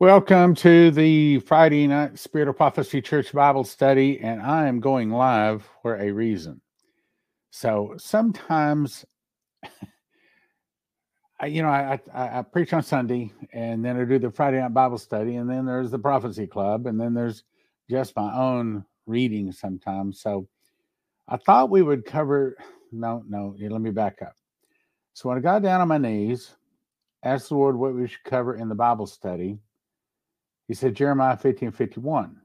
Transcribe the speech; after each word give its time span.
Welcome 0.00 0.54
to 0.56 0.92
the 0.92 1.40
Friday 1.40 1.88
night 1.88 2.20
Spirit 2.20 2.46
of 2.46 2.56
Prophecy 2.56 3.02
Church 3.02 3.32
Bible 3.32 3.64
study, 3.64 4.20
and 4.20 4.40
I 4.40 4.68
am 4.68 4.78
going 4.78 5.10
live 5.10 5.68
for 5.82 5.96
a 5.96 6.12
reason. 6.12 6.60
So 7.50 7.94
sometimes, 7.98 9.04
I, 11.40 11.46
you 11.46 11.62
know, 11.62 11.68
I, 11.68 11.98
I, 12.14 12.38
I 12.38 12.42
preach 12.42 12.72
on 12.72 12.84
Sunday, 12.84 13.32
and 13.52 13.84
then 13.84 14.00
I 14.00 14.04
do 14.04 14.20
the 14.20 14.30
Friday 14.30 14.60
night 14.60 14.72
Bible 14.72 14.98
study, 14.98 15.34
and 15.34 15.50
then 15.50 15.66
there's 15.66 15.90
the 15.90 15.98
Prophecy 15.98 16.46
Club, 16.46 16.86
and 16.86 17.00
then 17.00 17.12
there's 17.12 17.42
just 17.90 18.14
my 18.14 18.32
own 18.32 18.84
reading 19.06 19.50
sometimes. 19.50 20.20
So 20.20 20.46
I 21.26 21.38
thought 21.38 21.70
we 21.70 21.82
would 21.82 22.04
cover. 22.04 22.56
No, 22.92 23.24
no, 23.28 23.56
let 23.58 23.80
me 23.80 23.90
back 23.90 24.22
up. 24.22 24.36
So 25.14 25.28
when 25.28 25.38
I 25.38 25.40
got 25.40 25.62
down 25.62 25.80
on 25.80 25.88
my 25.88 25.98
knees, 25.98 26.54
asked 27.24 27.48
the 27.48 27.56
Lord 27.56 27.76
what 27.76 27.96
we 27.96 28.06
should 28.06 28.22
cover 28.22 28.54
in 28.54 28.68
the 28.68 28.76
Bible 28.76 29.08
study 29.08 29.58
he 30.68 30.74
said 30.74 30.94
Jeremiah 30.94 31.36
15 31.36 31.72
51. 31.72 32.36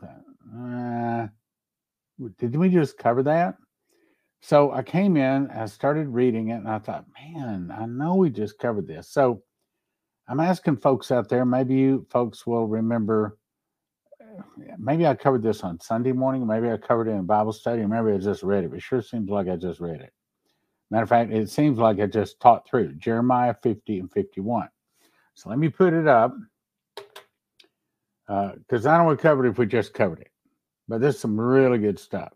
Thought, 0.00 0.20
uh, 0.56 1.26
did 2.38 2.56
we 2.56 2.68
just 2.68 2.96
cover 2.96 3.22
that? 3.24 3.56
So 4.40 4.70
I 4.70 4.82
came 4.82 5.16
in, 5.16 5.50
I 5.50 5.66
started 5.66 6.08
reading 6.08 6.50
it, 6.50 6.58
and 6.58 6.68
I 6.68 6.78
thought, 6.78 7.04
man, 7.20 7.74
I 7.76 7.86
know 7.86 8.14
we 8.14 8.30
just 8.30 8.58
covered 8.58 8.86
this. 8.86 9.10
So 9.10 9.42
I'm 10.28 10.38
asking 10.38 10.76
folks 10.76 11.10
out 11.10 11.28
there, 11.28 11.44
maybe 11.44 11.74
you 11.74 12.06
folks 12.08 12.46
will 12.46 12.68
remember. 12.68 13.36
Uh, 14.22 14.42
maybe 14.78 15.06
I 15.06 15.16
covered 15.16 15.42
this 15.42 15.64
on 15.64 15.80
Sunday 15.80 16.12
morning. 16.12 16.46
Maybe 16.46 16.70
I 16.70 16.76
covered 16.76 17.08
it 17.08 17.12
in 17.12 17.26
Bible 17.26 17.52
study. 17.52 17.84
Maybe 17.84 18.12
I 18.12 18.18
just 18.18 18.44
read 18.44 18.62
it. 18.62 18.72
It 18.72 18.82
sure 18.82 19.02
seems 19.02 19.28
like 19.28 19.48
I 19.48 19.56
just 19.56 19.80
read 19.80 20.00
it. 20.00 20.12
Matter 20.90 21.02
of 21.02 21.08
fact, 21.08 21.32
it 21.32 21.50
seems 21.50 21.78
like 21.78 21.98
I 21.98 22.06
just 22.06 22.38
taught 22.38 22.68
through 22.68 22.94
Jeremiah 22.94 23.54
50 23.62 23.98
and 23.98 24.12
51. 24.12 24.68
So 25.34 25.50
let 25.50 25.58
me 25.58 25.68
put 25.68 25.92
it 25.92 26.06
up 26.06 26.34
because 28.28 28.86
uh, 28.86 28.90
I 28.90 28.96
don't 28.98 29.06
want 29.06 29.18
to 29.18 29.22
cover 29.22 29.46
it 29.46 29.50
if 29.50 29.58
we 29.58 29.66
just 29.66 29.94
covered 29.94 30.20
it. 30.20 30.30
But 30.86 31.00
there's 31.00 31.18
some 31.18 31.40
really 31.40 31.78
good 31.78 31.98
stuff. 31.98 32.32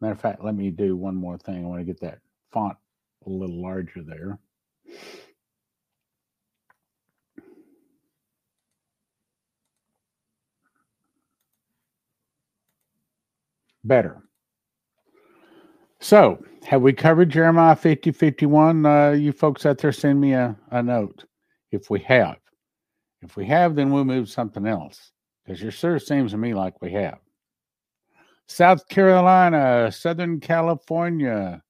Matter 0.00 0.14
of 0.14 0.20
fact, 0.20 0.44
let 0.44 0.54
me 0.54 0.70
do 0.70 0.96
one 0.96 1.14
more 1.14 1.38
thing. 1.38 1.64
I 1.64 1.68
want 1.68 1.80
to 1.80 1.84
get 1.84 2.00
that 2.00 2.18
font 2.50 2.76
a 3.26 3.30
little 3.30 3.62
larger 3.62 4.02
there. 4.02 4.38
Better. 13.84 14.22
So, 16.00 16.42
have 16.64 16.82
we 16.82 16.92
covered 16.92 17.30
Jeremiah 17.30 17.76
50 17.76 18.12
51? 18.12 18.84
Uh, 18.84 19.10
you 19.10 19.32
folks 19.32 19.64
out 19.64 19.78
there, 19.78 19.92
send 19.92 20.20
me 20.20 20.32
a, 20.32 20.56
a 20.70 20.82
note 20.82 21.24
if 21.72 21.88
we 21.88 22.00
have. 22.00 22.36
If 23.22 23.36
we 23.36 23.46
have, 23.46 23.74
then 23.74 23.90
we'll 23.90 24.04
move 24.04 24.28
something 24.28 24.66
else. 24.66 25.12
Because 25.50 25.64
it 25.64 25.72
sure 25.72 25.98
seems 25.98 26.30
to 26.30 26.38
me 26.38 26.54
like 26.54 26.80
we 26.80 26.92
have. 26.92 27.18
South 28.46 28.88
Carolina, 28.88 29.90
Southern 29.90 30.38
California. 30.38 31.60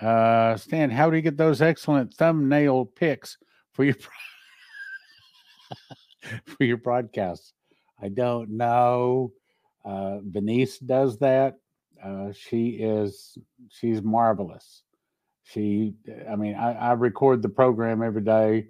Uh, 0.00 0.56
Stan, 0.56 0.90
how 0.90 1.10
do 1.10 1.16
you 1.16 1.22
get 1.22 1.36
those 1.36 1.60
excellent 1.60 2.14
thumbnail 2.14 2.86
pics 2.86 3.36
for 3.72 3.84
your 3.84 3.96
for 6.46 6.64
your 6.64 6.78
broadcasts? 6.78 7.52
I 8.00 8.08
don't 8.08 8.48
know. 8.48 9.32
Uh, 9.84 10.20
Venice 10.20 10.78
does 10.78 11.18
that. 11.18 11.58
Uh, 12.02 12.32
she 12.32 12.78
is 12.80 13.36
she's 13.68 14.00
marvelous. 14.00 14.84
She, 15.42 15.92
I 16.30 16.34
mean, 16.34 16.54
I, 16.54 16.72
I 16.72 16.92
record 16.92 17.42
the 17.42 17.50
program 17.50 18.02
every 18.02 18.22
day 18.22 18.68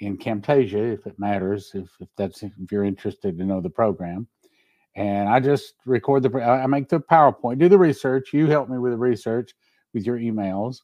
in 0.00 0.16
Camtasia, 0.16 0.94
if 0.94 1.06
it 1.06 1.18
matters, 1.18 1.72
if, 1.74 1.88
if 2.00 2.08
that's 2.16 2.42
if 2.42 2.52
you're 2.70 2.84
interested 2.84 3.36
to 3.38 3.44
know 3.44 3.60
the 3.60 3.70
program. 3.70 4.26
And 4.94 5.28
I 5.28 5.40
just 5.40 5.74
record 5.86 6.22
the, 6.24 6.42
I 6.42 6.66
make 6.66 6.88
the 6.88 7.00
PowerPoint, 7.00 7.58
do 7.58 7.68
the 7.68 7.78
research. 7.78 8.32
You 8.32 8.46
help 8.46 8.68
me 8.68 8.78
with 8.78 8.92
the 8.92 8.98
research 8.98 9.52
with 9.94 10.04
your 10.04 10.18
emails. 10.18 10.78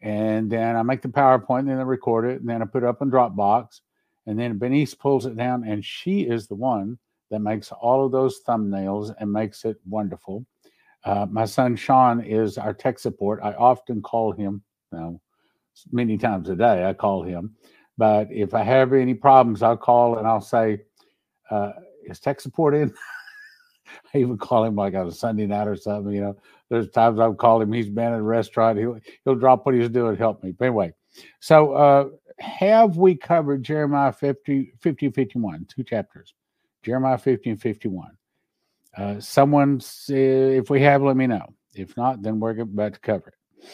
And 0.00 0.50
then 0.50 0.74
I 0.74 0.82
make 0.82 1.02
the 1.02 1.08
PowerPoint, 1.08 1.60
and 1.60 1.68
then 1.68 1.78
I 1.78 1.82
record 1.82 2.24
it, 2.24 2.40
and 2.40 2.48
then 2.48 2.62
I 2.62 2.64
put 2.64 2.82
it 2.82 2.88
up 2.88 3.02
in 3.02 3.10
Dropbox. 3.10 3.80
And 4.26 4.38
then 4.38 4.58
Benice 4.58 4.94
pulls 4.94 5.26
it 5.26 5.36
down, 5.36 5.64
and 5.64 5.84
she 5.84 6.22
is 6.22 6.46
the 6.46 6.54
one 6.54 6.98
that 7.30 7.40
makes 7.40 7.72
all 7.72 8.04
of 8.04 8.12
those 8.12 8.40
thumbnails 8.46 9.14
and 9.18 9.32
makes 9.32 9.64
it 9.64 9.76
wonderful. 9.88 10.44
Uh, 11.04 11.26
my 11.30 11.44
son 11.44 11.76
Sean 11.76 12.20
is 12.20 12.58
our 12.58 12.72
tech 12.72 12.98
support. 12.98 13.40
I 13.42 13.52
often 13.52 14.02
call 14.02 14.32
him, 14.32 14.62
know, 14.92 15.20
many 15.90 16.18
times 16.18 16.48
a 16.48 16.56
day, 16.56 16.84
I 16.84 16.92
call 16.92 17.22
him 17.22 17.56
but 17.98 18.28
if 18.30 18.54
I 18.54 18.62
have 18.62 18.92
any 18.92 19.14
problems, 19.14 19.62
I'll 19.62 19.76
call 19.76 20.18
and 20.18 20.26
I'll 20.26 20.40
say, 20.40 20.82
uh, 21.50 21.72
"Is 22.04 22.20
tech 22.20 22.40
support 22.40 22.74
in?" 22.74 22.92
I 24.14 24.18
even 24.18 24.38
call 24.38 24.64
him 24.64 24.76
like 24.76 24.94
on 24.94 25.06
a 25.06 25.12
Sunday 25.12 25.46
night 25.46 25.68
or 25.68 25.76
something. 25.76 26.12
You 26.12 26.20
know, 26.20 26.36
there's 26.68 26.88
times 26.90 27.20
I've 27.20 27.36
called 27.36 27.62
him. 27.62 27.72
He's 27.72 27.88
been 27.88 28.12
at 28.12 28.18
a 28.18 28.22
restaurant. 28.22 28.78
He'll 28.78 28.98
he'll 29.24 29.34
drop 29.34 29.66
what 29.66 29.74
he's 29.74 29.88
doing, 29.88 30.16
help 30.16 30.42
me. 30.42 30.52
But 30.52 30.66
anyway, 30.66 30.92
so 31.40 31.72
uh, 31.72 32.08
have 32.38 32.96
we 32.96 33.14
covered 33.14 33.62
Jeremiah 33.62 34.12
50, 34.12 34.74
50 34.80 35.10
51, 35.10 35.66
two 35.68 35.82
chapters, 35.82 36.34
Jeremiah 36.82 37.18
50 37.18 37.50
and 37.50 37.60
51. 37.60 38.10
Uh, 38.96 39.20
someone, 39.20 39.80
if 40.08 40.68
we 40.68 40.82
have, 40.82 41.02
let 41.02 41.16
me 41.16 41.26
know. 41.26 41.54
If 41.74 41.96
not, 41.96 42.22
then 42.22 42.40
we're 42.40 42.60
about 42.60 42.94
to 42.94 43.00
cover 43.00 43.28
it. 43.28 43.68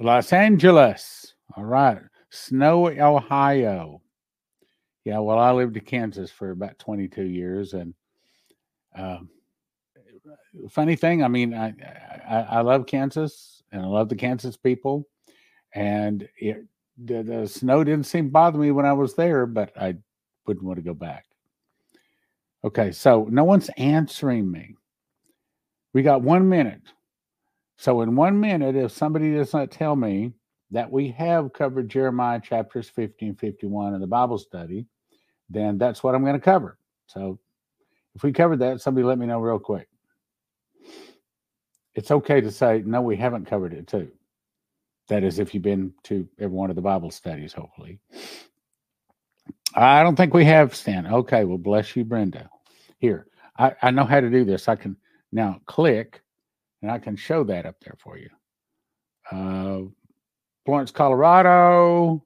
Los 0.00 0.32
Angeles. 0.32 1.34
All 1.56 1.64
right. 1.64 1.98
Snowy, 2.30 3.00
Ohio. 3.00 4.02
Yeah, 5.04 5.20
well, 5.20 5.38
I 5.38 5.52
lived 5.52 5.76
in 5.76 5.84
Kansas 5.84 6.30
for 6.30 6.50
about 6.50 6.78
22 6.78 7.24
years, 7.24 7.72
and 7.72 7.94
um, 8.94 9.30
funny 10.70 10.96
thing, 10.96 11.22
I 11.22 11.28
mean, 11.28 11.54
I, 11.54 11.74
I, 12.28 12.40
I 12.40 12.60
love 12.60 12.86
Kansas, 12.86 13.62
and 13.72 13.82
I 13.82 13.86
love 13.86 14.08
the 14.08 14.16
Kansas 14.16 14.56
people, 14.56 15.06
and 15.74 16.28
it, 16.36 16.64
the, 17.02 17.22
the 17.22 17.46
snow 17.46 17.84
didn't 17.84 18.06
seem 18.06 18.26
to 18.26 18.30
bother 18.32 18.58
me 18.58 18.70
when 18.70 18.86
I 18.86 18.92
was 18.92 19.14
there, 19.14 19.46
but 19.46 19.72
I 19.80 19.96
wouldn't 20.46 20.66
want 20.66 20.76
to 20.76 20.82
go 20.82 20.94
back. 20.94 21.24
Okay, 22.64 22.90
so 22.90 23.26
no 23.30 23.44
one's 23.44 23.70
answering 23.76 24.50
me. 24.50 24.74
We 25.94 26.02
got 26.02 26.22
one 26.22 26.48
minute. 26.48 26.82
So 27.76 28.02
in 28.02 28.16
one 28.16 28.40
minute, 28.40 28.74
if 28.74 28.90
somebody 28.92 29.32
does 29.32 29.52
not 29.52 29.70
tell 29.70 29.94
me 29.94 30.32
that 30.70 30.90
we 30.90 31.08
have 31.12 31.52
covered 31.52 31.88
Jeremiah 31.88 32.40
chapters 32.40 32.88
50 32.88 33.28
and 33.28 33.38
51 33.38 33.94
in 33.94 34.00
the 34.00 34.06
Bible 34.06 34.38
study, 34.38 34.86
then 35.48 35.78
that's 35.78 36.02
what 36.02 36.14
I'm 36.14 36.22
going 36.22 36.34
to 36.34 36.40
cover. 36.40 36.78
So 37.06 37.38
if 38.14 38.22
we 38.22 38.32
covered 38.32 38.58
that, 38.58 38.80
somebody 38.80 39.04
let 39.06 39.18
me 39.18 39.26
know 39.26 39.40
real 39.40 39.58
quick. 39.58 39.88
It's 41.94 42.10
okay 42.10 42.40
to 42.40 42.50
say, 42.50 42.82
no, 42.84 43.00
we 43.00 43.16
haven't 43.16 43.46
covered 43.46 43.72
it 43.72 43.86
too. 43.86 44.10
That 45.08 45.24
is, 45.24 45.38
if 45.38 45.54
you've 45.54 45.62
been 45.62 45.94
to 46.04 46.28
every 46.38 46.54
one 46.54 46.70
of 46.70 46.76
the 46.76 46.82
Bible 46.82 47.10
studies, 47.10 47.52
hopefully. 47.52 47.98
I 49.74 50.02
don't 50.02 50.16
think 50.16 50.34
we 50.34 50.44
have, 50.44 50.74
Stan. 50.74 51.06
Okay, 51.06 51.44
well, 51.44 51.58
bless 51.58 51.96
you, 51.96 52.04
Brenda. 52.04 52.50
Here, 52.98 53.26
I, 53.58 53.74
I 53.82 53.90
know 53.90 54.04
how 54.04 54.20
to 54.20 54.28
do 54.30 54.44
this. 54.44 54.68
I 54.68 54.76
can 54.76 54.96
now 55.32 55.60
click 55.66 56.22
and 56.82 56.90
I 56.90 56.98
can 56.98 57.16
show 57.16 57.44
that 57.44 57.66
up 57.66 57.76
there 57.80 57.96
for 57.98 58.18
you. 58.18 58.30
Uh, 59.30 59.90
Florence, 60.68 60.90
Colorado, 60.90 62.22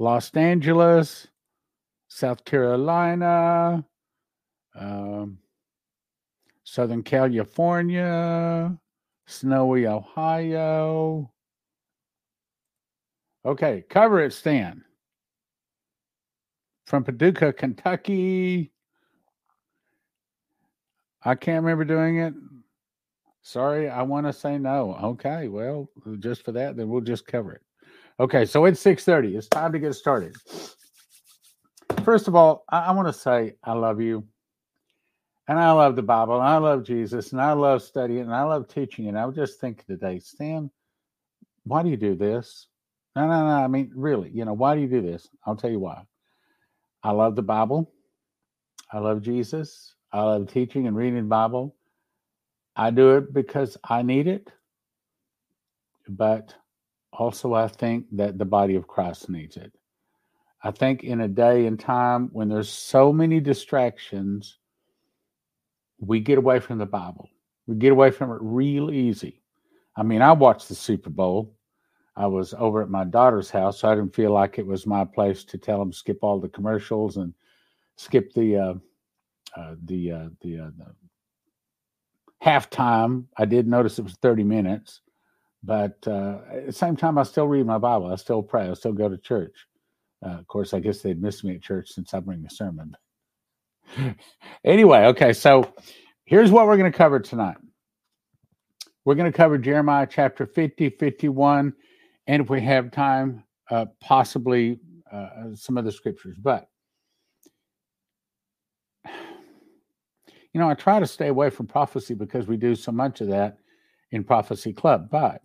Los 0.00 0.28
Angeles, 0.34 1.28
South 2.08 2.44
Carolina, 2.44 3.84
um, 4.74 5.38
Southern 6.64 7.04
California, 7.04 8.76
snowy 9.28 9.86
Ohio. 9.86 11.30
Okay, 13.44 13.84
cover 13.88 14.24
it, 14.24 14.32
Stan. 14.32 14.82
From 16.88 17.04
Paducah, 17.04 17.52
Kentucky. 17.52 18.72
I 21.24 21.36
can't 21.36 21.62
remember 21.62 21.84
doing 21.84 22.18
it. 22.18 22.34
Sorry, 23.42 23.90
I 23.90 24.02
want 24.02 24.26
to 24.26 24.32
say 24.32 24.56
no. 24.56 24.96
Okay, 25.02 25.48
well, 25.48 25.90
uh, 26.06 26.14
just 26.16 26.44
for 26.44 26.52
that, 26.52 26.76
then 26.76 26.88
we'll 26.88 27.00
just 27.00 27.26
cover 27.26 27.52
it. 27.52 27.62
Okay, 28.20 28.44
so 28.44 28.64
it's 28.66 28.80
6:30. 28.82 29.36
It's 29.36 29.48
time 29.48 29.72
to 29.72 29.78
get 29.78 29.94
started. 29.94 30.36
First 32.04 32.28
of 32.28 32.36
all, 32.36 32.64
I, 32.68 32.80
I 32.86 32.90
want 32.92 33.08
to 33.08 33.12
say 33.12 33.54
I 33.64 33.72
love 33.72 34.00
you. 34.00 34.24
And 35.48 35.58
I 35.58 35.72
love 35.72 35.96
the 35.96 36.02
Bible, 36.02 36.36
and 36.36 36.48
I 36.48 36.56
love 36.58 36.84
Jesus, 36.84 37.32
and 37.32 37.40
I 37.40 37.52
love 37.52 37.82
studying, 37.82 38.20
and 38.22 38.34
I 38.34 38.44
love 38.44 38.68
teaching. 38.68 39.08
And 39.08 39.18
I 39.18 39.26
was 39.26 39.34
just 39.34 39.60
thinking 39.60 39.84
today, 39.88 40.20
Stan, 40.20 40.70
why 41.64 41.82
do 41.82 41.88
you 41.88 41.96
do 41.96 42.14
this? 42.14 42.68
No, 43.16 43.26
no, 43.26 43.46
no. 43.48 43.64
I 43.64 43.66
mean, 43.66 43.90
really, 43.94 44.30
you 44.30 44.44
know, 44.44 44.52
why 44.52 44.76
do 44.76 44.80
you 44.80 44.86
do 44.86 45.02
this? 45.02 45.28
I'll 45.44 45.56
tell 45.56 45.70
you 45.70 45.80
why. 45.80 46.04
I 47.02 47.10
love 47.10 47.34
the 47.34 47.42
Bible. 47.42 47.92
I 48.92 48.98
love 48.98 49.20
Jesus. 49.20 49.96
I 50.12 50.22
love 50.22 50.46
teaching 50.50 50.86
and 50.86 50.96
reading 50.96 51.16
the 51.16 51.22
Bible. 51.22 51.74
I 52.76 52.90
do 52.90 53.16
it 53.16 53.32
because 53.32 53.76
I 53.84 54.02
need 54.02 54.26
it, 54.26 54.50
but 56.08 56.54
also 57.12 57.52
I 57.54 57.68
think 57.68 58.06
that 58.12 58.38
the 58.38 58.44
body 58.44 58.74
of 58.76 58.86
Christ 58.86 59.28
needs 59.28 59.56
it. 59.56 59.72
I 60.62 60.70
think 60.70 61.04
in 61.04 61.22
a 61.22 61.28
day 61.28 61.66
and 61.66 61.78
time 61.78 62.30
when 62.32 62.48
there's 62.48 62.70
so 62.70 63.12
many 63.12 63.40
distractions, 63.40 64.58
we 65.98 66.20
get 66.20 66.38
away 66.38 66.60
from 66.60 66.78
the 66.78 66.86
Bible. 66.86 67.28
We 67.66 67.76
get 67.76 67.92
away 67.92 68.10
from 68.10 68.30
it 68.30 68.38
real 68.40 68.90
easy. 68.90 69.42
I 69.96 70.02
mean, 70.02 70.22
I 70.22 70.32
watched 70.32 70.68
the 70.68 70.74
Super 70.74 71.10
Bowl. 71.10 71.54
I 72.16 72.26
was 72.26 72.54
over 72.54 72.82
at 72.82 72.90
my 72.90 73.04
daughter's 73.04 73.50
house, 73.50 73.80
so 73.80 73.88
I 73.88 73.94
didn't 73.94 74.14
feel 74.14 74.32
like 74.32 74.58
it 74.58 74.66
was 74.66 74.86
my 74.86 75.04
place 75.04 75.44
to 75.44 75.58
tell 75.58 75.78
them 75.78 75.92
skip 75.92 76.18
all 76.22 76.38
the 76.38 76.48
commercials 76.48 77.16
and 77.16 77.32
skip 77.96 78.32
the 78.34 78.56
uh, 78.56 78.74
uh, 79.56 79.74
the 79.84 80.12
uh, 80.12 80.28
the, 80.42 80.58
uh, 80.60 80.70
the 80.76 80.94
halftime. 82.44 83.26
I 83.36 83.44
did 83.44 83.66
notice 83.68 83.98
it 83.98 84.02
was 84.04 84.14
thirty 84.14 84.44
minutes, 84.44 85.00
but 85.62 85.98
uh, 86.06 86.38
at 86.52 86.66
the 86.66 86.72
same 86.72 86.96
time, 86.96 87.18
I 87.18 87.24
still 87.24 87.46
read 87.46 87.66
my 87.66 87.78
Bible. 87.78 88.12
I 88.12 88.16
still 88.16 88.42
pray. 88.42 88.68
I 88.68 88.74
still 88.74 88.92
go 88.92 89.08
to 89.08 89.18
church. 89.18 89.66
Uh, 90.24 90.38
of 90.38 90.46
course, 90.46 90.72
I 90.74 90.80
guess 90.80 91.00
they'd 91.00 91.20
miss 91.20 91.42
me 91.44 91.56
at 91.56 91.62
church 91.62 91.90
since 91.90 92.14
I 92.14 92.20
bring 92.20 92.42
the 92.42 92.50
sermon. 92.50 92.96
anyway, 94.64 95.06
okay, 95.06 95.32
so 95.32 95.72
here's 96.24 96.50
what 96.50 96.66
we're 96.66 96.76
going 96.76 96.90
to 96.90 96.96
cover 96.96 97.20
tonight. 97.20 97.56
We're 99.04 99.16
going 99.16 99.30
to 99.30 99.36
cover 99.36 99.58
Jeremiah 99.58 100.06
chapter 100.08 100.46
50, 100.46 100.90
51, 100.90 101.72
and 102.28 102.42
if 102.42 102.48
we 102.48 102.60
have 102.62 102.92
time, 102.92 103.42
uh, 103.70 103.86
possibly 104.00 104.78
uh, 105.10 105.54
some 105.54 105.76
other 105.76 105.90
scriptures. 105.90 106.36
But, 106.40 106.68
you 110.52 110.60
know, 110.60 110.68
I 110.68 110.74
try 110.74 111.00
to 111.00 111.06
stay 111.06 111.28
away 111.28 111.50
from 111.50 111.66
prophecy 111.66 112.14
because 112.14 112.46
we 112.46 112.56
do 112.56 112.74
so 112.74 112.92
much 112.92 113.20
of 113.20 113.28
that 113.28 113.58
in 114.10 114.22
Prophecy 114.22 114.72
Club, 114.72 115.08
but 115.10 115.42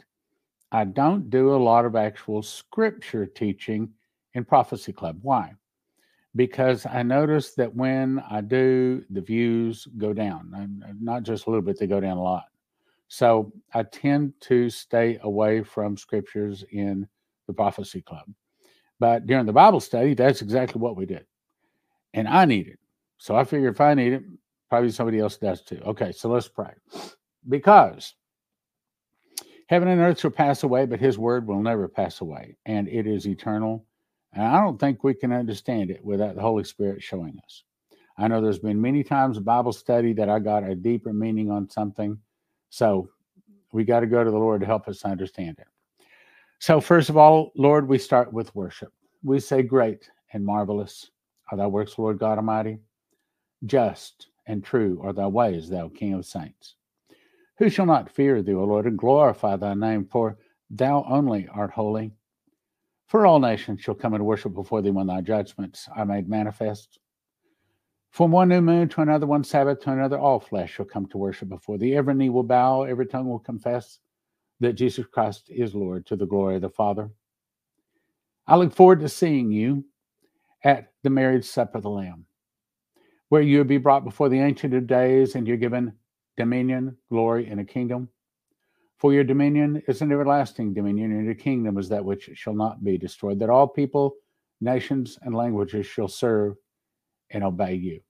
I 0.71 0.83
don't 0.83 1.29
do 1.29 1.55
a 1.55 1.57
lot 1.57 1.85
of 1.85 1.95
actual 1.95 2.43
scripture 2.43 3.25
teaching 3.25 3.89
in 4.33 4.43
Prophecy 4.43 4.91
Club. 4.91 5.19
Why? 5.21 5.53
Because 6.35 6.85
I 6.85 7.03
notice 7.03 7.53
that 7.55 7.73
when 7.73 8.21
I 8.29 8.41
do, 8.41 9.03
the 9.09 9.21
views 9.21 9.87
go 9.97 10.13
down, 10.13 10.51
and 10.53 10.83
not 11.01 11.23
just 11.23 11.47
a 11.47 11.49
little 11.49 11.63
bit, 11.63 11.79
they 11.79 11.87
go 11.87 12.01
down 12.01 12.17
a 12.17 12.21
lot. 12.21 12.45
So 13.07 13.53
I 13.73 13.83
tend 13.83 14.33
to 14.41 14.69
stay 14.69 15.17
away 15.21 15.63
from 15.63 15.95
scriptures 15.95 16.65
in 16.71 17.07
the 17.47 17.53
Prophecy 17.53 18.01
Club. 18.01 18.25
But 18.99 19.25
during 19.25 19.45
the 19.45 19.53
Bible 19.53 19.79
study, 19.79 20.13
that's 20.13 20.41
exactly 20.41 20.81
what 20.81 20.97
we 20.97 21.05
did. 21.05 21.25
And 22.13 22.27
I 22.27 22.45
need 22.45 22.67
it. 22.67 22.79
So 23.17 23.35
I 23.35 23.45
figure 23.45 23.69
if 23.69 23.79
I 23.79 23.93
need 23.93 24.13
it, 24.13 24.23
probably 24.69 24.91
somebody 24.91 25.19
else 25.19 25.37
does 25.37 25.61
too. 25.61 25.79
Okay, 25.85 26.11
so 26.11 26.29
let's 26.29 26.47
pray. 26.47 26.71
Because 27.47 28.13
heaven 29.67 29.87
and 29.87 30.01
earth 30.01 30.19
shall 30.19 30.31
pass 30.31 30.63
away, 30.63 30.85
but 30.85 30.99
his 30.99 31.17
word 31.17 31.47
will 31.47 31.61
never 31.61 31.87
pass 31.87 32.21
away, 32.21 32.57
and 32.65 32.87
it 32.87 33.07
is 33.07 33.27
eternal 33.27 33.85
and 34.33 34.45
I 34.45 34.61
don't 34.61 34.79
think 34.79 35.03
we 35.03 35.13
can 35.13 35.31
understand 35.31 35.89
it 35.89 36.03
without 36.03 36.35
the 36.35 36.41
Holy 36.41 36.63
Spirit 36.63 37.01
showing 37.01 37.39
us. 37.43 37.63
I 38.17 38.27
know 38.27 38.41
there's 38.41 38.59
been 38.59 38.81
many 38.81 39.03
times 39.03 39.39
Bible 39.39 39.73
study 39.73 40.13
that 40.13 40.29
I 40.29 40.39
got 40.39 40.63
a 40.63 40.75
deeper 40.75 41.13
meaning 41.13 41.49
on 41.49 41.69
something. 41.69 42.17
So 42.69 43.09
we 43.71 43.83
got 43.83 44.01
to 44.01 44.07
go 44.07 44.23
to 44.23 44.29
the 44.29 44.37
Lord 44.37 44.61
to 44.61 44.67
help 44.67 44.87
us 44.87 45.05
understand 45.05 45.57
it. 45.59 45.67
So, 46.59 46.81
first 46.81 47.09
of 47.09 47.17
all, 47.17 47.51
Lord, 47.55 47.87
we 47.87 47.99
start 47.99 48.33
with 48.33 48.53
worship. 48.55 48.91
We 49.23 49.39
say, 49.39 49.61
Great 49.61 50.09
and 50.33 50.43
marvelous 50.43 51.11
are 51.51 51.57
thy 51.57 51.67
works, 51.67 51.97
Lord 51.97 52.17
God 52.17 52.37
Almighty. 52.37 52.79
Just 53.65 54.27
and 54.47 54.63
true 54.63 54.99
are 55.03 55.13
thy 55.13 55.27
ways, 55.27 55.69
thou 55.69 55.89
King 55.89 56.13
of 56.13 56.25
saints. 56.25 56.75
Who 57.57 57.69
shall 57.69 57.85
not 57.85 58.09
fear 58.09 58.41
thee, 58.41 58.53
O 58.53 58.63
Lord, 58.63 58.85
and 58.85 58.97
glorify 58.97 59.55
thy 59.55 59.73
name? 59.73 60.05
For 60.05 60.37
thou 60.69 61.05
only 61.07 61.47
art 61.51 61.71
holy. 61.71 62.13
For 63.07 63.25
all 63.25 63.39
nations 63.39 63.81
shall 63.81 63.95
come 63.95 64.13
and 64.13 64.25
worship 64.25 64.53
before 64.53 64.81
thee 64.81 64.91
when 64.91 65.07
thy 65.07 65.21
judgments 65.21 65.87
are 65.95 66.05
made 66.05 66.27
manifest. 66.27 66.99
From 68.11 68.31
one 68.31 68.49
new 68.49 68.61
moon 68.61 68.89
to 68.89 69.01
another, 69.01 69.27
one 69.27 69.43
Sabbath 69.43 69.79
to 69.81 69.91
another, 69.91 70.17
all 70.17 70.39
flesh 70.39 70.73
shall 70.73 70.85
come 70.85 71.05
to 71.07 71.17
worship 71.17 71.49
before 71.49 71.77
thee. 71.77 71.95
Every 71.95 72.13
knee 72.13 72.29
will 72.29 72.43
bow, 72.43 72.83
every 72.83 73.05
tongue 73.05 73.29
will 73.29 73.39
confess 73.39 73.99
that 74.59 74.73
Jesus 74.73 75.05
Christ 75.05 75.49
is 75.49 75.75
Lord 75.75 76.05
to 76.07 76.15
the 76.15 76.25
glory 76.25 76.55
of 76.55 76.61
the 76.61 76.69
Father. 76.69 77.09
I 78.47 78.55
look 78.55 78.73
forward 78.73 79.01
to 79.01 79.09
seeing 79.09 79.51
you 79.51 79.85
at 80.63 80.93
the 81.03 81.09
marriage 81.09 81.45
supper 81.45 81.77
of 81.77 81.83
the 81.83 81.89
Lamb, 81.89 82.25
where 83.29 83.41
you 83.41 83.57
will 83.57 83.65
be 83.65 83.77
brought 83.77 84.05
before 84.05 84.29
the 84.29 84.39
Ancient 84.39 84.73
of 84.73 84.87
Days 84.87 85.35
and 85.35 85.47
you're 85.47 85.57
given 85.57 85.93
dominion, 86.37 86.95
glory, 87.09 87.47
and 87.47 87.59
a 87.59 87.65
kingdom. 87.65 88.09
For 88.99 89.13
your 89.13 89.23
dominion 89.23 89.81
is 89.87 90.01
an 90.01 90.11
everlasting 90.11 90.73
dominion, 90.73 91.11
and 91.11 91.25
your 91.25 91.35
kingdom 91.35 91.77
is 91.77 91.89
that 91.89 92.03
which 92.03 92.29
shall 92.33 92.55
not 92.55 92.83
be 92.83 92.97
destroyed, 92.97 93.39
that 93.39 93.49
all 93.49 93.67
people, 93.67 94.15
nations, 94.59 95.19
and 95.21 95.35
languages 95.35 95.85
shall 95.85 96.07
serve 96.07 96.55
and 97.29 97.43
obey 97.43 97.75
you. 97.75 98.01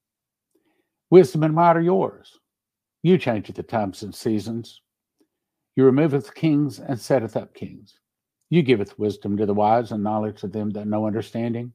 Wisdom 1.10 1.44
and 1.44 1.56
might 1.56 1.76
are 1.76 1.82
yours. 1.82 2.40
You 3.04 3.18
change 3.18 3.48
the 3.48 3.64
times 3.64 4.04
and 4.04 4.14
seasons. 4.14 4.82
You 5.76 5.86
removeth 5.86 6.34
kings 6.34 6.80
and 6.80 7.00
setteth 7.00 7.38
up 7.38 7.54
kings. 7.54 8.00
You 8.50 8.62
giveth 8.62 8.98
wisdom 8.98 9.38
to 9.38 9.46
the 9.46 9.54
wise 9.54 9.92
and 9.92 10.04
knowledge 10.04 10.42
to 10.42 10.48
them 10.48 10.70
that 10.72 10.88
know 10.88 11.06
understanding. 11.06 11.74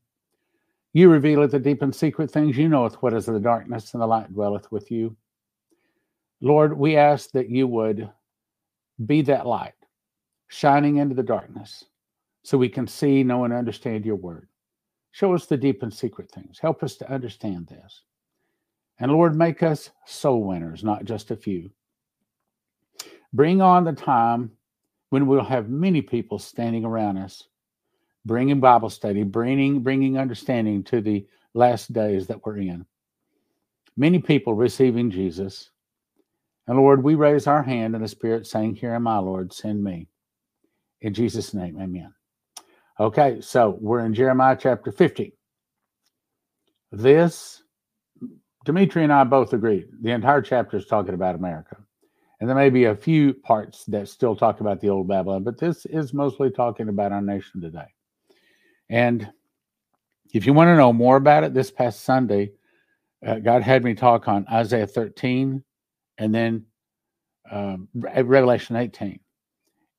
You 0.93 1.09
revealeth 1.11 1.53
the 1.53 1.59
deep 1.59 1.83
and 1.83 1.95
secret 1.95 2.31
things. 2.31 2.57
You 2.57 2.69
knoweth 2.69 3.03
what 3.03 3.15
is 3.15 3.27
the 3.27 3.41
darkness, 3.41 3.95
and 3.95 4.03
the 4.03 4.07
light 4.07 4.33
dwelleth 4.33 4.71
with 4.71 4.91
you. 4.91 5.17
Lord, 6.41 6.77
we 6.77 6.97
ask 6.97 7.31
that 7.33 7.49
you 7.49 7.67
would 7.67 8.11
be 9.07 9.23
that 9.23 9.47
light, 9.47 9.75
shining 10.49 10.97
into 10.97 11.15
the 11.15 11.23
darkness, 11.23 11.85
so 12.43 12.59
we 12.59 12.69
can 12.69 12.87
see, 12.87 13.23
know, 13.23 13.45
and 13.45 13.55
understand 13.55 14.05
your 14.05 14.17
word. 14.17 14.49
Show 15.13 15.35
us 15.35 15.47
the 15.47 15.57
deep 15.57 15.83
and 15.83 15.93
secret 15.93 16.31
things. 16.31 16.59
Help 16.59 16.83
us 16.83 16.97
to 16.97 17.11
understand 17.11 17.69
this. 17.69 18.03
And 18.99 19.13
Lord, 19.13 19.37
make 19.37 19.63
us 19.63 19.91
soul 20.07 20.45
winners, 20.45 20.85
not 20.85 21.05
just 21.05 21.31
a 21.31 21.37
few. 21.37 21.71
Bring 23.33 23.63
on 23.63 23.85
the 23.85 23.93
time 23.93 24.51
when 25.11 25.27
we'll 25.27 25.45
have 25.45 25.69
many 25.69 26.03
people 26.03 26.39
standing 26.39 26.85
around 26.85 27.19
us, 27.19 27.45
bringing 28.25 28.61
Bible 28.61 28.91
study, 28.91 29.23
bringing, 29.23 29.81
bringing 29.81 30.19
understanding 30.19 30.85
to 30.85 31.01
the 31.01 31.27
last 31.55 31.93
days 31.93 32.27
that 32.27 32.45
we're 32.45 32.59
in. 32.59 32.87
Many 33.97 34.19
people 34.21 34.55
receiving 34.55 35.11
Jesus, 35.11 35.71
and 36.67 36.79
Lord, 36.79 37.03
we 37.03 37.15
raise 37.15 37.47
our 37.47 37.63
hand 37.63 37.95
in 37.95 38.03
the 38.03 38.09
Spirit, 38.09 38.47
saying, 38.47 38.77
Here 38.77 38.95
am 38.95 39.07
I, 39.07 39.19
Lord, 39.19 39.53
send 39.53 39.83
me. 39.83 40.09
In 41.01 41.13
Jesus' 41.13 41.53
name, 41.53 41.79
amen. 41.81 42.15
Okay, 43.01 43.41
so 43.41 43.77
we're 43.81 44.05
in 44.05 44.15
Jeremiah 44.15 44.57
chapter 44.59 44.93
50. 44.93 45.35
This, 46.93 47.63
Dimitri 48.65 49.03
and 49.03 49.13
I 49.13 49.25
both 49.25 49.53
agreed. 49.53 49.89
The 50.03 50.13
entire 50.13 50.43
chapter 50.43 50.77
is 50.77 50.87
talking 50.87 51.15
about 51.15 51.35
America. 51.35 51.77
And 52.41 52.49
there 52.49 52.57
may 52.57 52.71
be 52.71 52.85
a 52.85 52.97
few 52.97 53.35
parts 53.35 53.85
that 53.87 54.09
still 54.09 54.37
talk 54.37 54.61
about 54.61 54.81
the 54.81 54.89
old 54.89 55.09
Babylon, 55.09 55.43
but 55.43 55.59
this 55.59 55.87
is 55.87 56.13
mostly 56.13 56.51
talking 56.51 56.89
about 56.89 57.13
our 57.13 57.23
nation 57.23 57.61
today. 57.61 57.87
And 58.93 59.27
if 60.35 60.45
you 60.45 60.53
want 60.53 60.69
to 60.69 60.77
know 60.77 60.93
more 60.93 61.17
about 61.17 61.45
it, 61.45 61.55
this 61.55 61.71
past 61.71 62.03
Sunday, 62.03 62.53
uh, 63.27 63.39
God 63.39 63.63
had 63.63 63.83
me 63.83 63.95
talk 63.95 64.29
on 64.29 64.47
Isaiah 64.53 64.87
13, 64.87 65.65
and 66.19 66.35
then 66.35 66.67
um, 67.51 67.89
Revelation 67.95 68.77
18. 68.77 69.19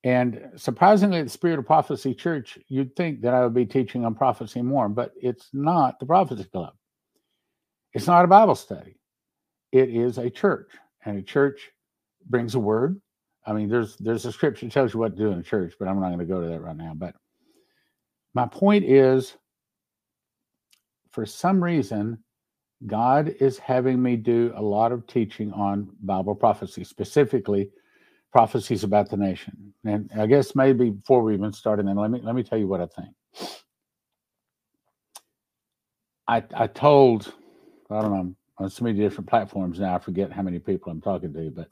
And 0.03 0.51
surprisingly, 0.57 1.17
at 1.17 1.23
the 1.23 1.31
Spirit 1.31 1.57
of 1.57 1.65
Prophecy 1.65 2.13
Church, 2.13 2.59
you'd 2.67 2.95
think 2.95 3.21
that 3.21 3.33
I 3.33 3.43
would 3.43 3.55
be 3.55 3.65
teaching 3.65 4.05
on 4.05 4.13
prophecy 4.13 4.61
more, 4.61 4.87
but 4.89 5.11
it's 5.19 5.49
not 5.53 5.99
the 5.99 6.05
Prophecy 6.05 6.43
Club. 6.43 6.73
It's 7.93 8.05
not 8.05 8.25
a 8.25 8.27
Bible 8.27 8.55
study. 8.55 8.99
It 9.71 9.89
is 9.89 10.19
a 10.19 10.29
church, 10.29 10.69
and 11.03 11.17
a 11.17 11.23
church 11.23 11.71
brings 12.29 12.53
a 12.53 12.59
word. 12.59 13.01
I 13.47 13.53
mean, 13.53 13.69
there's 13.69 13.95
there's 13.97 14.25
a 14.25 14.31
scripture 14.31 14.67
that 14.67 14.71
tells 14.71 14.93
you 14.93 14.99
what 14.99 15.17
to 15.17 15.23
do 15.23 15.31
in 15.31 15.39
a 15.39 15.43
church, 15.43 15.73
but 15.79 15.87
I'm 15.87 15.99
not 15.99 16.09
going 16.09 16.19
to 16.19 16.25
go 16.25 16.41
to 16.41 16.47
that 16.47 16.61
right 16.61 16.77
now. 16.77 16.93
But 16.95 17.15
my 18.33 18.47
point 18.47 18.85
is, 18.85 19.35
for 21.11 21.25
some 21.25 21.63
reason, 21.63 22.19
God 22.87 23.35
is 23.39 23.57
having 23.59 24.01
me 24.01 24.15
do 24.17 24.53
a 24.55 24.61
lot 24.61 24.91
of 24.91 25.07
teaching 25.07 25.51
on 25.53 25.89
Bible 26.01 26.35
prophecy, 26.35 26.83
specifically 26.83 27.69
prophecies 28.31 28.83
about 28.83 29.09
the 29.09 29.17
nation. 29.17 29.73
And 29.85 30.11
I 30.17 30.27
guess 30.27 30.55
maybe 30.55 30.91
before 30.91 31.23
we 31.23 31.35
even 31.35 31.53
start, 31.53 31.83
then 31.85 31.95
let 31.97 32.11
me 32.11 32.21
let 32.23 32.35
me 32.35 32.43
tell 32.43 32.59
you 32.59 32.67
what 32.67 32.81
I 32.81 32.87
think. 32.87 33.09
I 36.27 36.43
I 36.55 36.67
told 36.67 37.33
I 37.91 38.01
don't 38.01 38.11
know 38.11 38.35
on 38.59 38.69
so 38.69 38.85
many 38.85 38.99
different 38.99 39.29
platforms 39.29 39.79
now. 39.79 39.95
I 39.95 39.99
forget 39.99 40.31
how 40.31 40.43
many 40.43 40.59
people 40.59 40.91
I'm 40.91 41.01
talking 41.01 41.33
to, 41.33 41.51
but 41.51 41.69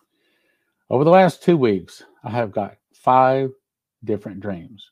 over 0.90 1.04
the 1.06 1.12
last 1.12 1.44
two 1.44 1.58
weeks, 1.58 2.04
I 2.24 2.32
have 2.32 2.52
got 2.52 2.78
five 2.94 3.52
different 4.04 4.42
dreams, 4.42 4.91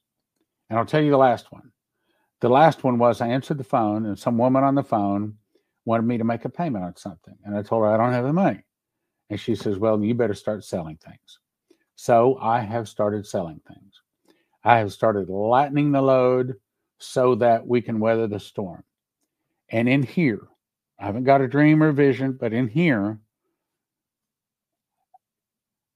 and 0.69 0.77
I'll 0.77 0.85
tell 0.85 1.01
you 1.01 1.11
the 1.11 1.17
last 1.17 1.51
one. 1.51 1.71
The 2.41 2.49
last 2.49 2.83
one 2.83 2.97
was 2.97 3.21
I 3.21 3.27
answered 3.27 3.57
the 3.57 3.63
phone, 3.63 4.05
and 4.05 4.17
some 4.17 4.37
woman 4.37 4.63
on 4.63 4.75
the 4.75 4.83
phone 4.83 5.35
wanted 5.85 6.03
me 6.03 6.17
to 6.17 6.23
make 6.23 6.45
a 6.45 6.49
payment 6.49 6.85
on 6.85 6.95
something. 6.95 7.35
And 7.43 7.57
I 7.57 7.63
told 7.63 7.83
her 7.83 7.91
I 7.91 7.97
don't 7.97 8.13
have 8.13 8.25
the 8.25 8.33
money. 8.33 8.63
And 9.29 9.39
she 9.39 9.55
says, 9.55 9.77
Well, 9.77 10.01
you 10.01 10.13
better 10.13 10.33
start 10.33 10.63
selling 10.63 10.97
things. 10.97 11.39
So 11.95 12.37
I 12.41 12.61
have 12.61 12.87
started 12.87 13.27
selling 13.27 13.59
things. 13.67 14.01
I 14.63 14.77
have 14.77 14.93
started 14.93 15.29
lightening 15.29 15.91
the 15.91 16.01
load 16.01 16.55
so 16.99 17.35
that 17.35 17.65
we 17.65 17.81
can 17.81 17.99
weather 17.99 18.27
the 18.27 18.39
storm. 18.39 18.83
And 19.69 19.89
in 19.89 20.03
here, 20.03 20.47
I 20.99 21.05
haven't 21.05 21.23
got 21.23 21.41
a 21.41 21.47
dream 21.47 21.81
or 21.81 21.91
vision, 21.91 22.37
but 22.39 22.53
in 22.53 22.67
here, 22.67 23.19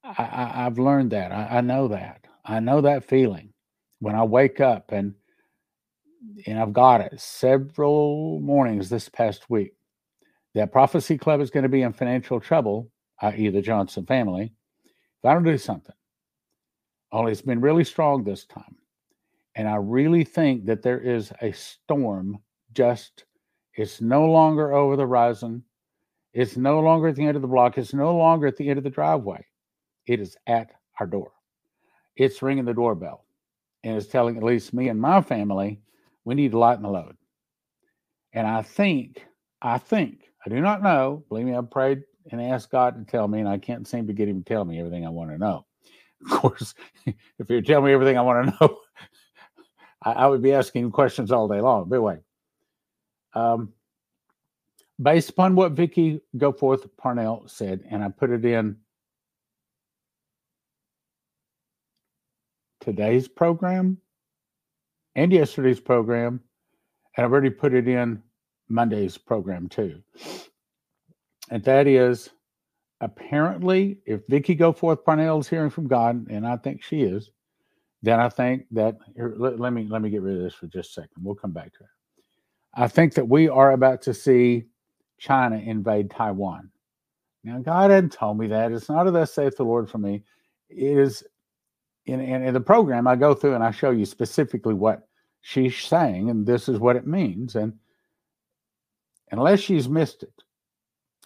I, 0.03 0.63
have 0.63 0.79
learned 0.79 1.11
that. 1.11 1.31
I, 1.31 1.57
I 1.57 1.61
know 1.61 1.87
that. 1.87 2.25
I 2.45 2.59
know 2.59 2.81
that 2.81 3.05
feeling 3.05 3.52
when 4.03 4.15
I 4.15 4.23
wake 4.23 4.59
up 4.59 4.91
and 4.91 5.15
and 6.45 6.59
I've 6.59 6.73
got 6.73 7.01
it 7.01 7.19
several 7.19 8.39
mornings 8.41 8.89
this 8.89 9.09
past 9.09 9.49
week. 9.49 9.73
That 10.55 10.71
prophecy 10.71 11.17
club 11.17 11.41
is 11.41 11.49
going 11.49 11.63
to 11.63 11.69
be 11.69 11.81
in 11.81 11.93
financial 11.93 12.39
trouble, 12.39 12.89
i.e., 13.21 13.49
the 13.49 13.61
Johnson 13.61 14.05
family, 14.05 14.53
if 14.85 15.25
I 15.25 15.33
don't 15.33 15.43
do 15.43 15.57
something. 15.57 15.95
Only 17.11 17.31
it's 17.31 17.41
been 17.41 17.61
really 17.61 17.83
strong 17.83 18.23
this 18.23 18.45
time. 18.45 18.75
And 19.55 19.67
I 19.67 19.75
really 19.75 20.23
think 20.23 20.65
that 20.65 20.81
there 20.81 20.99
is 20.99 21.31
a 21.41 21.51
storm 21.51 22.39
just, 22.73 23.25
it's 23.75 24.01
no 24.01 24.25
longer 24.25 24.73
over 24.73 24.95
the 24.95 25.03
horizon. 25.03 25.63
It's 26.33 26.57
no 26.57 26.79
longer 26.79 27.09
at 27.09 27.15
the 27.15 27.25
end 27.25 27.35
of 27.35 27.41
the 27.41 27.47
block. 27.47 27.77
It's 27.77 27.93
no 27.93 28.15
longer 28.15 28.47
at 28.47 28.57
the 28.57 28.69
end 28.69 28.77
of 28.77 28.83
the 28.83 28.89
driveway. 28.89 29.45
It 30.07 30.19
is 30.19 30.37
at 30.47 30.71
our 30.99 31.07
door. 31.07 31.31
It's 32.15 32.41
ringing 32.41 32.65
the 32.65 32.73
doorbell 32.73 33.22
and 33.83 33.95
it's 33.95 34.07
telling 34.07 34.37
at 34.37 34.43
least 34.43 34.73
me 34.73 34.89
and 34.89 34.99
my 34.99 35.21
family 35.21 35.79
we 36.25 36.35
need 36.35 36.51
to 36.51 36.59
lighten 36.59 36.83
the 36.83 36.89
load. 36.89 37.17
And 38.33 38.47
I 38.47 38.61
think, 38.61 39.25
I 39.61 39.77
think, 39.77 40.21
I 40.45 40.49
do 40.49 40.59
not 40.59 40.81
know. 40.81 41.23
Believe 41.29 41.45
me, 41.45 41.55
I've 41.55 41.69
prayed 41.69 42.03
and 42.31 42.41
asked 42.41 42.71
God 42.71 42.95
to 42.95 43.11
tell 43.11 43.27
me, 43.27 43.39
and 43.39 43.49
I 43.49 43.57
can't 43.57 43.87
seem 43.87 44.07
to 44.07 44.13
get 44.13 44.29
him 44.29 44.43
to 44.43 44.49
tell 44.49 44.65
me 44.65 44.79
everything 44.79 45.05
I 45.05 45.09
want 45.09 45.31
to 45.31 45.37
know. 45.37 45.65
Of 46.23 46.29
course, 46.39 46.73
if 47.05 47.49
you 47.49 47.61
tell 47.61 47.81
me 47.81 47.91
everything 47.91 48.17
I 48.17 48.21
want 48.21 48.47
to 48.47 48.57
know, 48.61 48.77
I, 50.03 50.11
I, 50.13 50.27
would 50.27 50.41
be 50.41 50.53
asking 50.53 50.89
questions 50.91 51.33
all 51.33 51.49
day 51.49 51.59
long. 51.59 51.89
But 51.89 51.95
anyway, 51.97 52.19
um, 53.33 53.73
based 55.01 55.31
upon 55.31 55.57
what 55.57 55.73
Vicky 55.73 56.21
Goforth 56.37 56.89
Parnell 56.95 57.43
said, 57.47 57.83
and 57.89 58.01
I 58.01 58.07
put 58.07 58.29
it 58.29 58.45
in 58.45 58.77
today's 62.83 63.27
program 63.27 63.97
and 65.15 65.31
yesterday's 65.31 65.79
program, 65.79 66.41
and 67.15 67.25
I've 67.25 67.31
already 67.31 67.49
put 67.49 67.73
it 67.73 67.87
in 67.87 68.21
Monday's 68.69 69.17
program 69.17 69.69
too. 69.69 70.01
And 71.49 71.63
that 71.63 71.87
is 71.87 72.29
apparently, 73.01 73.99
if 74.05 74.21
Vicky 74.27 74.55
Goforth 74.55 75.03
Parnell 75.03 75.39
is 75.39 75.47
hearing 75.47 75.69
from 75.69 75.87
God, 75.87 76.27
and 76.29 76.45
I 76.45 76.57
think 76.57 76.83
she 76.83 77.01
is, 77.01 77.31
then 78.01 78.19
I 78.19 78.29
think 78.29 78.65
that 78.71 78.97
here, 79.15 79.33
let, 79.37 79.59
let, 79.59 79.71
me 79.71 79.87
let 79.89 80.01
me 80.01 80.09
get 80.09 80.21
rid 80.21 80.35
of 80.35 80.43
this 80.43 80.53
for 80.53 80.67
just 80.67 80.89
a 80.91 80.93
second. 81.01 81.23
We'll 81.23 81.35
come 81.35 81.53
back 81.53 81.71
to 81.73 81.83
it. 81.83 81.89
I 82.73 82.87
think 82.87 83.13
that 83.13 83.27
we 83.27 83.47
are 83.47 83.71
about 83.71 84.01
to 84.03 84.13
see 84.13 84.65
China 85.19 85.57
invade 85.57 86.09
Taiwan. 86.09 86.69
Now, 87.45 87.59
God 87.59 87.91
hadn't 87.91 88.13
told 88.13 88.37
me 88.37 88.47
that. 88.47 88.71
It's 88.71 88.89
not 88.89 89.07
a 89.07 89.11
thus 89.11 89.33
saith 89.33 89.55
the 89.57 89.63
Lord 89.63 89.89
for 89.89 89.99
me. 89.99 90.23
It 90.69 90.97
is 90.97 91.23
in, 92.05 92.19
in, 92.19 92.43
in 92.43 92.53
the 92.53 92.59
program, 92.59 93.07
I 93.07 93.15
go 93.15 93.33
through 93.33 93.55
and 93.55 93.63
I 93.63 93.71
show 93.71 93.91
you 93.91 94.05
specifically 94.05 94.73
what 94.73 95.07
she's 95.41 95.77
saying, 95.77 96.29
and 96.29 96.45
this 96.45 96.67
is 96.67 96.79
what 96.79 96.95
it 96.95 97.07
means. 97.07 97.55
And 97.55 97.73
unless 99.31 99.59
she's 99.59 99.87
missed 99.87 100.23
it, 100.23 100.33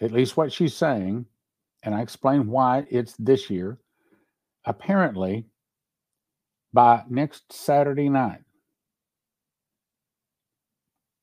at 0.01 0.11
least 0.11 0.37
what 0.37 0.51
she's 0.51 0.75
saying, 0.75 1.25
and 1.83 1.95
I 1.95 2.01
explain 2.01 2.47
why 2.47 2.85
it's 2.89 3.15
this 3.17 3.49
year, 3.49 3.77
apparently 4.65 5.45
by 6.73 7.03
next 7.09 7.51
Saturday 7.51 8.09
night, 8.09 8.41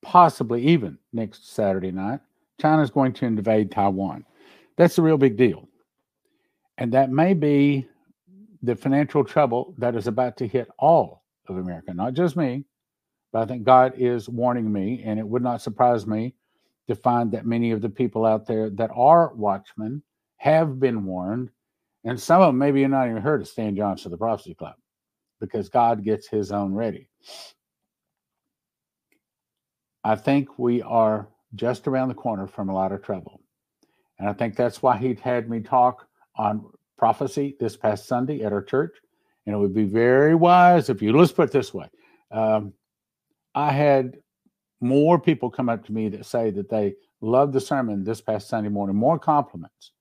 possibly 0.03 0.63
even 0.63 0.99
next 1.13 1.53
Saturday 1.53 1.93
night, 1.93 2.21
China's 2.61 2.91
going 2.91 3.13
to 3.15 3.27
invade 3.27 3.71
Taiwan. 3.71 4.25
That's 4.77 4.99
a 4.99 5.03
real 5.03 5.19
big 5.19 5.37
deal. 5.37 5.69
And 6.79 6.93
that 6.93 7.11
may 7.11 7.35
be 7.35 7.87
the 8.65 8.75
financial 8.75 9.23
trouble 9.25 9.75
that 9.79 9.95
is 9.95 10.07
about 10.07 10.37
to 10.39 10.49
hit 10.49 10.69
all 10.79 11.25
of 11.49 11.59
America, 11.59 11.93
not 11.93 12.15
just 12.15 12.37
me, 12.37 12.65
but 13.33 13.43
I 13.43 13.47
think 13.47 13.65
God 13.65 13.95
is 13.97 14.29
warning 14.29 14.73
me, 14.73 15.03
and 15.05 15.19
it 15.19 15.27
would 15.27 15.43
not 15.43 15.61
surprise 15.61 16.07
me 16.07 16.35
to 16.89 16.95
find 16.95 17.31
that 17.33 17.47
many 17.47 17.73
of 17.73 17.83
the 17.83 17.89
people 17.89 18.25
out 18.25 18.47
there 18.47 18.71
that 18.71 18.91
are 18.95 19.35
watchmen 19.35 20.03
have 20.37 20.81
been 20.81 21.05
warned, 21.05 21.51
and 22.05 22.19
some 22.19 22.41
of 22.41 22.49
them 22.49 22.59
maybe 22.59 22.81
you're 22.81 22.89
not 22.89 23.09
even 23.09 23.21
heard 23.21 23.41
of 23.41 23.49
Stan 23.49 23.77
Johnson, 23.77 24.11
the 24.11 24.17
Prophecy 24.17 24.55
Club, 24.55 24.77
because 25.41 25.69
God 25.69 26.05
gets 26.05 26.27
his 26.27 26.53
own 26.53 26.73
ready. 26.73 27.09
I 30.05 30.17
think 30.17 30.59
we 30.59 30.83
are 30.83 31.29
just 31.55 31.87
around 31.87 32.09
the 32.09 32.15
corner 32.15 32.47
from 32.47 32.69
a 32.69 32.75
lot 32.75 32.93
of 32.93 33.03
trouble. 33.03 33.41
And 34.19 34.29
I 34.29 34.33
think 34.33 34.57
that's 34.57 34.83
why 34.83 34.97
he 34.97 35.15
had 35.15 35.51
me 35.51 35.61
talk 35.61 36.07
on 36.37 36.65
prophecy 36.97 37.57
this 37.61 37.77
past 37.77 38.07
Sunday 38.07 38.43
at 38.43 38.53
our 38.53 38.63
church. 38.63 38.97
And 39.47 39.55
it 39.55 39.59
would 39.59 39.75
be 39.75 39.85
very 39.85 40.35
wise 40.35 40.89
if 40.89 41.03
you, 41.03 41.13
let's 41.13 41.33
put 41.33 41.51
it 41.51 41.53
this 41.53 41.75
way. 41.75 41.87
Um, 42.31 42.73
I 43.55 43.73
had 43.73 44.17
more 44.81 45.19
people 45.19 45.51
come 45.51 45.69
up 45.69 45.85
to 45.87 45.93
me 45.93 46.09
that 46.11 46.27
say 46.27 46.51
that 46.51 46.69
they 46.69 46.95
loved 47.21 47.53
the 47.53 47.61
sermon 47.61 48.05
this 48.05 48.21
past 48.21 48.49
Sunday 48.49 48.71
morning, 48.71 48.97
more 48.97 49.19
compliments 49.19 49.93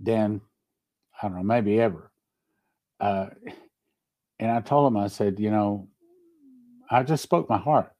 than, 0.00 0.40
I 1.22 1.28
don't 1.28 1.36
know, 1.36 1.42
maybe 1.42 1.80
ever. 1.80 2.10
Uh, 3.00 3.26
and 4.38 4.50
I 4.50 4.60
told 4.60 4.86
them, 4.86 4.96
I 4.96 5.08
said, 5.08 5.38
you 5.38 5.50
know, 5.50 5.88
I 6.90 7.02
just 7.02 7.22
spoke 7.22 7.48
my 7.48 7.58
heart. 7.58 7.92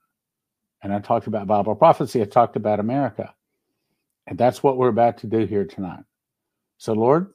And 0.83 0.93
I 0.93 1.01
talked 1.01 1.27
about 1.27 1.47
Bible 1.47 1.75
prophecy. 1.75 2.23
I 2.23 2.25
talked 2.25 2.57
about 2.57 2.81
America. 2.81 3.35
And 4.27 4.39
that's 4.39 4.63
what 4.63 4.77
we're 4.77 4.89
about 4.89 5.19
to 5.19 5.27
do 5.27 5.47
here 5.47 5.65
tonight. 5.65 6.05
So, 6.77 6.93
Lord, 6.93 7.33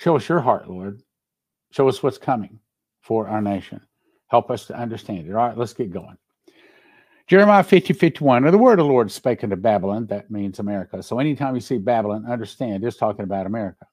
Show 0.00 0.16
us 0.16 0.26
your 0.30 0.40
heart, 0.40 0.66
Lord. 0.66 1.02
Show 1.72 1.86
us 1.86 2.02
what's 2.02 2.16
coming 2.16 2.58
for 3.02 3.28
our 3.28 3.42
nation. 3.42 3.82
Help 4.28 4.50
us 4.50 4.64
to 4.66 4.74
understand 4.74 5.28
it. 5.28 5.34
All 5.34 5.46
right, 5.46 5.58
let's 5.58 5.74
get 5.74 5.90
going. 5.90 6.16
Jeremiah 7.26 7.62
50, 7.62 7.92
51. 7.92 8.42
Now, 8.42 8.50
the 8.50 8.56
word 8.56 8.80
of 8.80 8.86
the 8.86 8.92
Lord 8.92 9.12
spake 9.12 9.44
unto 9.44 9.56
Babylon. 9.56 10.06
That 10.06 10.30
means 10.30 10.58
America. 10.58 11.02
So 11.02 11.18
anytime 11.18 11.54
you 11.54 11.60
see 11.60 11.76
Babylon, 11.76 12.24
understand 12.24 12.82
it's 12.82 12.96
talking 12.96 13.24
about 13.24 13.44
America. 13.44 13.86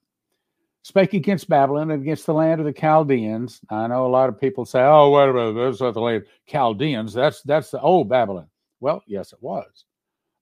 Spake 0.82 1.12
against 1.12 1.46
Babylon 1.46 1.90
and 1.90 2.00
against 2.00 2.24
the 2.24 2.32
land 2.32 2.58
of 2.58 2.64
the 2.64 2.72
Chaldeans. 2.72 3.60
I 3.68 3.86
know 3.88 4.06
a 4.06 4.08
lot 4.08 4.30
of 4.30 4.40
people 4.40 4.64
say, 4.64 4.80
oh, 4.80 5.10
wait 5.10 5.28
a 5.28 5.32
minute, 5.34 5.62
that's 5.62 5.82
not 5.82 5.92
the 5.92 6.00
land 6.00 6.24
Chaldeans. 6.46 7.12
That's 7.12 7.42
that's 7.42 7.70
the 7.70 7.82
old 7.82 8.08
Babylon. 8.08 8.48
Well, 8.80 9.02
yes, 9.06 9.34
it 9.34 9.42
was. 9.42 9.84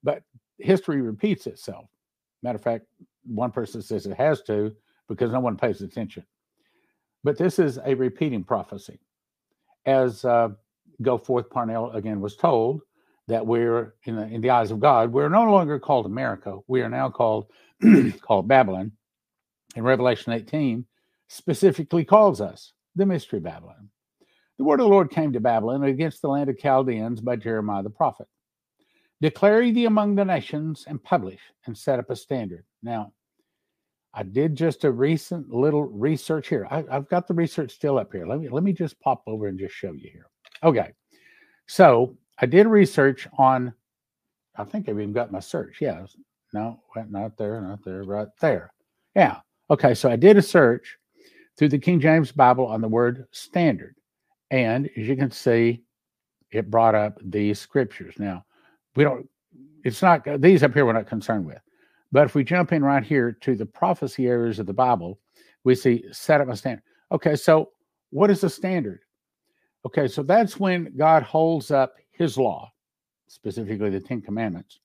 But 0.05 0.23
history 0.59 1.01
repeats 1.03 1.49
itself. 1.49 1.87
Matter 2.45 2.57
of 2.57 2.63
fact, 2.63 2.87
one 3.25 3.51
person 3.51 3.83
says 3.83 4.07
it 4.07 4.17
has 4.17 4.43
to 4.43 4.73
because 5.09 5.33
no 5.33 5.41
one 5.41 5.57
pays 5.57 5.83
attention. 5.83 6.25
But 7.25 7.39
this 7.39 7.59
is 7.59 7.79
a 7.85 7.95
repeating 7.95 8.45
prophecy. 8.45 9.01
As 9.85 10.25
uh, 10.25 10.51
Goforth 11.03 11.51
Parnell 11.51 11.93
again 11.93 12.21
was 12.21 12.37
told, 12.37 12.83
that 13.29 13.45
we're 13.45 13.95
in 14.05 14.17
the, 14.17 14.27
in 14.27 14.41
the 14.41 14.51
eyes 14.51 14.71
of 14.71 14.81
God, 14.81 15.13
we're 15.13 15.29
no 15.29 15.51
longer 15.51 15.79
called 15.79 16.07
America. 16.07 16.59
We 16.69 16.83
are 16.83 16.89
now 16.89 17.11
called 17.11 17.47
called 18.21 18.49
Babylon. 18.49 18.93
In 19.75 19.83
Revelation 19.83 20.33
18, 20.33 20.87
specifically 21.29 22.05
calls 22.05 22.41
us 22.41 22.73
the 22.95 23.05
mystery 23.05 23.41
Babylon. 23.41 23.91
The 24.57 24.65
word 24.65 24.81
of 24.81 24.85
the 24.85 24.91
Lord 24.91 25.11
came 25.11 25.35
to 25.35 25.41
Babylon 25.41 25.85
against 25.85 26.23
the 26.23 26.29
land 26.29 26.49
of 26.49 26.59
Chaldeans 26.59 27.21
by 27.21 27.37
Jeremiah 27.37 27.83
the 27.83 27.91
prophet. 27.91 28.27
Declare 29.21 29.73
thee 29.73 29.85
among 29.85 30.15
the 30.15 30.25
nations 30.25 30.85
and 30.89 31.03
publish 31.03 31.41
and 31.67 31.77
set 31.77 31.99
up 31.99 32.09
a 32.09 32.17
standard. 32.17 32.65
Now, 32.83 33.13
I 34.17 34.23
did 34.23 34.57
just 34.57 34.85
a 34.85 34.91
recent 34.91 35.53
little 35.53 35.85
research 35.85 36.49
here. 36.49 36.67
I, 36.71 36.85
have 36.91 37.07
got 37.11 37.29
the 37.29 37.35
research 37.35 37.73
still 37.73 37.99
up 37.99 38.11
here. 38.13 38.27
Let 38.27 38.41
me 38.41 38.49
let 38.49 38.65
me 38.65 38.73
just 38.73 38.99
pop 38.99 39.23
over 39.27 39.47
and 39.47 39.59
just 39.59 39.75
show 39.75 39.93
you 39.93 40.09
here. 40.11 40.27
Okay, 40.65 40.93
so 41.67 42.17
I 42.39 42.47
did 42.47 42.67
research 42.67 43.29
on. 43.37 43.75
I 44.57 44.65
think 44.65 44.89
I've 44.89 44.99
even 44.99 45.13
got 45.13 45.33
my 45.33 45.41
search. 45.41 45.83
Yeah, 45.83 46.07
no, 46.55 46.81
not 47.11 47.37
there, 47.37 47.61
not 47.61 47.85
there, 47.85 48.05
right 48.05 48.29
there. 48.41 48.73
Yeah. 49.15 49.41
Okay, 49.69 49.93
so 49.95 50.11
I 50.11 50.17
did 50.17 50.39
a 50.39 50.43
search 50.43 50.97
through 51.59 51.69
the 51.69 51.79
King 51.79 52.01
James 52.01 52.33
Bible 52.33 52.67
on 52.67 52.81
the 52.81 52.89
word 52.89 53.27
standard, 53.33 53.97
and 54.51 54.89
as 54.97 55.07
you 55.07 55.17
can 55.17 55.31
see, 55.31 55.83
it 56.53 56.71
brought 56.71 56.95
up 56.95 57.19
these 57.23 57.59
scriptures. 57.59 58.15
Now, 58.19 58.47
we 58.95 59.05
don't. 59.05 59.29
It's 59.85 60.01
not 60.01 60.25
these 60.41 60.63
up 60.63 60.73
here. 60.73 60.87
We're 60.87 60.95
not 60.95 61.07
concerned 61.07 61.45
with. 61.45 61.61
But 62.13 62.27
if 62.27 62.35
we 62.35 62.45
jump 62.45 62.73
in 62.73 62.85
right 62.85 63.05
here 63.05 63.33
to 63.41 63.55
the 63.55 63.67
prophecy 63.67 64.27
areas 64.27 64.59
of 64.59 64.67
the 64.67 64.73
Bible, 64.73 65.19
we 65.65 65.75
see 65.75 66.05
set 66.13 66.41
up 66.41 66.49
a 66.49 66.57
standard. 66.57 66.83
Okay, 67.13 67.37
so 67.37 67.71
what 68.11 68.31
is 68.31 68.45
a 68.45 68.51
standard? 68.51 69.01
Okay, 69.85 70.09
so 70.09 70.23
that's 70.23 70.59
when 70.59 70.97
God 70.97 71.23
holds 71.23 71.71
up 71.71 71.95
his 72.11 72.39
law, 72.39 72.71
specifically 73.29 73.91
the 73.91 74.01
Ten 74.01 74.21
Commandments, 74.21 74.81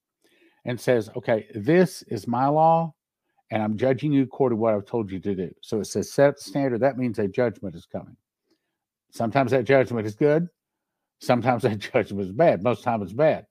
and 0.65 0.79
says, 0.79 1.09
okay, 1.15 1.47
this 1.55 2.03
is 2.03 2.27
my 2.27 2.47
law, 2.47 2.93
and 3.51 3.61
I'm 3.63 3.77
judging 3.77 4.11
you 4.11 4.23
according 4.23 4.57
to 4.57 4.61
what 4.61 4.73
I've 4.73 4.85
told 4.85 5.11
you 5.11 5.19
to 5.19 5.35
do. 5.35 5.51
So 5.61 5.79
it 5.79 5.85
says 5.85 6.11
set 6.11 6.37
the 6.37 6.43
standard. 6.43 6.81
That 6.81 6.97
means 6.97 7.19
a 7.19 7.27
judgment 7.27 7.75
is 7.75 7.85
coming. 7.85 8.17
Sometimes 9.11 9.51
that 9.51 9.65
judgment 9.65 10.07
is 10.07 10.15
good, 10.15 10.47
Sometimes 11.21 11.61
that 11.63 11.79
judgment 11.79 12.27
is 12.27 12.31
bad. 12.33 12.63
Most 12.63 12.83
times 12.83 13.03
it's 13.03 13.13
bad. 13.13 13.45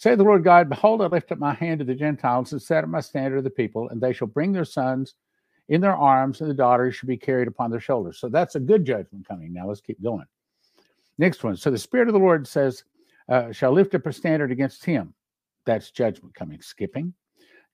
Say 0.00 0.14
the 0.14 0.24
Lord 0.24 0.44
God, 0.44 0.70
Behold, 0.70 1.02
I 1.02 1.08
lift 1.08 1.30
up 1.30 1.38
my 1.38 1.52
hand 1.52 1.80
to 1.80 1.84
the 1.84 1.94
Gentiles 1.94 2.52
and 2.52 2.62
set 2.62 2.84
up 2.84 2.88
my 2.88 3.00
standard 3.00 3.36
of 3.36 3.44
the 3.44 3.50
people, 3.50 3.90
and 3.90 4.00
they 4.00 4.14
shall 4.14 4.28
bring 4.28 4.50
their 4.50 4.64
sons 4.64 5.14
in 5.68 5.82
their 5.82 5.94
arms, 5.94 6.40
and 6.40 6.48
the 6.48 6.54
daughters 6.54 6.96
shall 6.96 7.06
be 7.06 7.18
carried 7.18 7.48
upon 7.48 7.70
their 7.70 7.80
shoulders. 7.80 8.18
So 8.18 8.30
that's 8.30 8.54
a 8.54 8.60
good 8.60 8.86
judgment 8.86 9.28
coming. 9.28 9.52
Now 9.52 9.68
let's 9.68 9.82
keep 9.82 10.02
going. 10.02 10.24
Next 11.18 11.44
one. 11.44 11.54
So 11.54 11.70
the 11.70 11.76
Spirit 11.76 12.08
of 12.08 12.14
the 12.14 12.18
Lord 12.18 12.48
says, 12.48 12.82
uh, 13.28 13.52
shall 13.52 13.72
lift 13.72 13.94
up 13.94 14.06
a 14.06 14.12
standard 14.14 14.50
against 14.50 14.86
him. 14.86 15.12
That's 15.66 15.90
judgment 15.90 16.34
coming. 16.34 16.62
Skipping. 16.62 17.12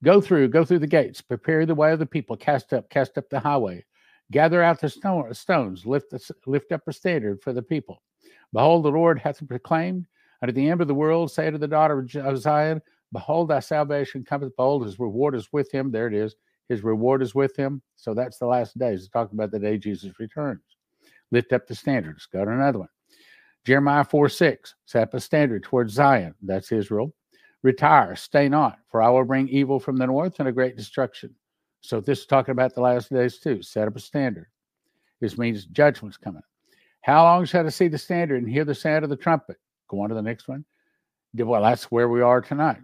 Go 0.02 0.20
through, 0.20 0.48
go 0.48 0.64
through 0.64 0.80
the 0.80 0.86
gates, 0.88 1.20
prepare 1.20 1.64
the 1.64 1.76
way 1.76 1.92
of 1.92 2.00
the 2.00 2.06
people, 2.06 2.36
cast 2.36 2.72
up, 2.72 2.90
cast 2.90 3.16
up 3.18 3.30
the 3.30 3.38
highway, 3.38 3.84
gather 4.32 4.64
out 4.64 4.80
the 4.80 4.88
stone, 4.88 5.32
stones, 5.32 5.86
lift, 5.86 6.10
the, 6.10 6.34
lift 6.44 6.72
up 6.72 6.82
a 6.88 6.92
standard 6.92 7.40
for 7.40 7.52
the 7.52 7.62
people. 7.62 8.02
Behold, 8.52 8.84
the 8.84 8.90
Lord 8.90 9.20
hath 9.20 9.46
proclaimed 9.46 10.06
unto 10.42 10.52
the 10.52 10.68
end 10.68 10.80
of 10.80 10.88
the 10.88 10.94
world, 10.94 11.30
say 11.30 11.50
to 11.50 11.58
the 11.58 11.68
daughter 11.68 12.06
of 12.16 12.38
Zion, 12.38 12.80
Behold, 13.12 13.48
thy 13.48 13.60
salvation 13.60 14.24
cometh. 14.24 14.54
Behold, 14.56 14.84
his 14.84 14.98
reward 14.98 15.34
is 15.34 15.48
with 15.52 15.70
him. 15.72 15.90
There 15.90 16.06
it 16.06 16.14
is. 16.14 16.34
His 16.68 16.82
reward 16.82 17.22
is 17.22 17.34
with 17.34 17.56
him. 17.56 17.80
So 17.94 18.14
that's 18.14 18.38
the 18.38 18.46
last 18.46 18.76
days. 18.78 19.00
It's 19.00 19.08
talking 19.08 19.38
about 19.38 19.52
the 19.52 19.60
day 19.60 19.78
Jesus 19.78 20.18
returns. 20.18 20.62
Lift 21.30 21.52
up 21.52 21.66
the 21.66 21.74
standards. 21.74 22.26
Go 22.26 22.44
to 22.44 22.50
another 22.50 22.80
one. 22.80 22.88
Jeremiah 23.64 24.04
4 24.04 24.28
6, 24.28 24.74
set 24.84 25.02
up 25.02 25.14
a 25.14 25.20
standard 25.20 25.64
towards 25.64 25.92
Zion. 25.92 26.34
That's 26.40 26.70
Israel. 26.70 27.12
Retire, 27.64 28.14
stay 28.14 28.48
not, 28.48 28.78
for 28.88 29.02
I 29.02 29.08
will 29.08 29.24
bring 29.24 29.48
evil 29.48 29.80
from 29.80 29.96
the 29.96 30.06
north 30.06 30.38
and 30.38 30.48
a 30.48 30.52
great 30.52 30.76
destruction. 30.76 31.34
So 31.80 32.00
this 32.00 32.20
is 32.20 32.26
talking 32.26 32.52
about 32.52 32.74
the 32.74 32.80
last 32.80 33.10
days 33.10 33.38
too. 33.38 33.62
Set 33.62 33.88
up 33.88 33.96
a 33.96 34.00
standard. 34.00 34.46
This 35.20 35.36
means 35.36 35.66
judgment's 35.66 36.16
coming. 36.16 36.42
How 37.00 37.24
long 37.24 37.44
shall 37.44 37.66
I 37.66 37.70
see 37.70 37.88
the 37.88 37.98
standard 37.98 38.42
and 38.42 38.50
hear 38.50 38.64
the 38.64 38.74
sound 38.74 39.02
of 39.02 39.10
the 39.10 39.16
trumpet? 39.16 39.56
Go 39.88 40.00
on 40.00 40.08
to 40.08 40.14
the 40.14 40.22
next 40.22 40.48
one. 40.48 40.64
Well, 41.34 41.62
that's 41.62 41.84
where 41.84 42.08
we 42.08 42.22
are 42.22 42.40
tonight. 42.40 42.80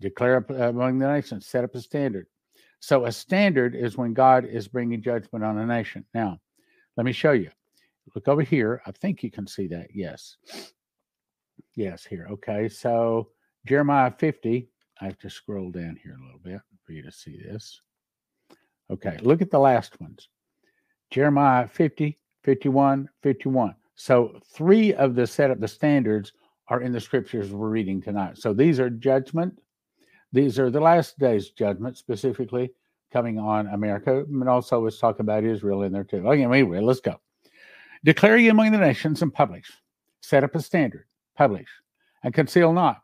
Declare 0.00 0.46
uh, 0.50 0.68
among 0.70 0.98
the 0.98 1.10
nations, 1.10 1.46
set 1.46 1.64
up 1.64 1.74
a 1.74 1.80
standard. 1.80 2.26
So 2.80 3.06
a 3.06 3.12
standard 3.12 3.74
is 3.74 3.96
when 3.96 4.14
God 4.14 4.44
is 4.44 4.68
bringing 4.68 5.02
judgment 5.02 5.44
on 5.44 5.58
a 5.58 5.66
nation. 5.66 6.04
Now, 6.14 6.38
let 6.96 7.06
me 7.06 7.12
show 7.12 7.32
you. 7.32 7.50
Look 8.14 8.28
over 8.28 8.42
here. 8.42 8.82
I 8.86 8.92
think 8.92 9.22
you 9.22 9.30
can 9.30 9.46
see 9.46 9.66
that. 9.68 9.88
Yes. 9.94 10.36
Yes, 11.74 12.04
here. 12.04 12.26
Okay. 12.30 12.68
So 12.68 13.28
Jeremiah 13.66 14.10
50. 14.10 14.68
I 15.00 15.04
have 15.04 15.18
to 15.18 15.30
scroll 15.30 15.70
down 15.70 15.98
here 16.02 16.16
a 16.20 16.24
little 16.24 16.40
bit 16.42 16.60
for 16.84 16.92
you 16.92 17.02
to 17.02 17.12
see 17.12 17.38
this. 17.38 17.80
Okay. 18.90 19.18
Look 19.22 19.42
at 19.42 19.50
the 19.50 19.58
last 19.58 20.00
ones 20.00 20.28
Jeremiah 21.10 21.68
50, 21.68 22.18
51, 22.44 23.08
51. 23.22 23.74
So 24.00 24.38
three 24.54 24.94
of 24.94 25.16
the 25.16 25.26
set 25.26 25.50
of 25.50 25.58
the 25.60 25.66
standards 25.66 26.32
are 26.68 26.82
in 26.82 26.92
the 26.92 27.00
scriptures 27.00 27.50
we're 27.50 27.68
reading 27.68 28.00
tonight. 28.00 28.38
So 28.38 28.52
these 28.52 28.78
are 28.78 28.88
judgment. 28.88 29.60
These 30.32 30.56
are 30.60 30.70
the 30.70 30.80
last 30.80 31.18
days 31.18 31.50
judgment, 31.50 31.98
specifically 31.98 32.70
coming 33.12 33.40
on 33.40 33.66
America, 33.66 34.24
and 34.24 34.48
also 34.48 34.84
let's 34.84 35.00
talk 35.00 35.18
about 35.18 35.42
Israel 35.42 35.82
in 35.82 35.92
there 35.92 36.04
too. 36.04 36.22
Oh, 36.24 36.30
okay, 36.30 36.44
anyway, 36.44 36.78
let's 36.78 37.00
go. 37.00 37.20
Declare 38.04 38.36
ye 38.36 38.48
among 38.50 38.70
the 38.70 38.78
nations 38.78 39.20
and 39.22 39.34
publish. 39.34 39.68
Set 40.20 40.44
up 40.44 40.54
a 40.54 40.62
standard, 40.62 41.06
publish, 41.36 41.68
and 42.22 42.32
conceal 42.32 42.72
not. 42.72 43.00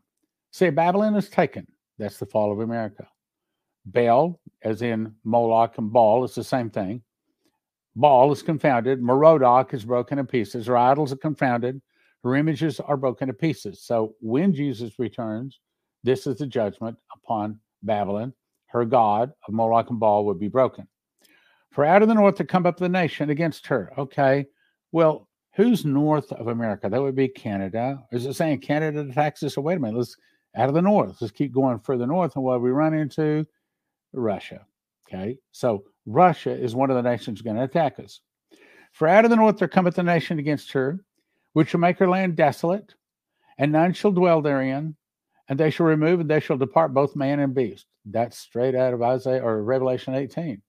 Say 0.52 0.70
Babylon 0.70 1.16
is 1.16 1.28
taken. 1.28 1.66
That's 1.98 2.18
the 2.18 2.26
fall 2.26 2.52
of 2.52 2.60
America. 2.60 3.08
Baal, 3.86 4.38
as 4.62 4.82
in 4.82 5.12
Moloch 5.24 5.76
and 5.76 5.92
Baal, 5.92 6.22
it's 6.22 6.36
the 6.36 6.44
same 6.44 6.70
thing. 6.70 7.02
Baal 7.96 8.32
is 8.32 8.42
confounded. 8.42 9.00
Merodach 9.00 9.72
is 9.72 9.84
broken 9.84 10.18
in 10.18 10.26
pieces. 10.26 10.66
Her 10.66 10.76
idols 10.76 11.12
are 11.12 11.16
confounded. 11.16 11.80
Her 12.22 12.34
images 12.34 12.80
are 12.80 12.96
broken 12.96 13.28
to 13.28 13.34
pieces. 13.34 13.82
So 13.82 14.14
when 14.20 14.52
Jesus 14.52 14.98
returns, 14.98 15.60
this 16.02 16.26
is 16.26 16.36
the 16.36 16.46
judgment 16.46 16.96
upon 17.14 17.60
Babylon. 17.82 18.32
Her 18.66 18.84
God 18.84 19.32
of 19.46 19.54
Moloch 19.54 19.90
and 19.90 20.00
Baal 20.00 20.24
would 20.26 20.40
be 20.40 20.48
broken. 20.48 20.88
For 21.70 21.84
out 21.84 22.02
of 22.02 22.08
the 22.08 22.14
north 22.14 22.36
to 22.36 22.44
come 22.44 22.66
up 22.66 22.76
the 22.76 22.88
nation 22.88 23.30
against 23.30 23.66
her. 23.66 23.92
Okay. 23.98 24.46
Well, 24.92 25.28
who's 25.54 25.84
north 25.84 26.32
of 26.32 26.48
America? 26.48 26.88
That 26.88 27.02
would 27.02 27.16
be 27.16 27.28
Canada. 27.28 28.02
Is 28.12 28.26
it 28.26 28.34
saying 28.34 28.60
Canada 28.60 29.00
attacks 29.00 29.42
us? 29.42 29.58
Oh, 29.58 29.60
wait 29.60 29.76
a 29.76 29.80
minute. 29.80 29.96
Let's 29.96 30.16
out 30.56 30.68
of 30.68 30.74
the 30.74 30.82
north. 30.82 31.20
Let's 31.20 31.32
keep 31.32 31.52
going 31.52 31.78
further 31.80 32.06
north. 32.06 32.36
And 32.36 32.44
what 32.44 32.60
we 32.60 32.70
run 32.70 32.94
into? 32.94 33.46
Russia. 34.12 34.64
Okay. 35.14 35.38
So 35.52 35.84
Russia 36.06 36.50
is 36.50 36.74
one 36.74 36.90
of 36.90 36.96
the 36.96 37.08
nations 37.08 37.42
going 37.42 37.56
to 37.56 37.62
attack 37.62 37.98
us. 37.98 38.20
For 38.92 39.08
out 39.08 39.24
of 39.24 39.30
the 39.30 39.36
north 39.36 39.58
there 39.58 39.68
cometh 39.68 39.98
a 39.98 40.02
nation 40.02 40.38
against 40.38 40.72
her, 40.72 41.04
which 41.52 41.70
shall 41.70 41.80
make 41.80 41.98
her 41.98 42.08
land 42.08 42.36
desolate, 42.36 42.94
and 43.58 43.72
none 43.72 43.92
shall 43.92 44.12
dwell 44.12 44.42
therein, 44.42 44.96
and 45.48 45.58
they 45.58 45.70
shall 45.70 45.86
remove 45.86 46.20
and 46.20 46.30
they 46.30 46.40
shall 46.40 46.56
depart 46.56 46.94
both 46.94 47.16
man 47.16 47.40
and 47.40 47.54
beast. 47.54 47.86
That's 48.04 48.38
straight 48.38 48.74
out 48.74 48.94
of 48.94 49.02
Isaiah 49.02 49.42
or 49.42 49.62
Revelation 49.62 50.14
18. 50.14 50.60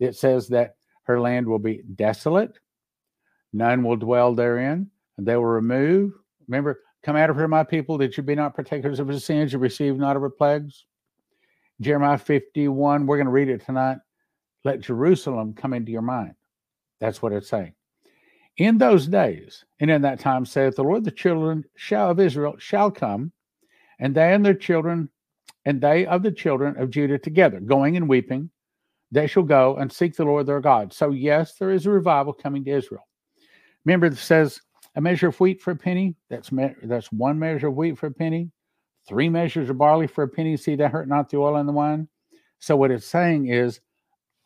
It 0.00 0.16
says 0.16 0.48
that 0.48 0.76
her 1.04 1.20
land 1.20 1.46
will 1.46 1.58
be 1.58 1.82
desolate, 1.94 2.58
none 3.52 3.82
will 3.82 3.96
dwell 3.96 4.34
therein, 4.34 4.90
and 5.18 5.26
they 5.26 5.36
will 5.36 5.44
remove. 5.44 6.12
Remember, 6.48 6.80
come 7.02 7.16
out 7.16 7.30
of 7.30 7.36
her, 7.36 7.48
my 7.48 7.64
people, 7.64 7.98
that 7.98 8.16
you 8.16 8.22
be 8.22 8.34
not 8.34 8.54
partakers 8.54 8.98
of 8.98 9.08
her 9.08 9.20
sins, 9.20 9.52
you 9.52 9.58
receive 9.58 9.96
not 9.96 10.16
of 10.16 10.22
her 10.22 10.30
plagues. 10.30 10.84
Jeremiah 11.80 12.18
51, 12.18 13.06
we're 13.06 13.16
going 13.16 13.26
to 13.26 13.32
read 13.32 13.48
it 13.48 13.64
tonight. 13.64 13.98
Let 14.64 14.80
Jerusalem 14.80 15.54
come 15.54 15.72
into 15.74 15.92
your 15.92 16.02
mind. 16.02 16.34
That's 17.00 17.20
what 17.20 17.32
it's 17.32 17.48
saying. 17.48 17.74
In 18.56 18.78
those 18.78 19.06
days, 19.06 19.64
and 19.80 19.90
in 19.90 20.02
that 20.02 20.20
time, 20.20 20.46
saith 20.46 20.76
the 20.76 20.84
Lord, 20.84 21.04
the 21.04 21.10
children 21.10 21.64
shall 21.76 22.10
of 22.10 22.20
Israel 22.20 22.54
shall 22.58 22.90
come, 22.90 23.32
and 23.98 24.14
they 24.14 24.32
and 24.32 24.44
their 24.44 24.54
children, 24.54 25.08
and 25.64 25.80
they 25.80 26.06
of 26.06 26.22
the 26.22 26.30
children 26.30 26.76
of 26.80 26.90
Judah 26.90 27.18
together, 27.18 27.58
going 27.58 27.96
and 27.96 28.08
weeping, 28.08 28.50
they 29.10 29.26
shall 29.26 29.42
go 29.42 29.76
and 29.76 29.92
seek 29.92 30.16
the 30.16 30.24
Lord 30.24 30.46
their 30.46 30.60
God. 30.60 30.92
So, 30.92 31.10
yes, 31.10 31.54
there 31.54 31.70
is 31.70 31.86
a 31.86 31.90
revival 31.90 32.32
coming 32.32 32.64
to 32.64 32.70
Israel. 32.70 33.06
Remember, 33.84 34.06
it 34.06 34.16
says 34.16 34.60
a 34.96 35.00
measure 35.00 35.28
of 35.28 35.40
wheat 35.40 35.60
for 35.60 35.72
a 35.72 35.76
penny. 35.76 36.16
That's 36.30 36.52
me- 36.52 36.74
that's 36.84 37.12
one 37.12 37.38
measure 37.38 37.68
of 37.68 37.74
wheat 37.74 37.98
for 37.98 38.06
a 38.06 38.12
penny. 38.12 38.50
Three 39.06 39.28
measures 39.28 39.70
of 39.70 39.78
barley 39.78 40.06
for 40.06 40.24
a 40.24 40.28
penny. 40.28 40.56
See 40.56 40.76
that 40.76 40.90
hurt 40.90 41.08
not 41.08 41.28
the 41.28 41.36
oil 41.36 41.56
and 41.56 41.68
the 41.68 41.72
wine. 41.72 42.08
So 42.58 42.76
what 42.76 42.90
it's 42.90 43.06
saying 43.06 43.48
is 43.48 43.80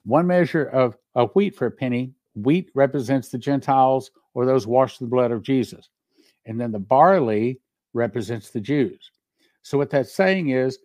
one 0.05 0.27
measure 0.27 0.65
of, 0.65 0.97
of 1.15 1.31
wheat 1.35 1.55
for 1.55 1.67
a 1.67 1.71
penny. 1.71 2.13
Wheat 2.35 2.71
represents 2.75 3.29
the 3.29 3.39
Gentiles 3.39 4.11
or 4.35 4.47
those 4.47 4.67
washed 4.67 5.01
in 5.01 5.07
the 5.07 5.11
blood 5.11 5.31
of 5.31 5.43
Jesus. 5.43 5.89
And 6.47 6.61
then 6.61 6.73
the 6.73 6.79
barley 6.79 7.61
represents 7.95 8.51
the 8.51 8.61
Jews. 8.61 9.11
So 9.63 9.79
what 9.79 9.91
that's 9.91 10.13
saying 10.13 10.49
is, 10.51 10.79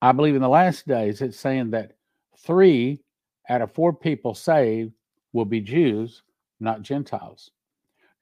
I 0.00 0.12
believe 0.12 0.34
in 0.34 0.42
the 0.42 0.48
last 0.48 0.88
days, 0.88 1.20
it's 1.20 1.38
saying 1.38 1.70
that 1.70 1.92
three 2.38 3.00
out 3.48 3.62
of 3.62 3.72
four 3.72 3.92
people 3.92 4.34
saved 4.34 4.92
will 5.32 5.44
be 5.44 5.60
Jews, 5.60 6.22
not 6.60 6.82
Gentiles. 6.82 7.50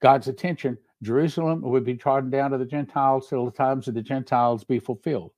God's 0.01 0.27
attention, 0.27 0.77
Jerusalem 1.01 1.61
would 1.61 1.83
be 1.83 1.95
trodden 1.95 2.29
down 2.29 2.51
to 2.51 2.57
the 2.57 2.65
Gentiles 2.65 3.27
till 3.27 3.45
the 3.45 3.51
times 3.51 3.87
of 3.87 3.93
the 3.93 4.01
Gentiles 4.01 4.63
be 4.63 4.79
fulfilled. 4.79 5.31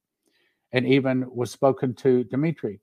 And 0.71 0.85
even 0.87 1.25
was 1.29 1.51
spoken 1.51 1.93
to 1.95 2.23
Dimitri 2.25 2.79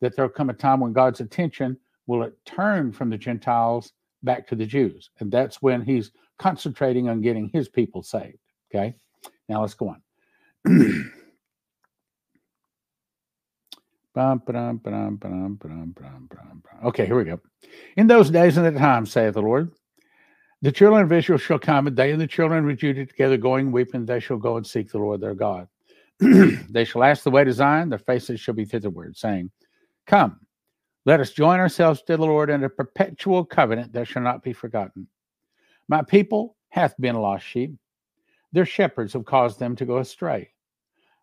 that 0.00 0.14
there'll 0.14 0.30
come 0.30 0.50
a 0.50 0.54
time 0.54 0.80
when 0.80 0.92
God's 0.92 1.20
attention 1.20 1.76
will 2.06 2.30
turn 2.44 2.92
from 2.92 3.10
the 3.10 3.18
Gentiles 3.18 3.92
back 4.22 4.46
to 4.48 4.54
the 4.54 4.66
Jews. 4.66 5.10
And 5.20 5.30
that's 5.30 5.60
when 5.62 5.82
he's 5.82 6.10
concentrating 6.38 7.08
on 7.08 7.20
getting 7.20 7.48
his 7.52 7.68
people 7.68 8.02
saved. 8.02 8.38
Okay. 8.70 8.94
Now 9.48 9.60
let's 9.62 9.74
go 9.74 9.88
on. 9.88 10.02
okay, 16.84 17.06
here 17.06 17.16
we 17.16 17.24
go. 17.24 17.40
In 17.96 18.06
those 18.06 18.30
days 18.30 18.56
and 18.56 18.64
the 18.64 18.78
time, 18.78 19.06
saith 19.06 19.34
the 19.34 19.42
Lord, 19.42 19.72
the 20.64 20.72
children 20.72 21.02
of 21.02 21.12
Israel 21.12 21.38
shall 21.38 21.58
come, 21.58 21.86
and 21.86 21.94
they 21.94 22.10
and 22.10 22.18
the 22.18 22.26
children 22.26 22.66
of 22.70 22.78
Judah 22.78 23.04
together 23.04 23.36
going 23.36 23.70
weeping, 23.70 24.06
they 24.06 24.18
shall 24.18 24.38
go 24.38 24.56
and 24.56 24.66
seek 24.66 24.90
the 24.90 24.96
Lord 24.96 25.20
their 25.20 25.34
God. 25.34 25.68
they 26.20 26.86
shall 26.86 27.04
ask 27.04 27.22
the 27.22 27.30
way 27.30 27.44
to 27.44 27.52
Zion, 27.52 27.90
their 27.90 27.98
faces 27.98 28.40
shall 28.40 28.54
be 28.54 28.64
thitherward, 28.64 29.14
saying, 29.14 29.50
Come, 30.06 30.40
let 31.04 31.20
us 31.20 31.32
join 31.32 31.60
ourselves 31.60 32.00
to 32.04 32.16
the 32.16 32.24
Lord 32.24 32.48
in 32.48 32.64
a 32.64 32.70
perpetual 32.70 33.44
covenant 33.44 33.92
that 33.92 34.08
shall 34.08 34.22
not 34.22 34.42
be 34.42 34.54
forgotten. 34.54 35.06
My 35.86 36.00
people 36.00 36.56
hath 36.70 36.94
been 36.98 37.16
lost 37.16 37.44
sheep. 37.44 37.74
Their 38.52 38.64
shepherds 38.64 39.12
have 39.12 39.26
caused 39.26 39.58
them 39.58 39.76
to 39.76 39.84
go 39.84 39.98
astray. 39.98 40.48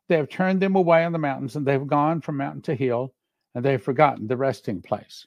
They 0.07 0.17
have 0.17 0.29
turned 0.29 0.61
them 0.61 0.75
away 0.75 1.03
on 1.03 1.13
the 1.13 1.17
mountains, 1.17 1.55
and 1.55 1.65
they 1.65 1.71
have 1.71 1.87
gone 1.87 2.21
from 2.21 2.37
mountain 2.37 2.61
to 2.63 2.75
hill, 2.75 3.15
and 3.55 3.65
they 3.65 3.71
have 3.71 3.83
forgotten 3.83 4.27
the 4.27 4.37
resting 4.37 4.83
place. 4.83 5.25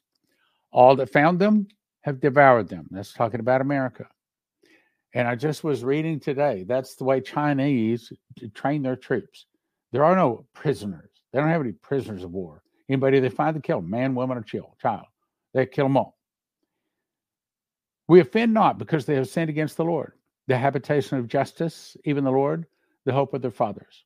All 0.71 0.95
that 0.95 1.13
found 1.13 1.41
them 1.41 1.67
have 2.05 2.21
devoured 2.21 2.69
them. 2.69 2.87
That's 2.91 3.13
talking 3.13 3.41
about 3.41 3.61
America. 3.61 4.07
And 5.15 5.27
I 5.27 5.35
just 5.37 5.65
was 5.65 5.83
reading 5.85 6.21
today, 6.21 6.65
that's 6.67 6.97
the 6.97 7.05
way 7.05 7.21
Chinese 7.21 8.13
train 8.55 8.83
their 8.83 8.97
troops. 8.97 9.47
There 9.93 10.05
are 10.05 10.17
no 10.17 10.47
prisoners. 10.55 11.11
They 11.33 11.41
don't 11.41 11.49
have 11.49 11.61
any 11.61 11.73
prisoners 11.73 12.25
of 12.25 12.33
war. 12.33 12.63
Anybody 12.89 13.21
they 13.21 13.29
find, 13.31 13.57
they 13.57 13.61
kill, 13.61 13.81
man, 13.81 14.15
woman, 14.15 14.37
or 14.37 14.43
child. 14.43 15.07
They 15.55 15.67
kill 15.67 15.87
them 15.87 15.97
all. 15.97 16.19
We 18.09 18.21
offend 18.21 18.53
not 18.53 18.77
because 18.79 19.07
they 19.07 19.15
have 19.15 19.29
sinned 19.29 19.51
against 19.51 19.77
the 19.77 19.85
Lord. 19.85 20.13
the 20.47 20.57
habitation 20.57 21.19
of 21.19 21.29
justice, 21.29 21.97
even 22.05 22.25
the 22.25 22.31
Lord, 22.31 22.67
the 23.05 23.13
hope 23.13 23.35
of 23.35 23.43
their 23.43 23.51
fathers. 23.51 24.05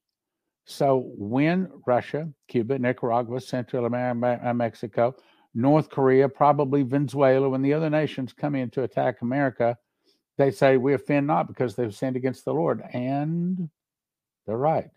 So 0.65 1.11
when 1.17 1.69
Russia, 1.87 2.29
Cuba, 2.49 2.79
Nicaragua, 2.79 3.41
Central 3.41 3.87
America, 3.87 4.53
Mexico, 4.55 5.17
North 5.59 5.90
Korea, 5.90 6.29
probably 6.29 6.85
Venezuela, 6.85 7.49
when 7.49 7.62
the 7.62 7.75
other 7.75 7.90
nations 7.90 8.33
come 8.33 8.55
in 8.55 8.71
to 8.71 8.85
attack 8.85 9.23
America, 9.23 9.77
they 10.37 10.53
say, 10.53 10.77
We 10.77 10.94
offend 10.94 11.27
not 11.27 11.49
because 11.49 11.75
they've 11.75 11.94
sinned 11.94 12.14
against 12.14 12.44
the 12.44 12.55
Lord. 12.55 12.81
And 12.92 13.68
they're 14.47 14.57
right. 14.57 14.88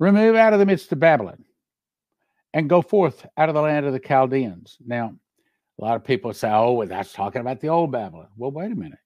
Remove 0.00 0.34
out 0.34 0.52
of 0.52 0.58
the 0.58 0.66
midst 0.66 0.90
of 0.90 0.98
Babylon 0.98 1.44
and 2.54 2.68
go 2.68 2.82
forth 2.82 3.24
out 3.36 3.48
of 3.48 3.54
the 3.54 3.62
land 3.62 3.86
of 3.86 3.92
the 3.92 4.00
Chaldeans. 4.00 4.78
Now, 4.84 5.14
a 5.78 5.84
lot 5.84 5.94
of 5.94 6.02
people 6.02 6.32
say, 6.34 6.50
Oh, 6.50 6.72
well, 6.72 6.88
that's 6.88 7.12
talking 7.12 7.40
about 7.40 7.60
the 7.60 7.68
old 7.68 7.92
Babylon. 7.92 8.28
Well, 8.36 8.50
wait 8.50 8.72
a 8.72 8.74
minute. 8.74 8.98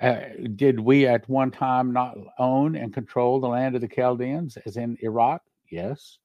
Uh, 0.00 0.20
did 0.54 0.78
we 0.78 1.08
at 1.08 1.28
one 1.28 1.50
time 1.50 1.92
not 1.92 2.16
own 2.38 2.76
and 2.76 2.94
control 2.94 3.40
the 3.40 3.48
land 3.48 3.74
of 3.74 3.80
the 3.80 3.88
Chaldeans, 3.88 4.58
as 4.64 4.76
in 4.76 4.96
Iraq? 5.00 5.42
Yes. 5.72 6.18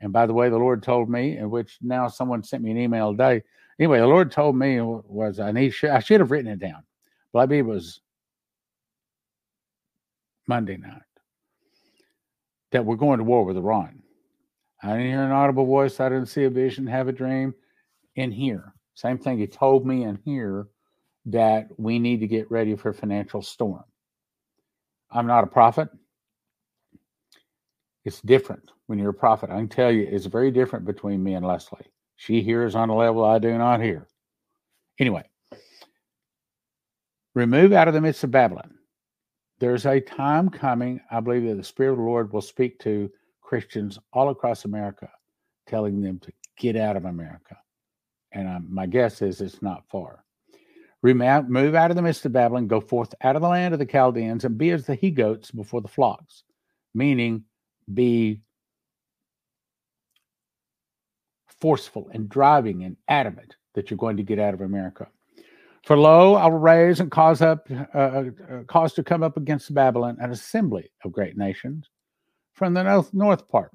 And 0.00 0.12
by 0.12 0.26
the 0.26 0.34
way, 0.34 0.48
the 0.48 0.58
Lord 0.58 0.82
told 0.82 1.10
me, 1.10 1.36
in 1.36 1.50
which 1.50 1.78
now 1.82 2.08
someone 2.08 2.42
sent 2.42 2.62
me 2.62 2.70
an 2.70 2.78
email 2.78 3.12
today. 3.12 3.42
Anyway, 3.78 3.98
the 3.98 4.06
Lord 4.06 4.30
told 4.30 4.56
me 4.56 4.80
was 4.80 5.40
I 5.40 5.52
need 5.52 5.74
I 5.84 6.00
should 6.00 6.20
have 6.20 6.30
written 6.30 6.50
it 6.50 6.58
down. 6.58 6.82
But 7.32 7.40
I 7.40 7.46
believe 7.46 7.66
it 7.66 7.70
was 7.70 8.00
Monday 10.46 10.76
night 10.76 11.02
that 12.72 12.84
we're 12.84 12.96
going 12.96 13.18
to 13.18 13.24
war 13.24 13.44
with 13.44 13.56
Iran. 13.56 14.02
I 14.82 14.92
didn't 14.92 15.06
hear 15.06 15.22
an 15.22 15.30
audible 15.30 15.66
voice. 15.66 16.00
I 16.00 16.08
didn't 16.08 16.26
see 16.26 16.44
a 16.44 16.50
vision, 16.50 16.86
have 16.86 17.08
a 17.08 17.12
dream 17.12 17.54
in 18.16 18.30
here. 18.30 18.74
Same 18.94 19.18
thing. 19.18 19.38
He 19.38 19.46
told 19.46 19.86
me 19.86 20.04
in 20.04 20.18
here 20.24 20.68
that 21.26 21.68
we 21.78 21.98
need 21.98 22.20
to 22.20 22.26
get 22.26 22.50
ready 22.50 22.74
for 22.76 22.92
financial 22.92 23.42
storm. 23.42 23.84
I'm 25.10 25.26
not 25.26 25.44
a 25.44 25.48
prophet. 25.48 25.88
It's 28.04 28.20
different 28.22 28.70
when 28.90 28.98
you're 28.98 29.10
a 29.10 29.14
prophet. 29.14 29.50
I 29.50 29.54
can 29.54 29.68
tell 29.68 29.92
you 29.92 30.02
it's 30.10 30.26
very 30.26 30.50
different 30.50 30.84
between 30.84 31.22
me 31.22 31.34
and 31.34 31.46
Leslie. 31.46 31.86
She 32.16 32.42
hears 32.42 32.74
on 32.74 32.90
a 32.90 32.96
level 32.96 33.24
I 33.24 33.38
do 33.38 33.56
not 33.56 33.80
hear. 33.80 34.08
Anyway, 34.98 35.22
remove 37.36 37.72
out 37.72 37.86
of 37.86 37.94
the 37.94 38.00
midst 38.00 38.24
of 38.24 38.32
Babylon. 38.32 38.74
There's 39.60 39.86
a 39.86 40.00
time 40.00 40.48
coming, 40.48 41.00
I 41.08 41.20
believe, 41.20 41.44
that 41.44 41.56
the 41.56 41.62
Spirit 41.62 41.92
of 41.92 41.98
the 41.98 42.04
Lord 42.04 42.32
will 42.32 42.40
speak 42.40 42.80
to 42.80 43.08
Christians 43.40 43.96
all 44.12 44.30
across 44.30 44.64
America, 44.64 45.08
telling 45.68 46.02
them 46.02 46.18
to 46.18 46.32
get 46.58 46.74
out 46.74 46.96
of 46.96 47.04
America. 47.04 47.56
And 48.32 48.48
um, 48.48 48.66
my 48.68 48.86
guess 48.86 49.22
is 49.22 49.40
it's 49.40 49.62
not 49.62 49.88
far. 49.88 50.24
Move 51.04 51.22
out 51.76 51.90
of 51.90 51.96
the 51.96 52.02
midst 52.02 52.26
of 52.26 52.32
Babylon, 52.32 52.66
go 52.66 52.80
forth 52.80 53.14
out 53.22 53.36
of 53.36 53.42
the 53.42 53.48
land 53.48 53.72
of 53.72 53.78
the 53.78 53.86
Chaldeans, 53.86 54.44
and 54.44 54.58
be 54.58 54.70
as 54.72 54.84
the 54.84 54.96
he 54.96 55.12
goats 55.12 55.52
before 55.52 55.80
the 55.80 55.88
flocks, 55.88 56.42
meaning 56.92 57.44
be 57.94 58.42
forceful 61.60 62.10
and 62.12 62.28
driving 62.28 62.84
and 62.84 62.96
adamant 63.08 63.56
that 63.74 63.90
you're 63.90 63.98
going 63.98 64.16
to 64.16 64.22
get 64.22 64.38
out 64.38 64.54
of 64.54 64.60
America. 64.60 65.06
For 65.84 65.96
lo, 65.96 66.34
I 66.34 66.46
will 66.46 66.58
raise 66.58 67.00
and 67.00 67.10
cause 67.10 67.40
up, 67.40 67.66
uh, 67.94 67.98
uh, 67.98 68.24
cause 68.66 68.92
to 68.94 69.02
come 69.02 69.22
up 69.22 69.36
against 69.36 69.72
Babylon 69.72 70.18
an 70.20 70.30
assembly 70.30 70.90
of 71.04 71.12
great 71.12 71.36
nations 71.36 71.88
from 72.52 72.74
the 72.74 72.82
north, 72.82 73.14
north 73.14 73.48
part. 73.48 73.72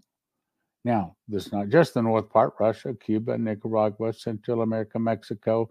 Now, 0.83 1.15
this 1.27 1.47
is 1.47 1.51
not 1.51 1.69
just 1.69 1.95
the 1.95 2.03
north 2.03 2.29
part: 2.29 2.53
Russia, 2.59 2.93
Cuba, 2.93 3.37
Nicaragua, 3.37 4.13
Central 4.13 4.61
America, 4.61 4.99
Mexico, 4.99 5.67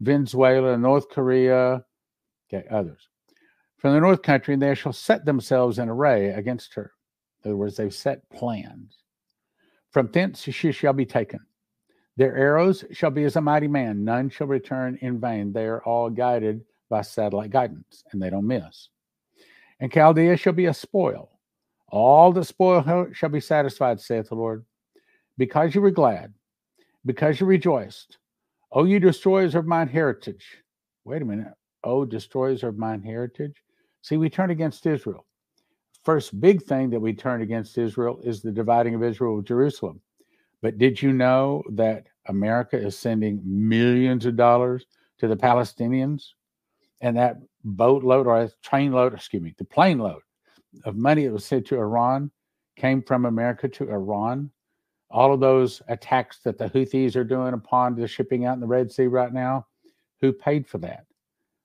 Venezuela, 0.00 0.76
North 0.76 1.08
Korea, 1.08 1.82
okay, 2.52 2.66
others. 2.70 3.08
From 3.78 3.94
the 3.94 4.00
north 4.00 4.20
country, 4.20 4.56
they 4.56 4.74
shall 4.74 4.92
set 4.92 5.24
themselves 5.24 5.78
in 5.78 5.88
array 5.88 6.28
against 6.28 6.74
her. 6.74 6.92
In 7.42 7.50
other 7.50 7.56
words, 7.56 7.76
they've 7.76 7.94
set 7.94 8.28
plans. 8.28 8.98
From 9.90 10.10
thence 10.12 10.42
she 10.42 10.72
shall 10.72 10.92
be 10.92 11.06
taken. 11.06 11.40
Their 12.16 12.36
arrows 12.36 12.84
shall 12.92 13.10
be 13.10 13.24
as 13.24 13.36
a 13.36 13.40
mighty 13.40 13.68
man. 13.68 14.04
None 14.04 14.28
shall 14.30 14.46
return 14.46 14.98
in 15.00 15.20
vain. 15.20 15.52
They 15.52 15.66
are 15.66 15.82
all 15.84 16.10
guided 16.10 16.64
by 16.88 17.02
satellite 17.02 17.50
guidance, 17.50 18.04
and 18.12 18.20
they 18.20 18.30
don't 18.30 18.46
miss. 18.46 18.88
And 19.78 19.92
Chaldea 19.92 20.36
shall 20.36 20.52
be 20.52 20.66
a 20.66 20.74
spoil. 20.74 21.30
All 21.88 22.32
the 22.32 22.44
spoil 22.44 23.08
shall 23.12 23.28
be 23.28 23.40
satisfied, 23.40 24.00
saith 24.00 24.28
the 24.28 24.34
Lord, 24.34 24.64
because 25.38 25.74
you 25.74 25.80
were 25.80 25.90
glad, 25.90 26.34
because 27.04 27.40
you 27.40 27.46
rejoiced, 27.46 28.18
Oh, 28.72 28.84
you 28.84 29.00
destroyers 29.00 29.56
of 29.56 29.66
mine 29.66 29.88
heritage. 29.88 30.58
Wait 31.04 31.22
a 31.22 31.24
minute. 31.24 31.52
Oh, 31.82 32.04
destroyers 32.04 32.62
of 32.62 32.78
mine 32.78 33.02
heritage. 33.02 33.56
See, 34.02 34.16
we 34.16 34.30
turn 34.30 34.50
against 34.50 34.86
Israel. 34.86 35.26
First 36.04 36.40
big 36.40 36.62
thing 36.62 36.90
that 36.90 37.00
we 37.00 37.12
turn 37.12 37.42
against 37.42 37.78
Israel 37.78 38.20
is 38.22 38.40
the 38.40 38.52
dividing 38.52 38.94
of 38.94 39.02
Israel 39.02 39.36
with 39.36 39.46
Jerusalem. 39.46 40.00
But 40.62 40.78
did 40.78 41.00
you 41.00 41.12
know 41.12 41.62
that 41.70 42.06
America 42.26 42.76
is 42.76 42.98
sending 42.98 43.40
millions 43.44 44.26
of 44.26 44.36
dollars 44.36 44.84
to 45.18 45.28
the 45.28 45.36
Palestinians? 45.36 46.28
And 47.00 47.16
that 47.16 47.38
boatload 47.64 48.26
or 48.26 48.50
train 48.62 48.92
load, 48.92 49.14
excuse 49.14 49.42
me, 49.42 49.54
the 49.56 49.64
plane 49.64 49.98
load 49.98 50.22
of 50.84 50.96
money 50.96 51.26
that 51.26 51.32
was 51.32 51.44
sent 51.44 51.66
to 51.66 51.76
Iran 51.76 52.30
came 52.76 53.02
from 53.02 53.24
America 53.24 53.68
to 53.68 53.90
Iran 53.90 54.50
all 55.10 55.34
of 55.34 55.40
those 55.40 55.82
attacks 55.88 56.38
that 56.44 56.56
the 56.56 56.68
Houthis 56.68 57.16
are 57.16 57.24
doing 57.24 57.52
upon 57.52 57.94
the 57.94 58.06
shipping 58.06 58.44
out 58.44 58.54
in 58.54 58.60
the 58.60 58.66
Red 58.66 58.92
Sea 58.92 59.06
right 59.06 59.32
now, 59.32 59.66
who 60.20 60.32
paid 60.32 60.66
for 60.66 60.78
that? 60.78 61.06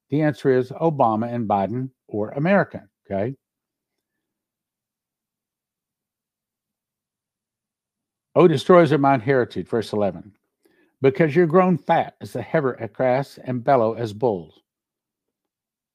The 0.09 0.21
answer 0.21 0.49
is 0.49 0.71
Obama 0.71 1.31
and 1.31 1.47
Biden 1.47 1.89
or 2.07 2.29
America. 2.31 2.87
Okay. 3.05 3.35
Oh, 8.37 8.49
destroyers 8.49 8.91
of 8.91 8.99
mine 8.99 9.21
heritage, 9.21 9.65
verse 9.65 9.93
11, 9.93 10.33
because 11.01 11.33
you're 11.33 11.47
grown 11.47 11.77
fat 11.77 12.17
as 12.19 12.33
the 12.33 12.41
heifer 12.41 12.77
at 12.81 12.91
grass 12.91 13.39
and 13.41 13.63
bellow 13.63 13.93
as 13.93 14.11
bulls. 14.11 14.59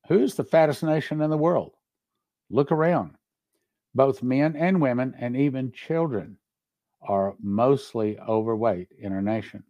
Who's 0.08 0.34
the 0.34 0.44
fattest 0.44 0.82
nation 0.82 1.20
in 1.20 1.28
the 1.28 1.36
world? 1.36 1.72
Look 2.48 2.72
around. 2.72 3.16
Both 3.94 4.22
men 4.22 4.56
and 4.56 4.80
women, 4.80 5.14
and 5.18 5.36
even 5.36 5.70
children, 5.72 6.38
are 7.02 7.34
mostly 7.42 8.18
overweight 8.18 8.88
in 8.98 9.12
our 9.12 9.20
nation. 9.20 9.62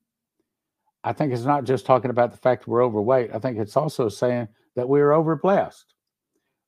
I 1.02 1.12
think 1.12 1.33
it's 1.33 1.42
not 1.42 1.64
just 1.64 1.87
talking 1.87 2.11
about 2.11 2.30
the 2.30 2.37
fact 2.37 2.68
we're 2.68 2.85
overweight. 2.85 3.30
I 3.35 3.40
think 3.40 3.59
it's 3.59 3.76
also 3.76 4.09
saying 4.09 4.46
that 4.76 4.88
we're 4.88 5.11
overblessed. 5.11 5.87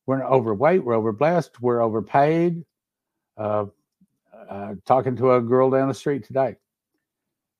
We're 0.05 0.25
overweight, 0.25 0.83
we're 0.83 0.95
overblessed, 0.95 1.61
we're 1.61 1.81
overpaid. 1.81 2.65
Uh, 3.37 3.67
uh, 4.49 4.75
talking 4.85 5.15
to 5.17 5.33
a 5.33 5.41
girl 5.41 5.69
down 5.69 5.87
the 5.87 5.93
street 5.93 6.23
today. 6.25 6.55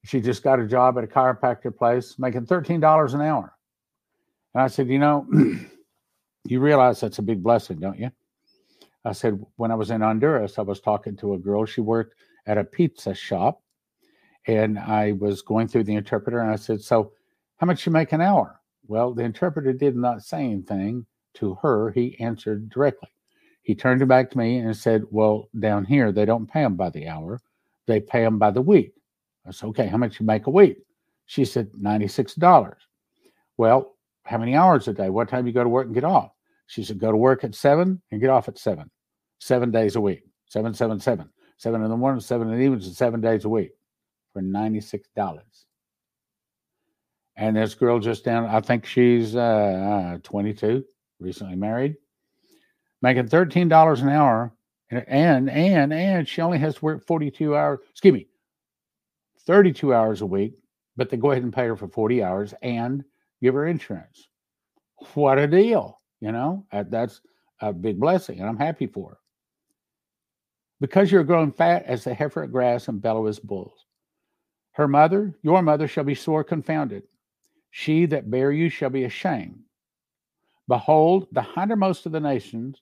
She 0.05 0.19
just 0.19 0.43
got 0.43 0.59
a 0.59 0.67
job 0.67 0.97
at 0.97 1.03
a 1.03 1.07
chiropractor 1.07 1.75
place 1.75 2.19
making 2.19 2.45
$13 2.45 3.13
an 3.13 3.21
hour. 3.21 3.53
And 4.53 4.63
I 4.63 4.67
said, 4.67 4.89
You 4.89 4.99
know, 4.99 5.27
you 6.45 6.59
realize 6.59 6.99
that's 6.99 7.19
a 7.19 7.23
big 7.23 7.41
blessing, 7.41 7.79
don't 7.79 7.99
you? 7.99 8.11
I 9.05 9.13
said, 9.13 9.43
When 9.55 9.71
I 9.71 9.75
was 9.75 9.91
in 9.91 10.01
Honduras, 10.01 10.59
I 10.59 10.61
was 10.63 10.79
talking 10.79 11.15
to 11.17 11.33
a 11.33 11.39
girl. 11.39 11.65
She 11.65 11.81
worked 11.81 12.15
at 12.45 12.57
a 12.57 12.63
pizza 12.63 13.13
shop. 13.13 13.61
And 14.45 14.77
I 14.77 15.13
was 15.13 15.41
going 15.41 15.69
through 15.69 15.85
the 15.85 15.95
interpreter 15.95 16.39
and 16.39 16.51
I 16.51 16.57
said, 16.57 16.81
So, 16.81 17.13
how 17.57 17.67
much 17.67 17.85
you 17.85 17.91
make 17.91 18.11
an 18.11 18.21
hour? 18.21 18.59
Well, 18.87 19.13
the 19.13 19.23
interpreter 19.23 19.71
did 19.71 19.95
not 19.95 20.21
say 20.21 20.43
anything 20.43 21.05
to 21.35 21.55
her. 21.61 21.91
He 21.91 22.19
answered 22.19 22.69
directly. 22.69 23.09
He 23.63 23.76
turned 23.76 24.02
it 24.02 24.08
back 24.08 24.30
to 24.32 24.38
me 24.38 24.58
and 24.58 24.76
said, 24.76 25.04
Well, 25.10 25.49
down 25.60 25.86
here, 25.86 26.12
they 26.12 26.26
don't 26.26 26.49
pay 26.49 26.62
them 26.62 26.76
by 26.76 26.89
the 26.89 27.08
hour, 27.08 27.41
they 27.88 27.99
pay 27.99 28.21
them 28.21 28.38
by 28.38 28.52
the 28.52 28.62
week. 28.62 28.93
I 29.47 29.52
said, 29.52 29.67
Okay, 29.67 29.88
how 29.88 29.97
much 29.97 30.19
you 30.19 30.26
make 30.26 30.47
a 30.47 30.52
week? 30.52 30.78
She 31.26 31.45
said, 31.45 31.71
$96. 31.71 32.76
Well, 33.58 33.95
how 34.23 34.38
many 34.38 34.56
hours 34.56 34.88
a 34.88 34.93
day? 34.93 35.10
What 35.10 35.30
time 35.30 35.47
you 35.47 35.54
go 35.54 35.63
to 35.63 35.69
work 35.69 35.86
and 35.86 35.95
get 35.95 36.04
off? 36.04 36.32
She 36.67 36.84
said, 36.84 36.99
Go 36.99 37.12
to 37.12 37.17
work 37.17 37.43
at 37.43 37.56
seven 37.56 38.02
and 38.12 38.21
get 38.21 38.30
off 38.30 38.47
at 38.47 38.58
seven, 38.58 38.91
seven 39.39 39.71
days 39.71 39.95
a 39.95 40.02
week, 40.02 40.23
seven, 40.47 40.73
seven, 40.73 40.99
seven 40.99 41.30
seven 41.63 41.82
in 41.82 41.89
the 41.89 41.97
morning, 41.97 42.19
seven 42.19 42.49
in 42.49 42.58
the 42.58 42.65
evenings, 42.65 42.97
seven 42.97 43.21
days 43.21 43.45
a 43.45 43.49
week 43.49 43.71
for 44.34 44.41
$96. 44.41 45.02
And 47.38 47.56
this 47.56 47.73
girl 47.73 47.99
just 47.99 48.26
down, 48.26 48.45
I 48.45 48.60
think 48.60 48.86
she's 48.86 49.36
uh, 49.36 50.17
22, 50.23 50.84
recently 51.19 51.56
married, 51.56 51.95
making 53.03 53.27
$13 53.27 54.01
an 54.01 54.09
hour. 54.09 54.51
And, 54.89 55.49
and, 55.49 55.93
and 55.93 56.27
she 56.27 56.41
only 56.41 56.57
has 56.57 56.75
to 56.75 56.85
work 56.85 57.05
42 57.05 57.55
hours, 57.55 57.79
excuse 57.91 58.13
me, 58.13 58.27
32 59.45 59.93
hours 59.93 60.21
a 60.21 60.25
week, 60.25 60.53
but 60.95 61.09
they 61.09 61.17
go 61.17 61.31
ahead 61.31 61.43
and 61.43 61.53
pay 61.53 61.67
her 61.67 61.75
for 61.75 61.87
40 61.87 62.23
hours 62.23 62.53
and 62.61 63.03
give 63.41 63.53
her 63.53 63.67
insurance. 63.67 64.27
What 65.13 65.37
a 65.37 65.47
deal. 65.47 65.99
You 66.21 66.31
know, 66.31 66.65
that's 66.71 67.19
a 67.59 67.73
big 67.73 67.99
blessing, 67.99 68.39
and 68.39 68.47
I'm 68.47 68.57
happy 68.57 68.87
for 68.87 69.09
her 69.09 69.17
because 70.79 71.11
you're 71.11 71.23
grown 71.23 71.51
fat 71.51 71.83
as 71.85 72.05
the 72.05 72.13
heifer 72.13 72.43
at 72.43 72.51
grass 72.51 72.87
and 72.87 73.01
bellow 73.01 73.27
as 73.27 73.39
bulls. 73.39 73.85
Her 74.71 74.87
mother, 74.87 75.33
your 75.41 75.61
mother, 75.61 75.87
shall 75.87 76.05
be 76.05 76.15
sore 76.15 76.43
confounded. 76.43 77.03
She 77.71 78.05
that 78.05 78.31
bare 78.31 78.51
you 78.51 78.69
shall 78.69 78.89
be 78.89 79.03
ashamed. 79.03 79.59
Behold, 80.69 81.27
the 81.33 81.41
hindermost 81.41 82.05
of 82.05 82.13
the 82.13 82.19
nations 82.21 82.81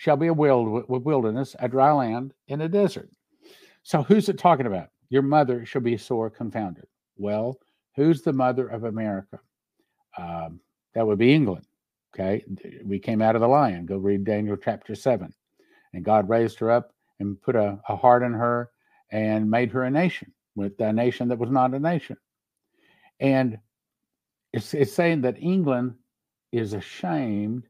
shall 0.00 0.16
be 0.16 0.28
a 0.28 0.32
wilderness, 0.32 1.54
a 1.58 1.68
dry 1.68 1.92
land, 1.92 2.32
and 2.48 2.62
a 2.62 2.68
desert. 2.70 3.10
So 3.82 4.02
who's 4.02 4.30
it 4.30 4.38
talking 4.38 4.64
about? 4.64 4.88
Your 5.10 5.20
mother 5.20 5.66
shall 5.66 5.82
be 5.82 5.98
sore 5.98 6.30
confounded. 6.30 6.86
Well, 7.18 7.58
who's 7.96 8.22
the 8.22 8.32
mother 8.32 8.66
of 8.66 8.84
America? 8.84 9.40
Um, 10.16 10.60
that 10.94 11.06
would 11.06 11.18
be 11.18 11.34
England. 11.34 11.66
Okay. 12.14 12.42
We 12.82 12.98
came 12.98 13.20
out 13.20 13.34
of 13.34 13.42
the 13.42 13.48
lion. 13.48 13.84
Go 13.84 13.98
read 13.98 14.24
Daniel 14.24 14.56
chapter 14.56 14.94
7. 14.94 15.34
And 15.92 16.02
God 16.02 16.30
raised 16.30 16.58
her 16.60 16.70
up 16.70 16.94
and 17.18 17.38
put 17.42 17.54
a, 17.54 17.78
a 17.86 17.94
heart 17.94 18.22
in 18.22 18.32
her 18.32 18.70
and 19.12 19.50
made 19.50 19.70
her 19.72 19.82
a 19.84 19.90
nation 19.90 20.32
with 20.54 20.80
a 20.80 20.94
nation 20.94 21.28
that 21.28 21.38
was 21.38 21.50
not 21.50 21.74
a 21.74 21.78
nation. 21.78 22.16
And 23.20 23.58
it's, 24.54 24.72
it's 24.72 24.94
saying 24.94 25.20
that 25.20 25.42
England 25.42 25.96
is 26.52 26.72
ashamed 26.72 27.64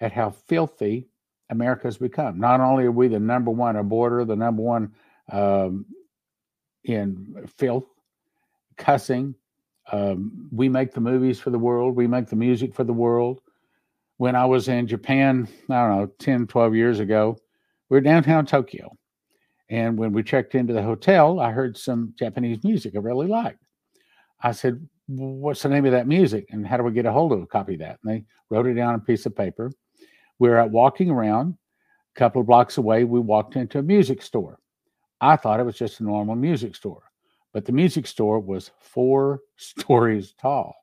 at 0.00 0.10
how 0.10 0.30
filthy 0.30 1.10
America 1.50 1.86
has 1.86 1.98
become. 1.98 2.38
Not 2.38 2.60
only 2.60 2.84
are 2.84 2.92
we 2.92 3.08
the 3.08 3.20
number 3.20 3.50
one 3.50 3.76
aborter, 3.76 4.26
the 4.26 4.36
number 4.36 4.62
one 4.62 4.92
um, 5.30 5.86
in 6.84 7.46
filth, 7.56 7.86
cussing, 8.76 9.34
um, 9.92 10.48
we 10.50 10.68
make 10.68 10.92
the 10.92 11.00
movies 11.00 11.38
for 11.38 11.50
the 11.50 11.58
world, 11.58 11.94
we 11.94 12.06
make 12.06 12.28
the 12.28 12.36
music 12.36 12.74
for 12.74 12.84
the 12.84 12.92
world. 12.92 13.40
When 14.18 14.34
I 14.34 14.46
was 14.46 14.68
in 14.68 14.86
Japan, 14.86 15.46
I 15.70 15.86
don't 15.86 15.98
know, 15.98 16.06
10, 16.18 16.46
12 16.46 16.74
years 16.74 17.00
ago, 17.00 17.36
we 17.88 17.98
are 17.98 18.00
downtown 18.02 18.46
Tokyo. 18.46 18.96
And 19.68 19.98
when 19.98 20.12
we 20.12 20.22
checked 20.22 20.54
into 20.54 20.72
the 20.72 20.82
hotel, 20.82 21.40
I 21.40 21.50
heard 21.50 21.76
some 21.76 22.14
Japanese 22.18 22.62
music 22.64 22.94
I 22.94 22.98
really 22.98 23.26
liked. 23.26 23.62
I 24.42 24.52
said, 24.52 24.86
What's 25.08 25.62
the 25.62 25.68
name 25.68 25.84
of 25.86 25.92
that 25.92 26.08
music? 26.08 26.48
And 26.50 26.66
how 26.66 26.76
do 26.76 26.82
we 26.82 26.90
get 26.90 27.06
a 27.06 27.12
hold 27.12 27.32
of 27.32 27.40
a 27.40 27.46
copy 27.46 27.74
of 27.74 27.80
that? 27.80 28.00
And 28.02 28.12
they 28.12 28.24
wrote 28.50 28.66
it 28.66 28.74
down 28.74 28.88
on 28.88 28.94
a 28.96 29.04
piece 29.04 29.24
of 29.24 29.36
paper. 29.36 29.70
We 30.38 30.48
were 30.48 30.58
out 30.58 30.70
walking 30.70 31.10
around. 31.10 31.56
A 32.16 32.18
couple 32.18 32.40
of 32.40 32.46
blocks 32.46 32.78
away, 32.78 33.04
we 33.04 33.20
walked 33.20 33.56
into 33.56 33.78
a 33.78 33.82
music 33.82 34.22
store. 34.22 34.58
I 35.20 35.36
thought 35.36 35.60
it 35.60 35.66
was 35.66 35.78
just 35.78 36.00
a 36.00 36.04
normal 36.04 36.34
music 36.34 36.74
store, 36.74 37.02
but 37.52 37.64
the 37.64 37.72
music 37.72 38.06
store 38.06 38.40
was 38.40 38.70
four 38.80 39.40
stories 39.56 40.34
tall 40.40 40.74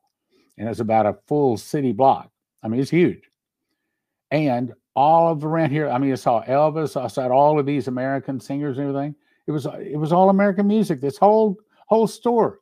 and 0.58 0.70
it's 0.70 0.80
about 0.80 1.06
a 1.06 1.18
full 1.28 1.58
city 1.58 1.92
block. 1.92 2.30
I 2.62 2.68
mean, 2.68 2.80
it's 2.80 2.90
huge. 2.90 3.30
And 4.32 4.74
all 4.96 5.32
of 5.32 5.44
around 5.44 5.72
here, 5.72 5.90
I 5.90 5.98
mean, 5.98 6.12
I 6.12 6.16
saw 6.16 6.44
Elvis, 6.44 7.02
I 7.02 7.08
saw 7.08 7.28
all 7.30 7.60
of 7.60 7.66
these 7.66 7.88
American 7.88 8.40
singers 8.40 8.78
and 8.78 8.90
everything. 8.90 9.16
It 9.48 9.52
was 9.52 9.66
it 9.66 10.00
was 10.00 10.14
all 10.14 10.30
American 10.30 10.68
music. 10.68 11.02
This 11.02 11.18
whole 11.18 11.58
whole 11.88 12.08
store. 12.08 12.60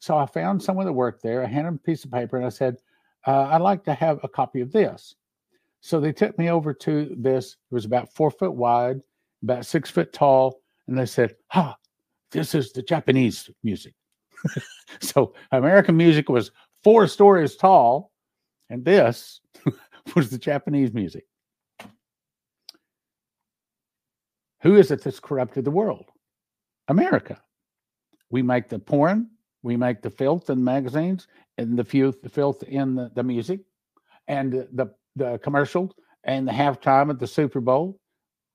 So 0.00 0.16
I 0.16 0.26
found 0.26 0.62
someone 0.62 0.86
that 0.86 0.92
worked 0.92 1.22
there. 1.22 1.44
I 1.44 1.46
handed 1.46 1.68
him 1.68 1.74
a 1.74 1.86
piece 1.86 2.04
of 2.04 2.10
paper 2.10 2.36
and 2.36 2.46
I 2.46 2.48
said, 2.48 2.78
uh, 3.26 3.44
"I'd 3.44 3.60
like 3.60 3.84
to 3.84 3.94
have 3.94 4.18
a 4.24 4.28
copy 4.28 4.60
of 4.60 4.72
this." 4.72 5.14
So 5.80 6.00
they 6.00 6.12
took 6.12 6.38
me 6.38 6.50
over 6.50 6.74
to 6.74 7.14
this. 7.16 7.56
It 7.70 7.74
was 7.74 7.84
about 7.84 8.12
four 8.12 8.30
foot 8.30 8.52
wide, 8.52 9.00
about 9.42 9.66
six 9.66 9.90
foot 9.90 10.12
tall, 10.12 10.60
and 10.86 10.98
they 10.98 11.06
said, 11.06 11.36
"Ha, 11.48 11.76
this 12.30 12.54
is 12.54 12.72
the 12.72 12.82
Japanese 12.82 13.50
music." 13.62 13.94
so 15.00 15.34
American 15.52 15.96
music 15.96 16.28
was 16.28 16.50
four 16.82 17.06
stories 17.06 17.56
tall, 17.56 18.12
and 18.68 18.84
this 18.84 19.40
was 20.14 20.30
the 20.30 20.38
Japanese 20.38 20.92
music. 20.92 21.24
Who 24.62 24.76
is 24.76 24.90
it 24.90 25.02
that's 25.02 25.20
corrupted 25.20 25.64
the 25.64 25.70
world? 25.70 26.10
America. 26.88 27.40
We 28.30 28.42
make 28.42 28.68
the 28.68 28.78
porn, 28.78 29.30
we 29.62 29.76
make 29.76 30.02
the 30.02 30.10
filth 30.10 30.50
in 30.50 30.62
magazines, 30.62 31.26
and 31.58 31.78
the, 31.78 32.14
the 32.22 32.28
filth 32.28 32.62
in 32.64 32.94
the, 32.94 33.10
the 33.14 33.22
music, 33.22 33.60
and 34.28 34.52
the, 34.72 34.94
the 35.16 35.38
commercial 35.38 35.94
and 36.24 36.46
the 36.46 36.52
halftime 36.52 37.10
at 37.10 37.18
the 37.18 37.26
Super 37.26 37.60
Bowl. 37.60 37.98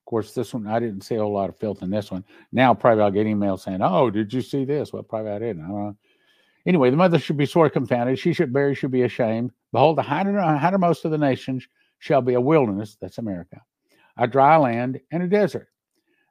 Of 0.02 0.10
course, 0.10 0.34
this 0.34 0.54
one 0.54 0.68
I 0.68 0.80
didn't 0.80 1.02
see 1.02 1.16
a 1.16 1.20
whole 1.20 1.34
lot 1.34 1.50
of 1.50 1.58
filth 1.58 1.82
in 1.82 1.90
this 1.90 2.12
one. 2.12 2.24
Now 2.52 2.74
probably 2.74 3.04
I'll 3.04 3.12
get 3.12 3.26
emails 3.26 3.62
saying, 3.62 3.82
"Oh, 3.82 4.10
did 4.10 4.32
you 4.34 4.42
see 4.42 4.66
this?" 4.66 4.94
Well, 4.94 5.04
probably 5.04 5.32
I 5.32 5.40
didn't. 5.40 5.64
I 5.64 5.92
anyway, 6.68 6.92
the 6.92 6.98
mother 6.98 7.18
should 7.20 7.38
be 7.38 7.46
sore 7.46 7.70
confounded. 7.70 8.20
She 8.20 8.34
should 8.34 8.54
bear, 8.54 8.76
should 8.76 8.92
be 8.92 9.04
ashamed. 9.04 9.52
Behold, 9.72 9.98
the 9.98 10.04
hindermost 10.04 11.06
of 11.06 11.12
the 11.12 11.18
nations 11.18 11.68
shall 12.00 12.22
be 12.22 12.36
a 12.36 12.42
wilderness. 12.42 12.98
That's 13.02 13.18
America, 13.18 13.62
a 14.18 14.28
dry 14.28 14.58
land 14.58 15.00
and 15.12 15.24
a 15.24 15.28
desert 15.28 15.70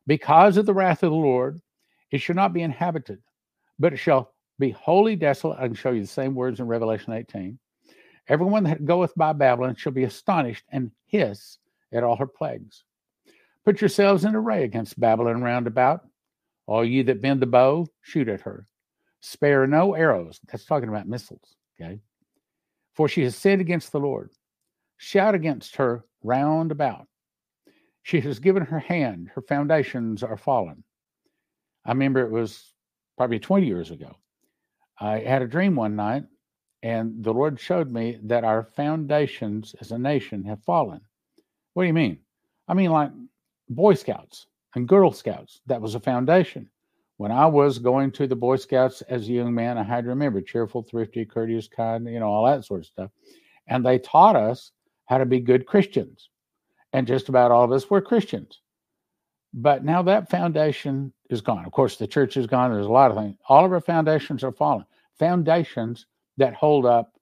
because 0.07 0.57
of 0.57 0.67
the 0.67 0.75
wrath 0.75 1.03
of 1.03 1.11
the 1.11 1.17
Lord, 1.17 1.61
it 2.11 2.19
shall 2.19 2.37
not 2.37 2.53
be 2.53 2.63
inhabited, 2.63 3.21
but 3.79 3.93
it 3.93 3.97
shall 3.97 4.33
be 4.59 4.71
wholly 4.71 5.17
desolate. 5.17 5.59
I 5.59 5.67
can 5.67 5.75
show 5.75 5.91
you 5.91 6.01
the 6.01 6.07
same 6.07 6.35
words 6.35 6.61
in 6.61 6.67
Revelation 6.67 7.13
18. 7.13 7.59
Everyone 8.29 8.65
that 8.65 8.85
goeth 8.85 9.15
by 9.15 9.33
Babylon 9.33 9.77
shall 9.77 9.93
be 9.93 10.05
astonished 10.05 10.65
and 10.71 10.91
hiss 11.07 11.59
at 11.93 12.03
all 12.03 12.17
her 12.17 12.27
plagues. 12.27 12.85
Put 13.65 13.81
yourselves 13.81 14.25
in 14.25 14.35
array 14.35 14.65
against 14.65 14.99
Babylon 14.99 15.43
round 15.43 15.67
about. 15.67 16.07
All 16.67 16.85
ye 16.85 17.03
that 17.03 17.21
bend 17.21 17.41
the 17.41 17.47
bow, 17.47 17.87
shoot 18.01 18.29
at 18.29 18.43
her. 18.43 18.67
Spare 19.21 19.67
no 19.67 19.95
arrows. 19.95 20.41
That's 20.51 20.65
talking 20.65 20.89
about 20.89 21.09
missiles. 21.09 21.57
Okay. 21.81 22.01
For 22.95 23.09
she 23.09 23.23
has 23.25 23.37
sinned 23.37 23.61
against 23.61 23.93
the 23.93 24.01
Lord. 24.01 24.31
Shout 24.97 25.35
against 25.35 25.77
her 25.77 26.05
round 26.23 26.73
about. 26.73 27.07
She 28.03 28.21
has 28.21 28.39
given 28.39 28.65
her 28.65 28.79
hand, 28.79 29.31
her 29.35 29.43
foundations 29.43 30.23
are 30.23 30.37
fallen. 30.37 30.85
I 31.87 31.91
remember 31.91 32.21
it 32.21 32.31
was 32.31 32.73
probably 33.17 33.39
20 33.39 33.67
years 33.67 33.91
ago. 33.91 34.17
I 34.99 35.21
had 35.21 35.43
a 35.43 35.49
dream 35.49 35.75
one 35.75 35.97
night, 35.97 36.25
and 36.85 37.25
the 37.25 37.33
Lord 37.33 37.59
showed 37.59 37.91
me 37.91 38.19
that 38.25 38.45
our 38.45 38.63
foundations 38.63 39.75
as 39.81 39.91
a 39.91 39.99
nation 39.99 40.45
have 40.45 40.63
fallen. 40.65 41.01
What 41.73 41.85
do 41.85 41.87
you 41.87 41.95
mean? 41.95 42.19
I 42.69 42.75
mean, 42.75 42.91
like 42.91 43.11
Boy 43.71 43.95
Scouts 43.95 44.47
and 44.75 44.87
Girl 44.87 45.11
Scouts, 45.11 45.63
that 45.67 45.81
was 45.81 45.95
a 45.95 46.01
foundation. 46.01 46.69
When 47.17 47.33
I 47.33 47.47
was 47.47 47.79
going 47.79 48.13
to 48.13 48.27
the 48.27 48.37
Boy 48.37 48.57
Scouts 48.57 49.01
as 49.03 49.27
a 49.27 49.33
young 49.33 49.55
man, 49.55 49.79
I 49.79 49.83
had 49.83 50.05
to 50.05 50.11
remember 50.11 50.43
cheerful, 50.43 50.83
thrifty, 50.83 51.25
courteous, 51.25 51.69
kind, 51.69 52.07
you 52.07 52.21
know, 52.21 52.29
all 52.29 52.45
that 52.45 52.67
sort 52.67 52.81
of 52.81 52.87
stuff. 52.87 53.11
And 53.67 53.83
they 53.83 53.99
taught 53.99 54.37
us 54.37 54.73
how 55.07 55.17
to 55.17 55.25
be 55.25 55.41
good 55.41 55.65
Christians 55.65 56.29
and 56.93 57.07
just 57.07 57.31
about 57.31 57.51
all 57.51 57.65
of 57.65 57.73
us 57.73 57.89
were 57.89 58.03
Christians. 58.03 58.61
But 59.55 59.87
now 59.87 60.03
that 60.03 60.29
foundation 60.29 61.15
is 61.31 61.41
gone. 61.41 61.65
Of 61.65 61.73
course, 61.73 61.97
the 61.97 62.07
church 62.07 62.37
is 62.37 62.47
gone. 62.47 62.73
There's 62.73 62.85
a 62.85 62.91
lot 62.91 63.11
of 63.11 63.17
things. 63.17 63.37
All 63.49 63.65
of 63.65 63.73
our 63.73 63.81
foundations 63.81 64.45
are 64.45 64.53
fallen. 64.53 64.85
Foundations 65.19 66.05
that 66.37 66.55
hold 66.55 66.87
up 66.87 67.13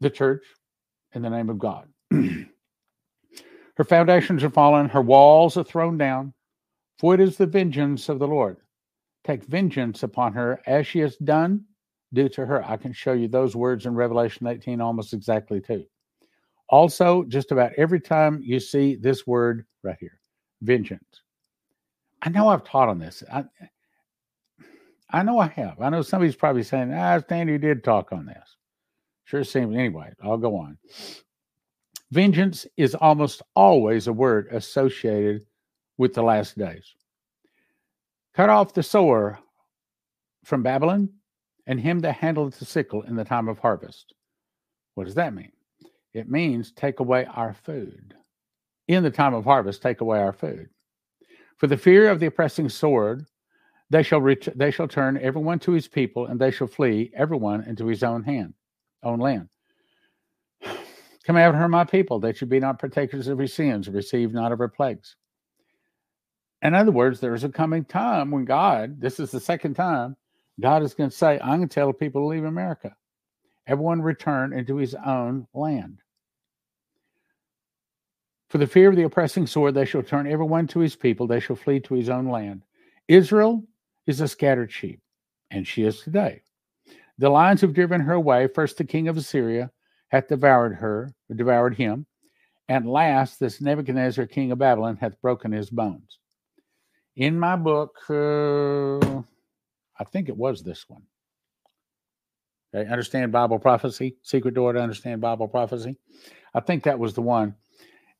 the 0.00 0.10
church 0.10 0.44
in 1.12 1.22
the 1.22 1.30
name 1.30 1.50
of 1.50 1.58
God. 1.58 1.88
her 2.10 3.84
foundations 3.86 4.42
are 4.44 4.50
fallen. 4.50 4.88
Her 4.88 5.02
walls 5.02 5.56
are 5.56 5.64
thrown 5.64 5.98
down. 5.98 6.34
For 6.98 7.14
it 7.14 7.20
is 7.20 7.36
the 7.36 7.46
vengeance 7.46 8.08
of 8.08 8.18
the 8.18 8.28
Lord. 8.28 8.58
Take 9.24 9.44
vengeance 9.44 10.02
upon 10.02 10.32
her 10.34 10.60
as 10.66 10.86
she 10.86 11.00
has 11.00 11.16
done. 11.16 11.64
Do 12.12 12.28
to 12.30 12.46
her. 12.46 12.64
I 12.64 12.76
can 12.76 12.92
show 12.92 13.12
you 13.12 13.26
those 13.26 13.56
words 13.56 13.86
in 13.86 13.94
Revelation 13.94 14.46
18 14.46 14.80
almost 14.80 15.12
exactly 15.12 15.60
too. 15.60 15.84
Also, 16.68 17.24
just 17.24 17.50
about 17.50 17.72
every 17.76 18.00
time 18.00 18.40
you 18.42 18.60
see 18.60 18.96
this 18.96 19.26
word 19.26 19.66
right 19.82 19.96
here, 19.98 20.20
vengeance. 20.62 21.22
I 22.22 22.30
know 22.30 22.48
I've 22.48 22.64
taught 22.64 22.88
on 22.88 22.98
this. 22.98 23.22
I, 23.30 23.44
I 25.14 25.22
know 25.22 25.38
I 25.38 25.46
have. 25.46 25.80
I 25.80 25.90
know 25.90 26.02
somebody's 26.02 26.34
probably 26.34 26.64
saying, 26.64 26.92
ah, 26.92 27.20
Stanley 27.20 27.56
did 27.56 27.84
talk 27.84 28.10
on 28.10 28.26
this. 28.26 28.56
Sure 29.26 29.44
seems. 29.44 29.76
Anyway, 29.76 30.10
I'll 30.20 30.36
go 30.36 30.56
on. 30.56 30.76
Vengeance 32.10 32.66
is 32.76 32.96
almost 32.96 33.40
always 33.54 34.08
a 34.08 34.12
word 34.12 34.48
associated 34.50 35.46
with 35.98 36.14
the 36.14 36.22
last 36.22 36.58
days. 36.58 36.96
Cut 38.34 38.50
off 38.50 38.74
the 38.74 38.82
sower 38.82 39.38
from 40.44 40.64
Babylon 40.64 41.08
and 41.68 41.78
him 41.78 42.00
that 42.00 42.16
handleth 42.16 42.58
the 42.58 42.64
sickle 42.64 43.02
in 43.02 43.14
the 43.14 43.24
time 43.24 43.48
of 43.48 43.60
harvest. 43.60 44.14
What 44.96 45.04
does 45.04 45.14
that 45.14 45.32
mean? 45.32 45.52
It 46.12 46.28
means 46.28 46.72
take 46.72 46.98
away 46.98 47.24
our 47.26 47.54
food. 47.54 48.14
In 48.88 49.04
the 49.04 49.12
time 49.12 49.32
of 49.32 49.44
harvest, 49.44 49.80
take 49.80 50.00
away 50.00 50.18
our 50.18 50.32
food. 50.32 50.68
For 51.58 51.68
the 51.68 51.76
fear 51.76 52.10
of 52.10 52.18
the 52.18 52.26
oppressing 52.26 52.68
sword, 52.68 53.26
they 53.94 54.02
shall 54.02 54.20
ret- 54.20 54.58
they 54.58 54.72
shall 54.72 54.88
turn 54.88 55.16
everyone 55.18 55.60
to 55.60 55.70
his 55.70 55.86
people, 55.86 56.26
and 56.26 56.40
they 56.40 56.50
shall 56.50 56.66
flee 56.66 57.12
everyone 57.14 57.62
into 57.62 57.86
his 57.86 58.02
own 58.02 58.24
hand, 58.24 58.52
own 59.04 59.20
land. 59.20 59.48
Come 61.24 61.36
out 61.36 61.54
her, 61.54 61.68
my 61.68 61.84
people, 61.84 62.18
that 62.18 62.40
you 62.40 62.48
be 62.48 62.58
not 62.58 62.80
partakers 62.80 63.28
of 63.28 63.38
her 63.38 63.46
sins, 63.46 63.88
receive 63.88 64.32
not 64.32 64.50
of 64.50 64.58
her 64.58 64.66
plagues. 64.66 65.14
In 66.60 66.74
other 66.74 66.90
words, 66.90 67.20
there 67.20 67.34
is 67.34 67.44
a 67.44 67.48
coming 67.48 67.84
time 67.84 68.32
when 68.32 68.44
God, 68.44 69.00
this 69.00 69.20
is 69.20 69.30
the 69.30 69.38
second 69.38 69.74
time, 69.74 70.16
God 70.60 70.82
is 70.82 70.92
going 70.92 71.10
to 71.10 71.16
say, 71.16 71.38
I'm 71.38 71.58
going 71.58 71.68
to 71.68 71.74
tell 71.74 71.86
the 71.86 71.92
people 71.92 72.22
to 72.22 72.26
leave 72.26 72.44
America. 72.44 72.96
Everyone 73.68 74.02
return 74.02 74.52
into 74.52 74.76
his 74.76 74.96
own 75.06 75.46
land. 75.54 76.00
For 78.48 78.58
the 78.58 78.66
fear 78.66 78.90
of 78.90 78.96
the 78.96 79.04
oppressing 79.04 79.46
sword, 79.46 79.74
they 79.74 79.84
shall 79.84 80.02
turn 80.02 80.26
everyone 80.26 80.66
to 80.68 80.80
his 80.80 80.96
people, 80.96 81.28
they 81.28 81.38
shall 81.38 81.54
flee 81.54 81.78
to 81.78 81.94
his 81.94 82.08
own 82.08 82.26
land. 82.26 82.64
Israel 83.06 83.62
is 84.06 84.20
a 84.20 84.28
scattered 84.28 84.70
sheep, 84.72 85.00
and 85.50 85.66
she 85.66 85.84
is 85.84 86.00
today. 86.00 86.42
The 87.18 87.28
lions 87.28 87.60
have 87.60 87.74
driven 87.74 88.00
her 88.00 88.14
away. 88.14 88.48
First, 88.48 88.76
the 88.76 88.84
king 88.84 89.08
of 89.08 89.16
Assyria 89.16 89.70
hath 90.08 90.28
devoured 90.28 90.74
her, 90.74 91.14
devoured 91.34 91.76
him. 91.76 92.06
And 92.68 92.88
last, 92.88 93.38
this 93.38 93.60
Nebuchadnezzar, 93.60 94.26
king 94.26 94.50
of 94.50 94.58
Babylon, 94.58 94.96
hath 94.96 95.20
broken 95.20 95.52
his 95.52 95.70
bones. 95.70 96.18
In 97.16 97.38
my 97.38 97.56
book, 97.56 97.96
uh, 98.10 99.22
I 99.98 100.04
think 100.10 100.28
it 100.28 100.36
was 100.36 100.62
this 100.62 100.88
one. 100.88 101.02
Okay, 102.74 102.90
understand 102.90 103.30
Bible 103.30 103.58
prophecy, 103.58 104.16
secret 104.22 104.54
door 104.54 104.72
to 104.72 104.80
understand 104.80 105.20
Bible 105.20 105.46
prophecy. 105.46 105.96
I 106.54 106.60
think 106.60 106.82
that 106.84 106.98
was 106.98 107.14
the 107.14 107.22
one. 107.22 107.54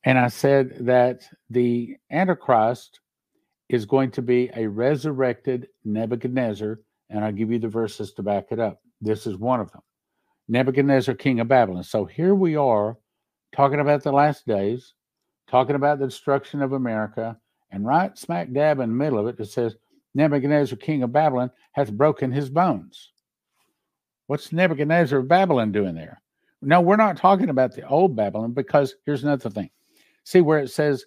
And 0.04 0.18
I 0.18 0.28
said 0.28 0.86
that 0.86 1.22
the 1.50 1.96
Antichrist 2.10 3.00
is 3.68 3.86
going 3.86 4.10
to 4.12 4.22
be 4.22 4.50
a 4.56 4.66
resurrected 4.66 5.68
Nebuchadnezzar, 5.84 6.80
and 7.10 7.24
I'll 7.24 7.32
give 7.32 7.50
you 7.50 7.58
the 7.58 7.68
verses 7.68 8.12
to 8.14 8.22
back 8.22 8.46
it 8.50 8.60
up. 8.60 8.80
This 9.00 9.26
is 9.26 9.36
one 9.36 9.60
of 9.60 9.70
them 9.72 9.82
Nebuchadnezzar, 10.48 11.14
king 11.14 11.40
of 11.40 11.48
Babylon. 11.48 11.84
So 11.84 12.04
here 12.04 12.34
we 12.34 12.56
are 12.56 12.98
talking 13.54 13.80
about 13.80 14.02
the 14.02 14.12
last 14.12 14.46
days, 14.46 14.94
talking 15.48 15.76
about 15.76 15.98
the 15.98 16.06
destruction 16.06 16.62
of 16.62 16.72
America, 16.72 17.38
and 17.70 17.86
right 17.86 18.16
smack 18.18 18.52
dab 18.52 18.80
in 18.80 18.90
the 18.90 18.94
middle 18.94 19.18
of 19.18 19.26
it, 19.26 19.40
it 19.40 19.46
says, 19.46 19.76
Nebuchadnezzar, 20.14 20.76
king 20.78 21.02
of 21.02 21.12
Babylon, 21.12 21.50
hath 21.72 21.92
broken 21.92 22.30
his 22.30 22.48
bones. 22.48 23.10
What's 24.26 24.52
Nebuchadnezzar 24.52 25.18
of 25.18 25.28
Babylon 25.28 25.72
doing 25.72 25.94
there? 25.94 26.22
No, 26.62 26.80
we're 26.80 26.96
not 26.96 27.16
talking 27.16 27.50
about 27.50 27.74
the 27.74 27.86
old 27.86 28.16
Babylon 28.16 28.52
because 28.52 28.94
here's 29.04 29.24
another 29.24 29.50
thing. 29.50 29.70
See 30.24 30.40
where 30.40 30.60
it 30.60 30.70
says, 30.70 31.04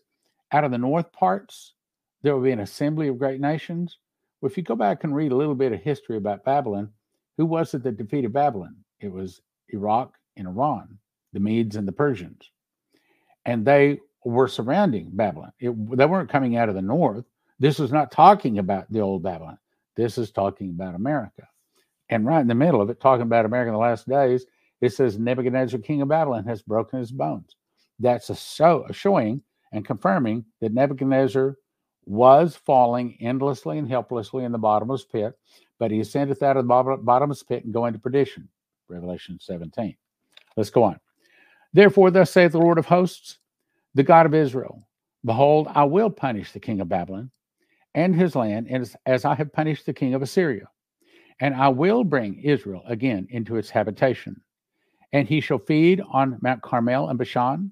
out 0.51 0.63
of 0.63 0.71
the 0.71 0.77
north 0.77 1.11
parts, 1.11 1.73
there 2.23 2.35
will 2.35 2.43
be 2.43 2.51
an 2.51 2.59
assembly 2.59 3.07
of 3.07 3.19
great 3.19 3.39
nations. 3.39 3.97
Well, 4.41 4.49
if 4.49 4.57
you 4.57 4.63
go 4.63 4.75
back 4.75 5.03
and 5.03 5.15
read 5.15 5.31
a 5.31 5.35
little 5.35 5.55
bit 5.55 5.71
of 5.71 5.81
history 5.81 6.17
about 6.17 6.45
Babylon, 6.45 6.91
who 7.37 7.45
was 7.45 7.73
it 7.73 7.83
that 7.83 7.97
defeated 7.97 8.33
Babylon? 8.33 8.75
It 8.99 9.11
was 9.11 9.41
Iraq 9.69 10.15
and 10.35 10.47
Iran, 10.47 10.97
the 11.33 11.39
Medes 11.39 11.75
and 11.75 11.87
the 11.87 11.91
Persians. 11.91 12.51
And 13.45 13.65
they 13.65 13.99
were 14.25 14.47
surrounding 14.47 15.09
Babylon. 15.13 15.53
It, 15.59 15.69
they 15.97 16.05
weren't 16.05 16.29
coming 16.29 16.57
out 16.57 16.69
of 16.69 16.75
the 16.75 16.81
north. 16.81 17.25
This 17.59 17.79
is 17.79 17.91
not 17.91 18.11
talking 18.11 18.59
about 18.59 18.91
the 18.91 18.99
old 18.99 19.23
Babylon. 19.23 19.57
This 19.95 20.17
is 20.17 20.31
talking 20.31 20.69
about 20.69 20.95
America. 20.95 21.47
And 22.09 22.25
right 22.25 22.41
in 22.41 22.47
the 22.47 22.55
middle 22.55 22.81
of 22.81 22.89
it, 22.89 22.99
talking 22.99 23.23
about 23.23 23.45
America 23.45 23.69
in 23.69 23.73
the 23.73 23.79
last 23.79 24.07
days, 24.07 24.45
it 24.81 24.93
says 24.93 25.17
Nebuchadnezzar, 25.17 25.79
king 25.79 26.01
of 26.01 26.07
Babylon, 26.07 26.45
has 26.45 26.61
broken 26.61 26.99
his 26.99 27.11
bones. 27.11 27.55
That's 27.99 28.29
a, 28.29 28.35
show, 28.35 28.85
a 28.87 28.93
showing 28.93 29.41
and 29.71 29.85
confirming 29.85 30.45
that 30.61 30.73
Nebuchadnezzar 30.73 31.55
was 32.07 32.55
falling 32.55 33.17
endlessly 33.19 33.77
and 33.77 33.89
helplessly 33.89 34.45
in 34.45 34.51
the 34.51 34.57
bottomless 34.57 35.03
pit, 35.03 35.37
but 35.77 35.91
he 35.91 35.99
ascendeth 35.99 36.41
out 36.41 36.57
of 36.57 36.65
the 36.65 36.97
bottomless 37.03 37.43
pit 37.43 37.65
and 37.65 37.73
going 37.73 37.93
to 37.93 37.99
perdition. 37.99 38.47
Revelation 38.87 39.37
17. 39.41 39.95
Let's 40.55 40.69
go 40.69 40.83
on. 40.83 40.99
Therefore, 41.73 42.09
thus 42.09 42.31
saith 42.31 42.53
the 42.53 42.59
Lord 42.59 42.77
of 42.77 42.85
hosts, 42.85 43.39
the 43.93 44.03
God 44.03 44.25
of 44.25 44.33
Israel 44.33 44.87
Behold, 45.25 45.67
I 45.69 45.83
will 45.83 46.09
punish 46.09 46.53
the 46.53 46.59
king 46.59 46.79
of 46.79 46.87
Babylon 46.87 47.31
and 47.93 48.15
his 48.15 48.35
land 48.35 48.71
as, 48.71 48.95
as 49.05 49.25
I 49.25 49.35
have 49.35 49.51
punished 49.51 49.85
the 49.85 49.93
king 49.93 50.13
of 50.13 50.21
Assyria. 50.21 50.69
And 51.39 51.53
I 51.53 51.67
will 51.67 52.03
bring 52.03 52.41
Israel 52.41 52.83
again 52.87 53.27
into 53.29 53.57
its 53.57 53.69
habitation. 53.69 54.39
And 55.11 55.27
he 55.27 55.41
shall 55.41 55.59
feed 55.59 56.01
on 56.11 56.37
Mount 56.41 56.61
Carmel 56.61 57.09
and 57.09 57.19
Bashan, 57.19 57.71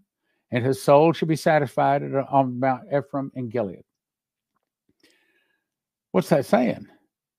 and 0.52 0.66
his 0.66 0.82
soul 0.82 1.14
shall 1.14 1.28
be 1.28 1.36
satisfied 1.36 2.04
on 2.04 2.60
Mount 2.60 2.84
Ephraim 2.94 3.32
and 3.36 3.52
Gilead. 3.52 3.84
What's 6.16 6.30
that 6.30 6.46
saying? 6.46 6.88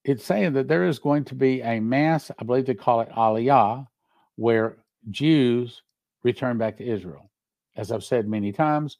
It's 0.04 0.22
saying 0.22 0.52
that 0.52 0.68
there 0.68 0.84
is 0.84 0.98
going 0.98 1.24
to 1.24 1.34
be 1.34 1.62
a 1.62 1.80
mass, 1.80 2.30
I 2.38 2.44
believe 2.44 2.66
they 2.66 2.74
call 2.74 3.00
it 3.00 3.08
Aliyah, 3.08 3.86
where 4.34 4.76
Jews 5.10 5.80
return 6.22 6.58
back 6.58 6.76
to 6.76 6.86
Israel. 6.86 7.30
As 7.74 7.90
I've 7.90 8.04
said 8.04 8.28
many 8.28 8.52
times. 8.52 8.98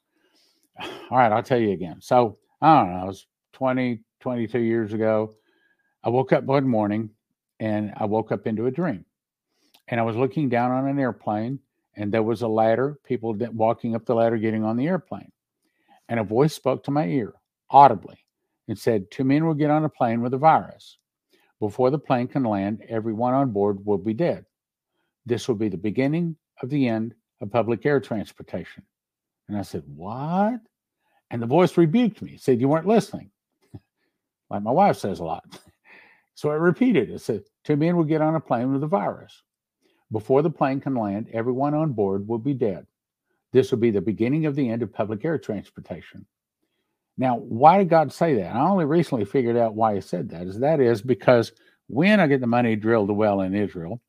All 0.81 1.19
right, 1.19 1.31
I'll 1.31 1.43
tell 1.43 1.59
you 1.59 1.73
again. 1.73 1.99
So 2.01 2.39
I 2.63 2.75
don't 2.75 2.91
know, 2.91 3.03
it 3.03 3.07
was 3.09 3.27
20, 3.53 4.01
22 4.21 4.61
years 4.61 4.95
ago. 4.95 5.35
I 6.03 6.09
woke 6.09 6.33
up 6.33 6.45
one 6.45 6.67
morning 6.67 7.11
and 7.61 7.93
I 7.99 8.07
woke 8.07 8.33
up 8.33 8.47
into 8.47 8.65
a 8.65 8.71
dream. 8.71 9.05
And 9.89 10.01
I 10.01 10.05
was 10.05 10.17
looking 10.17 10.49
down 10.49 10.71
on 10.71 10.89
an 10.89 10.99
airplane 10.99 11.59
and 11.97 12.11
there 12.11 12.23
was 12.23 12.41
a 12.41 12.49
ladder, 12.49 12.99
people 13.05 13.35
walking 13.53 13.95
up 13.95 14.07
the 14.07 14.15
ladder 14.15 14.39
getting 14.39 14.65
on 14.65 14.79
the 14.79 14.87
airplane. 14.87 15.33
And 16.09 16.19
a 16.19 16.25
voice 16.25 16.55
spoke 16.55 16.83
to 16.85 16.91
my 16.91 17.07
ear 17.09 17.35
audibly 17.69 18.26
and 18.69 18.79
said, 18.79 19.11
Two 19.11 19.25
men 19.25 19.47
will 19.47 19.55
get 19.55 19.71
on 19.71 19.85
a 19.85 19.89
plane 19.89 20.23
with 20.23 20.35
a 20.35 20.39
virus. 20.39 20.99
Before 21.61 21.91
the 21.91 21.99
plane 21.99 22.29
can 22.29 22.45
land, 22.45 22.83
everyone 22.89 23.35
on 23.35 23.51
board 23.51 23.85
will 23.85 23.99
be 23.99 24.15
dead. 24.15 24.45
This 25.25 25.49
will 25.49 25.55
be 25.55 25.69
the 25.69 25.77
beginning 25.77 26.37
of 26.63 26.71
the 26.71 26.87
end 26.87 27.15
of 27.41 27.51
public 27.51 27.85
air 27.87 28.01
transportation. 28.01 28.83
And 29.49 29.57
I 29.57 29.63
said, 29.63 29.83
What? 29.87 30.61
And 31.31 31.43
the 31.43 31.47
voice 31.47 31.77
rebuked 31.77 32.23
me, 32.23 32.37
said, 32.37 32.61
You 32.61 32.69
weren't 32.69 32.87
listening, 32.87 33.31
like 34.51 34.63
my 34.63 34.71
wife 34.71 34.99
says 34.99 35.21
a 35.21 35.25
lot. 35.25 35.45
so 36.35 36.51
I 36.51 36.55
repeated 36.55 37.11
it. 37.11 37.21
said, 37.21 37.45
Two 37.65 37.77
men 37.77 37.97
will 37.97 38.05
get 38.05 38.21
on 38.21 38.35
a 38.35 38.41
plane 38.41 38.73
with 38.73 38.83
a 38.83 38.89
virus. 38.89 39.43
Before 40.13 40.43
the 40.43 40.51
plane 40.51 40.81
can 40.81 40.95
land, 40.95 41.29
everyone 41.33 41.75
on 41.75 41.93
board 41.93 42.29
will 42.29 42.39
be 42.39 42.55
dead. 42.55 42.87
This 43.53 43.71
will 43.71 43.79
be 43.79 43.91
the 43.91 44.01
beginning 44.01 44.47
of 44.47 44.55
the 44.55 44.69
end 44.69 44.83
of 44.83 44.93
public 44.93 45.25
air 45.25 45.39
transportation. 45.39 46.27
Now, 47.19 47.37
why 47.37 47.79
did 47.79 47.89
God 47.89 48.13
say 48.13 48.35
that? 48.35 48.55
I 48.55 48.61
only 48.61 48.85
recently 48.85 49.25
figured 49.25 49.57
out 49.57 49.75
why 49.75 49.95
He 49.95 50.01
said 50.01 50.29
that. 50.31 50.47
Is 50.47 50.59
that 50.61 50.81
is 50.81 51.03
because 51.03 51.53
when 51.89 52.21
I 52.21 52.27
get 52.27 52.41
the 52.41 52.47
money 52.47 52.75
to 52.75 52.81
drill 52.81 53.07
the 53.07 53.15
well 53.15 53.41
in 53.41 53.55
Israel, 53.55 54.01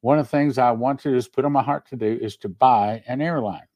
one 0.00 0.18
of 0.18 0.26
the 0.26 0.30
things 0.30 0.58
I 0.58 0.70
want 0.70 1.00
to 1.00 1.12
just 1.12 1.32
put 1.32 1.44
on 1.44 1.52
my 1.52 1.62
heart 1.62 1.88
to 1.88 1.96
do 1.96 2.18
is 2.20 2.36
to 2.38 2.48
buy 2.48 3.02
an 3.08 3.20
airline. 3.20 3.66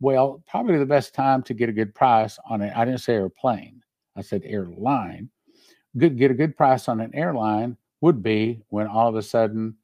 Well, 0.00 0.42
probably 0.46 0.78
the 0.78 0.86
best 0.86 1.14
time 1.14 1.42
to 1.44 1.54
get 1.54 1.68
a 1.68 1.72
good 1.72 1.94
price 1.94 2.38
on 2.48 2.62
it. 2.62 2.72
I 2.76 2.84
didn't 2.84 3.00
say 3.00 3.14
airplane. 3.14 3.82
I 4.16 4.22
said 4.22 4.42
airline. 4.44 5.30
Good, 5.96 6.18
get 6.18 6.30
a 6.30 6.34
good 6.34 6.56
price 6.56 6.88
on 6.88 7.00
an 7.00 7.12
airline 7.14 7.76
would 8.00 8.22
be 8.22 8.62
when 8.68 8.86
all 8.86 9.08
of 9.08 9.16
a 9.16 9.22
sudden 9.22 9.74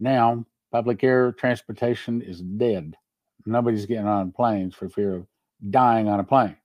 now 0.00 0.44
public 0.70 1.02
air 1.02 1.32
transportation 1.32 2.20
is 2.20 2.42
dead. 2.42 2.94
Nobody's 3.46 3.86
getting 3.86 4.06
on 4.06 4.32
planes 4.32 4.74
for 4.74 4.88
fear 4.88 5.14
of 5.16 5.26
dying 5.70 6.08
on 6.08 6.20
a 6.20 6.24
plane. 6.24 6.56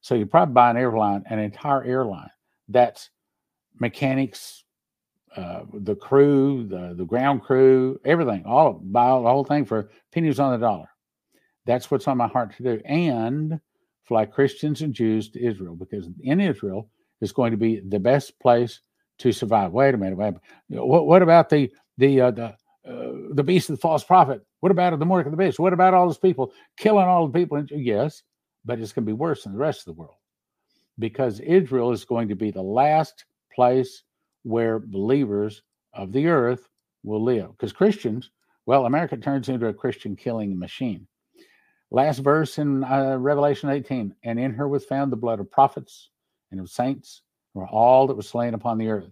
So 0.00 0.14
you 0.14 0.26
probably 0.26 0.52
buy 0.52 0.70
an 0.70 0.76
airline, 0.76 1.24
an 1.28 1.38
entire 1.38 1.84
airline 1.84 2.30
that's 2.68 3.10
mechanics, 3.80 4.64
uh, 5.36 5.62
the 5.72 5.94
crew, 5.94 6.66
the 6.68 6.94
the 6.96 7.04
ground 7.04 7.42
crew, 7.42 8.00
everything, 8.04 8.44
all 8.46 8.74
buy 8.82 9.08
the 9.08 9.28
whole 9.28 9.44
thing 9.44 9.64
for 9.64 9.90
pennies 10.12 10.40
on 10.40 10.52
the 10.52 10.66
dollar. 10.66 10.88
That's 11.66 11.90
what's 11.90 12.08
on 12.08 12.16
my 12.16 12.28
heart 12.28 12.56
to 12.56 12.62
do, 12.62 12.80
and 12.84 13.60
fly 14.04 14.24
Christians 14.24 14.80
and 14.82 14.94
Jews 14.94 15.28
to 15.30 15.44
Israel 15.44 15.76
because 15.76 16.08
in 16.22 16.40
Israel 16.40 16.88
is 17.20 17.32
going 17.32 17.50
to 17.50 17.58
be 17.58 17.80
the 17.80 17.98
best 17.98 18.38
place 18.40 18.80
to 19.18 19.32
survive. 19.32 19.72
Wait 19.72 19.94
a 19.94 19.98
minute, 19.98 20.16
wait. 20.16 20.34
What, 20.68 21.06
what 21.06 21.22
about 21.22 21.50
the 21.50 21.70
the 21.98 22.20
uh, 22.20 22.30
the 22.30 22.44
uh, 22.88 23.12
the 23.34 23.44
beast 23.44 23.68
of 23.68 23.76
the 23.76 23.80
false 23.80 24.02
prophet? 24.02 24.40
What 24.60 24.72
about 24.72 24.98
the 24.98 25.06
mark 25.06 25.26
of 25.26 25.32
the 25.32 25.36
beast? 25.36 25.58
What 25.58 25.72
about 25.72 25.94
all 25.94 26.06
those 26.06 26.18
people 26.18 26.52
killing 26.78 27.06
all 27.06 27.28
the 27.28 27.38
people? 27.38 27.62
Yes, 27.70 28.22
but 28.64 28.78
it's 28.78 28.92
going 28.92 29.04
to 29.04 29.10
be 29.10 29.12
worse 29.12 29.44
than 29.44 29.52
the 29.52 29.58
rest 29.58 29.80
of 29.80 29.96
the 29.96 30.00
world 30.00 30.16
because 30.98 31.40
Israel 31.40 31.92
is 31.92 32.04
going 32.04 32.28
to 32.28 32.34
be 32.34 32.50
the 32.50 32.62
last 32.62 33.24
place 33.54 34.02
where 34.42 34.78
believers 34.78 35.62
of 35.94 36.12
the 36.12 36.26
earth 36.26 36.68
will 37.02 37.22
live. 37.22 37.50
Because 37.52 37.72
Christians, 37.72 38.30
well, 38.66 38.86
America 38.86 39.16
turns 39.16 39.48
into 39.48 39.68
a 39.68 39.74
Christian 39.74 40.16
killing 40.16 40.58
machine. 40.58 41.06
Last 41.90 42.18
verse 42.18 42.58
in 42.58 42.84
uh, 42.84 43.16
Revelation 43.18 43.70
18 43.70 44.14
and 44.22 44.38
in 44.38 44.52
her 44.52 44.68
was 44.68 44.84
found 44.84 45.10
the 45.10 45.16
blood 45.16 45.40
of 45.40 45.50
prophets 45.50 46.10
and 46.50 46.60
of 46.60 46.68
saints, 46.68 47.22
or 47.54 47.66
all 47.68 48.06
that 48.06 48.16
was 48.16 48.28
slain 48.28 48.54
upon 48.54 48.78
the 48.78 48.88
earth. 48.88 49.10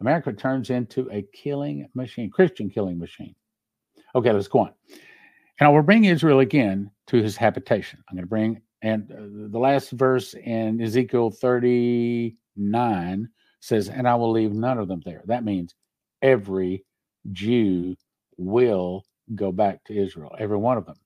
America 0.00 0.32
turns 0.32 0.70
into 0.70 1.08
a 1.10 1.22
killing 1.32 1.88
machine, 1.94 2.30
Christian 2.30 2.70
killing 2.70 2.98
machine. 2.98 3.34
Okay, 4.14 4.32
let's 4.32 4.48
go 4.48 4.60
on. 4.60 4.72
And 5.60 5.68
I 5.68 5.70
will 5.70 5.82
bring 5.82 6.04
Israel 6.04 6.40
again 6.40 6.90
to 7.08 7.22
his 7.22 7.36
habitation. 7.36 8.02
I'm 8.08 8.16
going 8.16 8.24
to 8.24 8.28
bring 8.28 8.60
and 8.84 9.10
uh, 9.10 9.48
the 9.50 9.58
last 9.58 9.92
verse 9.92 10.34
in 10.34 10.78
Ezekiel 10.78 11.30
39 11.30 13.28
says, 13.60 13.88
And 13.88 14.06
I 14.06 14.14
will 14.14 14.30
leave 14.30 14.52
none 14.52 14.78
of 14.78 14.88
them 14.88 15.00
there. 15.06 15.22
That 15.24 15.42
means 15.42 15.74
every 16.20 16.84
Jew 17.32 17.96
will 18.36 19.06
go 19.34 19.52
back 19.52 19.82
to 19.84 19.96
Israel, 19.96 20.36
every 20.38 20.58
one 20.58 20.76
of 20.76 20.84
them. 20.84 20.96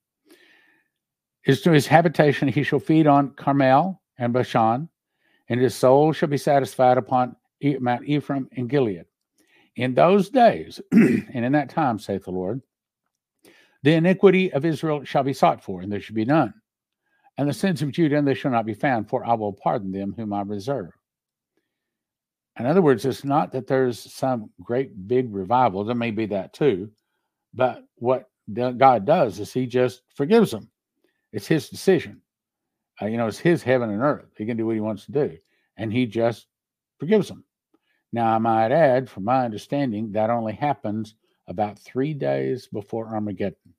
Is 1.47 1.61
to 1.63 1.71
his 1.71 1.87
habitation 1.87 2.49
he 2.49 2.65
shall 2.65 2.81
feed 2.81 3.07
on 3.07 3.31
Carmel 3.37 4.03
and 4.19 4.33
Bashan, 4.33 4.89
and 5.49 5.61
his 5.61 5.77
soul 5.77 6.13
shall 6.13 6.29
be 6.29 6.37
satisfied 6.37 6.99
upon 6.99 7.37
Mount 7.63 8.09
Ephraim 8.09 8.49
and 8.57 8.69
Gilead. 8.69 9.05
In 9.77 9.95
those 9.95 10.31
days, 10.31 10.81
and 10.91 11.45
in 11.45 11.53
that 11.53 11.71
time, 11.71 12.01
saith 12.01 12.25
the 12.25 12.33
Lord, 12.33 12.61
the 13.85 13.95
iniquity 13.95 14.53
of 14.53 14.65
Israel 14.65 15.05
shall 15.05 15.23
be 15.23 15.33
sought 15.33 15.63
for, 15.63 15.81
and 15.81 15.93
there 15.93 16.01
shall 16.01 16.17
be 16.17 16.25
none 16.25 16.53
and 17.39 17.49
the 17.49 17.55
sins 17.55 17.81
of 17.83 17.93
Judah, 17.93 18.19
and 18.19 18.27
they 18.27 18.35
shall 18.35 18.51
not 18.51 18.67
be 18.67 18.75
found, 18.75 19.09
for 19.09 19.25
I 19.25 19.33
will 19.35 19.53
pardon 19.53 19.93
them 19.93 20.13
whom 20.17 20.33
I 20.33 20.43
reserve. 20.43 20.91
In 22.59 22.67
other 22.67 22.83
words, 22.83 23.05
it's 23.05 23.25
not 23.25 23.53
that 23.53 23.69
there's 23.69 24.13
some 24.13 24.51
great 24.61 25.07
big 25.07 25.33
revival. 25.33 25.85
There 25.85 25.95
may 25.95 26.11
be 26.11 26.27
that 26.27 26.53
too. 26.53 26.91
But 27.55 27.85
what 27.95 28.29
God 28.53 29.07
does 29.07 29.39
is 29.39 29.53
He 29.53 29.67
just 29.67 30.03
forgives 30.15 30.51
them. 30.51 30.69
It's 31.33 31.47
His 31.47 31.69
decision. 31.69 32.21
Uh, 33.01 33.07
you 33.07 33.17
know, 33.17 33.29
it's 33.29 33.39
His 33.39 33.63
heaven 33.63 33.91
and 33.91 34.03
earth. 34.03 34.31
He 34.37 34.45
can 34.45 34.57
do 34.57 34.67
what 34.67 34.75
He 34.75 34.81
wants 34.81 35.07
to 35.07 35.13
do, 35.13 35.39
and 35.77 35.93
He 35.93 36.07
just 36.07 36.49
forgives 36.99 37.29
them. 37.29 37.45
Now, 38.13 38.35
I 38.35 38.39
might 38.39 38.73
add, 38.73 39.09
from 39.09 39.25
my 39.25 39.45
understanding, 39.45 40.11
that 40.13 40.31
only 40.31 40.55
happens 40.55 41.15
about 41.47 41.79
three 41.79 42.15
days 42.15 42.67
before 42.67 43.15
Armageddon. 43.15 43.75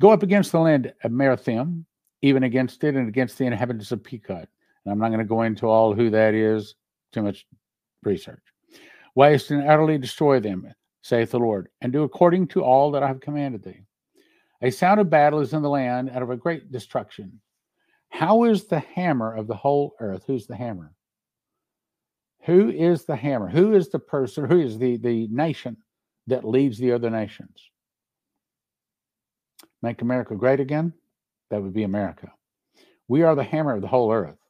Go 0.00 0.10
up 0.10 0.22
against 0.22 0.52
the 0.52 0.60
land 0.60 0.92
of 1.04 1.10
Merathaim, 1.10 1.84
even 2.22 2.42
against 2.42 2.84
it 2.84 2.96
and 2.96 3.08
against 3.08 3.38
the 3.38 3.46
inhabitants 3.46 3.92
of 3.92 4.02
Pekod. 4.02 4.46
And 4.84 4.92
I'm 4.92 4.98
not 4.98 5.08
going 5.08 5.20
to 5.20 5.24
go 5.24 5.42
into 5.42 5.66
all 5.66 5.94
who 5.94 6.10
that 6.10 6.34
is, 6.34 6.74
too 7.12 7.22
much 7.22 7.46
research. 8.02 8.42
Waste 9.14 9.50
and 9.50 9.66
utterly 9.66 9.96
destroy 9.96 10.38
them, 10.38 10.72
saith 11.02 11.30
the 11.30 11.38
Lord, 11.38 11.68
and 11.80 11.92
do 11.92 12.02
according 12.02 12.48
to 12.48 12.62
all 12.62 12.90
that 12.90 13.02
I 13.02 13.08
have 13.08 13.20
commanded 13.20 13.64
thee. 13.64 13.80
A 14.62 14.70
sound 14.70 15.00
of 15.00 15.10
battle 15.10 15.40
is 15.40 15.54
in 15.54 15.62
the 15.62 15.70
land 15.70 16.10
out 16.10 16.22
of 16.22 16.30
a 16.30 16.36
great 16.36 16.70
destruction. 16.70 17.40
How 18.10 18.44
is 18.44 18.66
the 18.66 18.80
hammer 18.80 19.34
of 19.34 19.46
the 19.46 19.56
whole 19.56 19.94
earth? 20.00 20.24
Who's 20.26 20.46
the 20.46 20.56
hammer? 20.56 20.92
Who 22.44 22.70
is 22.70 23.04
the 23.04 23.16
hammer? 23.16 23.48
Who 23.48 23.74
is 23.74 23.88
the 23.88 23.98
person? 23.98 24.44
Who 24.44 24.60
is 24.60 24.78
the, 24.78 24.96
the 24.98 25.26
nation 25.28 25.78
that 26.26 26.44
leads 26.44 26.78
the 26.78 26.92
other 26.92 27.10
nations? 27.10 27.70
Make 29.86 30.02
America 30.02 30.34
great 30.34 30.58
again? 30.58 30.92
That 31.48 31.62
would 31.62 31.72
be 31.72 31.84
America. 31.84 32.32
We 33.06 33.22
are 33.22 33.36
the 33.36 33.44
hammer 33.44 33.72
of 33.72 33.82
the 33.82 33.86
whole 33.86 34.12
earth. 34.12 34.40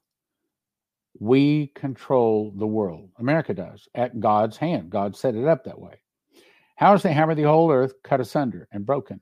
We 1.20 1.72
control 1.74 2.55
the 2.57 2.66
world. 2.66 3.11
America 3.18 3.53
does 3.53 3.87
at 3.95 4.18
God's 4.18 4.57
hand. 4.57 4.89
God 4.89 5.14
set 5.14 5.34
it 5.34 5.47
up 5.47 5.62
that 5.64 5.78
way. 5.78 6.01
How 6.76 6.95
is 6.95 7.03
the 7.03 7.12
hammer 7.12 7.32
of 7.32 7.37
the 7.37 7.43
whole 7.43 7.70
earth 7.70 8.03
cut 8.03 8.18
asunder 8.18 8.66
and 8.72 8.87
broken? 8.87 9.20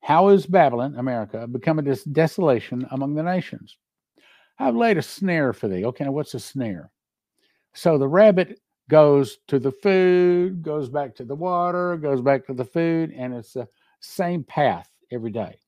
How 0.00 0.30
is 0.30 0.44
Babylon, 0.44 0.96
America, 0.96 1.46
become 1.46 1.78
a 1.78 1.82
des- 1.82 2.10
desolation 2.10 2.84
among 2.90 3.14
the 3.14 3.22
nations? 3.22 3.76
I've 4.58 4.74
laid 4.74 4.98
a 4.98 5.02
snare 5.02 5.52
for 5.52 5.68
thee. 5.68 5.84
Okay, 5.84 6.08
what's 6.08 6.34
a 6.34 6.40
snare? 6.40 6.90
So 7.74 7.96
the 7.96 8.08
rabbit 8.08 8.58
goes 8.90 9.38
to 9.46 9.60
the 9.60 9.70
food, 9.70 10.64
goes 10.64 10.88
back 10.88 11.14
to 11.14 11.24
the 11.24 11.36
water, 11.36 11.96
goes 11.96 12.22
back 12.22 12.44
to 12.46 12.54
the 12.54 12.64
food, 12.64 13.12
and 13.12 13.34
it's 13.34 13.52
the 13.52 13.68
same 14.00 14.42
path 14.42 14.90
every 15.10 15.30
day. 15.30 15.58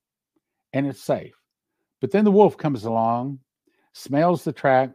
And 0.72 0.86
it's 0.86 1.02
safe. 1.02 1.34
But 2.00 2.10
then 2.10 2.24
the 2.24 2.30
wolf 2.30 2.56
comes 2.56 2.84
along, 2.84 3.40
smells 3.92 4.44
the 4.44 4.52
track, 4.52 4.90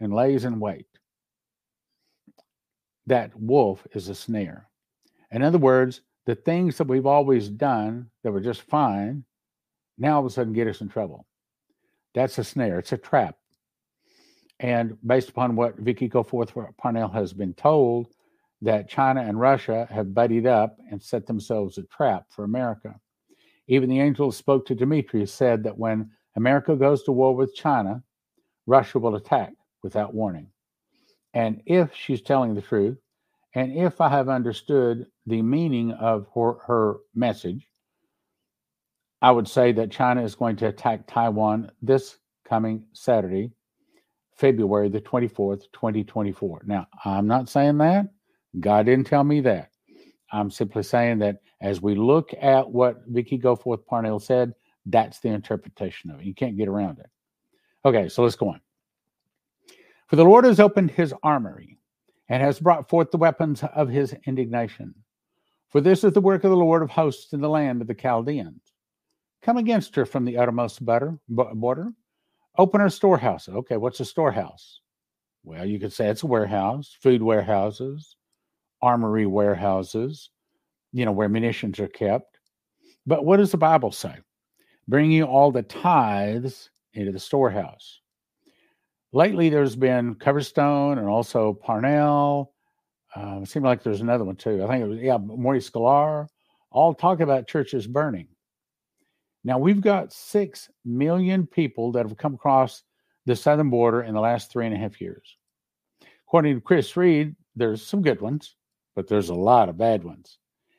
and 0.00 0.12
lays 0.12 0.44
in 0.44 0.60
wait. 0.60 0.86
That 3.06 3.34
wolf 3.38 3.86
is 3.92 4.08
a 4.08 4.14
snare. 4.14 4.68
In 5.30 5.42
other 5.42 5.58
words, 5.58 6.02
the 6.26 6.34
things 6.34 6.76
that 6.78 6.88
we've 6.88 7.06
always 7.06 7.48
done 7.48 8.10
that 8.22 8.32
were 8.32 8.40
just 8.40 8.62
fine 8.62 9.24
now 9.98 10.14
all 10.14 10.20
of 10.20 10.26
a 10.26 10.30
sudden 10.30 10.52
get 10.52 10.68
us 10.68 10.80
in 10.80 10.88
trouble. 10.88 11.26
That's 12.14 12.38
a 12.38 12.44
snare, 12.44 12.78
it's 12.78 12.92
a 12.92 12.98
trap. 12.98 13.36
And 14.60 14.96
based 15.06 15.28
upon 15.28 15.56
what 15.56 15.76
Vicky 15.76 16.08
Goforth 16.08 16.52
Parnell 16.76 17.08
has 17.08 17.32
been 17.32 17.54
told, 17.54 18.08
that 18.60 18.88
China 18.88 19.22
and 19.22 19.38
Russia 19.38 19.86
have 19.90 20.14
buddied 20.14 20.46
up 20.46 20.78
and 20.90 21.00
set 21.00 21.26
themselves 21.26 21.78
a 21.78 21.84
trap 21.84 22.24
for 22.28 22.44
America. 22.44 22.98
Even 23.68 23.90
the 23.90 24.00
angel 24.00 24.32
spoke 24.32 24.66
to 24.66 24.74
Demetrius 24.74 25.32
said 25.32 25.62
that 25.64 25.78
when 25.78 26.10
America 26.36 26.74
goes 26.74 27.02
to 27.04 27.12
war 27.12 27.36
with 27.36 27.54
China, 27.54 28.02
Russia 28.66 28.98
will 28.98 29.16
attack 29.16 29.52
without 29.82 30.14
warning. 30.14 30.48
And 31.34 31.62
if 31.66 31.94
she's 31.94 32.22
telling 32.22 32.54
the 32.54 32.62
truth, 32.62 32.98
and 33.54 33.72
if 33.76 34.00
I 34.00 34.08
have 34.08 34.28
understood 34.28 35.06
the 35.26 35.42
meaning 35.42 35.92
of 35.92 36.26
her, 36.34 36.54
her 36.66 36.96
message, 37.14 37.66
I 39.20 39.30
would 39.30 39.48
say 39.48 39.72
that 39.72 39.90
China 39.90 40.22
is 40.22 40.34
going 40.34 40.56
to 40.56 40.68
attack 40.68 41.06
Taiwan 41.06 41.70
this 41.82 42.18
coming 42.48 42.84
Saturday, 42.92 43.50
February 44.36 44.88
the 44.88 45.00
24th, 45.00 45.62
2024. 45.72 46.62
Now, 46.66 46.86
I'm 47.04 47.26
not 47.26 47.48
saying 47.48 47.78
that. 47.78 48.06
God 48.60 48.86
didn't 48.86 49.06
tell 49.06 49.24
me 49.24 49.40
that. 49.40 49.70
I'm 50.32 50.50
simply 50.50 50.82
saying 50.82 51.18
that 51.18 51.40
as 51.60 51.82
we 51.82 51.94
look 51.94 52.32
at 52.40 52.68
what 52.68 53.02
Vicky 53.06 53.38
Goforth 53.38 53.84
Parnell 53.86 54.20
said, 54.20 54.54
that's 54.86 55.20
the 55.20 55.28
interpretation 55.28 56.10
of 56.10 56.20
it. 56.20 56.26
You 56.26 56.34
can't 56.34 56.56
get 56.56 56.68
around 56.68 56.98
it. 56.98 57.10
Okay, 57.84 58.08
so 58.08 58.22
let's 58.22 58.36
go 58.36 58.50
on. 58.50 58.60
For 60.06 60.16
the 60.16 60.24
Lord 60.24 60.44
has 60.44 60.60
opened 60.60 60.90
his 60.90 61.12
armory 61.22 61.78
and 62.28 62.42
has 62.42 62.60
brought 62.60 62.88
forth 62.88 63.10
the 63.10 63.18
weapons 63.18 63.62
of 63.74 63.88
his 63.88 64.14
indignation. 64.26 64.94
For 65.68 65.80
this 65.80 66.04
is 66.04 66.12
the 66.12 66.20
work 66.20 66.44
of 66.44 66.50
the 66.50 66.56
Lord 66.56 66.82
of 66.82 66.90
hosts 66.90 67.32
in 67.32 67.40
the 67.40 67.48
land 67.48 67.82
of 67.82 67.88
the 67.88 67.94
Chaldeans. 67.94 68.60
Come 69.42 69.58
against 69.58 69.94
her 69.96 70.06
from 70.06 70.24
the 70.24 70.38
uttermost 70.38 70.84
border. 70.84 71.18
Open 72.56 72.80
her 72.80 72.90
storehouse. 72.90 73.48
Okay, 73.48 73.76
what's 73.76 74.00
a 74.00 74.04
storehouse? 74.04 74.80
Well, 75.44 75.64
you 75.64 75.78
could 75.78 75.92
say 75.92 76.08
it's 76.08 76.22
a 76.22 76.26
warehouse, 76.26 76.96
food 77.00 77.22
warehouses, 77.22 78.16
armory 78.82 79.26
warehouses, 79.26 80.30
you 80.92 81.04
know, 81.04 81.12
where 81.12 81.28
munitions 81.28 81.78
are 81.80 81.88
kept. 81.88 82.38
But 83.06 83.24
what 83.24 83.38
does 83.38 83.50
the 83.50 83.58
Bible 83.58 83.92
say? 83.92 84.14
Bring 84.86 85.10
you 85.10 85.24
all 85.24 85.50
the 85.52 85.62
tithes 85.62 86.70
into 86.94 87.12
the 87.12 87.18
storehouse 87.18 88.00
lately 89.12 89.48
there's 89.48 89.76
been 89.76 90.14
Coverstone 90.14 90.98
and 90.98 91.06
also 91.06 91.54
Parnell. 91.54 92.52
Uh, 93.14 93.40
it 93.42 93.48
seemed 93.48 93.64
like 93.64 93.82
there's 93.82 94.00
another 94.00 94.24
one 94.24 94.36
too. 94.36 94.62
I 94.62 94.68
think 94.68 94.84
it 94.84 94.88
was 94.88 94.98
yeah, 94.98 95.18
Maurice 95.18 95.70
Sklar. 95.70 96.26
All 96.70 96.94
talk 96.94 97.20
about 97.20 97.48
churches 97.48 97.86
burning. 97.86 98.28
Now 99.44 99.58
we've 99.58 99.80
got 99.80 100.12
six 100.12 100.68
million 100.84 101.46
people 101.46 101.92
that 101.92 102.06
have 102.06 102.18
come 102.18 102.34
across 102.34 102.82
the 103.24 103.34
southern 103.34 103.70
border 103.70 104.02
in 104.02 104.14
the 104.14 104.20
last 104.20 104.50
three 104.50 104.66
and 104.66 104.74
a 104.74 104.78
half 104.78 105.00
years. 105.00 105.36
According 106.26 106.56
to 106.56 106.60
Chris 106.60 106.96
Reed, 106.96 107.34
there's 107.56 107.84
some 107.84 108.02
good 108.02 108.20
ones, 108.20 108.56
but 108.94 109.08
there's 109.08 109.30
a 109.30 109.34
lot 109.34 109.70
of 109.70 109.78
bad 109.78 110.04
ones. 110.04 110.38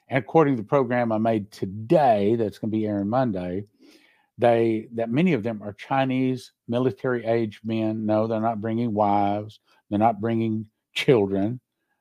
And 0.10 0.24
according 0.24 0.56
to 0.56 0.62
the 0.62 0.68
program 0.68 1.12
I 1.12 1.20
made 1.20 1.52
today, 1.52 2.36
that's 2.36 2.58
going 2.58 2.72
to 2.72 2.78
be 2.78 2.86
airing 2.86 3.10
Monday, 3.10 3.66
they 4.38 4.88
that 4.94 5.10
many 5.10 5.34
of 5.34 5.44
them 5.44 5.62
are 5.62 5.74
Chinese 5.74 6.54
military 6.68 7.26
age 7.26 7.60
men. 7.64 8.06
No, 8.06 8.26
they're 8.26 8.40
not 8.40 8.62
bringing 8.62 8.94
wives. 8.94 9.60
They're 9.90 10.00
not 10.00 10.22
bringing 10.22 10.66
children. 10.94 11.60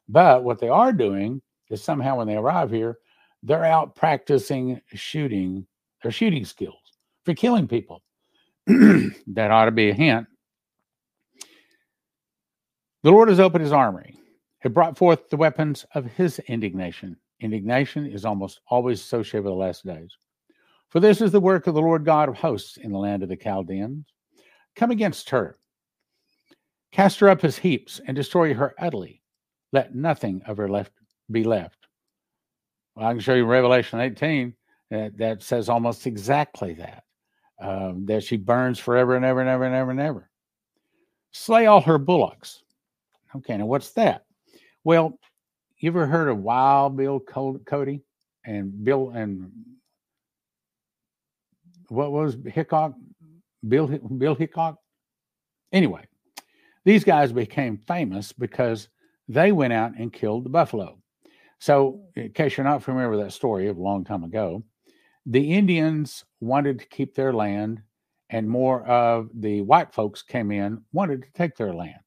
But 0.08 0.44
what 0.44 0.58
they 0.58 0.68
are 0.68 0.92
doing 0.92 1.42
is 1.68 1.82
somehow 1.82 2.16
when 2.16 2.26
they 2.26 2.36
arrive 2.36 2.70
here, 2.70 2.98
they're 3.42 3.64
out 3.64 3.94
practicing 3.94 4.80
shooting 4.94 5.66
their 6.02 6.12
shooting 6.12 6.44
skills 6.44 6.80
for 7.24 7.34
killing 7.34 7.68
people. 7.68 8.02
that 8.66 9.50
ought 9.50 9.66
to 9.66 9.70
be 9.70 9.90
a 9.90 9.94
hint. 9.94 10.26
The 13.02 13.10
Lord 13.10 13.28
has 13.28 13.40
opened 13.40 13.64
his 13.64 13.72
armory. 13.72 14.16
He 14.62 14.68
brought 14.68 14.98
forth 14.98 15.28
the 15.28 15.36
weapons 15.36 15.86
of 15.94 16.04
his 16.04 16.38
indignation. 16.40 17.16
Indignation 17.40 18.06
is 18.06 18.24
almost 18.24 18.60
always 18.68 19.00
associated 19.00 19.44
with 19.44 19.52
the 19.52 19.56
last 19.56 19.86
days. 19.86 20.16
For 20.88 21.00
this 21.00 21.20
is 21.20 21.32
the 21.32 21.40
work 21.40 21.66
of 21.66 21.74
the 21.74 21.82
Lord 21.82 22.04
God 22.04 22.28
of 22.28 22.36
hosts 22.36 22.78
in 22.78 22.92
the 22.92 22.98
land 22.98 23.22
of 23.22 23.28
the 23.28 23.36
Chaldeans. 23.36 24.06
Come 24.74 24.90
against 24.90 25.30
her, 25.30 25.58
cast 26.92 27.18
her 27.20 27.28
up 27.28 27.44
as 27.44 27.58
heaps, 27.58 28.00
and 28.06 28.16
destroy 28.16 28.54
her 28.54 28.74
utterly. 28.78 29.22
Let 29.72 29.94
nothing 29.94 30.42
of 30.46 30.56
her 30.56 30.68
left 30.68 30.92
be 31.30 31.44
left. 31.44 31.86
Well, 32.94 33.06
I 33.06 33.12
can 33.12 33.20
show 33.20 33.34
you 33.34 33.44
Revelation 33.44 34.00
18 34.00 34.54
that, 34.90 35.18
that 35.18 35.42
says 35.42 35.68
almost 35.68 36.06
exactly 36.06 36.74
that. 36.74 37.04
Um, 37.60 38.06
that 38.06 38.22
she 38.22 38.36
burns 38.36 38.78
forever 38.78 39.16
and 39.16 39.24
ever 39.24 39.40
and 39.40 39.48
ever 39.48 39.64
and 39.64 39.74
ever 39.74 39.90
and 39.90 40.00
ever. 40.00 40.30
Slay 41.32 41.66
all 41.66 41.80
her 41.80 41.98
bullocks. 41.98 42.62
Okay, 43.34 43.56
now 43.56 43.66
what's 43.66 43.90
that? 43.90 44.24
Well, 44.84 45.18
you 45.78 45.90
ever 45.90 46.06
heard 46.06 46.28
of 46.28 46.38
Wild 46.38 46.96
Bill 46.96 47.20
Cody 47.20 48.02
and 48.44 48.84
Bill 48.84 49.10
and 49.10 49.50
what 51.88 52.12
was 52.12 52.36
Hickok? 52.46 52.94
Bill 53.66 53.86
Bill 53.86 54.34
Hickok. 54.34 54.76
Anyway, 55.72 56.04
these 56.84 57.04
guys 57.04 57.32
became 57.32 57.78
famous 57.86 58.32
because 58.32 58.88
they 59.28 59.52
went 59.52 59.72
out 59.72 59.92
and 59.98 60.12
killed 60.12 60.44
the 60.44 60.50
buffalo. 60.50 60.98
So, 61.60 62.00
in 62.14 62.32
case 62.32 62.56
you're 62.56 62.64
not 62.64 62.82
familiar 62.82 63.10
with 63.10 63.20
that 63.20 63.32
story 63.32 63.68
of 63.68 63.76
a 63.76 63.82
long 63.82 64.04
time 64.04 64.24
ago, 64.24 64.62
the 65.26 65.52
Indians 65.52 66.24
wanted 66.40 66.78
to 66.78 66.86
keep 66.86 67.14
their 67.14 67.32
land, 67.32 67.82
and 68.30 68.48
more 68.48 68.84
of 68.86 69.28
the 69.34 69.60
white 69.62 69.92
folks 69.92 70.22
came 70.22 70.50
in, 70.50 70.82
wanted 70.92 71.22
to 71.22 71.32
take 71.32 71.56
their 71.56 71.74
land. 71.74 71.98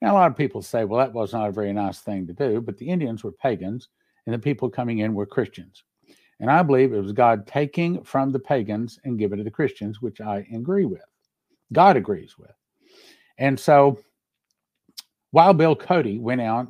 Now, 0.00 0.12
a 0.12 0.16
lot 0.16 0.30
of 0.30 0.36
people 0.36 0.62
say, 0.62 0.84
well, 0.84 0.98
that 0.98 1.12
was 1.12 1.32
not 1.32 1.48
a 1.48 1.52
very 1.52 1.72
nice 1.72 2.00
thing 2.00 2.26
to 2.26 2.32
do, 2.32 2.60
but 2.60 2.78
the 2.78 2.88
Indians 2.88 3.22
were 3.22 3.32
pagans, 3.32 3.88
and 4.26 4.34
the 4.34 4.38
people 4.38 4.70
coming 4.70 4.98
in 4.98 5.14
were 5.14 5.26
Christians. 5.26 5.84
And 6.40 6.50
I 6.50 6.62
believe 6.62 6.92
it 6.92 7.00
was 7.00 7.12
God 7.12 7.46
taking 7.46 8.02
from 8.02 8.32
the 8.32 8.38
pagans 8.38 8.98
and 9.04 9.18
giving 9.18 9.38
to 9.38 9.44
the 9.44 9.50
Christians, 9.50 10.00
which 10.00 10.20
I 10.22 10.46
agree 10.54 10.86
with. 10.86 11.04
God 11.72 11.96
agrees 11.96 12.38
with. 12.38 12.54
And 13.38 13.58
so 13.58 13.98
while 15.32 15.52
Bill 15.52 15.76
Cody 15.76 16.18
went 16.18 16.40
out 16.40 16.68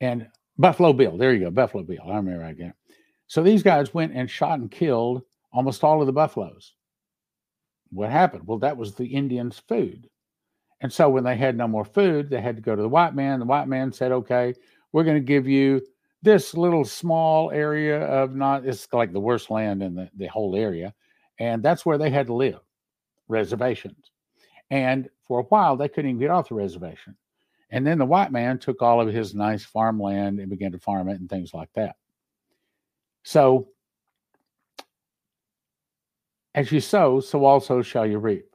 and 0.00 0.28
Buffalo 0.58 0.92
Bill, 0.92 1.16
there 1.16 1.32
you 1.32 1.40
go, 1.40 1.50
Buffalo 1.50 1.84
Bill. 1.84 2.02
I 2.04 2.16
remember 2.16 2.44
again. 2.44 2.74
So 3.26 3.42
these 3.42 3.62
guys 3.62 3.94
went 3.94 4.12
and 4.14 4.30
shot 4.30 4.58
and 4.58 4.70
killed 4.70 5.22
almost 5.52 5.84
all 5.84 6.00
of 6.00 6.06
the 6.06 6.12
buffaloes. 6.12 6.74
What 7.90 8.10
happened? 8.10 8.46
Well, 8.46 8.58
that 8.58 8.76
was 8.76 8.94
the 8.94 9.06
Indians' 9.06 9.58
food. 9.58 10.08
And 10.80 10.92
so 10.92 11.08
when 11.08 11.24
they 11.24 11.36
had 11.36 11.56
no 11.56 11.66
more 11.66 11.84
food, 11.84 12.30
they 12.30 12.40
had 12.40 12.56
to 12.56 12.62
go 12.62 12.76
to 12.76 12.82
the 12.82 12.88
white 12.88 13.14
man. 13.14 13.40
The 13.40 13.46
white 13.46 13.68
man 13.68 13.92
said, 13.92 14.12
okay, 14.12 14.54
we're 14.92 15.04
going 15.04 15.16
to 15.16 15.20
give 15.20 15.48
you 15.48 15.82
this 16.22 16.54
little 16.54 16.84
small 16.84 17.50
area 17.50 18.00
of 18.00 18.34
not, 18.34 18.64
it's 18.64 18.86
like 18.92 19.12
the 19.12 19.20
worst 19.20 19.50
land 19.50 19.82
in 19.82 19.94
the, 19.94 20.10
the 20.16 20.26
whole 20.26 20.56
area. 20.56 20.94
And 21.38 21.62
that's 21.62 21.84
where 21.84 21.98
they 21.98 22.10
had 22.10 22.26
to 22.26 22.34
live 22.34 22.60
reservations. 23.28 24.10
And 24.70 25.08
for 25.26 25.40
a 25.40 25.44
while, 25.44 25.76
they 25.76 25.88
couldn't 25.88 26.10
even 26.10 26.20
get 26.20 26.30
off 26.30 26.48
the 26.48 26.54
reservation. 26.54 27.16
And 27.70 27.86
then 27.86 27.98
the 27.98 28.06
white 28.06 28.32
man 28.32 28.58
took 28.58 28.80
all 28.80 29.00
of 29.00 29.12
his 29.12 29.34
nice 29.34 29.64
farmland 29.64 30.40
and 30.40 30.50
began 30.50 30.72
to 30.72 30.78
farm 30.78 31.08
it 31.08 31.20
and 31.20 31.28
things 31.28 31.52
like 31.52 31.68
that. 31.74 31.96
So, 33.24 33.68
as 36.54 36.72
you 36.72 36.80
sow, 36.80 37.20
so 37.20 37.44
also 37.44 37.82
shall 37.82 38.06
you 38.06 38.18
reap. 38.18 38.46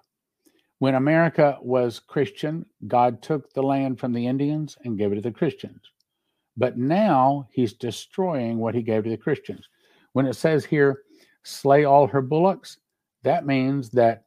When 0.84 0.96
America 0.96 1.58
was 1.62 2.02
Christian, 2.02 2.66
God 2.88 3.22
took 3.22 3.54
the 3.54 3.64
land 3.64 4.02
from 4.02 4.12
the 4.12 4.28
Indians 4.28 4.78
and 4.84 4.98
gave 4.98 5.14
it 5.14 5.16
to 5.16 5.22
the 5.22 5.32
Christians. 5.32 5.80
But 6.58 6.78
now 6.78 7.48
he's 7.54 7.72
destroying 7.72 8.58
what 8.58 8.76
he 8.76 8.82
gave 8.82 9.06
to 9.06 9.10
the 9.10 9.16
Christians. 9.16 9.70
When 10.12 10.26
it 10.26 10.34
says 10.34 10.66
here, 10.66 11.04
slay 11.44 11.86
all 11.86 12.06
her 12.08 12.22
bullocks, 12.22 12.80
that 13.22 13.46
means 13.46 13.92
that 13.92 14.26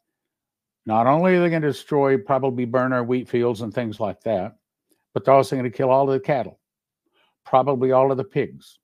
not 0.87 1.07
only 1.07 1.35
are 1.35 1.43
they 1.43 1.51
going 1.51 1.61
to 1.61 1.69
destroy, 1.69 2.17
probably 2.17 2.65
burn 2.65 2.95
our 2.95 3.05
wheat 3.05 3.29
fields 3.29 3.61
and 3.61 3.75
things 3.75 4.01
like 4.01 4.23
that, 4.23 4.57
but 5.13 5.27
they're 5.27 5.35
also 5.35 5.57
going 5.57 5.71
to 5.71 5.77
kill 5.77 5.91
all 5.91 6.09
of 6.09 6.15
the 6.15 6.21
cattle, 6.21 6.59
probably 7.45 7.93
all 7.93 8.11
of 8.11 8.17
the 8.17 8.25
pigs, 8.25 8.79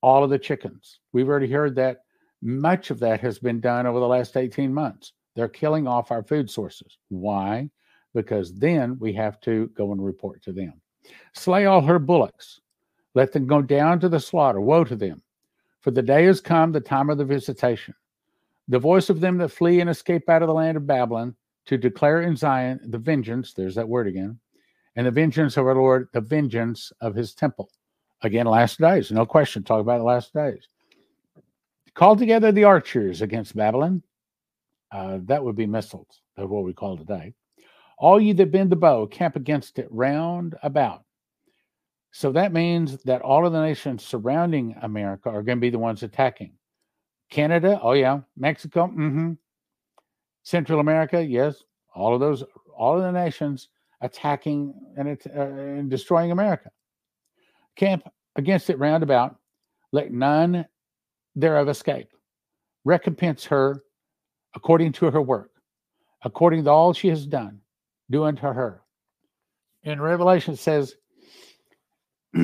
all 0.00 0.24
of 0.24 0.30
the 0.30 0.40
chickens. 0.40 0.98
We've 1.12 1.28
already 1.28 1.52
heard 1.52 1.76
that 1.76 1.98
much 2.42 2.90
of 2.90 2.98
that 2.98 3.20
has 3.20 3.38
been 3.38 3.60
done 3.60 3.86
over 3.86 4.00
the 4.00 4.08
last 4.08 4.36
18 4.36 4.74
months. 4.74 5.12
They're 5.34 5.48
killing 5.48 5.86
off 5.86 6.10
our 6.10 6.22
food 6.22 6.50
sources. 6.50 6.98
Why? 7.08 7.70
Because 8.14 8.54
then 8.54 8.98
we 8.98 9.12
have 9.14 9.40
to 9.40 9.68
go 9.74 9.92
and 9.92 10.04
report 10.04 10.42
to 10.42 10.52
them. 10.52 10.74
Slay 11.32 11.66
all 11.66 11.80
her 11.80 11.98
bullocks. 11.98 12.60
Let 13.14 13.32
them 13.32 13.46
go 13.46 13.62
down 13.62 14.00
to 14.00 14.08
the 14.08 14.20
slaughter. 14.20 14.60
Woe 14.60 14.84
to 14.84 14.96
them. 14.96 15.22
For 15.80 15.90
the 15.90 16.02
day 16.02 16.24
has 16.24 16.40
come, 16.40 16.72
the 16.72 16.80
time 16.80 17.10
of 17.10 17.18
the 17.18 17.24
visitation. 17.24 17.94
The 18.68 18.78
voice 18.78 19.10
of 19.10 19.20
them 19.20 19.38
that 19.38 19.48
flee 19.48 19.80
and 19.80 19.90
escape 19.90 20.28
out 20.28 20.42
of 20.42 20.48
the 20.48 20.54
land 20.54 20.76
of 20.76 20.86
Babylon 20.86 21.34
to 21.66 21.76
declare 21.76 22.22
in 22.22 22.36
Zion 22.36 22.80
the 22.84 22.98
vengeance, 22.98 23.52
there's 23.52 23.74
that 23.74 23.88
word 23.88 24.06
again, 24.06 24.38
and 24.96 25.06
the 25.06 25.10
vengeance 25.10 25.56
of 25.56 25.66
our 25.66 25.74
Lord, 25.74 26.08
the 26.12 26.20
vengeance 26.20 26.92
of 27.00 27.14
his 27.14 27.34
temple. 27.34 27.70
Again, 28.22 28.46
last 28.46 28.78
days, 28.78 29.10
no 29.10 29.26
question, 29.26 29.62
talk 29.62 29.80
about 29.80 29.98
the 29.98 30.04
last 30.04 30.32
days. 30.32 30.68
Call 31.94 32.16
together 32.16 32.52
the 32.52 32.64
archers 32.64 33.20
against 33.20 33.56
Babylon. 33.56 34.02
Uh, 34.92 35.18
that 35.24 35.42
would 35.42 35.56
be 35.56 35.66
missiles, 35.66 36.20
that's 36.36 36.48
what 36.48 36.64
we 36.64 36.72
call 36.72 36.96
today. 36.96 37.32
All 37.98 38.20
you 38.20 38.34
that 38.34 38.52
bend 38.52 38.70
the 38.70 38.76
bow, 38.76 39.06
camp 39.06 39.36
against 39.36 39.78
it 39.78 39.88
round 39.90 40.56
about. 40.62 41.04
So 42.10 42.30
that 42.32 42.52
means 42.52 43.02
that 43.04 43.22
all 43.22 43.46
of 43.46 43.52
the 43.52 43.62
nations 43.62 44.04
surrounding 44.04 44.76
America 44.82 45.30
are 45.30 45.42
going 45.42 45.56
to 45.58 45.62
be 45.62 45.70
the 45.70 45.78
ones 45.78 46.02
attacking. 46.02 46.52
Canada, 47.30 47.80
oh 47.82 47.92
yeah. 47.92 48.20
Mexico, 48.36 48.88
mm-hmm. 48.88 49.32
Central 50.42 50.80
America, 50.80 51.24
yes, 51.24 51.62
all 51.94 52.12
of 52.12 52.20
those, 52.20 52.44
all 52.76 52.98
of 52.98 53.02
the 53.02 53.12
nations 53.12 53.68
attacking 54.02 54.74
and, 54.98 55.08
uh, 55.34 55.40
and 55.40 55.88
destroying 55.88 56.32
America. 56.32 56.70
Camp 57.76 58.02
against 58.36 58.68
it 58.68 58.78
round 58.78 59.02
about. 59.02 59.36
let 59.92 60.12
none 60.12 60.66
thereof 61.36 61.68
escape. 61.68 62.08
Recompense 62.84 63.44
her 63.44 63.82
according 64.54 64.92
to 64.92 65.10
her 65.10 65.22
work, 65.22 65.50
according 66.24 66.64
to 66.64 66.70
all 66.70 66.92
she 66.92 67.08
has 67.08 67.26
done, 67.26 67.60
do 68.10 68.24
unto 68.24 68.42
her. 68.42 68.82
In 69.82 70.00
Revelation, 70.00 70.54
it 70.54 70.58
says, 70.58 70.94
all 72.36 72.42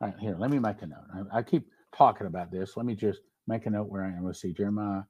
right, 0.00 0.14
here, 0.18 0.36
let 0.38 0.50
me 0.50 0.58
make 0.58 0.80
a 0.82 0.86
note. 0.86 1.26
I, 1.32 1.38
I 1.38 1.42
keep 1.42 1.68
talking 1.94 2.26
about 2.26 2.50
this. 2.50 2.76
Let 2.76 2.86
me 2.86 2.94
just 2.94 3.20
make 3.46 3.66
a 3.66 3.70
note 3.70 3.88
where 3.88 4.04
I 4.04 4.08
am. 4.08 4.24
Let's 4.24 4.40
see, 4.40 4.52
Jeremiah 4.52 5.02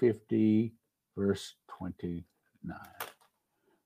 50, 0.00 0.72
verse 1.16 1.54
29. 1.68 2.24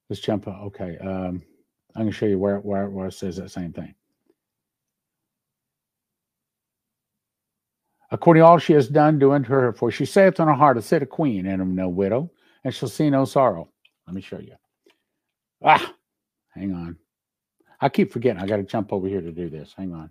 Let's 0.09 0.23
jump. 0.23 0.49
Up. 0.49 0.61
Okay. 0.67 0.97
Um, 0.99 1.43
I'm 1.97 2.03
going 2.03 2.07
to 2.07 2.13
show 2.13 2.27
you 2.27 2.39
where, 2.39 2.59
where, 2.59 2.89
where 2.89 3.09
it 3.09 3.13
says 3.13 3.37
that 3.37 3.51
same 3.51 3.73
thing. 3.73 3.95
According 8.11 8.43
to 8.43 8.47
all 8.47 8.59
she 8.59 8.73
has 8.73 8.89
done, 8.89 9.19
do 9.19 9.33
unto 9.33 9.51
her, 9.51 9.73
for 9.73 9.91
she 9.91 10.07
saith 10.07 10.41
on 10.41 10.49
her 10.49 10.55
heart, 10.55 10.79
a 10.79 10.83
set 10.83 11.03
a 11.03 11.07
queen, 11.07 11.47
and 11.47 11.61
am 11.61 11.75
no 11.75 11.89
widow, 11.89 12.31
and 12.65 12.75
shall 12.75 12.89
see 12.89 13.11
no 13.11 13.25
sorrow. 13.25 13.69
Let 14.07 14.15
me 14.15 14.23
show 14.23 14.39
you. 14.39 14.55
Ah, 15.63 15.95
hang 16.55 16.73
on. 16.73 16.97
I 17.81 17.89
keep 17.89 18.13
forgetting. 18.13 18.41
I 18.43 18.47
got 18.47 18.57
to 18.57 18.63
jump 18.63 18.93
over 18.93 19.07
here 19.07 19.21
to 19.21 19.33
do 19.33 19.51
this. 19.51 19.75
Hang 19.77 19.93
on. 19.93 20.11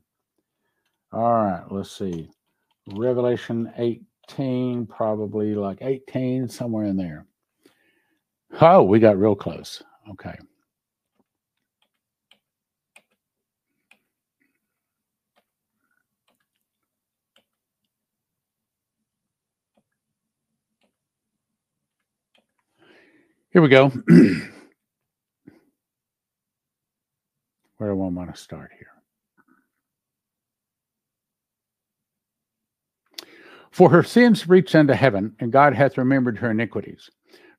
All 1.12 1.34
right, 1.34 1.64
let's 1.72 1.92
see. 1.92 2.30
Revelation 2.94 3.72
18, 3.78 4.86
probably 4.86 5.56
like 5.56 5.80
18, 5.82 6.48
somewhere 6.48 6.86
in 6.86 6.98
there. 6.98 7.26
Oh, 8.62 8.84
we 8.84 9.00
got 9.00 9.18
real 9.18 9.36
close. 9.36 9.82
Okay. 10.12 10.36
Here 23.58 23.64
we 23.64 23.70
go. 23.70 23.88
Where 27.78 27.90
do 27.90 27.90
I 27.90 27.94
want 27.94 28.32
to 28.32 28.40
start 28.40 28.70
here? 28.78 28.92
For 33.72 33.90
her 33.90 34.04
sins 34.04 34.48
reached 34.48 34.76
unto 34.76 34.94
heaven, 34.94 35.36
and 35.40 35.52
God 35.52 35.74
hath 35.74 35.98
remembered 35.98 36.38
her 36.38 36.52
iniquities. 36.52 37.10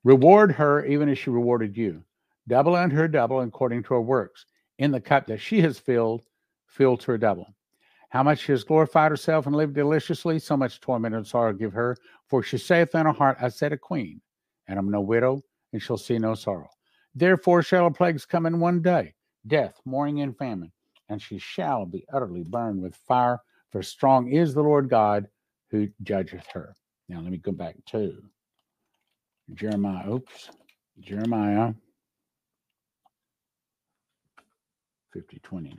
Reward 0.04 0.52
her 0.52 0.86
even 0.86 1.08
as 1.08 1.18
she 1.18 1.30
rewarded 1.30 1.76
you. 1.76 2.04
Double 2.46 2.76
unto 2.76 2.94
her 2.94 3.08
double 3.08 3.40
according 3.40 3.82
to 3.82 3.94
her 3.94 4.00
works. 4.00 4.46
In 4.78 4.92
the 4.92 5.00
cup 5.00 5.26
that 5.26 5.40
she 5.40 5.60
has 5.62 5.80
filled, 5.80 6.22
fill 6.68 6.96
to 6.96 7.10
her 7.10 7.18
double. 7.18 7.52
How 8.10 8.22
much 8.22 8.38
she 8.38 8.52
has 8.52 8.62
glorified 8.62 9.10
herself 9.10 9.46
and 9.46 9.56
lived 9.56 9.74
deliciously, 9.74 10.38
so 10.38 10.56
much 10.56 10.80
torment 10.80 11.16
and 11.16 11.26
sorrow 11.26 11.52
give 11.52 11.72
her. 11.72 11.96
For 12.28 12.44
she 12.44 12.56
saith 12.56 12.94
in 12.94 13.04
her 13.04 13.12
heart, 13.12 13.38
I 13.40 13.48
said 13.48 13.72
a 13.72 13.76
queen, 13.76 14.20
and 14.68 14.78
I'm 14.78 14.92
no 14.92 15.00
widow, 15.00 15.42
and 15.72 15.82
shall 15.82 15.98
see 15.98 16.18
no 16.18 16.34
sorrow. 16.34 16.68
Therefore 17.14 17.62
shall 17.62 17.90
plagues 17.90 18.24
come 18.24 18.46
in 18.46 18.60
one 18.60 18.80
day 18.82 19.14
death, 19.46 19.80
mourning, 19.84 20.20
and 20.20 20.36
famine, 20.36 20.72
and 21.08 21.20
she 21.20 21.38
shall 21.38 21.86
be 21.86 22.04
utterly 22.12 22.44
burned 22.44 22.82
with 22.82 22.94
fire. 22.94 23.40
For 23.70 23.82
strong 23.82 24.32
is 24.32 24.54
the 24.54 24.62
Lord 24.62 24.88
God 24.88 25.28
who 25.70 25.88
judgeth 26.02 26.46
her. 26.52 26.74
Now 27.08 27.20
let 27.20 27.30
me 27.30 27.38
go 27.38 27.52
back 27.52 27.76
to 27.86 28.22
Jeremiah. 29.54 30.10
Oops, 30.10 30.50
Jeremiah 31.00 31.72
50 35.12 35.38
29. 35.40 35.78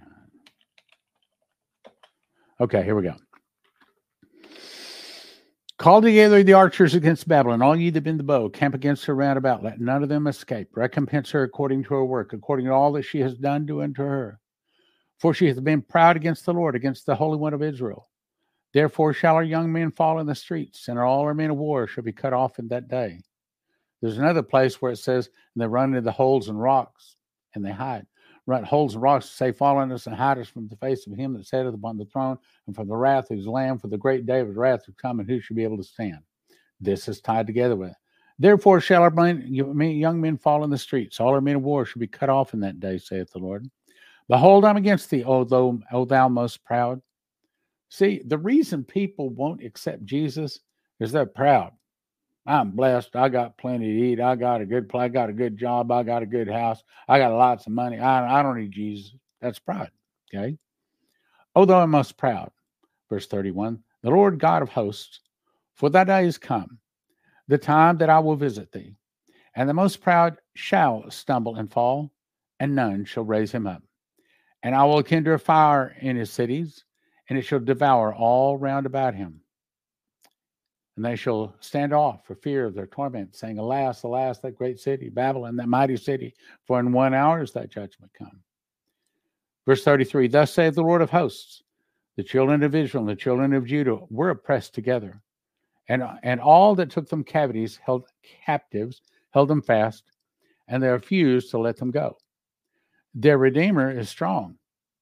Okay, 2.62 2.84
here 2.84 2.96
we 2.96 3.04
go. 3.04 3.16
Call 5.80 6.02
together 6.02 6.44
the 6.44 6.52
archers 6.52 6.94
against 6.94 7.26
Babylon, 7.26 7.62
all 7.62 7.74
ye 7.74 7.90
that 7.90 8.02
bend 8.02 8.20
the 8.20 8.24
bow, 8.24 8.50
camp 8.50 8.76
against 8.76 9.06
her 9.06 9.16
round 9.16 9.38
about. 9.38 9.64
Let 9.64 9.80
none 9.80 10.04
of 10.04 10.10
them 10.10 10.28
escape. 10.28 10.76
Recompense 10.76 11.32
her 11.32 11.44
according 11.44 11.84
to 11.84 11.94
her 11.94 12.04
work, 12.04 12.34
according 12.34 12.66
to 12.66 12.74
all 12.74 12.92
that 12.92 13.04
she 13.04 13.20
has 13.22 13.36
done, 13.36 13.66
do 13.66 13.82
unto 13.82 14.04
her. 14.04 14.42
For 15.20 15.34
she 15.34 15.48
hath 15.48 15.64
been 15.64 15.82
proud 15.82 16.18
against 16.18 16.46
the 16.46 16.54
Lord, 16.54 16.76
against 16.76 17.06
the 17.06 17.16
Holy 17.16 17.38
One 17.38 17.54
of 17.54 17.64
Israel. 17.64 18.10
Therefore 18.74 19.14
shall 19.14 19.36
our 19.36 19.44
young 19.44 19.72
men 19.72 19.92
fall 19.92 20.20
in 20.20 20.28
the 20.28 20.36
streets, 20.36 20.90
and 20.90 21.00
all 21.00 21.22
our 21.22 21.34
men 21.34 21.50
of 21.50 21.56
war 21.56 21.88
shall 21.88 22.04
be 22.04 22.12
cut 22.12 22.34
off 22.34 22.60
in 22.60 22.68
that 22.68 22.90
day. 22.90 23.22
There's 24.02 24.18
another 24.18 24.44
place 24.44 24.82
where 24.82 24.92
it 24.92 24.98
says, 24.98 25.30
and 25.56 25.62
they 25.62 25.68
run 25.68 25.92
into 25.92 26.02
the 26.02 26.12
holes 26.12 26.50
and 26.50 26.62
rocks, 26.62 27.16
and 27.56 27.64
they 27.64 27.72
hide. 27.72 28.06
Holes 28.50 28.94
and 28.96 29.04
rocks, 29.04 29.30
say, 29.30 29.52
fall 29.52 29.78
on 29.78 29.92
us 29.92 30.08
and 30.08 30.16
hide 30.16 30.38
us 30.38 30.48
from 30.48 30.68
the 30.68 30.76
face 30.78 31.06
of 31.08 31.16
him 31.16 31.34
that 31.34 31.46
sitteth 31.46 31.74
upon 31.74 31.98
the 31.98 32.06
throne, 32.06 32.38
and 32.68 32.76
from 32.76 32.88
the 32.88 32.96
wrath 32.96 33.30
of 33.32 33.38
his 33.38 33.48
lamb, 33.48 33.78
for 33.78 33.88
the 33.88 33.98
great 33.98 34.26
day 34.26 34.40
of 34.40 34.48
his 34.48 34.58
wrath 34.58 34.86
to 34.86 34.92
come, 34.94 35.20
and 35.20 35.30
who 35.30 35.40
shall 35.40 35.56
be 35.56 35.64
able 35.64 35.78
to 35.78 35.84
stand? 35.84 36.20
This 36.82 37.08
is 37.08 37.22
tied 37.22 37.48
together 37.48 37.76
with 37.76 37.92
it. 37.92 37.98
Therefore 38.40 38.80
shall 38.80 39.04
our 39.04 39.28
young 39.28 40.22
men 40.22 40.38
fall 40.38 40.64
in 40.64 40.70
the 40.70 40.78
streets, 40.78 41.20
all 41.20 41.34
our 41.34 41.42
men 41.42 41.58
of 41.58 41.64
war 41.64 41.86
shall 41.86 42.00
be 42.00 42.08
cut 42.08 42.30
off 42.30 42.54
in 42.54 42.60
that 42.62 42.80
day, 42.80 42.98
saith 42.98 43.32
the 43.32 43.40
Lord. 43.40 43.70
Behold, 44.30 44.64
I'm 44.64 44.78
against 44.78 45.10
thee, 45.10 45.24
O 45.24 45.44
thou, 45.44 45.80
o 45.92 46.06
thou 46.06 46.30
most 46.30 46.64
proud. 46.64 47.02
See, 47.90 48.22
the 48.26 48.38
reason 48.38 48.84
people 48.84 49.30
won't 49.30 49.64
accept 49.64 50.06
Jesus 50.06 50.60
is 51.00 51.12
they're 51.12 51.26
proud. 51.26 51.72
I'm 52.50 52.72
blessed. 52.72 53.16
I 53.16 53.30
got 53.30 53.58
plenty 53.58 53.86
to 53.86 54.02
eat. 54.08 54.20
I 54.20 54.36
got 54.36 54.62
a 54.62 54.66
good 54.66 54.90
play. 54.90 55.06
I 55.06 55.08
got 55.10 55.30
a 55.30 55.34
good 55.34 55.56
job. 55.56 55.92
I 55.92 56.02
got 56.02 56.24
a 56.24 56.26
good 56.26 56.50
house. 56.50 56.84
I 57.08 57.20
got 57.20 57.32
lots 57.32 57.68
of 57.68 57.74
money. 57.74 58.00
I, 58.00 58.40
I 58.40 58.44
don't 58.44 58.58
need 58.58 58.72
Jesus. 58.72 59.14
That's 59.40 59.60
pride. 59.60 59.92
Okay. 60.34 60.58
Although 61.56 61.80
I'm 61.80 61.92
most 61.92 62.18
proud, 62.18 62.52
Verse 63.10 63.28
31 63.28 63.84
The 64.04 64.10
Lord 64.10 64.40
God 64.40 64.62
of 64.62 64.70
hosts, 64.70 65.20
for 65.76 65.90
that 65.90 66.08
day 66.08 66.26
is 66.26 66.38
come, 66.38 66.80
the 67.48 67.58
time 67.58 67.98
that 67.98 68.10
I 68.10 68.20
will 68.20 68.36
visit 68.36 68.72
thee, 68.72 68.96
and 69.56 69.68
the 69.68 69.74
most 69.74 70.02
proud 70.02 70.38
shall 70.56 71.10
stumble 71.12 71.56
and 71.56 71.72
fall, 71.72 72.12
and 72.60 72.76
none 72.76 73.06
shall 73.06 73.24
raise 73.24 73.52
him 73.52 73.68
up. 73.68 73.84
And 74.64 74.76
I 74.76 74.84
will 74.86 75.04
kindle 75.04 75.36
a 75.36 75.38
fire 75.38 75.96
in 76.02 76.16
his 76.16 76.32
cities, 76.32 76.84
and 77.30 77.38
it 77.38 77.44
shall 77.44 77.60
devour 77.60 78.14
all 78.14 78.58
round 78.58 78.86
about 78.86 79.16
him. 79.16 79.42
And 81.00 81.06
they 81.06 81.16
shall 81.16 81.56
stand 81.62 81.94
off 81.94 82.26
for 82.26 82.36
fear 82.36 82.66
of 82.66 82.76
their 82.76 82.86
torment, 82.86 83.34
saying, 83.34 83.58
Alas, 83.58 84.04
alas, 84.04 84.40
that 84.40 84.58
great 84.58 84.82
city, 84.82 85.08
Babylon, 85.08 85.56
that 85.56 85.70
mighty 85.70 85.96
city, 85.96 86.36
for 86.68 86.78
in 86.78 86.92
one 86.92 87.14
hour 87.14 87.42
is 87.42 87.54
that 87.54 87.72
judgment 87.72 88.12
come. 88.14 88.42
Verse 89.66 89.82
33 89.86 90.28
Thus 90.28 90.52
saith 90.52 90.76
the 90.76 90.82
Lord 90.82 91.02
of 91.02 91.10
hosts, 91.10 91.64
the 92.18 92.24
children 92.24 92.64
of 92.64 92.76
Israel 92.76 93.04
and 93.04 93.10
the 93.10 93.16
children 93.16 93.54
of 93.54 93.66
Judah 93.66 94.00
were 94.10 94.32
oppressed 94.32 94.76
together, 94.76 95.22
and, 95.88 96.04
and 96.22 96.42
all 96.42 96.76
that 96.76 96.90
took 96.90 97.08
them 97.08 97.24
cavities 97.24 97.80
held 97.82 98.04
captives, 98.46 99.02
held 99.30 99.48
them 99.48 99.62
fast, 99.62 100.12
and 100.68 100.84
they 100.84 100.90
refused 100.90 101.50
to 101.52 101.60
let 101.60 101.78
them 101.78 101.92
go. 101.92 102.18
Their 103.14 103.38
Redeemer 103.38 103.90
is 103.90 104.10
strong. 104.10 104.58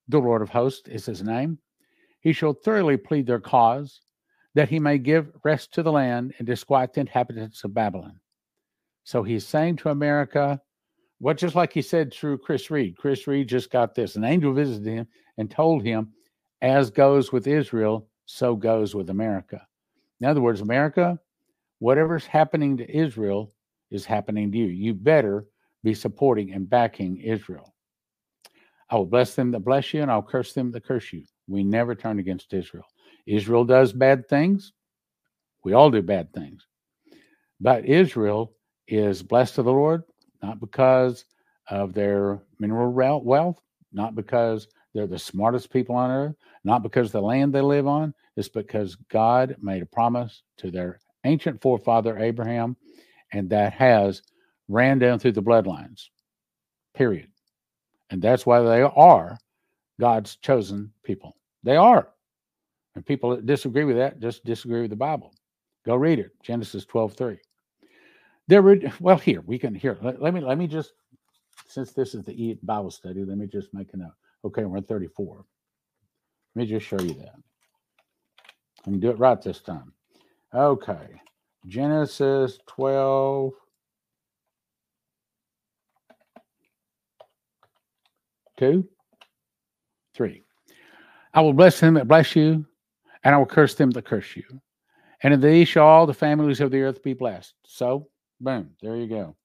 The 0.10 0.20
Lord 0.20 0.44
of 0.44 0.50
hosts 0.50 0.88
is 0.90 1.08
his 1.08 1.24
name. 1.24 1.58
He 2.20 2.34
shall 2.34 2.54
thoroughly 2.54 2.98
plead 2.98 3.26
their 3.26 3.40
cause 3.40 4.02
that 4.58 4.70
he 4.70 4.80
may 4.80 4.98
give 4.98 5.30
rest 5.44 5.72
to 5.72 5.84
the 5.84 5.92
land 5.92 6.34
and 6.40 6.48
disquiet 6.48 6.92
the 6.92 7.00
inhabitants 7.00 7.64
of 7.64 7.76
Babylon. 7.76 8.20
So 9.04 9.22
he's 9.22 9.46
saying 9.46 9.76
to 9.78 9.90
America, 9.90 10.60
what 11.20 11.38
just 11.38 11.54
like 11.54 11.72
he 11.72 11.84
said 11.84 12.12
through 12.12 12.40
Chris 12.40 12.72
Reed. 12.72 12.98
Chris 12.98 13.28
Reed 13.28 13.48
just 13.48 13.70
got 13.70 13.94
this. 13.94 14.16
An 14.16 14.24
angel 14.24 14.54
visited 14.54 14.92
him 14.92 15.08
and 15.38 15.52
told 15.52 15.84
him, 15.84 16.12
as 16.64 16.90
goes 16.90 17.32
with 17.32 17.46
Israel, 17.46 18.08
so 18.26 18.56
goes 18.56 18.96
with 18.96 19.12
America. 19.12 19.62
In 20.22 20.28
other 20.28 20.42
words, 20.42 20.62
America, 20.62 21.20
whatever's 21.78 22.26
happening 22.26 22.78
to 22.78 22.98
Israel 22.98 23.54
is 23.92 24.06
happening 24.06 24.52
to 24.52 24.58
you. 24.58 24.66
You 24.66 24.96
better 24.96 25.46
be 25.84 25.94
supporting 25.94 26.52
and 26.54 26.68
backing 26.68 27.18
Israel. 27.18 27.76
I 28.90 28.96
will 28.96 29.06
bless 29.06 29.36
them 29.36 29.52
that 29.52 29.60
bless 29.60 29.94
you, 29.94 30.02
and 30.02 30.10
I'll 30.10 30.24
curse 30.24 30.54
them 30.54 30.72
that 30.72 30.84
curse 30.84 31.14
you. 31.14 31.26
We 31.48 31.64
never 31.64 31.94
turn 31.94 32.18
against 32.18 32.56
Israel. 32.56 32.86
Israel 33.28 33.66
does 33.66 33.94
bad 33.94 34.28
things. 34.28 34.74
We 35.64 35.74
all 35.74 35.92
do 35.92 36.02
bad 36.02 36.34
things. 36.34 36.66
But 37.60 37.86
Israel 37.86 38.54
is 38.88 39.22
blessed 39.22 39.58
of 39.58 39.66
the 39.66 39.72
Lord, 39.72 40.04
not 40.42 40.60
because 40.60 41.26
of 41.70 41.94
their 41.94 42.40
mineral 42.60 43.22
wealth, 43.22 43.62
not 43.92 44.16
because 44.16 44.68
they're 44.94 45.08
the 45.08 45.20
smartest 45.20 45.72
people 45.72 45.96
on 45.96 46.10
earth, 46.10 46.36
not 46.64 46.84
because 46.84 47.12
the 47.12 47.22
land 47.22 47.54
they 47.54 47.62
live 47.62 47.88
on. 47.88 48.14
It's 48.38 48.50
because 48.50 48.96
God 49.10 49.56
made 49.62 49.82
a 49.82 49.88
promise 49.88 50.44
to 50.58 50.72
their 50.72 51.00
ancient 51.26 51.62
forefather 51.62 52.18
Abraham, 52.18 52.78
and 53.34 53.50
that 53.50 53.74
has 53.74 54.22
ran 54.70 55.00
down 55.00 55.20
through 55.20 55.34
the 55.34 55.44
bloodlines. 55.44 56.06
Period. 56.96 57.28
And 58.10 58.22
that's 58.22 58.46
why 58.46 58.62
they 58.62 58.82
are 58.84 59.38
God's 60.00 60.38
chosen 60.38 60.94
people. 61.04 61.36
They 61.64 61.76
are. 61.76 62.10
And 62.98 63.06
people 63.06 63.30
that 63.30 63.46
disagree 63.46 63.84
with 63.84 63.98
that 63.98 64.20
just 64.20 64.44
disagree 64.44 64.82
with 64.82 64.90
the 64.90 64.96
Bible. 64.96 65.32
Go 65.86 65.96
read 65.96 66.18
it, 66.18 66.32
Genesis 66.42 66.84
12 66.84 67.14
3. 67.14 67.38
There 68.48 68.64
were, 68.64 68.80
well, 69.00 69.20
here, 69.20 69.42
we 69.42 69.60
can, 69.60 69.76
here, 69.76 70.00
let, 70.02 70.20
let 70.20 70.34
me, 70.34 70.42
let 70.42 70.58
me 70.58 70.66
just, 70.66 70.94
since 71.68 71.94
this 71.94 72.16
is 72.16 72.26
the 72.26 72.58
Bible 72.64 72.90
study, 72.90 73.24
let 73.24 73.38
me 73.38 73.46
just 73.46 73.72
make 73.72 73.94
a 73.94 73.98
note. 73.98 74.16
Okay, 74.46 74.66
we're 74.66 74.80
at 74.80 74.88
34. 74.88 75.46
Let 76.56 76.60
me 76.60 76.66
just 76.66 76.88
show 76.88 77.00
you 77.00 77.14
that. 77.14 77.36
I 78.80 78.84
can 78.86 79.00
do 79.00 79.12
it 79.12 79.20
right 79.20 79.40
this 79.40 79.60
time. 79.60 79.94
Okay, 80.52 81.22
Genesis 81.68 82.58
12. 82.66 83.54
Two, 88.58 88.90
three. 90.16 90.42
I 91.32 91.42
will 91.42 91.54
bless 91.54 91.80
him 91.80 91.94
that 91.94 92.08
bless 92.08 92.36
you, 92.36 92.66
and 93.28 93.36
I 93.36 93.40
will 93.40 93.46
curse 93.46 93.76
them 93.76 93.92
that 93.92 94.06
curse 94.06 94.38
you. 94.38 94.46
And 95.22 95.34
in 95.34 95.42
thee 95.42 95.66
shall 95.66 95.86
all 95.86 96.08
the 96.08 96.14
families 96.14 96.62
of 96.62 96.72
the 96.72 96.80
earth 96.80 97.04
be 97.04 97.12
blessed. 97.12 97.56
So, 97.66 98.08
boom, 98.40 98.70
there 98.82 98.96
you 98.96 99.06
go. 99.06 99.36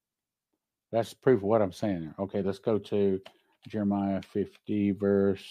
That's 0.93 1.13
proof 1.13 1.39
of 1.39 1.43
what 1.43 1.61
I'm 1.61 1.73
saying 1.73 1.99
there. 1.99 2.15
Okay, 2.17 2.41
let's 2.41 2.59
go 2.59 2.79
to 2.79 3.19
Jeremiah 3.67 4.21
50, 4.21 4.91
verse 4.91 5.43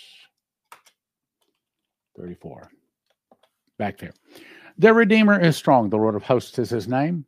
34. 2.17 2.71
Back 3.77 3.99
there. 3.99 4.15
Their 4.79 4.95
Redeemer 4.95 5.39
is 5.39 5.55
strong. 5.59 5.91
The 5.91 5.99
Lord 5.99 6.15
of 6.15 6.23
hosts 6.23 6.59
is 6.59 6.71
his 6.71 6.89
name. 6.89 7.27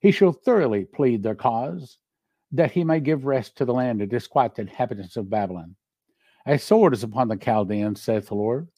He 0.00 0.10
shall 0.10 0.32
thoroughly 0.32 0.84
plead 0.84 1.22
their 1.22 1.34
cause, 1.34 1.96
that 2.52 2.70
he 2.70 2.84
may 2.84 3.00
give 3.00 3.24
rest 3.24 3.56
to 3.56 3.64
the 3.64 3.72
land 3.72 4.02
and 4.02 4.10
disquiet 4.10 4.56
the 4.56 4.62
inhabitants 4.62 5.16
of 5.16 5.30
Babylon. 5.30 5.74
A 6.44 6.58
sword 6.58 6.92
is 6.92 7.02
upon 7.02 7.28
the 7.28 7.36
Chaldeans, 7.38 8.02
saith 8.02 8.26
the 8.26 8.34
Lord, 8.34 8.68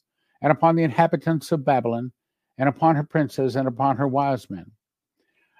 and 0.41 0.51
upon 0.51 0.75
the 0.75 0.83
inhabitants 0.83 1.51
of 1.51 1.65
Babylon, 1.65 2.11
and 2.57 2.67
upon 2.67 2.95
her 2.95 3.03
princes, 3.03 3.55
and 3.55 3.67
upon 3.67 3.97
her 3.97 4.07
wise 4.07 4.49
men. 4.49 4.71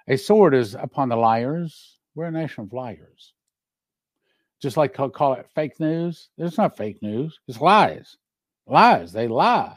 A 0.08 0.16
sword 0.16 0.54
is 0.54 0.74
upon 0.74 1.08
the 1.08 1.16
liars. 1.16 1.98
We're 2.14 2.26
a 2.26 2.30
nation 2.30 2.64
of 2.64 2.72
liars. 2.72 3.34
Just 4.60 4.76
like 4.76 4.94
call, 4.94 5.34
it 5.34 5.46
fake 5.54 5.78
news. 5.78 6.30
It's 6.38 6.58
not 6.58 6.76
fake 6.76 7.00
news, 7.02 7.38
it's 7.46 7.60
lies. 7.60 8.16
Lies. 8.66 9.12
They 9.12 9.28
lie. 9.28 9.76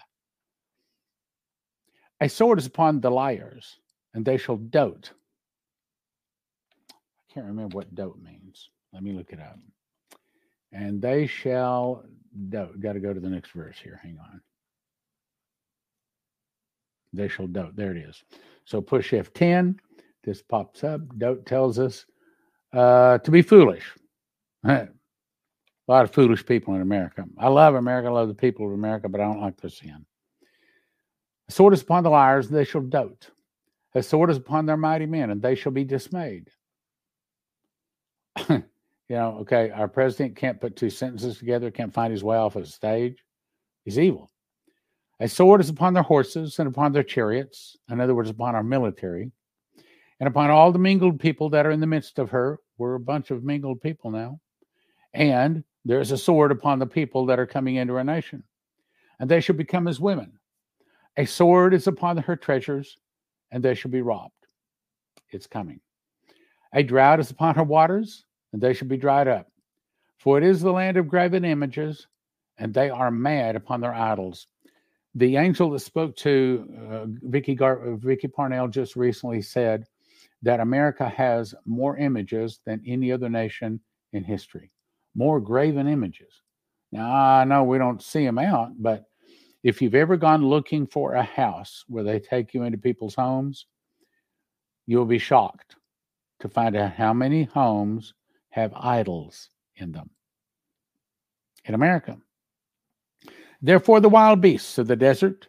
A 2.19 2.27
sword 2.27 2.59
is 2.59 2.65
upon 2.65 2.99
the 2.99 3.11
liars, 3.11 3.77
and 4.13 4.25
they 4.25 4.37
shall 4.37 4.57
dote. 4.57 5.11
I 6.91 7.33
can't 7.33 7.45
remember 7.45 7.75
what 7.75 7.95
dote 7.95 8.19
means. 8.21 8.69
Let 8.91 9.03
me 9.03 9.13
look 9.13 9.31
it 9.31 9.39
up. 9.39 9.59
And 10.73 11.01
they 11.01 11.27
shall 11.27 12.03
dote. 12.49 12.79
Got 12.79 12.93
to 12.93 12.99
go 12.99 13.13
to 13.13 13.19
the 13.19 13.29
next 13.29 13.51
verse 13.51 13.77
here. 13.81 13.99
Hang 14.03 14.19
on 14.19 14.41
they 17.14 17.28
shall 17.28 17.47
dote. 17.47 17.76
There 17.76 17.91
it 17.91 17.97
is. 17.97 18.24
So 18.66 18.82
push 18.82 19.14
F10. 19.14 19.78
This 20.24 20.41
pops 20.41 20.84
up. 20.84 21.01
Dote 21.18 21.45
tells 21.45 21.80
us 21.80 22.05
uh, 22.74 23.18
to 23.20 23.32
be 23.32 23.41
foolish. 23.41 23.86
a 24.64 24.88
lot 25.88 26.03
of 26.03 26.14
foolish 26.14 26.45
people 26.45 26.76
in 26.76 26.82
America. 26.82 27.26
I 27.38 27.47
love 27.47 27.76
America. 27.76 28.07
I 28.07 28.12
love 28.12 28.28
the 28.28 28.34
people 28.34 28.66
of 28.66 28.74
America, 28.74 29.09
but 29.09 29.20
I 29.20 29.26
don't 29.26 29.41
like 29.41 29.59
their 29.59 29.70
sin. 29.70 30.05
A 31.49 31.51
sword 31.51 31.74
is 31.74 31.82
upon 31.82 32.03
the 32.03 32.09
liars, 32.09 32.47
they 32.47 32.64
shall 32.64 32.82
dote. 32.82 33.30
A 33.93 34.01
sword 34.01 34.30
is 34.30 34.38
upon 34.38 34.66
their 34.66 34.78
mighty 34.78 35.05
men, 35.05 35.32
and 35.32 35.41
they 35.41 35.55
shall 35.55 35.74
be 35.74 35.84
dismayed. 35.84 36.49
you 38.49 38.64
know, 39.09 39.39
okay, 39.41 39.70
our 39.72 39.89
president 39.89 40.38
can't 40.38 40.62
put 40.62 40.78
two 40.78 40.89
sentences 40.89 41.38
together, 41.38 41.72
can't 41.72 41.93
find 41.93 42.12
his 42.14 42.24
way 42.24 42.38
off 42.38 42.55
of 42.55 42.64
the 42.64 42.72
stage. 42.72 43.18
He's 43.84 43.99
evil. 43.99 44.32
A 45.22 45.28
sword 45.28 45.61
is 45.61 45.69
upon 45.69 45.93
their 45.93 46.01
horses 46.01 46.57
and 46.57 46.67
upon 46.67 46.93
their 46.93 47.03
chariots, 47.03 47.78
in 47.91 48.01
other 48.01 48.15
words, 48.15 48.32
upon 48.32 48.55
our 48.55 48.63
military, 48.63 49.32
and 50.19 50.28
upon 50.28 50.49
all 50.49 50.72
the 50.72 50.80
mingled 50.80 51.19
people 51.19 51.51
that 51.51 51.67
are 51.67 51.69
in 51.69 51.80
the 51.80 51.86
midst 51.86 52.17
of 52.17 52.32
her. 52.32 52.57
We're 52.80 52.95
a 52.95 52.99
bunch 52.99 53.30
of 53.30 53.43
mingled 53.43 53.82
people 53.82 54.09
now. 54.09 54.39
And 55.13 55.63
there 55.86 56.01
is 56.01 56.09
a 56.11 56.17
sword 56.17 56.51
upon 56.51 56.80
the 56.80 56.88
people 56.88 57.28
that 57.28 57.38
are 57.39 57.45
coming 57.45 57.76
into 57.76 57.93
our 57.93 58.03
nation, 58.03 58.43
and 59.19 59.30
they 59.30 59.41
shall 59.41 59.55
become 59.55 59.88
as 59.88 59.99
women. 59.99 60.39
A 61.15 61.26
sword 61.26 61.76
is 61.76 61.86
upon 61.86 62.17
her 62.17 62.36
treasures, 62.36 62.97
and 63.51 63.61
they 63.61 63.76
shall 63.76 63.91
be 63.91 64.01
robbed. 64.01 64.34
It's 65.30 65.45
coming. 65.45 65.82
A 66.74 66.82
drought 66.82 67.19
is 67.19 67.30
upon 67.30 67.53
her 67.53 67.63
waters, 67.63 68.26
and 68.53 68.59
they 68.59 68.74
shall 68.74 68.88
be 68.88 68.97
dried 68.97 69.28
up. 69.28 69.51
For 70.17 70.39
it 70.39 70.43
is 70.43 70.61
the 70.61 70.72
land 70.72 70.97
of 70.97 71.07
graven 71.07 71.45
images, 71.45 72.07
and 72.57 72.74
they 72.74 72.89
are 72.89 73.11
mad 73.11 73.55
upon 73.55 73.82
their 73.82 73.93
idols 73.93 74.47
the 75.16 75.36
angel 75.38 75.70
that 75.72 75.80
spoke 75.80 76.16
to 76.18 76.68
uh, 76.89 77.05
Vicky 77.24 77.55
Gar- 77.55 77.93
uh, 77.93 77.95
Vicky 77.97 78.28
Parnell 78.28 78.68
just 78.68 78.95
recently 78.95 79.41
said 79.41 79.86
that 80.41 80.59
America 80.59 81.07
has 81.07 81.53
more 81.66 81.97
images 81.97 82.59
than 82.66 82.82
any 82.86 83.12
other 83.12 83.30
nation 83.30 83.80
in 84.14 84.24
history, 84.24 84.72
more 85.16 85.39
graven 85.39 85.88
images. 85.88 86.41
Now 86.91 87.14
I 87.14 87.43
know 87.43 87.64
we 87.64 87.78
don't 87.78 88.01
see 88.01 88.26
them 88.26 88.39
out, 88.39 88.72
but 88.78 89.05
if 89.64 89.82
you've 89.82 89.95
ever 89.95 90.18
gone 90.18 90.45
looking 90.45 90.88
for 90.88 91.14
a 91.14 91.24
house 91.24 91.84
where 91.88 92.03
they 92.03 92.20
take 92.20 92.53
you 92.53 92.64
into 92.64 92.78
people's 92.78 93.16
homes, 93.16 93.68
you'll 94.88 95.05
be 95.05 95.20
shocked 95.20 95.76
to 96.39 96.49
find 96.49 96.76
out 96.76 96.93
how 96.93 97.14
many 97.14 97.43
homes 97.43 98.14
have 98.49 98.74
idols 98.76 99.49
in 99.76 99.91
them 99.91 100.09
in 101.66 101.76
America. 101.76 102.18
Therefore, 103.62 103.99
the 103.99 104.09
wild 104.09 104.41
beasts 104.41 104.78
of 104.78 104.88
the 104.88 104.95
desert 104.95 105.47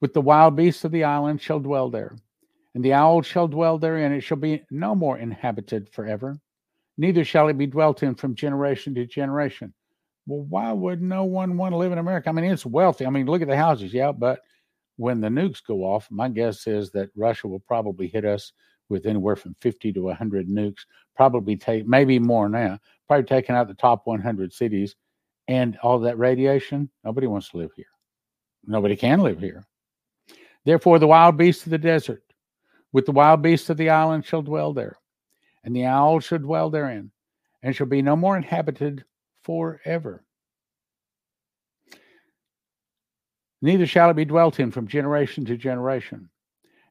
with 0.00 0.14
the 0.14 0.20
wild 0.20 0.54
beasts 0.54 0.84
of 0.84 0.92
the 0.92 1.04
island 1.04 1.40
shall 1.40 1.58
dwell 1.58 1.90
there, 1.90 2.16
and 2.74 2.84
the 2.84 2.92
owl 2.92 3.22
shall 3.22 3.48
dwell 3.48 3.78
therein. 3.78 4.12
It 4.12 4.20
shall 4.20 4.36
be 4.36 4.62
no 4.70 4.94
more 4.94 5.18
inhabited 5.18 5.88
forever, 5.90 6.38
neither 6.96 7.24
shall 7.24 7.48
it 7.48 7.58
be 7.58 7.66
dwelt 7.66 8.02
in 8.02 8.14
from 8.14 8.36
generation 8.36 8.94
to 8.94 9.06
generation. 9.06 9.74
Well, 10.26 10.42
why 10.42 10.72
would 10.72 11.02
no 11.02 11.24
one 11.24 11.56
want 11.56 11.72
to 11.72 11.78
live 11.78 11.90
in 11.90 11.98
America? 11.98 12.28
I 12.28 12.32
mean, 12.32 12.44
it's 12.44 12.66
wealthy. 12.66 13.06
I 13.06 13.10
mean, 13.10 13.26
look 13.26 13.42
at 13.42 13.48
the 13.48 13.56
houses, 13.56 13.92
yeah, 13.92 14.12
but 14.12 14.40
when 14.96 15.20
the 15.20 15.28
nukes 15.28 15.64
go 15.64 15.84
off, 15.84 16.06
my 16.10 16.28
guess 16.28 16.66
is 16.66 16.90
that 16.90 17.10
Russia 17.16 17.48
will 17.48 17.60
probably 17.60 18.08
hit 18.08 18.24
us 18.24 18.52
with 18.88 19.06
anywhere 19.06 19.36
from 19.36 19.56
50 19.60 19.92
to 19.94 20.02
100 20.02 20.48
nukes, 20.48 20.80
probably 21.16 21.56
take 21.56 21.86
maybe 21.86 22.18
more 22.18 22.48
now, 22.48 22.78
probably 23.06 23.24
taking 23.24 23.56
out 23.56 23.68
the 23.68 23.74
top 23.74 24.02
100 24.04 24.52
cities 24.52 24.94
and 25.48 25.76
all 25.82 25.98
that 26.00 26.18
radiation. 26.18 26.90
Nobody 27.04 27.26
wants 27.26 27.48
to 27.50 27.56
live 27.56 27.70
here. 27.74 27.86
Nobody 28.66 28.94
can 28.94 29.20
live 29.20 29.40
here. 29.40 29.64
Therefore, 30.64 30.98
the 30.98 31.06
wild 31.06 31.36
beasts 31.36 31.64
of 31.64 31.70
the 31.70 31.78
desert 31.78 32.22
with 32.92 33.06
the 33.06 33.12
wild 33.12 33.42
beasts 33.42 33.70
of 33.70 33.76
the 33.76 33.90
island 33.90 34.24
shall 34.24 34.42
dwell 34.42 34.72
there, 34.72 34.98
and 35.64 35.74
the 35.74 35.86
owl 35.86 36.20
shall 36.20 36.38
dwell 36.38 36.70
therein, 36.70 37.10
and 37.62 37.74
shall 37.74 37.86
be 37.86 38.02
no 38.02 38.14
more 38.14 38.36
inhabited 38.36 39.04
forever. 39.42 40.24
Neither 43.60 43.86
shall 43.86 44.10
it 44.10 44.14
be 44.14 44.24
dwelt 44.24 44.60
in 44.60 44.70
from 44.70 44.86
generation 44.86 45.44
to 45.46 45.56
generation. 45.56 46.30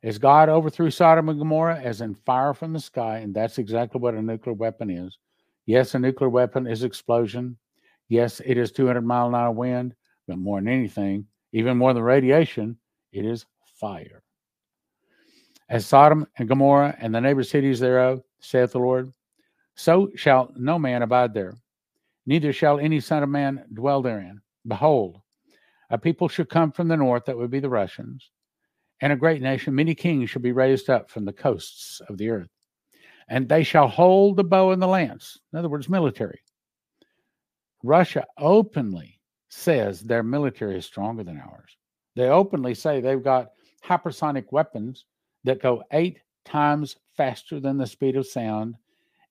As 0.03 0.17
God 0.17 0.49
overthrew 0.49 0.91
Sodom 0.91 1.29
and 1.29 1.39
Gomorrah 1.39 1.79
as 1.79 2.01
in 2.01 2.13
fire 2.13 2.53
from 2.53 2.73
the 2.73 2.79
sky, 2.79 3.19
and 3.19 3.33
that's 3.33 3.57
exactly 3.57 3.99
what 3.99 4.13
a 4.13 4.21
nuclear 4.21 4.53
weapon 4.53 4.89
is. 4.89 5.17
Yes, 5.65 5.95
a 5.95 5.99
nuclear 5.99 6.29
weapon 6.29 6.67
is 6.67 6.83
explosion. 6.83 7.57
Yes, 8.09 8.41
it 8.45 8.57
is 8.57 8.71
200 8.71 9.01
mile 9.01 9.27
an 9.27 9.35
hour 9.35 9.51
wind, 9.51 9.95
but 10.27 10.37
more 10.37 10.59
than 10.59 10.69
anything, 10.69 11.25
even 11.51 11.77
more 11.77 11.93
than 11.93 12.03
radiation, 12.03 12.77
it 13.11 13.25
is 13.25 13.45
fire. 13.79 14.23
As 15.69 15.85
Sodom 15.85 16.25
and 16.37 16.47
Gomorrah 16.47 16.95
and 16.99 17.13
the 17.13 17.19
neighbor 17.19 17.43
cities 17.43 17.79
thereof, 17.79 18.23
saith 18.39 18.71
the 18.71 18.79
Lord, 18.79 19.11
so 19.75 20.09
shall 20.15 20.51
no 20.55 20.79
man 20.79 21.01
abide 21.01 21.33
there, 21.33 21.55
neither 22.25 22.53
shall 22.53 22.79
any 22.79 22.99
son 22.99 23.23
of 23.23 23.29
man 23.29 23.65
dwell 23.73 24.01
therein. 24.01 24.41
Behold, 24.65 25.21
a 25.89 25.97
people 25.97 26.27
shall 26.27 26.45
come 26.45 26.71
from 26.71 26.87
the 26.87 26.97
north, 26.97 27.25
that 27.25 27.37
would 27.37 27.51
be 27.51 27.59
the 27.59 27.69
Russians, 27.69 28.31
and 29.01 29.13
a 29.13 29.17
great 29.17 29.41
nation, 29.41 29.75
many 29.75 29.93
kings 29.93 30.29
shall 30.29 30.41
be 30.41 30.51
raised 30.51 30.89
up 30.89 31.09
from 31.09 31.25
the 31.25 31.33
coasts 31.33 32.01
of 32.09 32.17
the 32.17 32.29
earth. 32.29 32.49
And 33.29 33.47
they 33.47 33.63
shall 33.63 33.87
hold 33.87 34.37
the 34.37 34.43
bow 34.43 34.71
and 34.71 34.81
the 34.81 34.87
lance. 34.87 35.37
In 35.51 35.59
other 35.59 35.69
words, 35.69 35.89
military. 35.89 36.39
Russia 37.87 38.25
openly 38.37 39.17
says 39.47 40.01
their 40.01 40.21
military 40.21 40.77
is 40.77 40.85
stronger 40.85 41.23
than 41.23 41.39
ours. 41.39 41.77
They 42.17 42.27
openly 42.27 42.75
say 42.75 42.99
they've 42.99 43.23
got 43.23 43.51
hypersonic 43.81 44.51
weapons 44.51 45.05
that 45.45 45.61
go 45.61 45.83
eight 45.93 46.19
times 46.43 46.97
faster 47.15 47.61
than 47.61 47.77
the 47.77 47.87
speed 47.87 48.17
of 48.17 48.27
sound. 48.27 48.75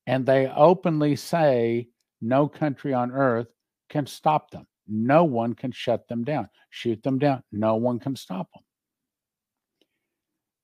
And 0.07 0.25
they 0.25 0.49
openly 0.49 1.17
say 1.17 1.89
no 2.23 2.49
country 2.49 2.95
on 2.95 3.13
earth 3.13 3.49
can 3.91 4.07
stop 4.07 4.51
them. 4.51 4.67
No 4.89 5.25
one 5.25 5.53
can 5.53 5.71
shut 5.71 6.09
them 6.09 6.25
down, 6.25 6.49
shoot 6.71 7.03
them 7.03 7.19
down. 7.19 7.43
No 7.53 7.75
one 7.75 7.99
can 7.99 8.17
stop 8.17 8.51
them. 8.55 8.63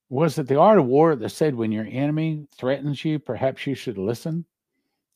Was 0.09 0.39
it 0.39 0.49
the 0.49 0.59
art 0.59 0.79
of 0.79 0.87
war 0.87 1.15
that 1.15 1.29
said 1.29 1.55
when 1.55 1.73
your 1.73 1.87
enemy 1.87 2.47
threatens 2.57 3.05
you, 3.05 3.19
perhaps 3.19 3.67
you 3.67 3.75
should 3.75 3.99
listen? 3.99 4.47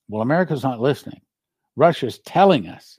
Well, 0.09 0.21
America's 0.21 0.63
not 0.63 0.79
listening. 0.79 1.23
Russia's 1.77 2.19
telling 2.21 2.69
us. 2.69 2.99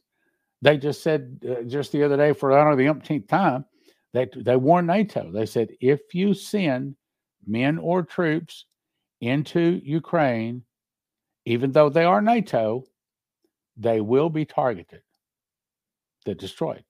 They 0.61 0.77
just 0.77 1.03
said 1.03 1.39
uh, 1.47 1.63
just 1.63 1.91
the 1.91 2.03
other 2.03 2.17
day, 2.17 2.33
for 2.33 2.51
I 2.51 2.63
don't 2.63 2.71
know 2.71 2.77
the 2.77 2.87
umpteenth 2.87 3.27
time, 3.27 3.65
they 4.13 4.27
they 4.35 4.55
warned 4.55 4.87
NATO. 4.87 5.31
They 5.31 5.45
said 5.45 5.69
if 5.81 6.13
you 6.13 6.33
send 6.33 6.95
men 7.45 7.77
or 7.77 8.01
troops 8.03 8.65
into 9.21 9.81
Ukraine, 9.83 10.63
even 11.45 11.71
though 11.71 11.89
they 11.89 12.05
are 12.05 12.21
NATO, 12.21 12.85
they 13.77 14.01
will 14.01 14.29
be 14.29 14.45
targeted 14.45 15.01
they're 16.27 16.35
destroyed. 16.35 16.83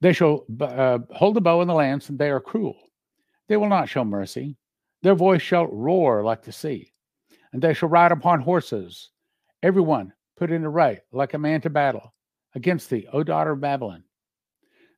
They 0.00 0.14
shall 0.14 0.46
uh, 0.60 1.00
hold 1.10 1.36
the 1.36 1.42
bow 1.42 1.60
and 1.60 1.68
the 1.68 1.74
lance, 1.74 2.08
and 2.08 2.18
they 2.18 2.30
are 2.30 2.40
cruel. 2.40 2.74
They 3.48 3.58
will 3.58 3.68
not 3.68 3.88
show 3.88 4.02
mercy. 4.02 4.56
Their 5.02 5.14
voice 5.14 5.42
shall 5.42 5.66
roar 5.66 6.24
like 6.24 6.42
the 6.42 6.52
sea, 6.52 6.94
and 7.52 7.60
they 7.60 7.74
shall 7.74 7.90
ride 7.90 8.12
upon 8.12 8.40
horses, 8.40 9.10
every 9.62 9.82
one 9.82 10.12
put 10.36 10.50
in 10.50 10.64
array 10.64 11.00
like 11.12 11.34
a 11.34 11.38
man 11.38 11.60
to 11.62 11.70
battle 11.70 12.14
against 12.54 12.90
thee, 12.90 13.06
O 13.12 13.18
oh, 13.18 13.22
daughter 13.22 13.52
of 13.52 13.60
Babylon. 13.60 14.04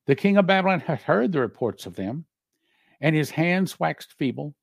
The 0.05 0.15
king 0.15 0.37
of 0.37 0.47
Babylon 0.47 0.79
had 0.79 1.01
heard 1.01 1.31
the 1.31 1.39
reports 1.39 1.85
of 1.85 1.95
them, 1.95 2.25
and 2.99 3.15
his 3.15 3.29
hands 3.29 3.79
waxed 3.79 4.13
feeble, 4.13 4.55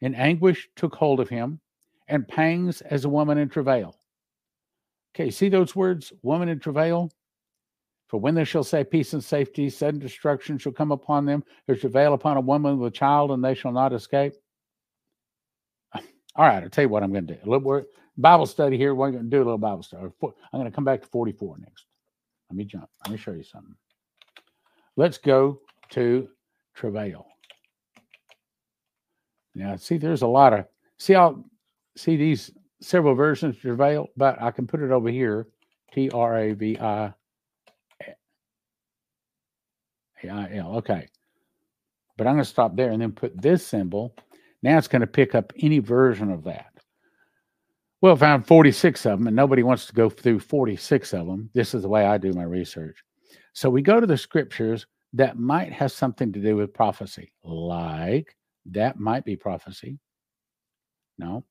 and 0.00 0.16
anguish 0.16 0.68
took 0.76 0.94
hold 0.94 1.20
of 1.20 1.28
him, 1.28 1.60
and 2.08 2.28
pangs 2.28 2.80
as 2.82 3.04
a 3.04 3.08
woman 3.08 3.38
in 3.38 3.48
travail. 3.48 3.96
Okay, 5.14 5.30
see 5.30 5.48
those 5.48 5.76
words, 5.76 6.12
woman 6.22 6.48
in 6.48 6.58
travail? 6.58 7.10
For 8.08 8.18
when 8.18 8.34
they 8.34 8.44
shall 8.44 8.64
say 8.64 8.84
peace 8.84 9.14
and 9.14 9.24
safety, 9.24 9.70
sudden 9.70 10.00
destruction 10.00 10.58
shall 10.58 10.72
come 10.72 10.92
upon 10.92 11.24
them. 11.24 11.44
There 11.66 11.76
travail 11.76 12.12
upon 12.12 12.36
a 12.36 12.42
woman 12.42 12.78
with 12.78 12.92
child, 12.92 13.30
and 13.30 13.42
they 13.42 13.54
shall 13.54 13.72
not 13.72 13.92
escape. 13.92 14.34
All 16.34 16.46
right, 16.46 16.62
I'll 16.62 16.70
tell 16.70 16.82
you 16.82 16.88
what 16.88 17.02
I'm 17.02 17.12
going 17.12 17.26
to 17.26 17.34
do. 17.34 17.40
A 17.42 17.46
little 17.46 17.60
more 17.60 17.84
Bible 18.16 18.46
study 18.46 18.76
here. 18.76 18.94
We're 18.94 19.10
going 19.10 19.24
to 19.24 19.30
do 19.30 19.38
a 19.38 19.44
little 19.44 19.58
Bible 19.58 19.82
study. 19.82 20.04
I'm 20.22 20.32
going 20.52 20.64
to 20.64 20.70
come 20.70 20.84
back 20.84 21.02
to 21.02 21.08
44 21.08 21.58
next. 21.58 21.86
Let 22.50 22.56
me 22.56 22.64
jump. 22.64 22.88
Let 23.04 23.12
me 23.12 23.18
show 23.18 23.32
you 23.32 23.42
something. 23.42 23.74
Let's 24.96 25.18
go 25.18 25.60
to 25.90 26.28
travail. 26.74 27.26
Now, 29.54 29.76
see, 29.76 29.98
there's 29.98 30.22
a 30.22 30.26
lot 30.26 30.52
of 30.52 30.66
see 30.98 31.12
how 31.12 31.44
see 31.96 32.16
these 32.16 32.50
several 32.80 33.14
versions 33.14 33.56
of 33.56 33.62
travail, 33.62 34.08
but 34.16 34.40
I 34.40 34.50
can 34.50 34.66
put 34.66 34.80
it 34.80 34.90
over 34.90 35.10
here. 35.10 35.48
T 35.92 36.08
R 36.10 36.38
A 36.38 36.52
V 36.52 36.78
I 36.78 37.12
A-I-L. 40.24 40.76
Okay. 40.76 41.08
But 42.16 42.26
I'm 42.26 42.34
going 42.34 42.44
to 42.44 42.50
stop 42.50 42.76
there 42.76 42.90
and 42.90 43.00
then 43.02 43.12
put 43.12 43.40
this 43.40 43.66
symbol. 43.66 44.14
Now 44.62 44.78
it's 44.78 44.88
going 44.88 45.00
to 45.00 45.06
pick 45.06 45.34
up 45.34 45.52
any 45.58 45.78
version 45.78 46.30
of 46.30 46.44
that. 46.44 46.66
Well, 48.00 48.16
found 48.16 48.46
46 48.46 49.06
of 49.06 49.18
them, 49.18 49.26
and 49.28 49.36
nobody 49.36 49.62
wants 49.62 49.86
to 49.86 49.92
go 49.92 50.10
through 50.10 50.40
46 50.40 51.12
of 51.14 51.26
them. 51.26 51.50
This 51.54 51.72
is 51.74 51.82
the 51.82 51.88
way 51.88 52.04
I 52.04 52.18
do 52.18 52.32
my 52.32 52.42
research. 52.42 53.02
So 53.52 53.70
we 53.70 53.82
go 53.82 54.00
to 54.00 54.06
the 54.06 54.18
scriptures 54.18 54.86
that 55.12 55.38
might 55.38 55.72
have 55.72 55.92
something 55.92 56.32
to 56.32 56.40
do 56.40 56.56
with 56.56 56.74
prophecy, 56.74 57.32
like 57.44 58.36
that 58.66 58.98
might 58.98 59.24
be 59.24 59.36
prophecy. 59.36 59.98
No. 61.18 61.44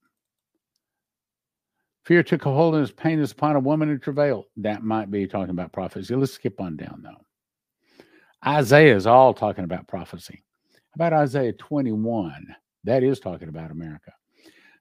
Fear 2.06 2.24
took 2.24 2.46
a 2.46 2.52
hold 2.52 2.74
and 2.74 2.82
his 2.82 2.92
pain 2.92 3.20
is 3.20 3.32
upon 3.32 3.56
a 3.56 3.60
woman 3.60 3.90
in 3.90 4.00
travail. 4.00 4.46
That 4.58 4.84
might 4.84 5.12
be 5.12 5.28
talking 5.28 5.52
about 5.52 5.72
prophecy. 5.72 6.16
Let's 6.16 6.34
skip 6.34 6.60
on 6.60 6.76
down 6.76 7.04
though. 7.04 7.24
Isaiah 8.46 8.96
is 8.96 9.06
all 9.06 9.34
talking 9.34 9.64
about 9.64 9.88
prophecy. 9.88 10.44
How 10.74 10.96
about 10.96 11.14
Isaiah 11.14 11.54
21? 11.54 12.56
That 12.84 13.04
is 13.04 13.20
talking 13.20 13.50
about 13.50 13.72
America. 13.72 14.14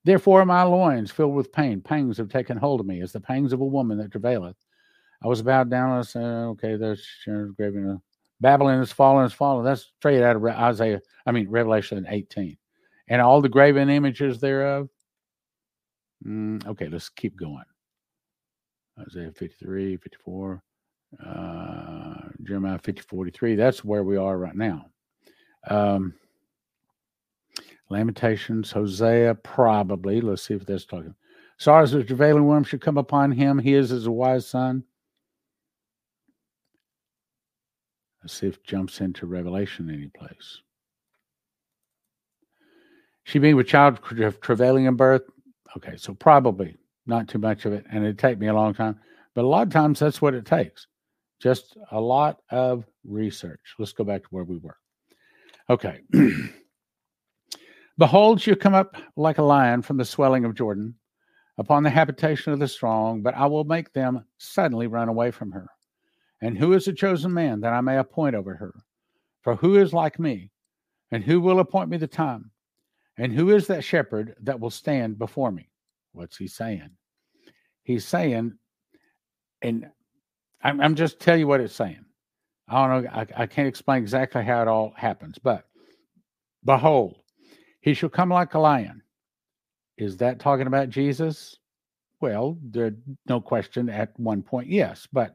Therefore, 0.04 0.44
my 0.46 0.62
loins 0.62 1.10
filled 1.10 1.34
with 1.34 1.52
pain, 1.52 1.80
pangs 1.80 2.16
have 2.16 2.30
taken 2.30 2.56
hold 2.56 2.80
of 2.80 2.86
me, 2.86 3.02
as 3.02 3.12
the 3.12 3.20
pangs 3.20 3.52
of 3.52 3.60
a 3.60 3.66
woman 3.66 3.98
that 3.98 4.10
travaileth. 4.10 4.56
I 5.22 5.28
was 5.28 5.42
bowed 5.42 5.68
down. 5.70 5.98
I 5.98 6.02
said, 6.02 6.22
okay, 6.22 6.76
there's 6.76 7.06
graving. 7.26 8.00
Babylon 8.40 8.80
is 8.80 8.90
fallen, 8.90 9.26
is 9.26 9.34
fallen. 9.34 9.64
That's 9.64 9.92
straight 9.98 10.22
out 10.22 10.36
of 10.36 10.44
Isaiah, 10.46 11.02
I 11.26 11.32
mean, 11.32 11.50
Revelation 11.50 12.06
18. 12.08 12.56
And 13.08 13.20
all 13.20 13.42
the 13.42 13.48
graven 13.50 13.90
images 13.90 14.40
thereof. 14.40 14.88
Mm, 16.26 16.66
okay, 16.66 16.88
let's 16.88 17.10
keep 17.10 17.36
going. 17.36 17.64
Isaiah 18.98 19.32
53, 19.32 19.98
54 19.98 20.62
uh, 21.24 22.14
Jeremiah 22.42 22.78
50, 22.78 23.02
43. 23.02 23.56
That's 23.56 23.84
where 23.84 24.04
we 24.04 24.16
are 24.16 24.38
right 24.38 24.54
now. 24.54 24.86
Um, 25.68 26.14
Lamentations, 27.90 28.70
Hosea, 28.70 29.34
probably. 29.34 30.20
Let's 30.20 30.42
see 30.42 30.54
if 30.54 30.64
that's 30.64 30.86
talking. 30.86 31.14
Sorrows 31.58 31.92
of 31.92 32.06
travailing 32.06 32.46
worm 32.46 32.64
should 32.64 32.80
come 32.80 32.96
upon 32.96 33.32
him. 33.32 33.58
He 33.58 33.74
is 33.74 33.92
as 33.92 34.06
a 34.06 34.10
wise 34.10 34.46
son. 34.46 34.84
Let's 38.22 38.34
see 38.34 38.46
if 38.46 38.62
jumps 38.62 39.00
into 39.00 39.26
Revelation 39.26 39.90
any 39.90 40.06
place. 40.06 40.62
She 43.24 43.38
being 43.38 43.56
with 43.56 43.66
child 43.66 44.00
of 44.18 44.40
travailing 44.40 44.86
in 44.86 44.96
birth. 44.96 45.22
Okay, 45.76 45.96
so 45.96 46.14
probably 46.14 46.76
not 47.06 47.28
too 47.28 47.38
much 47.38 47.64
of 47.64 47.72
it, 47.72 47.84
and 47.90 48.04
it'd 48.04 48.18
take 48.18 48.38
me 48.38 48.46
a 48.46 48.54
long 48.54 48.72
time. 48.72 48.98
But 49.34 49.44
a 49.44 49.48
lot 49.48 49.66
of 49.66 49.72
times 49.72 49.98
that's 49.98 50.22
what 50.22 50.34
it 50.34 50.46
takes. 50.46 50.86
Just 51.40 51.76
a 51.90 52.00
lot 52.00 52.40
of 52.50 52.84
research. 53.04 53.74
Let's 53.78 53.92
go 53.92 54.04
back 54.04 54.22
to 54.22 54.28
where 54.30 54.44
we 54.44 54.58
were. 54.58 54.76
Okay. 55.68 56.00
Behold, 58.00 58.46
you 58.46 58.56
come 58.56 58.72
up 58.72 58.96
like 59.14 59.36
a 59.36 59.42
lion 59.42 59.82
from 59.82 59.98
the 59.98 60.06
swelling 60.06 60.46
of 60.46 60.54
Jordan 60.54 60.94
upon 61.58 61.82
the 61.82 61.90
habitation 61.90 62.50
of 62.50 62.58
the 62.58 62.66
strong, 62.66 63.20
but 63.20 63.34
I 63.34 63.44
will 63.44 63.64
make 63.64 63.92
them 63.92 64.24
suddenly 64.38 64.86
run 64.86 65.10
away 65.10 65.30
from 65.30 65.52
her. 65.52 65.66
And 66.40 66.56
who 66.56 66.72
is 66.72 66.88
a 66.88 66.94
chosen 66.94 67.34
man 67.34 67.60
that 67.60 67.74
I 67.74 67.82
may 67.82 67.98
appoint 67.98 68.34
over 68.34 68.54
her? 68.54 68.74
For 69.42 69.54
who 69.54 69.76
is 69.76 69.92
like 69.92 70.18
me? 70.18 70.50
And 71.10 71.22
who 71.22 71.42
will 71.42 71.60
appoint 71.60 71.90
me 71.90 71.98
the 71.98 72.06
time? 72.06 72.50
And 73.18 73.34
who 73.34 73.50
is 73.50 73.66
that 73.66 73.84
shepherd 73.84 74.34
that 74.44 74.58
will 74.58 74.70
stand 74.70 75.18
before 75.18 75.52
me? 75.52 75.68
What's 76.12 76.38
he 76.38 76.48
saying? 76.48 76.88
He's 77.82 78.06
saying, 78.06 78.54
and 79.60 79.90
I'm, 80.62 80.80
I'm 80.80 80.94
just 80.94 81.20
tell 81.20 81.36
you 81.36 81.46
what 81.46 81.60
it's 81.60 81.74
saying. 81.74 82.06
I 82.66 82.88
don't 82.88 83.04
know. 83.04 83.10
I, 83.10 83.26
I 83.42 83.46
can't 83.46 83.68
explain 83.68 84.00
exactly 84.00 84.42
how 84.42 84.62
it 84.62 84.68
all 84.68 84.94
happens, 84.96 85.36
but 85.36 85.66
behold, 86.64 87.19
he 87.80 87.94
shall 87.94 88.08
come 88.08 88.28
like 88.30 88.54
a 88.54 88.58
lion. 88.58 89.02
Is 89.96 90.16
that 90.18 90.38
talking 90.38 90.66
about 90.66 90.90
Jesus? 90.90 91.56
Well, 92.20 92.58
there 92.62 92.94
no 93.26 93.40
question 93.40 93.88
at 93.88 94.18
one 94.18 94.42
point, 94.42 94.68
yes. 94.68 95.08
But 95.12 95.34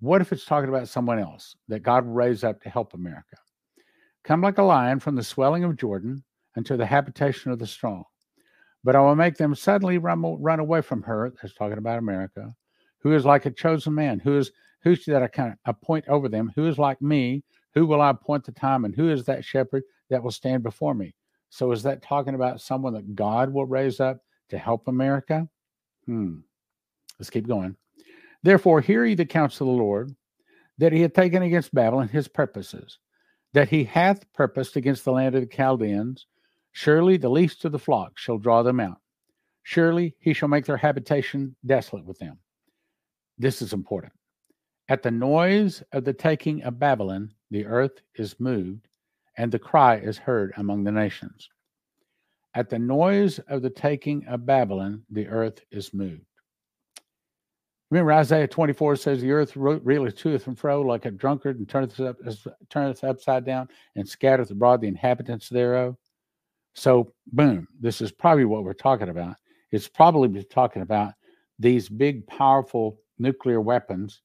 what 0.00 0.20
if 0.20 0.32
it's 0.32 0.44
talking 0.44 0.68
about 0.68 0.88
someone 0.88 1.18
else 1.18 1.56
that 1.66 1.82
God 1.82 2.06
will 2.06 2.14
raise 2.14 2.44
up 2.44 2.60
to 2.62 2.68
help 2.68 2.94
America? 2.94 3.36
Come 4.24 4.40
like 4.40 4.58
a 4.58 4.62
lion 4.62 5.00
from 5.00 5.16
the 5.16 5.22
swelling 5.22 5.64
of 5.64 5.76
Jordan 5.76 6.22
unto 6.56 6.76
the 6.76 6.86
habitation 6.86 7.50
of 7.50 7.58
the 7.58 7.66
strong. 7.66 8.04
But 8.84 8.94
I 8.94 9.00
will 9.00 9.16
make 9.16 9.36
them 9.36 9.54
suddenly 9.54 9.98
run, 9.98 10.22
run 10.40 10.60
away 10.60 10.80
from 10.82 11.02
her. 11.02 11.32
That's 11.42 11.54
talking 11.54 11.78
about 11.78 11.98
America, 11.98 12.54
who 13.00 13.12
is 13.12 13.24
like 13.24 13.46
a 13.46 13.50
chosen 13.50 13.94
man, 13.94 14.20
who 14.20 14.38
is 14.38 14.52
who's 14.82 15.04
that 15.06 15.22
I 15.22 15.26
kind 15.26 15.52
of 15.52 15.58
appoint 15.64 16.06
over 16.08 16.28
them, 16.28 16.52
who 16.54 16.68
is 16.68 16.78
like 16.78 17.02
me, 17.02 17.42
who 17.74 17.86
will 17.86 18.00
I 18.00 18.10
appoint 18.10 18.44
the 18.44 18.52
time, 18.52 18.84
and 18.84 18.94
who 18.94 19.10
is 19.10 19.24
that 19.24 19.44
shepherd 19.44 19.82
that 20.10 20.22
will 20.22 20.30
stand 20.30 20.62
before 20.62 20.94
me? 20.94 21.14
So 21.50 21.72
is 21.72 21.82
that 21.84 22.02
talking 22.02 22.34
about 22.34 22.60
someone 22.60 22.94
that 22.94 23.14
God 23.14 23.52
will 23.52 23.66
raise 23.66 24.00
up 24.00 24.18
to 24.50 24.58
help 24.58 24.88
America? 24.88 25.48
Hmm. 26.06 26.38
Let's 27.18 27.30
keep 27.30 27.46
going. 27.46 27.76
Therefore, 28.42 28.80
hear 28.80 29.04
ye 29.04 29.14
the 29.14 29.26
counsel 29.26 29.68
of 29.68 29.76
the 29.76 29.82
Lord, 29.82 30.14
that 30.78 30.92
he 30.92 31.00
hath 31.00 31.12
taken 31.12 31.42
against 31.42 31.74
Babylon 31.74 32.08
his 32.08 32.28
purposes, 32.28 32.98
that 33.52 33.68
he 33.68 33.84
hath 33.84 34.32
purposed 34.32 34.76
against 34.76 35.04
the 35.04 35.12
land 35.12 35.34
of 35.34 35.40
the 35.40 35.46
Chaldeans. 35.46 36.26
Surely 36.72 37.16
the 37.16 37.28
least 37.28 37.64
of 37.64 37.72
the 37.72 37.78
flock 37.78 38.16
shall 38.16 38.38
draw 38.38 38.62
them 38.62 38.78
out. 38.78 39.00
Surely 39.64 40.14
he 40.20 40.32
shall 40.32 40.48
make 40.48 40.64
their 40.64 40.76
habitation 40.76 41.56
desolate 41.66 42.04
with 42.04 42.18
them. 42.18 42.38
This 43.38 43.60
is 43.60 43.72
important. 43.72 44.12
At 44.88 45.02
the 45.02 45.10
noise 45.10 45.82
of 45.92 46.04
the 46.04 46.14
taking 46.14 46.62
of 46.62 46.78
Babylon, 46.78 47.34
the 47.50 47.66
earth 47.66 48.00
is 48.14 48.38
moved, 48.38 48.88
and 49.38 49.52
the 49.52 49.58
cry 49.58 49.96
is 49.96 50.18
heard 50.18 50.52
among 50.56 50.84
the 50.84 50.92
nations. 50.92 51.48
At 52.54 52.68
the 52.68 52.78
noise 52.78 53.38
of 53.38 53.62
the 53.62 53.70
taking 53.70 54.26
of 54.26 54.44
Babylon, 54.44 55.04
the 55.10 55.28
earth 55.28 55.60
is 55.70 55.94
moved. 55.94 56.22
Remember, 57.90 58.12
Isaiah 58.12 58.48
24 58.48 58.96
says, 58.96 59.22
The 59.22 59.30
earth 59.30 59.56
reeleth 59.56 60.16
to 60.18 60.38
and 60.44 60.58
fro 60.58 60.82
like 60.82 61.06
a 61.06 61.10
drunkard, 61.10 61.58
and 61.58 61.68
turneth, 61.68 62.00
up, 62.00 62.16
turneth 62.68 63.04
upside 63.04 63.46
down, 63.46 63.68
and 63.96 64.06
scattereth 64.06 64.50
abroad 64.50 64.80
the 64.80 64.88
inhabitants 64.88 65.48
thereof. 65.48 65.96
So, 66.74 67.12
boom, 67.32 67.66
this 67.80 68.00
is 68.00 68.12
probably 68.12 68.44
what 68.44 68.64
we're 68.64 68.74
talking 68.74 69.08
about. 69.08 69.36
It's 69.70 69.88
probably 69.88 70.44
talking 70.44 70.82
about 70.82 71.14
these 71.58 71.88
big, 71.88 72.26
powerful 72.26 72.98
nuclear 73.18 73.60
weapons 73.60 74.20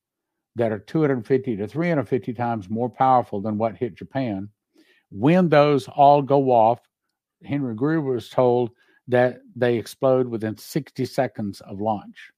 that 0.55 0.71
are 0.71 0.79
250 0.79 1.55
to 1.57 1.67
350 1.67 2.33
times 2.33 2.69
more 2.69 2.89
powerful 2.89 3.41
than 3.41 3.57
what 3.57 3.77
hit 3.77 3.95
Japan 3.95 4.49
when 5.13 5.47
those 5.47 5.87
all 5.87 6.21
go 6.21 6.51
off, 6.51 6.79
Henry 7.43 7.75
Gruver 7.75 8.15
was 8.15 8.29
told 8.29 8.71
that 9.07 9.41
they 9.55 9.77
explode 9.77 10.27
within 10.27 10.57
60 10.57 11.05
seconds 11.05 11.61
of 11.61 11.79
launch. 11.79 12.31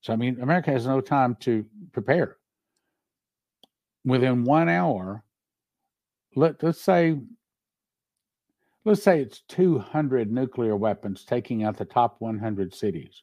So, 0.00 0.12
I 0.12 0.16
mean, 0.16 0.40
America 0.40 0.72
has 0.72 0.86
no 0.86 1.00
time 1.00 1.36
to 1.40 1.64
prepare. 1.92 2.36
Within 4.04 4.44
one 4.44 4.68
hour, 4.68 5.22
let, 6.34 6.62
let's 6.62 6.80
say, 6.80 7.18
let's 8.84 9.02
say 9.02 9.20
it's 9.20 9.42
200 9.48 10.32
nuclear 10.32 10.76
weapons 10.76 11.24
taking 11.24 11.62
out 11.62 11.76
the 11.76 11.84
top 11.84 12.16
100 12.20 12.74
cities. 12.74 13.22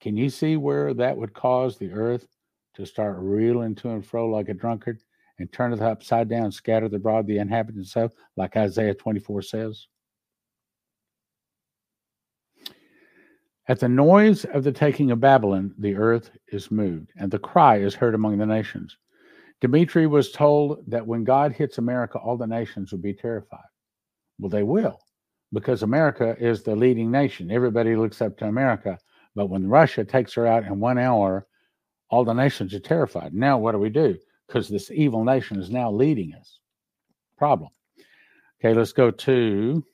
Can 0.00 0.16
you 0.16 0.30
see 0.30 0.56
where 0.56 0.94
that 0.94 1.16
would 1.16 1.34
cause 1.34 1.76
the 1.76 1.92
earth 1.92 2.26
to 2.74 2.86
start 2.86 3.16
reeling 3.18 3.74
to 3.76 3.90
and 3.90 4.04
fro 4.04 4.28
like 4.28 4.48
a 4.48 4.54
drunkard? 4.54 5.00
And 5.38 5.52
turneth 5.52 5.80
upside 5.80 6.28
down, 6.28 6.50
scattereth 6.50 6.92
abroad 6.92 7.26
the 7.26 7.38
inhabitants 7.38 7.96
of, 7.96 8.12
like 8.36 8.56
Isaiah 8.56 8.94
24 8.94 9.42
says. 9.42 9.86
At 13.68 13.80
the 13.80 13.88
noise 13.88 14.44
of 14.44 14.62
the 14.62 14.72
taking 14.72 15.10
of 15.10 15.20
Babylon, 15.20 15.74
the 15.78 15.96
earth 15.96 16.30
is 16.48 16.70
moved, 16.70 17.10
and 17.16 17.30
the 17.30 17.38
cry 17.38 17.78
is 17.78 17.94
heard 17.94 18.14
among 18.14 18.38
the 18.38 18.46
nations. 18.46 18.96
Dimitri 19.60 20.06
was 20.06 20.30
told 20.30 20.84
that 20.88 21.06
when 21.06 21.24
God 21.24 21.52
hits 21.52 21.78
America, 21.78 22.18
all 22.18 22.36
the 22.36 22.46
nations 22.46 22.92
will 22.92 23.00
be 23.00 23.14
terrified. 23.14 23.60
Well, 24.38 24.50
they 24.50 24.62
will, 24.62 25.00
because 25.52 25.82
America 25.82 26.36
is 26.38 26.62
the 26.62 26.76
leading 26.76 27.10
nation. 27.10 27.50
Everybody 27.50 27.96
looks 27.96 28.22
up 28.22 28.36
to 28.38 28.46
America. 28.46 28.98
But 29.34 29.50
when 29.50 29.68
Russia 29.68 30.04
takes 30.04 30.32
her 30.34 30.46
out 30.46 30.64
in 30.64 30.78
one 30.78 30.98
hour, 30.98 31.46
all 32.08 32.24
the 32.24 32.32
nations 32.32 32.72
are 32.74 32.80
terrified. 32.80 33.34
Now, 33.34 33.58
what 33.58 33.72
do 33.72 33.78
we 33.78 33.90
do? 33.90 34.16
Because 34.46 34.68
this 34.68 34.90
evil 34.90 35.24
nation 35.24 35.60
is 35.60 35.70
now 35.70 35.90
leading 35.90 36.34
us. 36.34 36.58
Problem. 37.36 37.70
Okay, 38.60 38.74
let's 38.74 38.92
go 38.92 39.10
to. 39.10 39.84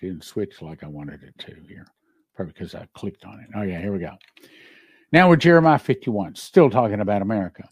Didn't 0.00 0.24
switch 0.24 0.62
like 0.62 0.84
I 0.84 0.86
wanted 0.86 1.22
it 1.24 1.36
to 1.40 1.56
here, 1.68 1.86
probably 2.34 2.52
because 2.52 2.74
I 2.74 2.86
clicked 2.94 3.24
on 3.24 3.40
it. 3.40 3.48
Oh, 3.56 3.62
yeah, 3.62 3.80
here 3.80 3.92
we 3.92 3.98
go. 3.98 4.16
Now 5.12 5.28
we're 5.28 5.36
Jeremiah 5.36 5.78
51, 5.78 6.36
still 6.36 6.70
talking 6.70 7.00
about 7.00 7.22
America. 7.22 7.68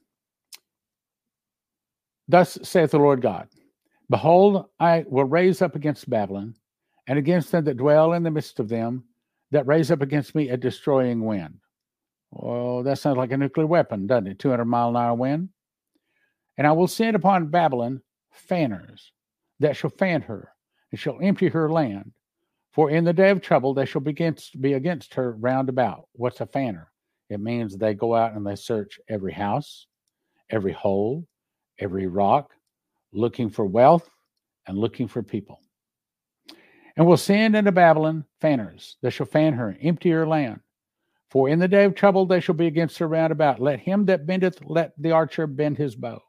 Thus 2.28 2.58
saith 2.62 2.90
the 2.90 2.98
Lord 2.98 3.22
God 3.22 3.48
Behold, 4.10 4.66
I 4.80 5.04
will 5.08 5.24
raise 5.24 5.62
up 5.62 5.74
against 5.74 6.08
Babylon 6.08 6.54
and 7.06 7.18
against 7.18 7.52
them 7.52 7.64
that 7.64 7.76
dwell 7.76 8.12
in 8.14 8.22
the 8.22 8.30
midst 8.30 8.60
of 8.60 8.68
them, 8.68 9.04
that 9.50 9.66
raise 9.66 9.90
up 9.90 10.00
against 10.00 10.34
me 10.34 10.48
a 10.48 10.56
destroying 10.56 11.24
wind. 11.24 11.58
Well, 12.30 12.82
that 12.82 12.98
sounds 12.98 13.16
like 13.16 13.32
a 13.32 13.36
nuclear 13.36 13.66
weapon, 13.66 14.06
doesn't 14.06 14.26
it? 14.26 14.38
200 14.38 14.64
mile 14.64 14.90
an 14.90 14.96
hour 14.96 15.14
wind. 15.14 15.50
And 16.58 16.66
I 16.66 16.72
will 16.72 16.88
send 16.88 17.16
upon 17.16 17.48
Babylon 17.48 18.02
fanners 18.30 19.12
that 19.60 19.76
shall 19.76 19.90
fan 19.90 20.22
her 20.22 20.52
and 20.90 21.00
shall 21.00 21.18
empty 21.22 21.48
her 21.48 21.70
land. 21.70 22.12
For 22.72 22.90
in 22.90 23.04
the 23.04 23.12
day 23.12 23.30
of 23.30 23.40
trouble 23.40 23.72
they 23.72 23.86
shall 23.86 24.02
begin 24.02 24.34
to 24.34 24.58
be 24.58 24.74
against 24.74 25.14
her 25.14 25.32
round 25.32 25.68
about. 25.68 26.08
What's 26.12 26.40
a 26.40 26.46
fanner? 26.46 26.90
It 27.28 27.40
means 27.40 27.76
they 27.76 27.94
go 27.94 28.14
out 28.14 28.34
and 28.34 28.46
they 28.46 28.54
search 28.54 29.00
every 29.08 29.32
house, 29.32 29.86
every 30.50 30.72
hole, 30.72 31.26
every 31.78 32.06
rock, 32.06 32.52
looking 33.12 33.50
for 33.50 33.64
wealth 33.64 34.08
and 34.66 34.78
looking 34.78 35.08
for 35.08 35.22
people. 35.22 35.60
And 36.96 37.06
will 37.06 37.16
send 37.16 37.56
into 37.56 37.72
Babylon 37.72 38.24
fanners 38.40 38.96
that 39.02 39.10
shall 39.10 39.26
fan 39.26 39.54
her, 39.54 39.76
empty 39.82 40.10
her 40.10 40.26
land. 40.26 40.60
For 41.30 41.48
in 41.48 41.58
the 41.58 41.68
day 41.68 41.84
of 41.84 41.94
trouble 41.94 42.26
they 42.26 42.40
shall 42.40 42.54
be 42.54 42.66
against 42.66 42.98
her 42.98 43.08
round 43.08 43.32
about. 43.32 43.60
Let 43.60 43.80
him 43.80 44.06
that 44.06 44.26
bendeth, 44.26 44.64
let 44.64 44.92
the 44.98 45.10
archer 45.12 45.46
bend 45.46 45.76
his 45.76 45.96
bow. 45.96 46.22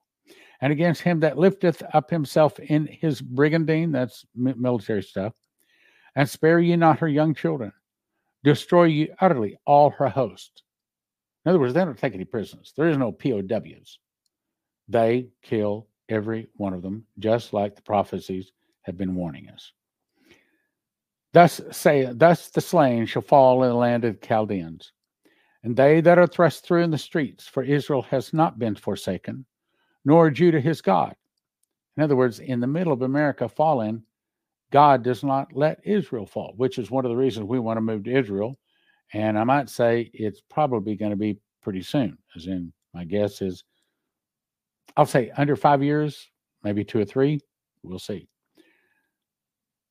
And 0.59 0.73
against 0.73 1.01
him 1.01 1.19
that 1.19 1.37
lifteth 1.37 1.83
up 1.93 2.09
himself 2.09 2.59
in 2.59 2.87
his 2.87 3.21
brigandine, 3.21 3.91
that's 3.91 4.25
military 4.33 5.03
stuff, 5.03 5.33
and 6.15 6.27
spare 6.27 6.59
ye 6.59 6.75
not 6.75 6.99
her 6.99 7.07
young 7.07 7.35
children. 7.35 7.71
Destroy 8.43 8.85
ye 8.85 9.09
utterly 9.19 9.57
all 9.65 9.91
her 9.91 10.09
host. 10.09 10.63
In 11.45 11.49
other 11.49 11.59
words, 11.59 11.73
they 11.73 11.85
don't 11.85 11.97
take 11.97 12.15
any 12.15 12.25
prisoners. 12.25 12.73
There 12.75 12.89
is 12.89 12.97
no 12.97 13.11
POWs. 13.11 13.99
They 14.87 15.29
kill 15.43 15.87
every 16.09 16.47
one 16.55 16.73
of 16.73 16.81
them, 16.81 17.05
just 17.19 17.53
like 17.53 17.75
the 17.75 17.81
prophecies 17.83 18.51
have 18.81 18.97
been 18.97 19.15
warning 19.15 19.49
us. 19.49 19.71
Thus 21.33 21.61
say, 21.71 22.11
thus 22.13 22.49
the 22.49 22.61
slain 22.61 23.05
shall 23.05 23.21
fall 23.21 23.63
in 23.63 23.69
the 23.69 23.75
land 23.75 24.05
of 24.05 24.19
the 24.19 24.25
Chaldeans, 24.25 24.93
and 25.63 25.75
they 25.75 26.01
that 26.01 26.17
are 26.17 26.27
thrust 26.27 26.65
through 26.65 26.83
in 26.83 26.91
the 26.91 26.97
streets, 26.97 27.47
for 27.47 27.63
Israel 27.63 28.01
has 28.03 28.33
not 28.33 28.57
been 28.57 28.75
forsaken, 28.75 29.45
nor 30.05 30.29
Judah 30.29 30.59
his 30.59 30.81
God. 30.81 31.15
In 31.97 32.03
other 32.03 32.15
words, 32.15 32.39
in 32.39 32.59
the 32.59 32.67
middle 32.67 32.93
of 32.93 33.01
America 33.01 33.49
falling, 33.49 34.03
God 34.71 35.03
does 35.03 35.23
not 35.23 35.53
let 35.53 35.79
Israel 35.83 36.25
fall, 36.25 36.53
which 36.57 36.77
is 36.77 36.91
one 36.91 37.05
of 37.05 37.09
the 37.09 37.17
reasons 37.17 37.45
we 37.45 37.59
want 37.59 37.77
to 37.77 37.81
move 37.81 38.03
to 38.03 38.17
Israel. 38.17 38.57
And 39.13 39.39
I 39.39 39.43
might 39.43 39.69
say 39.69 40.11
it's 40.13 40.41
probably 40.49 40.95
going 40.95 41.11
to 41.11 41.17
be 41.17 41.39
pretty 41.61 41.81
soon, 41.81 42.17
as 42.35 42.47
in 42.47 42.73
my 42.93 43.05
guess 43.05 43.41
is 43.41 43.63
I'll 44.95 45.05
say 45.05 45.31
under 45.37 45.55
five 45.55 45.83
years, 45.83 46.29
maybe 46.63 46.83
two 46.83 46.99
or 46.99 47.05
three. 47.05 47.39
We'll 47.83 47.99
see. 47.99 48.27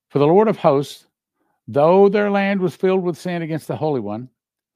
For 0.09 0.19
the 0.19 0.27
Lord 0.27 0.47
of 0.47 0.57
hosts 0.57 1.06
though 1.67 2.09
their 2.09 2.31
land 2.31 2.61
was 2.61 2.75
filled 2.75 3.03
with 3.03 3.17
sin 3.17 3.41
against 3.41 3.67
the 3.67 3.75
Holy 3.75 3.99
One, 3.99 4.29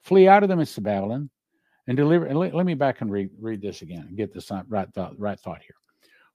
flee 0.04 0.28
out 0.28 0.44
of 0.44 0.50
the 0.50 0.56
midst 0.56 0.78
of 0.78 0.84
Babylon 0.84 1.30
and 1.88 1.98
deliver. 1.98 2.26
And 2.26 2.38
let, 2.38 2.54
let 2.54 2.66
me 2.66 2.74
back 2.74 3.02
and 3.02 3.12
read, 3.12 3.30
read 3.40 3.62
this 3.62 3.82
again 3.82 4.06
and 4.08 4.18
get 4.18 4.34
this 4.34 4.52
right 4.68 4.92
thought, 4.94 5.18
right 5.20 5.40
thought 5.40 5.62
here. 5.62 5.76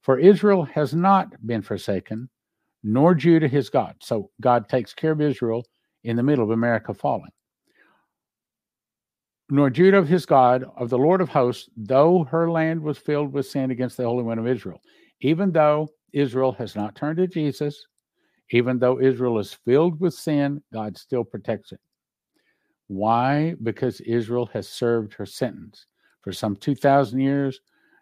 For 0.00 0.18
Israel 0.18 0.64
has 0.64 0.94
not 0.94 1.32
been 1.46 1.62
forsaken, 1.62 2.28
nor 2.82 3.14
Judah 3.14 3.48
his 3.48 3.68
God. 3.68 3.96
So 4.00 4.30
God 4.40 4.68
takes 4.68 4.94
care 4.94 5.12
of 5.12 5.20
Israel 5.20 5.64
in 6.04 6.16
the 6.16 6.22
middle 6.22 6.44
of 6.44 6.50
America 6.50 6.94
falling. 6.94 7.32
Nor 9.48 9.70
Judah 9.70 9.98
of 9.98 10.08
his 10.08 10.26
God, 10.26 10.64
of 10.76 10.90
the 10.90 10.98
Lord 10.98 11.20
of 11.20 11.28
hosts, 11.28 11.68
though 11.76 12.24
her 12.24 12.50
land 12.50 12.80
was 12.80 12.98
filled 12.98 13.32
with 13.32 13.46
sin 13.46 13.70
against 13.70 13.96
the 13.96 14.04
Holy 14.04 14.22
One 14.22 14.38
of 14.38 14.46
Israel. 14.46 14.80
Even 15.20 15.52
though 15.52 15.88
Israel 16.12 16.52
has 16.52 16.74
not 16.74 16.94
turned 16.94 17.18
to 17.18 17.26
Jesus, 17.26 17.86
even 18.50 18.78
though 18.78 19.00
Israel 19.00 19.38
is 19.38 19.52
filled 19.52 20.00
with 20.00 20.14
sin, 20.14 20.62
God 20.72 20.96
still 20.96 21.24
protects 21.24 21.72
it. 21.72 21.80
Why? 22.88 23.54
Because 23.62 24.00
Israel 24.02 24.46
has 24.52 24.68
served 24.68 25.12
her 25.14 25.26
sentence. 25.26 25.86
for 26.26 26.32
some 26.32 26.56
2,000 26.56 27.20
years. 27.20 27.60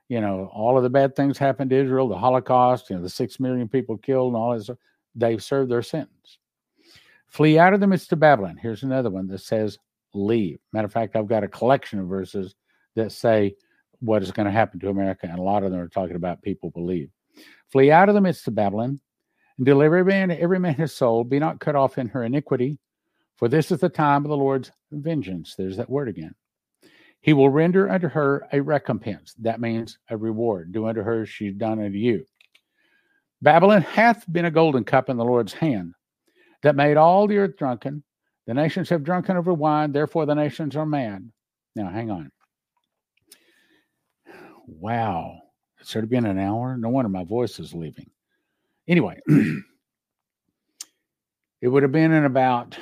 You 0.08 0.22
know, 0.22 0.50
all 0.52 0.78
of 0.78 0.82
the 0.82 0.88
bad 0.88 1.14
things 1.14 1.36
happened 1.36 1.68
to 1.70 1.76
Israel, 1.76 2.08
the 2.08 2.16
Holocaust, 2.16 2.88
you 2.88 2.96
know, 2.96 3.02
the 3.02 3.08
six 3.08 3.38
million 3.38 3.68
people 3.68 3.98
killed 3.98 4.32
and 4.32 4.36
all 4.42 4.56
this. 4.56 4.70
They've 5.14 5.42
served 5.42 5.70
their 5.70 5.82
sentence. 5.82 6.38
Flee 7.26 7.58
out 7.58 7.74
of 7.74 7.80
the 7.80 7.86
midst 7.86 8.12
of 8.12 8.20
Babylon. 8.20 8.56
Here's 8.56 8.82
another 8.82 9.10
one 9.10 9.26
that 9.26 9.40
says, 9.40 9.78
leave. 10.14 10.58
Matter 10.72 10.86
of 10.86 10.92
fact, 10.92 11.16
I've 11.16 11.26
got 11.26 11.44
a 11.44 11.48
collection 11.48 11.98
of 11.98 12.06
verses 12.06 12.54
that 12.96 13.12
say 13.12 13.54
what 14.00 14.22
is 14.22 14.32
going 14.32 14.46
to 14.46 14.52
happen 14.52 14.80
to 14.80 14.88
America, 14.88 15.26
and 15.28 15.38
a 15.38 15.42
lot 15.42 15.64
of 15.64 15.70
them 15.70 15.80
are 15.80 15.88
talking 15.88 16.16
about 16.16 16.42
people 16.42 16.70
believe. 16.70 17.10
Flee 17.70 17.90
out 17.90 18.08
of 18.08 18.14
the 18.14 18.20
midst 18.22 18.48
of 18.48 18.54
Babylon, 18.54 19.00
and 19.58 19.66
deliver 19.66 19.96
every 19.96 20.12
man, 20.12 20.30
every 20.30 20.58
man 20.58 20.74
his 20.74 20.92
soul. 20.92 21.24
Be 21.24 21.38
not 21.38 21.60
cut 21.60 21.76
off 21.76 21.98
in 21.98 22.08
her 22.08 22.24
iniquity, 22.24 22.78
for 23.36 23.48
this 23.48 23.70
is 23.70 23.80
the 23.80 23.88
time 23.88 24.24
of 24.24 24.30
the 24.30 24.36
Lord's 24.36 24.70
vengeance. 24.90 25.54
There's 25.56 25.76
that 25.76 25.90
word 25.90 26.08
again. 26.08 26.34
He 27.20 27.32
will 27.32 27.48
render 27.48 27.90
unto 27.90 28.08
her 28.08 28.46
a 28.52 28.60
recompense. 28.60 29.34
That 29.40 29.60
means 29.60 29.98
a 30.10 30.16
reward. 30.16 30.72
Do 30.72 30.86
unto 30.86 31.02
her 31.02 31.22
as 31.22 31.28
she's 31.28 31.54
done 31.54 31.82
unto 31.82 31.96
you. 31.96 32.26
Babylon 33.40 33.82
hath 33.82 34.30
been 34.30 34.44
a 34.44 34.50
golden 34.50 34.84
cup 34.84 35.08
in 35.08 35.16
the 35.16 35.24
Lord's 35.24 35.52
hand 35.52 35.94
that 36.62 36.76
made 36.76 36.96
all 36.96 37.26
the 37.26 37.38
earth 37.38 37.56
drunken. 37.56 38.02
The 38.46 38.54
nations 38.54 38.88
have 38.90 39.04
drunken 39.04 39.36
over 39.36 39.54
wine, 39.54 39.92
therefore 39.92 40.26
the 40.26 40.34
nations 40.34 40.76
are 40.76 40.86
mad. 40.86 41.30
Now, 41.76 41.90
hang 41.90 42.10
on. 42.10 42.30
Wow. 44.66 45.38
It 45.80 45.86
should 45.86 46.02
have 46.02 46.10
been 46.10 46.26
an 46.26 46.38
hour. 46.38 46.76
No 46.76 46.88
wonder 46.88 47.08
my 47.08 47.24
voice 47.24 47.58
is 47.58 47.74
leaving. 47.74 48.10
Anyway, 48.86 49.18
it 51.60 51.68
would 51.68 51.82
have 51.82 51.92
been 51.92 52.12
in 52.12 52.24
about 52.24 52.78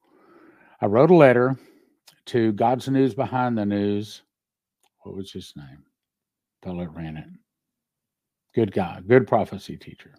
I 0.82 0.88
wrote 0.88 1.12
a 1.12 1.16
letter 1.16 1.58
to 2.28 2.52
God's 2.54 2.90
News 2.90 3.14
Behind 3.14 3.58
the 3.58 3.66
News. 3.66 4.24
What 5.04 5.16
was 5.16 5.32
his 5.32 5.54
name? 5.56 5.84
Fellow 6.64 6.86
ran 6.86 7.18
it. 7.18 7.28
Good 8.56 8.72
guy, 8.72 9.02
good 9.08 9.28
prophecy 9.28 9.78
teacher. 9.78 10.16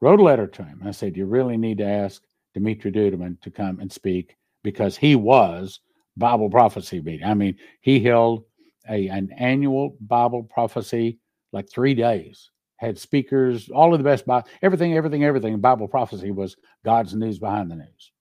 Wrote 0.00 0.20
a 0.20 0.22
letter 0.22 0.46
to 0.46 0.64
him. 0.64 0.82
I 0.84 0.90
said, 0.90 1.16
You 1.16 1.26
really 1.26 1.56
need 1.56 1.78
to 1.78 1.86
ask 1.86 2.22
Dimitri 2.52 2.92
Duduman 2.92 3.40
to 3.40 3.50
come 3.50 3.80
and 3.80 3.90
speak 3.90 4.36
because 4.62 4.96
he 4.96 5.16
was 5.16 5.80
Bible 6.16 6.50
prophecy 6.50 7.00
meeting. 7.00 7.26
I 7.26 7.34
mean, 7.34 7.56
he 7.80 8.00
held 8.00 8.44
a 8.88 9.08
an 9.08 9.30
annual 9.38 9.96
Bible 10.00 10.42
prophecy 10.42 11.18
like 11.52 11.70
three 11.70 11.94
days. 11.94 12.50
Had 12.76 12.98
speakers, 12.98 13.68
all 13.70 13.92
of 13.92 14.00
the 14.00 14.04
best 14.04 14.26
Bible, 14.26 14.48
everything, 14.60 14.94
everything, 14.94 15.24
everything. 15.24 15.58
Bible 15.60 15.86
prophecy 15.86 16.30
was 16.30 16.56
God's 16.84 17.14
news 17.14 17.38
behind 17.38 17.70
the 17.70 17.76
news. 17.76 18.12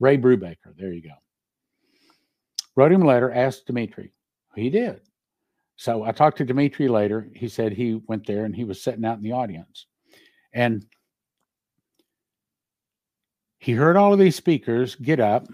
Ray 0.00 0.18
Brubaker, 0.18 0.76
there 0.76 0.92
you 0.92 1.02
go. 1.02 1.14
Wrote 2.76 2.92
him 2.92 3.02
a 3.02 3.06
letter, 3.06 3.30
asked 3.30 3.66
Dimitri. 3.66 4.12
He 4.54 4.68
did. 4.68 5.00
So 5.76 6.04
I 6.04 6.12
talked 6.12 6.38
to 6.38 6.44
Dimitri 6.44 6.88
later. 6.88 7.28
He 7.34 7.48
said 7.48 7.72
he 7.72 8.00
went 8.06 8.26
there 8.26 8.44
and 8.44 8.54
he 8.54 8.64
was 8.64 8.82
sitting 8.82 9.04
out 9.04 9.16
in 9.16 9.22
the 9.22 9.32
audience. 9.32 9.86
And 10.52 10.84
he 13.58 13.72
heard 13.72 13.96
all 13.96 14.12
of 14.12 14.18
these 14.18 14.36
speakers 14.36 14.94
get 14.96 15.20
up, 15.20 15.46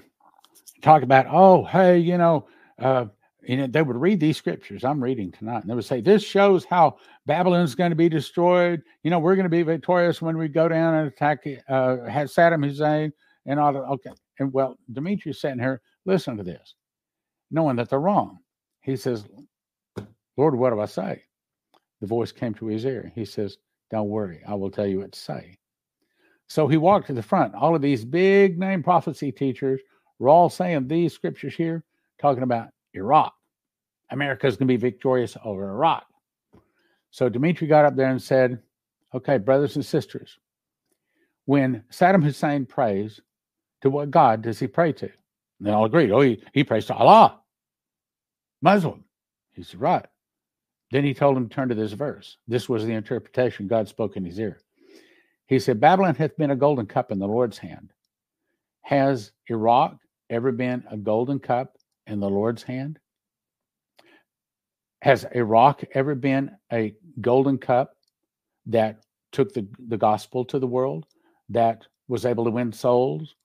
talk 0.82 1.02
about, 1.02 1.26
oh, 1.30 1.64
hey, 1.64 1.98
you 1.98 2.18
know, 2.18 2.48
uh, 2.78 3.06
you 3.42 3.56
know, 3.56 3.66
they 3.66 3.82
would 3.82 3.96
read 3.96 4.20
these 4.20 4.36
scriptures 4.36 4.84
I'm 4.84 5.02
reading 5.02 5.32
tonight, 5.32 5.62
and 5.62 5.70
they 5.70 5.74
would 5.74 5.84
say, 5.84 6.00
This 6.00 6.22
shows 6.22 6.64
how 6.64 6.98
Babylon's 7.24 7.74
going 7.74 7.90
to 7.90 7.96
be 7.96 8.08
destroyed. 8.08 8.82
You 9.02 9.10
know, 9.10 9.18
we're 9.18 9.36
going 9.36 9.44
to 9.44 9.50
be 9.50 9.62
victorious 9.62 10.20
when 10.20 10.36
we 10.36 10.48
go 10.48 10.68
down 10.68 10.94
and 10.94 11.08
attack 11.08 11.46
uh, 11.68 11.96
Saddam 12.26 12.64
Hussein 12.64 13.12
and 13.46 13.58
all 13.58 13.72
that. 13.72 13.80
Okay. 13.80 14.10
And 14.38 14.52
well, 14.52 14.78
Dimitri's 14.92 15.40
sitting 15.40 15.58
here, 15.58 15.80
listen 16.04 16.36
to 16.36 16.42
this, 16.42 16.74
knowing 17.50 17.76
that 17.76 17.88
they're 17.88 18.00
wrong. 18.00 18.38
He 18.82 18.96
says, 18.96 19.24
Lord, 20.36 20.54
what 20.54 20.70
do 20.70 20.80
I 20.80 20.86
say? 20.86 21.22
The 22.00 22.06
voice 22.06 22.32
came 22.32 22.54
to 22.54 22.66
his 22.66 22.84
ear. 22.84 23.10
He 23.14 23.24
says, 23.24 23.56
Don't 23.90 24.08
worry, 24.08 24.42
I 24.46 24.54
will 24.54 24.70
tell 24.70 24.86
you 24.86 25.00
what 25.00 25.12
to 25.12 25.18
say. 25.18 25.56
So 26.48 26.66
he 26.66 26.76
walked 26.76 27.06
to 27.08 27.12
the 27.12 27.22
front. 27.22 27.54
All 27.54 27.74
of 27.74 27.82
these 27.82 28.04
big 28.04 28.58
name 28.58 28.82
prophecy 28.82 29.32
teachers 29.32 29.80
were 30.18 30.28
all 30.28 30.48
saying 30.48 30.88
these 30.88 31.12
scriptures 31.12 31.54
here, 31.54 31.84
talking 32.20 32.42
about 32.42 32.68
Iraq. 32.94 33.32
America's 34.10 34.56
going 34.56 34.68
to 34.68 34.72
be 34.72 34.76
victorious 34.76 35.36
over 35.44 35.70
Iraq. 35.70 36.04
So 37.10 37.28
Dimitri 37.28 37.66
got 37.66 37.84
up 37.84 37.96
there 37.96 38.10
and 38.10 38.22
said, 38.22 38.60
Okay, 39.14 39.38
brothers 39.38 39.76
and 39.76 39.84
sisters, 39.84 40.38
when 41.46 41.82
Saddam 41.90 42.22
Hussein 42.22 42.66
prays, 42.66 43.20
to 43.80 43.90
what 43.90 44.10
God 44.10 44.42
does 44.42 44.58
he 44.58 44.66
pray 44.66 44.92
to? 44.92 45.06
And 45.06 45.66
they 45.66 45.70
all 45.70 45.84
agreed, 45.84 46.10
Oh, 46.10 46.20
he, 46.20 46.42
he 46.52 46.64
prays 46.64 46.86
to 46.86 46.94
Allah, 46.94 47.40
Muslim. 48.60 49.04
He 49.52 49.62
said, 49.62 49.80
Right. 49.80 50.06
Then 50.90 51.04
he 51.04 51.14
told 51.14 51.36
them 51.36 51.48
to 51.48 51.54
turn 51.54 51.68
to 51.68 51.74
this 51.74 51.92
verse. 51.92 52.38
This 52.46 52.68
was 52.68 52.84
the 52.84 52.94
interpretation 52.94 53.68
God 53.68 53.88
spoke 53.88 54.16
in 54.16 54.24
his 54.24 54.38
ear. 54.38 54.60
He 55.46 55.58
said, 55.58 55.80
Babylon 55.80 56.14
hath 56.14 56.36
been 56.36 56.50
a 56.50 56.56
golden 56.56 56.86
cup 56.86 57.10
in 57.10 57.18
the 57.18 57.26
Lord's 57.26 57.58
hand. 57.58 57.92
Has 58.82 59.32
Iraq 59.48 59.96
ever 60.30 60.52
been 60.52 60.84
a 60.90 60.96
golden 60.96 61.38
cup 61.38 61.78
in 62.06 62.20
the 62.20 62.28
Lord's 62.28 62.62
hand? 62.62 62.98
Has 65.02 65.24
Iraq 65.34 65.84
ever 65.94 66.14
been 66.14 66.50
a 66.72 66.94
golden 67.20 67.58
cup 67.58 67.94
that 68.66 69.04
took 69.32 69.52
the, 69.52 69.66
the 69.88 69.96
gospel 69.96 70.44
to 70.46 70.58
the 70.58 70.66
world, 70.66 71.06
that 71.50 71.86
was 72.08 72.26
able 72.26 72.44
to 72.44 72.50
win 72.50 72.72
souls, 72.72 73.36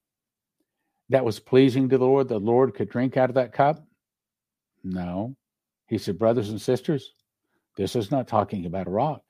that 1.10 1.24
was 1.24 1.40
pleasing 1.40 1.90
to 1.90 1.98
the 1.98 2.06
Lord? 2.06 2.28
The 2.28 2.40
Lord 2.40 2.74
could 2.74 2.90
drink 2.90 3.18
out 3.18 3.30
of 3.30 3.36
that 3.36 3.54
cup? 3.54 3.86
No. 4.84 5.36
He 5.88 5.98
said, 5.98 6.18
Brothers 6.18 6.50
and 6.50 6.62
sisters, 6.62 7.14
this 7.78 7.96
is 7.96 8.12
not 8.12 8.28
talking 8.28 8.66
about 8.66 8.88
Iraq. 8.88 9.22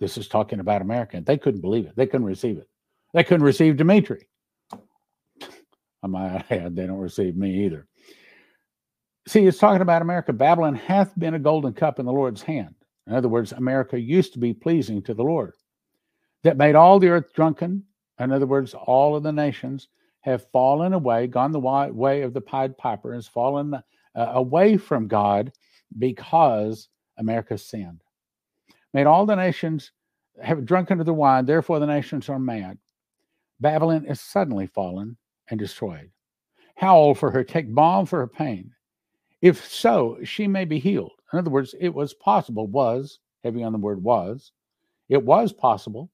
This 0.00 0.18
is 0.18 0.28
talking 0.28 0.60
about 0.60 0.82
America. 0.82 1.22
They 1.24 1.38
couldn't 1.38 1.60
believe 1.60 1.86
it. 1.86 1.96
They 1.96 2.06
couldn't 2.06 2.26
receive 2.26 2.58
it. 2.58 2.68
They 3.14 3.24
couldn't 3.24 3.46
receive 3.46 3.76
Dimitri. 3.76 4.28
I 6.14 6.44
might 6.48 6.74
they 6.74 6.86
don't 6.86 6.98
receive 6.98 7.36
me 7.36 7.64
either. 7.64 7.86
See, 9.28 9.44
it's 9.44 9.58
talking 9.58 9.82
about 9.82 10.02
America. 10.02 10.32
Babylon 10.32 10.76
hath 10.76 11.18
been 11.18 11.34
a 11.34 11.38
golden 11.38 11.72
cup 11.72 11.98
in 11.98 12.06
the 12.06 12.12
Lord's 12.12 12.42
hand. 12.42 12.74
In 13.06 13.14
other 13.14 13.28
words, 13.28 13.52
America 13.52 13.98
used 13.98 14.32
to 14.32 14.38
be 14.38 14.54
pleasing 14.54 15.02
to 15.02 15.14
the 15.14 15.22
Lord. 15.22 15.54
That 16.44 16.56
made 16.56 16.76
all 16.76 17.00
the 17.00 17.08
earth 17.08 17.32
drunken. 17.32 17.82
In 18.20 18.32
other 18.32 18.46
words, 18.46 18.72
all 18.74 19.16
of 19.16 19.24
the 19.24 19.32
nations 19.32 19.88
have 20.20 20.48
fallen 20.50 20.92
away, 20.92 21.26
gone 21.26 21.52
the 21.52 21.60
way 21.60 22.22
of 22.22 22.34
the 22.34 22.40
Pied 22.40 22.78
Piper, 22.78 23.14
has 23.14 23.26
fallen 23.26 23.74
uh, 23.74 23.80
away 24.14 24.76
from 24.76 25.08
God 25.08 25.52
because 25.98 26.88
America 27.18 27.58
sinned. 27.58 28.02
Made 28.92 29.06
all 29.06 29.26
the 29.26 29.36
nations 29.36 29.92
have 30.42 30.64
drunk 30.64 30.90
under 30.90 31.04
the 31.04 31.12
wine, 31.12 31.46
therefore 31.46 31.78
the 31.78 31.86
nations 31.86 32.28
are 32.28 32.38
mad. 32.38 32.78
Babylon 33.60 34.04
is 34.06 34.20
suddenly 34.20 34.66
fallen 34.66 35.16
and 35.50 35.58
destroyed. 35.58 36.10
Howl 36.76 37.14
for 37.14 37.30
her, 37.30 37.44
take 37.44 37.74
balm 37.74 38.06
for 38.06 38.18
her 38.18 38.26
pain. 38.26 38.72
If 39.42 39.66
so, 39.70 40.18
she 40.24 40.46
may 40.46 40.64
be 40.64 40.78
healed. 40.78 41.12
In 41.32 41.38
other 41.38 41.50
words, 41.50 41.74
it 41.78 41.94
was 41.94 42.14
possible, 42.14 42.66
was, 42.66 43.18
heavy 43.44 43.62
on 43.62 43.72
the 43.72 43.78
word 43.78 44.02
was, 44.02 44.52
it 45.08 45.22
was 45.22 45.52
possible 45.52 46.10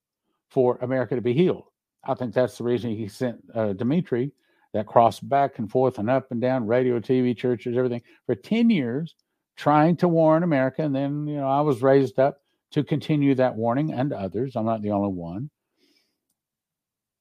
for 0.49 0.79
America 0.83 1.15
to 1.15 1.21
be 1.21 1.33
healed. 1.33 1.65
I 2.05 2.15
think 2.15 2.35
that's 2.35 2.59
the 2.59 2.65
reason 2.65 2.91
he 2.91 3.09
sent 3.09 3.43
uh, 3.55 3.73
Dimitri 3.73 4.33
that 4.73 4.87
crossed 4.87 5.29
back 5.29 5.59
and 5.59 5.71
forth 5.71 5.99
and 5.99 6.11
up 6.11 6.31
and 6.31 6.41
down 6.41 6.67
radio, 6.67 6.99
TV, 6.99 7.37
churches, 7.37 7.77
everything 7.77 8.03
for 8.27 8.35
10 8.35 8.71
years, 8.71 9.15
trying 9.57 9.97
to 9.97 10.09
warn 10.09 10.43
America. 10.43 10.83
And 10.83 10.95
then, 10.95 11.27
you 11.27 11.37
know, 11.37 11.49
I 11.49 11.61
was 11.61 11.83
raised 11.83 12.19
up 12.19 12.41
to 12.73 12.83
continue 12.83 13.35
that 13.35 13.55
warning 13.55 13.93
and 13.93 14.13
others. 14.13 14.57
I'm 14.57 14.65
not 14.65 14.83
the 14.83 14.91
only 14.91 15.13
one. 15.13 15.51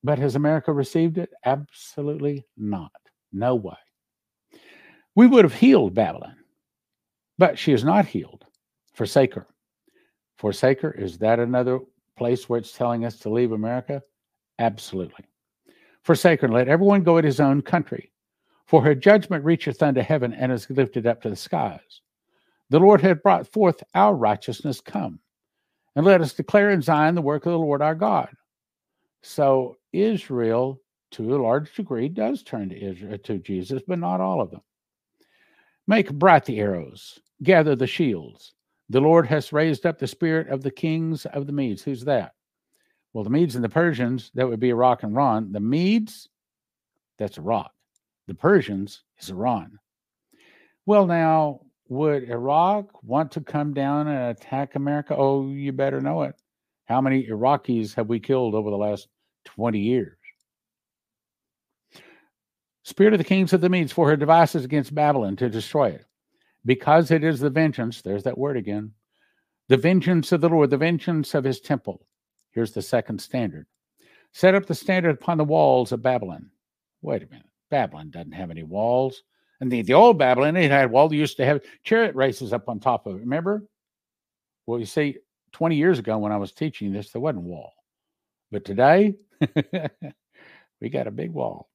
But 0.04 0.20
has 0.20 0.36
America 0.36 0.74
received 0.74 1.18
it? 1.18 1.30
Absolutely 1.46 2.46
not. 2.58 2.92
No 3.32 3.56
way. 3.56 3.76
We 5.16 5.28
would 5.28 5.46
have 5.46 5.54
healed 5.54 5.94
Babylon, 5.94 6.36
but 7.38 7.60
she 7.60 7.74
is 7.74 7.84
not 7.84 8.06
healed. 8.06 8.46
Forsake 8.94 9.34
her. 9.34 9.48
Forsake 10.38 10.82
her. 10.82 10.92
Is 10.92 11.18
that 11.20 11.40
another 11.40 11.80
place 12.18 12.48
where 12.48 12.60
it's 12.60 12.72
telling 12.72 13.06
us 13.06 13.18
to 13.20 13.30
leave 13.30 13.52
America? 13.52 14.02
Absolutely. 14.60 15.26
Forsake 16.04 16.42
her 16.42 16.48
let 16.48 16.68
everyone 16.68 17.04
go 17.04 17.18
at 17.18 17.24
his 17.24 17.40
own 17.40 17.62
country. 17.62 18.12
For 18.66 18.82
her 18.82 18.96
judgment 18.96 19.44
reacheth 19.44 19.84
unto 19.84 20.02
heaven 20.02 20.34
and 20.34 20.52
is 20.52 20.70
lifted 20.70 21.06
up 21.06 21.22
to 21.22 21.30
the 21.30 21.36
skies. 21.36 22.02
The 22.70 22.80
Lord 22.80 23.02
hath 23.02 23.22
brought 23.22 23.52
forth 23.52 23.84
our 23.94 24.16
righteousness 24.16 24.80
come. 24.80 25.20
And 25.96 26.06
let 26.06 26.22
us 26.22 26.34
declare 26.34 26.72
in 26.72 26.82
Zion 26.82 27.16
the 27.16 27.22
work 27.22 27.46
of 27.46 27.52
the 27.52 27.60
Lord 27.60 27.82
our 27.82 27.96
God. 27.96 28.30
So 29.24 29.78
Israel, 29.94 30.82
to 31.12 31.36
a 31.36 31.42
large 31.42 31.74
degree, 31.76 32.10
does 32.10 32.44
turn 32.44 32.70
to 32.70 32.82
Israel 32.82 33.18
to 33.20 33.38
Jesus, 33.40 33.82
but 33.88 34.00
not 34.00 34.22
all 34.22 34.42
of 34.42 34.52
them. 34.52 34.62
Make 35.88 36.12
bright 36.14 36.46
the 36.46 36.60
arrows, 36.60 37.20
gather 37.44 37.76
the 37.76 37.88
shields. 37.88 38.54
The 38.90 39.02
Lord 39.02 39.28
has 39.28 39.54
raised 39.54 39.86
up 39.86 40.00
the 40.00 40.08
spirit 40.08 40.50
of 40.50 40.64
the 40.64 40.72
kings 40.72 41.26
of 41.28 41.48
the 41.48 41.54
Medes. 41.54 41.82
Who's 41.82 42.04
that? 42.06 42.34
Well, 43.14 43.24
the 43.24 43.30
Medes 43.30 43.56
and 43.56 43.64
the 43.64 43.70
Persians, 43.70 44.32
that 44.36 44.48
would 44.48 44.60
be 44.60 44.70
Iraq 44.70 45.04
and 45.04 45.14
Iran. 45.14 45.52
The 45.52 45.60
Medes, 45.60 46.30
that's 47.18 47.38
Iraq. 47.38 47.72
The 48.28 48.36
Persians 48.36 49.04
is 49.20 49.30
Iran. 49.30 49.80
Well, 50.86 51.06
now, 51.06 51.62
would 51.90 52.24
Iraq 52.24 53.04
want 53.04 53.32
to 53.34 53.42
come 53.42 53.74
down 53.74 54.08
and 54.08 54.32
attack 54.32 54.76
America? 54.76 55.16
Oh, 55.18 55.50
you 55.50 55.74
better 55.74 56.00
know 56.00 56.24
it. 56.24 56.36
How 56.92 57.00
many 57.00 57.26
Iraqis 57.26 57.96
have 57.96 58.10
we 58.10 58.20
killed 58.20 58.54
over 58.54 58.70
the 58.70 58.76
last 58.76 59.08
20 59.46 59.80
years? 59.80 60.18
Spirit 62.84 63.14
of 63.14 63.18
the 63.18 63.24
kings 63.24 63.54
of 63.54 63.62
the 63.62 63.70
Medes 63.70 63.94
for 63.94 64.10
her 64.10 64.18
devices 64.18 64.66
against 64.66 64.94
Babylon 64.94 65.38
to 65.38 65.50
destroy 65.50 65.92
it. 65.92 66.06
Because 66.66 67.10
it 67.10 67.24
is 67.24 67.40
the 67.40 67.50
vengeance, 67.50 68.02
there's 68.02 68.24
that 68.24 68.38
word 68.38 68.58
again, 68.58 68.92
the 69.70 69.78
vengeance 69.78 70.34
of 70.34 70.42
the 70.42 70.50
Lord, 70.50 70.70
the 70.70 70.76
vengeance 70.78 71.34
of 71.34 71.46
his 71.46 71.62
temple. 71.62 72.06
Here's 72.52 72.74
the 72.74 72.82
second 72.82 73.22
standard. 73.22 73.68
Set 74.34 74.54
up 74.54 74.66
the 74.66 74.76
standard 74.76 75.16
upon 75.16 75.38
the 75.38 75.46
walls 75.46 75.94
of 75.94 76.02
Babylon. 76.02 76.50
Wait 77.02 77.24
a 77.24 77.28
minute. 77.28 77.46
Babylon 77.70 78.10
doesn't 78.10 78.34
have 78.34 78.52
any 78.52 78.64
walls. 78.64 79.24
And 79.62 79.72
the, 79.72 79.82
the 79.82 79.94
old 79.94 80.18
Babylon, 80.18 80.58
it 80.58 80.70
had 80.70 80.92
walls. 80.92 81.12
They 81.12 81.18
used 81.18 81.38
to 81.38 81.46
have 81.46 81.62
chariot 81.86 82.16
races 82.16 82.52
up 82.52 82.68
on 82.68 82.82
top 82.82 83.08
of 83.08 83.16
it. 83.16 83.20
Remember? 83.20 83.64
Well, 84.66 84.78
you 84.80 84.86
see, 84.86 85.16
20 85.54 85.76
years 85.76 86.00
ago 86.00 86.18
when 86.18 86.32
I 86.32 86.38
was 86.38 86.52
teaching 86.52 86.92
this, 86.92 87.12
there 87.12 87.22
wasn't 87.22 87.46
a 87.46 87.48
wall. 87.48 87.74
But 88.52 88.66
today, 88.66 89.16
we 90.82 90.90
got 90.90 91.08
a 91.08 91.12
big 91.12 91.32
wall. 91.32 91.70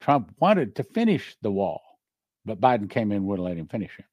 Trump 0.00 0.32
wanted 0.38 0.76
to 0.76 0.84
finish 0.84 1.36
the 1.42 1.50
wall, 1.50 1.82
but 2.44 2.60
Biden 2.60 2.88
came 2.90 3.10
in 3.10 3.18
and 3.18 3.26
wouldn't 3.26 3.46
let 3.46 3.56
him 3.56 3.68
finish 3.68 3.92
it. 3.98 4.04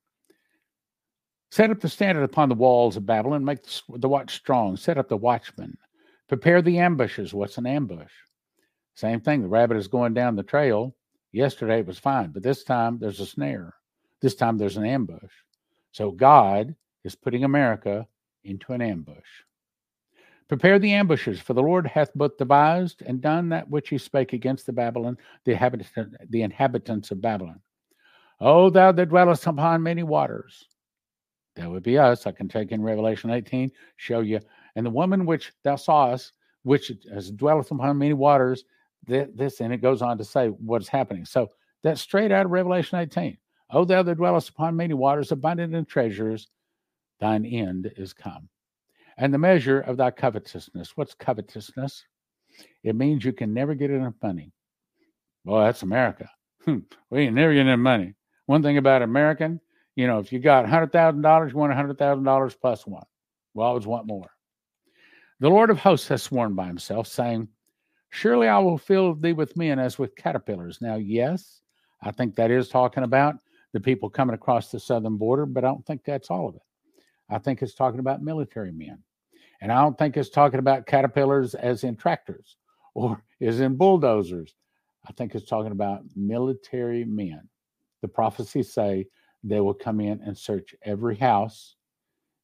Set 1.51 1.69
up 1.69 1.81
the 1.81 1.89
standard 1.89 2.23
upon 2.23 2.47
the 2.47 2.55
walls 2.55 2.95
of 2.95 3.05
Babylon, 3.05 3.43
make 3.43 3.59
the 3.89 4.07
watch 4.07 4.35
strong, 4.35 4.77
set 4.77 4.97
up 4.97 5.09
the 5.09 5.17
watchmen, 5.17 5.77
prepare 6.29 6.61
the 6.61 6.79
ambushes. 6.79 7.33
What's 7.33 7.57
an 7.57 7.67
ambush? 7.67 8.11
Same 8.95 9.19
thing. 9.19 9.41
The 9.41 9.49
rabbit 9.49 9.77
is 9.77 9.87
going 9.87 10.13
down 10.13 10.35
the 10.35 10.43
trail. 10.43 10.95
Yesterday 11.33 11.79
it 11.79 11.87
was 11.87 11.99
fine, 11.99 12.31
but 12.31 12.43
this 12.43 12.63
time 12.63 12.99
there's 12.99 13.19
a 13.19 13.25
snare. 13.25 13.73
This 14.21 14.35
time 14.35 14.57
there's 14.57 14.77
an 14.77 14.85
ambush. 14.85 15.31
So 15.91 16.11
God 16.11 16.75
is 17.03 17.15
putting 17.15 17.43
America 17.43 18.07
into 18.43 18.73
an 18.73 18.81
ambush. 18.81 19.17
Prepare 20.47 20.79
the 20.79 20.91
ambushes, 20.91 21.39
for 21.39 21.53
the 21.53 21.61
Lord 21.61 21.87
hath 21.87 22.13
both 22.13 22.37
devised 22.37 23.01
and 23.03 23.21
done 23.21 23.47
that 23.49 23.69
which 23.69 23.87
he 23.87 23.97
spake 23.97 24.33
against 24.33 24.65
the 24.65 24.73
Babylon, 24.73 25.17
the, 25.45 25.51
inhabitants, 25.51 25.91
the 26.29 26.41
inhabitants 26.41 27.11
of 27.11 27.21
Babylon. 27.21 27.61
O 28.41 28.69
thou 28.69 28.91
that 28.91 29.09
dwellest 29.09 29.47
upon 29.47 29.81
many 29.81 30.03
waters. 30.03 30.67
That 31.55 31.69
would 31.69 31.83
be 31.83 31.97
us. 31.97 32.27
I 32.27 32.31
can 32.31 32.49
take 32.49 32.71
in 32.71 32.81
Revelation 32.81 33.29
18, 33.29 33.71
show 33.97 34.21
you. 34.21 34.39
And 34.75 34.85
the 34.85 34.89
woman 34.89 35.25
which 35.25 35.53
thou 35.63 35.75
sawest, 35.75 36.33
which 36.63 36.91
has 37.13 37.31
dwelleth 37.31 37.71
upon 37.71 37.97
many 37.97 38.13
waters, 38.13 38.65
this, 39.07 39.61
and 39.61 39.73
it 39.73 39.77
goes 39.77 40.01
on 40.01 40.17
to 40.17 40.23
say 40.23 40.47
what's 40.49 40.87
happening. 40.87 41.25
So 41.25 41.49
that's 41.83 42.01
straight 42.01 42.31
out 42.31 42.45
of 42.45 42.51
Revelation 42.51 42.99
18. 42.99 43.37
O 43.71 43.85
thou 43.85 44.03
that 44.03 44.15
dwellest 44.15 44.49
upon 44.49 44.75
many 44.75 44.93
waters, 44.93 45.31
abundant 45.31 45.73
in 45.73 45.85
treasures, 45.85 46.49
thine 47.21 47.45
end 47.45 47.93
is 47.95 48.11
come 48.11 48.49
and 49.17 49.33
the 49.33 49.37
measure 49.37 49.81
of 49.81 49.97
thy 49.97 50.11
covetousness. 50.11 50.97
What's 50.97 51.13
covetousness? 51.13 52.05
It 52.83 52.95
means 52.95 53.23
you 53.23 53.33
can 53.33 53.53
never 53.53 53.75
get 53.75 53.91
enough 53.91 54.15
money. 54.21 54.51
Well, 55.45 55.63
that's 55.63 55.83
America. 55.83 56.29
Hmm. 56.65 56.79
we 57.09 57.21
ain't 57.21 57.35
never 57.35 57.53
get 57.53 57.61
enough 57.61 57.79
money. 57.79 58.13
One 58.45 58.61
thing 58.61 58.77
about 58.77 59.01
American, 59.01 59.59
you 59.95 60.07
know, 60.07 60.19
if 60.19 60.31
you 60.31 60.39
got 60.39 60.67
hundred 60.67 60.91
thousand 60.91 61.21
dollars, 61.21 61.53
you 61.53 61.57
want 61.57 61.73
hundred 61.73 61.97
thousand 61.97 62.23
dollars 62.23 62.55
plus 62.55 62.85
one. 62.85 63.05
We 63.53 63.63
always 63.63 63.87
want 63.87 64.07
more. 64.07 64.29
The 65.39 65.49
Lord 65.49 65.69
of 65.69 65.79
hosts 65.79 66.07
has 66.09 66.21
sworn 66.21 66.53
by 66.53 66.67
himself, 66.67 67.07
saying, 67.07 67.47
Surely 68.09 68.47
I 68.47 68.59
will 68.59 68.77
fill 68.77 69.15
thee 69.15 69.33
with 69.33 69.57
men 69.57 69.79
as 69.79 69.97
with 69.97 70.15
caterpillars. 70.15 70.81
Now, 70.81 70.95
yes, 70.95 71.61
I 72.01 72.11
think 72.11 72.35
that 72.35 72.51
is 72.51 72.69
talking 72.69 73.03
about 73.03 73.35
the 73.73 73.79
people 73.79 74.09
coming 74.09 74.35
across 74.35 74.69
the 74.69 74.79
southern 74.79 75.17
border, 75.17 75.45
but 75.45 75.63
I 75.63 75.67
don't 75.67 75.85
think 75.85 76.03
that's 76.03 76.29
all 76.29 76.49
of 76.49 76.55
it. 76.55 76.61
I 77.31 77.39
think 77.39 77.61
it's 77.61 77.73
talking 77.73 77.99
about 77.99 78.21
military 78.21 78.71
men. 78.71 78.99
And 79.61 79.71
I 79.71 79.81
don't 79.81 79.97
think 79.97 80.17
it's 80.17 80.29
talking 80.29 80.59
about 80.59 80.85
caterpillars 80.85 81.55
as 81.55 81.83
in 81.83 81.95
tractors 81.95 82.57
or 82.93 83.23
as 83.39 83.61
in 83.61 83.77
bulldozers. 83.77 84.55
I 85.07 85.13
think 85.13 85.33
it's 85.33 85.47
talking 85.47 85.71
about 85.71 86.03
military 86.15 87.05
men. 87.05 87.47
The 88.01 88.07
prophecies 88.07 88.71
say 88.71 89.07
they 89.43 89.59
will 89.59 89.73
come 89.73 89.99
in 89.99 90.21
and 90.21 90.37
search 90.37 90.75
every 90.83 91.15
house. 91.15 91.75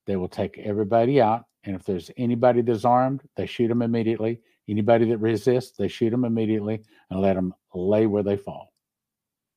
They 0.06 0.16
will 0.16 0.30
take 0.30 0.58
everybody 0.58 1.22
out. 1.22 1.46
And 1.64 1.76
if 1.76 1.84
there's 1.84 2.10
anybody 2.18 2.62
that's 2.62 2.86
armed, 2.86 3.22
they 3.36 3.46
shoot 3.46 3.68
them 3.68 3.82
immediately. 3.82 4.42
Anybody 4.70 5.06
that 5.10 5.18
resists, 5.18 5.78
they 5.78 5.88
shoot 5.88 6.10
them 6.12 6.26
immediately 6.26 6.82
and 7.10 7.22
let 7.22 7.36
them 7.36 7.54
lay 7.74 8.06
where 8.06 8.24
they 8.24 8.38
fall. 8.38 8.74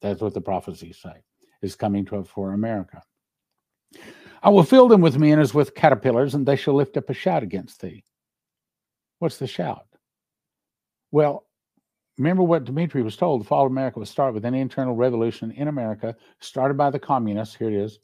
That's 0.02 0.20
what 0.20 0.34
the 0.34 0.40
prophecies 0.40 0.98
say 0.98 1.22
is 1.62 1.76
coming 1.76 2.04
to, 2.06 2.24
for 2.24 2.52
America. 2.52 3.02
I 4.42 4.48
will 4.48 4.62
fill 4.62 4.88
them 4.88 5.00
with 5.00 5.18
men 5.18 5.38
as 5.38 5.52
with 5.52 5.74
caterpillars, 5.74 6.34
and 6.34 6.46
they 6.46 6.56
shall 6.56 6.74
lift 6.74 6.96
up 6.96 7.10
a 7.10 7.14
shout 7.14 7.42
against 7.42 7.80
thee. 7.80 8.04
What's 9.18 9.36
the 9.36 9.46
shout? 9.46 9.86
Well, 11.12 11.46
remember 12.16 12.42
what 12.42 12.64
Dimitri 12.64 13.02
was 13.02 13.16
told 13.16 13.40
the 13.40 13.46
fall 13.46 13.66
of 13.66 13.72
America 13.72 13.98
would 13.98 14.08
start 14.08 14.32
with 14.32 14.44
an 14.44 14.54
internal 14.54 14.94
revolution 14.94 15.50
in 15.50 15.68
America, 15.68 16.16
started 16.40 16.78
by 16.78 16.90
the 16.90 16.98
communists. 16.98 17.54
Here 17.54 17.68
it 17.68 17.74
is. 17.74 17.98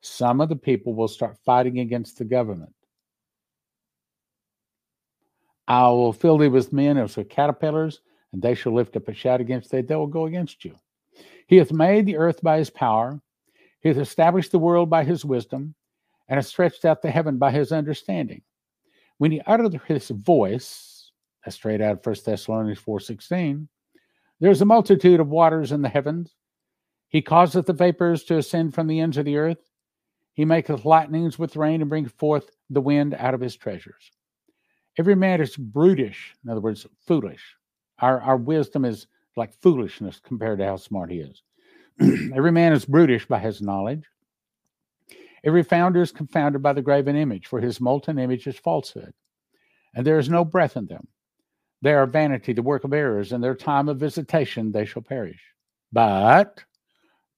Some 0.00 0.40
of 0.40 0.48
the 0.48 0.56
people 0.56 0.94
will 0.94 1.08
start 1.08 1.38
fighting 1.44 1.78
against 1.78 2.18
the 2.18 2.24
government. 2.24 2.72
I 5.68 5.88
will 5.88 6.12
fill 6.12 6.38
thee 6.38 6.48
with 6.48 6.72
men 6.72 6.96
as 6.96 7.16
with 7.16 7.28
caterpillars, 7.28 8.00
and 8.32 8.42
they 8.42 8.54
shall 8.54 8.72
lift 8.72 8.96
up 8.96 9.08
a 9.08 9.14
shout 9.14 9.40
against 9.40 9.70
thee. 9.70 9.82
They 9.82 9.96
will 9.96 10.06
go 10.06 10.26
against 10.26 10.64
you. 10.64 10.76
He 11.46 11.56
hath 11.56 11.72
made 11.72 12.06
the 12.06 12.16
earth 12.16 12.42
by 12.42 12.58
his 12.58 12.70
power, 12.70 13.20
he 13.86 13.88
has 13.90 13.98
established 13.98 14.50
the 14.50 14.58
world 14.58 14.90
by 14.90 15.04
his 15.04 15.24
wisdom 15.24 15.72
and 16.26 16.38
has 16.38 16.48
stretched 16.48 16.84
out 16.84 17.02
the 17.02 17.10
heaven 17.10 17.38
by 17.38 17.52
his 17.52 17.70
understanding. 17.70 18.42
When 19.18 19.30
he 19.30 19.40
uttered 19.42 19.80
his 19.86 20.08
voice, 20.08 21.12
that's 21.44 21.54
straight 21.54 21.80
out 21.80 21.92
of 21.92 22.04
1 22.04 22.16
Thessalonians 22.24 22.80
4.16, 22.80 23.68
there 24.40 24.50
is 24.50 24.60
a 24.60 24.64
multitude 24.64 25.20
of 25.20 25.28
waters 25.28 25.70
in 25.70 25.82
the 25.82 25.88
heavens. 25.88 26.34
He 27.06 27.22
causeth 27.22 27.66
the 27.66 27.74
vapors 27.74 28.24
to 28.24 28.38
ascend 28.38 28.74
from 28.74 28.88
the 28.88 28.98
ends 28.98 29.18
of 29.18 29.24
the 29.24 29.36
earth. 29.36 29.70
He 30.32 30.44
maketh 30.44 30.84
lightnings 30.84 31.38
with 31.38 31.54
rain 31.54 31.80
and 31.80 31.88
bringeth 31.88 32.18
forth 32.18 32.50
the 32.68 32.80
wind 32.80 33.14
out 33.14 33.34
of 33.34 33.40
his 33.40 33.54
treasures. 33.54 34.10
Every 34.98 35.14
man 35.14 35.40
is 35.40 35.56
brutish, 35.56 36.34
in 36.42 36.50
other 36.50 36.60
words, 36.60 36.88
foolish. 37.06 37.54
Our, 38.00 38.20
our 38.20 38.36
wisdom 38.36 38.84
is 38.84 39.06
like 39.36 39.54
foolishness 39.62 40.18
compared 40.18 40.58
to 40.58 40.66
how 40.66 40.74
smart 40.74 41.12
he 41.12 41.20
is. 41.20 41.44
Every 42.00 42.52
man 42.52 42.72
is 42.72 42.84
brutish 42.84 43.26
by 43.26 43.38
his 43.38 43.62
knowledge. 43.62 44.04
Every 45.44 45.62
founder 45.62 46.02
is 46.02 46.12
confounded 46.12 46.62
by 46.62 46.72
the 46.72 46.82
graven 46.82 47.16
image, 47.16 47.46
for 47.46 47.60
his 47.60 47.80
molten 47.80 48.18
image 48.18 48.46
is 48.46 48.56
falsehood, 48.56 49.14
and 49.94 50.04
there 50.04 50.18
is 50.18 50.28
no 50.28 50.44
breath 50.44 50.76
in 50.76 50.86
them. 50.86 51.06
They 51.82 51.94
are 51.94 52.06
vanity, 52.06 52.52
the 52.52 52.62
work 52.62 52.84
of 52.84 52.92
errors, 52.92 53.32
and 53.32 53.42
their 53.42 53.54
time 53.54 53.88
of 53.88 53.98
visitation 53.98 54.72
they 54.72 54.84
shall 54.84 55.02
perish. 55.02 55.40
But 55.92 56.64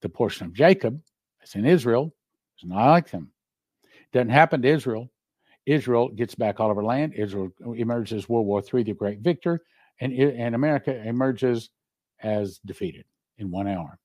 the 0.00 0.08
portion 0.08 0.46
of 0.46 0.54
Jacob, 0.54 1.00
that's 1.38 1.54
in 1.54 1.66
Israel, 1.66 2.14
is 2.56 2.68
not 2.68 2.88
like 2.90 3.10
them. 3.10 3.30
It 3.84 4.12
doesn't 4.12 4.30
happen 4.30 4.62
to 4.62 4.68
Israel. 4.68 5.10
Israel 5.66 6.08
gets 6.08 6.34
back 6.34 6.60
all 6.60 6.70
of 6.70 6.76
her 6.76 6.84
land. 6.84 7.12
Israel 7.14 7.50
emerges 7.76 8.28
World 8.28 8.46
War 8.46 8.62
III, 8.62 8.84
the 8.84 8.94
great 8.94 9.20
victor, 9.20 9.60
and, 10.00 10.12
and 10.12 10.54
America 10.54 10.96
emerges 11.06 11.68
as 12.22 12.58
defeated 12.64 13.04
in 13.36 13.50
one 13.50 13.68
hour. 13.68 13.98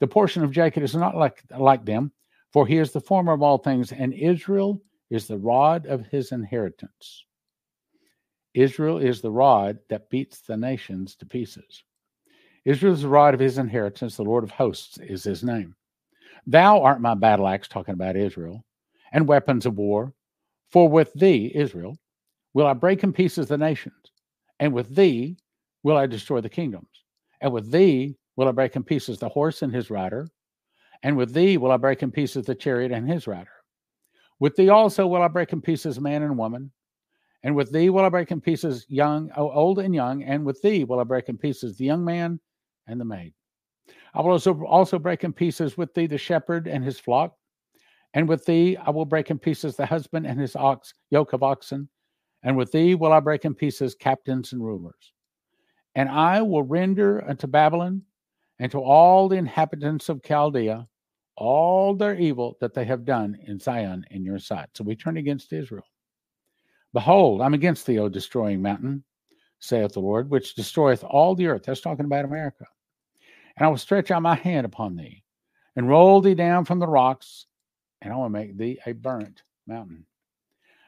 The 0.00 0.06
portion 0.06 0.42
of 0.42 0.52
Jacob 0.52 0.82
is 0.82 0.94
not 0.94 1.16
like, 1.16 1.42
like 1.56 1.84
them, 1.84 2.12
for 2.52 2.66
he 2.66 2.78
is 2.78 2.92
the 2.92 3.00
former 3.00 3.32
of 3.32 3.42
all 3.42 3.58
things, 3.58 3.92
and 3.92 4.14
Israel 4.14 4.80
is 5.10 5.26
the 5.26 5.38
rod 5.38 5.86
of 5.86 6.06
his 6.06 6.32
inheritance. 6.32 7.24
Israel 8.54 8.98
is 8.98 9.20
the 9.20 9.30
rod 9.30 9.78
that 9.88 10.10
beats 10.10 10.40
the 10.40 10.56
nations 10.56 11.14
to 11.16 11.26
pieces. 11.26 11.84
Israel 12.64 12.92
is 12.92 13.02
the 13.02 13.08
rod 13.08 13.34
of 13.34 13.40
his 13.40 13.58
inheritance. 13.58 14.16
The 14.16 14.24
Lord 14.24 14.44
of 14.44 14.50
hosts 14.50 14.98
is 14.98 15.24
his 15.24 15.44
name. 15.44 15.74
Thou 16.46 16.82
art 16.82 17.00
my 17.00 17.14
battle 17.14 17.46
axe, 17.46 17.68
talking 17.68 17.94
about 17.94 18.16
Israel, 18.16 18.64
and 19.12 19.28
weapons 19.28 19.66
of 19.66 19.76
war. 19.76 20.12
For 20.70 20.88
with 20.88 21.12
thee, 21.14 21.52
Israel, 21.54 21.98
will 22.54 22.66
I 22.66 22.74
break 22.74 23.04
in 23.04 23.12
pieces 23.12 23.48
the 23.48 23.58
nations, 23.58 24.12
and 24.60 24.72
with 24.72 24.94
thee 24.94 25.36
will 25.82 25.96
I 25.96 26.06
destroy 26.06 26.40
the 26.40 26.48
kingdoms, 26.48 27.04
and 27.40 27.52
with 27.52 27.70
thee 27.70 28.16
will 28.38 28.46
I 28.46 28.52
break 28.52 28.76
in 28.76 28.84
pieces 28.84 29.18
the 29.18 29.28
horse 29.28 29.62
and 29.62 29.74
his 29.74 29.90
rider, 29.90 30.28
and 31.02 31.16
with 31.16 31.34
thee 31.34 31.56
will 31.56 31.72
I 31.72 31.76
break 31.76 32.04
in 32.04 32.12
pieces 32.12 32.46
the 32.46 32.54
chariot 32.54 32.92
and 32.92 33.10
his 33.10 33.26
rider. 33.26 33.50
With 34.38 34.54
thee 34.54 34.68
also 34.68 35.08
will 35.08 35.22
I 35.22 35.26
break 35.26 35.52
in 35.52 35.60
pieces 35.60 35.98
man 35.98 36.22
and 36.22 36.38
woman, 36.38 36.70
and 37.42 37.56
with 37.56 37.72
thee 37.72 37.90
will 37.90 38.04
I 38.04 38.08
break 38.10 38.30
in 38.30 38.40
pieces 38.40 38.86
young, 38.88 39.28
oh, 39.36 39.50
old 39.50 39.80
and 39.80 39.92
young, 39.92 40.22
and 40.22 40.44
with 40.44 40.62
thee 40.62 40.84
will 40.84 41.00
I 41.00 41.02
break 41.02 41.28
in 41.28 41.36
pieces 41.36 41.76
the 41.76 41.84
young 41.84 42.04
man 42.04 42.38
and 42.86 43.00
the 43.00 43.04
maid. 43.04 43.34
I 44.14 44.22
will 44.22 44.30
also, 44.30 44.54
also 44.64 45.00
break 45.00 45.24
in 45.24 45.32
pieces 45.32 45.76
with 45.76 45.92
thee 45.94 46.06
the 46.06 46.16
shepherd 46.16 46.68
and 46.68 46.84
his 46.84 47.00
flock, 47.00 47.34
and 48.14 48.28
with 48.28 48.44
thee 48.44 48.76
I 48.76 48.90
will 48.90 49.04
break 49.04 49.32
in 49.32 49.40
pieces 49.40 49.74
the 49.74 49.84
husband 49.84 50.28
and 50.28 50.38
his 50.38 50.54
ox, 50.54 50.94
yoke 51.10 51.32
of 51.32 51.42
oxen, 51.42 51.88
And 52.44 52.56
with 52.56 52.70
thee 52.70 52.94
will 52.94 53.12
I 53.12 53.18
break 53.18 53.44
in 53.44 53.56
pieces 53.56 53.96
captains 53.96 54.52
and 54.52 54.62
rulers. 54.62 55.12
And 55.96 56.08
I 56.08 56.40
will 56.42 56.62
render 56.62 57.28
unto 57.28 57.48
Babylon 57.48 58.02
and 58.58 58.70
to 58.72 58.78
all 58.78 59.28
the 59.28 59.36
inhabitants 59.36 60.08
of 60.08 60.22
Chaldea 60.22 60.88
all 61.40 61.94
their 61.94 62.16
evil 62.16 62.56
that 62.60 62.74
they 62.74 62.84
have 62.84 63.04
done 63.04 63.38
in 63.46 63.60
Zion 63.60 64.04
in 64.10 64.24
your 64.24 64.40
sight. 64.40 64.68
So 64.74 64.82
we 64.82 64.96
turn 64.96 65.16
against 65.16 65.52
Israel. 65.52 65.86
Behold, 66.92 67.40
I'm 67.40 67.54
against 67.54 67.86
thee, 67.86 68.00
O 68.00 68.08
destroying 68.08 68.60
mountain, 68.60 69.04
saith 69.60 69.92
the 69.92 70.00
Lord, 70.00 70.30
which 70.30 70.56
destroyeth 70.56 71.04
all 71.04 71.36
the 71.36 71.46
earth. 71.46 71.62
That's 71.64 71.80
talking 71.80 72.06
about 72.06 72.24
America. 72.24 72.64
And 73.56 73.64
I 73.64 73.68
will 73.68 73.76
stretch 73.76 74.10
out 74.10 74.22
my 74.22 74.34
hand 74.34 74.66
upon 74.66 74.96
thee 74.96 75.22
and 75.76 75.88
roll 75.88 76.20
thee 76.20 76.34
down 76.34 76.64
from 76.64 76.80
the 76.80 76.88
rocks, 76.88 77.46
and 78.02 78.12
I 78.12 78.16
will 78.16 78.28
make 78.28 78.56
thee 78.56 78.80
a 78.84 78.92
burnt 78.92 79.42
mountain. 79.66 80.06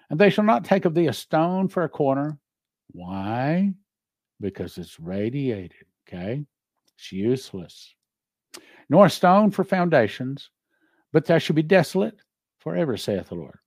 And 0.09 0.19
they 0.19 0.31
shall 0.31 0.45
not 0.45 0.65
take 0.65 0.85
of 0.85 0.95
thee 0.95 1.07
a 1.07 1.13
stone 1.13 1.69
for 1.69 1.85
a 1.85 1.89
corner. 1.89 2.39
Why? 2.91 3.73
Because 4.41 4.79
it's 4.79 4.99
radiated. 4.99 5.87
Okay. 6.09 6.45
It's 7.01 7.13
useless. 7.13 7.95
Nor 8.91 9.07
a 9.07 9.11
stone 9.11 9.51
for 9.51 9.65
foundations, 9.65 10.51
but 11.13 11.25
thou 11.25 11.39
shalt 11.39 11.57
be 11.57 11.63
desolate 11.63 12.21
forever, 12.59 12.99
saith 12.99 13.29
the 13.29 13.37
Lord. 13.37 13.59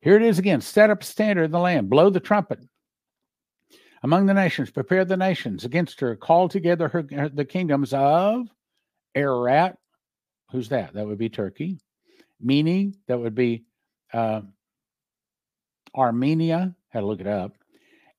Here 0.00 0.16
it 0.16 0.22
is 0.22 0.40
again 0.40 0.60
set 0.60 0.90
up 0.90 1.02
a 1.02 1.04
standard 1.04 1.44
in 1.44 1.50
the 1.52 1.60
land, 1.60 1.88
blow 1.88 2.10
the 2.10 2.18
trumpet 2.18 2.58
among 4.02 4.26
the 4.26 4.34
nations, 4.34 4.70
prepare 4.70 5.04
the 5.04 5.16
nations 5.16 5.64
against 5.64 6.00
her, 6.00 6.16
call 6.16 6.48
together 6.48 6.88
her, 6.88 7.06
her 7.12 7.28
the 7.28 7.44
kingdoms 7.44 7.92
of 7.92 8.48
Ararat. 9.14 9.78
Who's 10.50 10.68
that? 10.70 10.94
That 10.94 11.06
would 11.06 11.18
be 11.18 11.28
Turkey. 11.28 11.78
Meaning, 12.40 12.96
that 13.06 13.18
would 13.18 13.34
be 13.34 13.64
uh, 14.12 14.42
Armenia. 15.94 16.74
Had 16.88 17.00
to 17.00 17.06
look 17.06 17.20
it 17.20 17.26
up. 17.26 17.56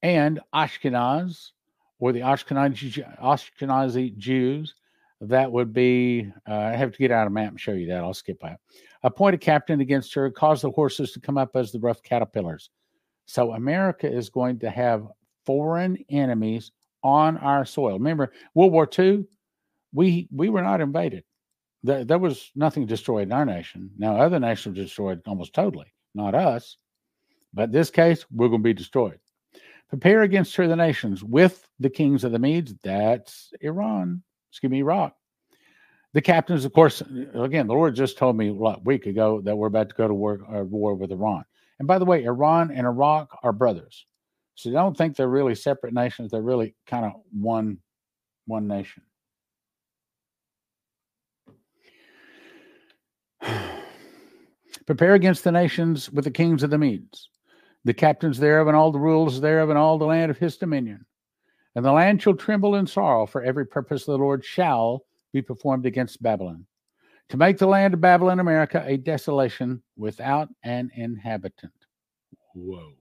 And 0.01 0.39
Ashkenaz, 0.53 1.51
or 1.99 2.11
the 2.11 2.21
Ashkenazi, 2.21 4.17
Jews. 4.17 4.75
That 5.19 5.51
would 5.51 5.73
be, 5.73 6.31
uh, 6.47 6.53
I 6.53 6.75
have 6.75 6.91
to 6.91 6.97
get 6.97 7.11
out 7.11 7.25
a 7.25 7.29
map 7.31 7.49
and 7.49 7.59
show 7.59 7.71
you 7.71 7.87
that. 7.87 8.03
I'll 8.03 8.13
skip 8.13 8.39
that. 8.41 8.59
Appoint 9.01 9.33
a 9.33 9.37
captain 9.37 9.81
against 9.81 10.13
her, 10.13 10.29
cause 10.29 10.61
the 10.61 10.69
horses 10.69 11.11
to 11.13 11.19
come 11.19 11.37
up 11.37 11.55
as 11.55 11.71
the 11.71 11.79
rough 11.79 12.03
caterpillars. 12.03 12.69
So 13.25 13.53
America 13.53 14.11
is 14.11 14.29
going 14.29 14.59
to 14.59 14.69
have 14.69 15.07
foreign 15.45 15.97
enemies 16.09 16.71
on 17.03 17.37
our 17.37 17.65
soil. 17.65 17.93
Remember, 17.93 18.31
World 18.53 18.73
War 18.73 18.87
II, 18.97 19.25
we 19.93 20.27
we 20.31 20.49
were 20.49 20.61
not 20.61 20.81
invaded. 20.81 21.23
There, 21.83 22.03
there 22.03 22.19
was 22.19 22.51
nothing 22.55 22.85
destroyed 22.85 23.23
in 23.23 23.31
our 23.31 23.45
nation. 23.45 23.89
Now, 23.97 24.17
other 24.17 24.39
nations 24.39 24.77
were 24.77 24.83
destroyed 24.83 25.21
almost 25.25 25.53
totally, 25.53 25.93
not 26.13 26.35
us. 26.35 26.77
But 27.53 27.71
this 27.71 27.89
case, 27.89 28.25
we're 28.31 28.49
going 28.49 28.61
to 28.61 28.67
be 28.67 28.73
destroyed. 28.73 29.19
Prepare 29.89 30.23
against 30.23 30.55
her 30.55 30.67
the 30.67 30.75
nations 30.75 31.23
with 31.23 31.67
the 31.79 31.89
kings 31.89 32.23
of 32.23 32.31
the 32.31 32.39
Medes. 32.39 32.73
That's 32.83 33.51
Iran. 33.61 34.21
Excuse 34.51 34.71
me, 34.71 34.79
Iraq. 34.79 35.15
The 36.13 36.21
captains, 36.21 36.65
of 36.65 36.73
course, 36.73 37.01
again, 37.01 37.67
the 37.67 37.73
Lord 37.73 37.95
just 37.95 38.17
told 38.17 38.35
me 38.35 38.49
a 38.49 38.79
week 38.83 39.05
ago 39.05 39.41
that 39.41 39.55
we're 39.55 39.67
about 39.67 39.89
to 39.89 39.95
go 39.95 40.07
to 40.07 40.13
war, 40.13 40.39
uh, 40.49 40.63
war 40.63 40.95
with 40.95 41.11
Iran. 41.11 41.45
And 41.79 41.87
by 41.87 41.99
the 41.99 42.05
way, 42.05 42.23
Iran 42.23 42.71
and 42.71 42.87
Iraq 42.87 43.37
are 43.43 43.53
brothers. 43.53 44.05
So 44.55 44.71
don't 44.71 44.97
think 44.97 45.15
they're 45.15 45.27
really 45.27 45.53
separate 45.53 45.93
nations. 45.93 46.31
They're 46.31 46.41
really 46.41 46.75
kind 46.87 47.05
of 47.05 47.13
one 47.31 47.77
one 48.47 48.67
nation. 48.67 49.03
Prepare 54.87 55.13
against 55.13 55.43
the 55.43 55.51
nations 55.51 56.09
with 56.09 56.23
the 56.23 56.31
kings 56.31 56.63
of 56.63 56.71
the 56.71 56.77
Medes, 56.79 57.29
the 57.87 57.93
captains 57.93 58.37
thereof, 58.37 58.67
and 58.67 58.75
all 58.75 58.91
the 58.91 58.99
rulers 58.99 59.39
thereof, 59.39 59.69
and 59.69 59.79
all 59.79 59.97
the 59.97 60.05
land 60.05 60.29
of 60.29 60.37
his 60.37 60.57
dominion. 60.57 61.05
And 61.73 61.85
the 61.85 61.91
land 61.91 62.21
shall 62.21 62.33
tremble 62.33 62.75
in 62.75 62.85
sorrow, 62.85 63.25
for 63.25 63.41
every 63.41 63.65
purpose 63.65 64.01
of 64.01 64.11
the 64.11 64.17
Lord 64.17 64.43
shall 64.43 65.05
be 65.31 65.41
performed 65.41 65.85
against 65.85 66.21
Babylon, 66.21 66.65
to 67.29 67.37
make 67.37 67.57
the 67.57 67.65
land 67.65 67.93
of 67.93 68.01
Babylon, 68.01 68.41
America, 68.41 68.83
a 68.85 68.97
desolation 68.97 69.81
without 69.95 70.49
an 70.63 70.91
inhabitant. 70.95 71.71
Whoa. 72.53 72.91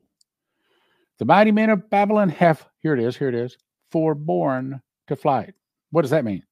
The 1.18 1.24
mighty 1.24 1.50
men 1.50 1.70
of 1.70 1.90
Babylon 1.90 2.28
have, 2.28 2.64
here 2.78 2.94
it 2.94 3.00
is, 3.00 3.16
here 3.16 3.28
it 3.28 3.34
is, 3.34 3.58
forborne 3.90 4.80
to 5.08 5.16
flight. 5.16 5.54
What 5.90 6.02
does 6.02 6.12
that 6.12 6.24
mean? 6.24 6.44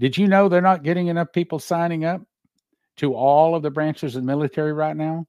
Did 0.00 0.18
you 0.18 0.26
know 0.26 0.48
they're 0.48 0.60
not 0.60 0.82
getting 0.82 1.06
enough 1.06 1.30
people 1.32 1.60
signing 1.60 2.04
up 2.04 2.22
to 2.96 3.14
all 3.14 3.54
of 3.54 3.62
the 3.62 3.70
branches 3.70 4.16
of 4.16 4.22
the 4.22 4.26
military 4.26 4.72
right 4.72 4.96
now? 4.96 5.26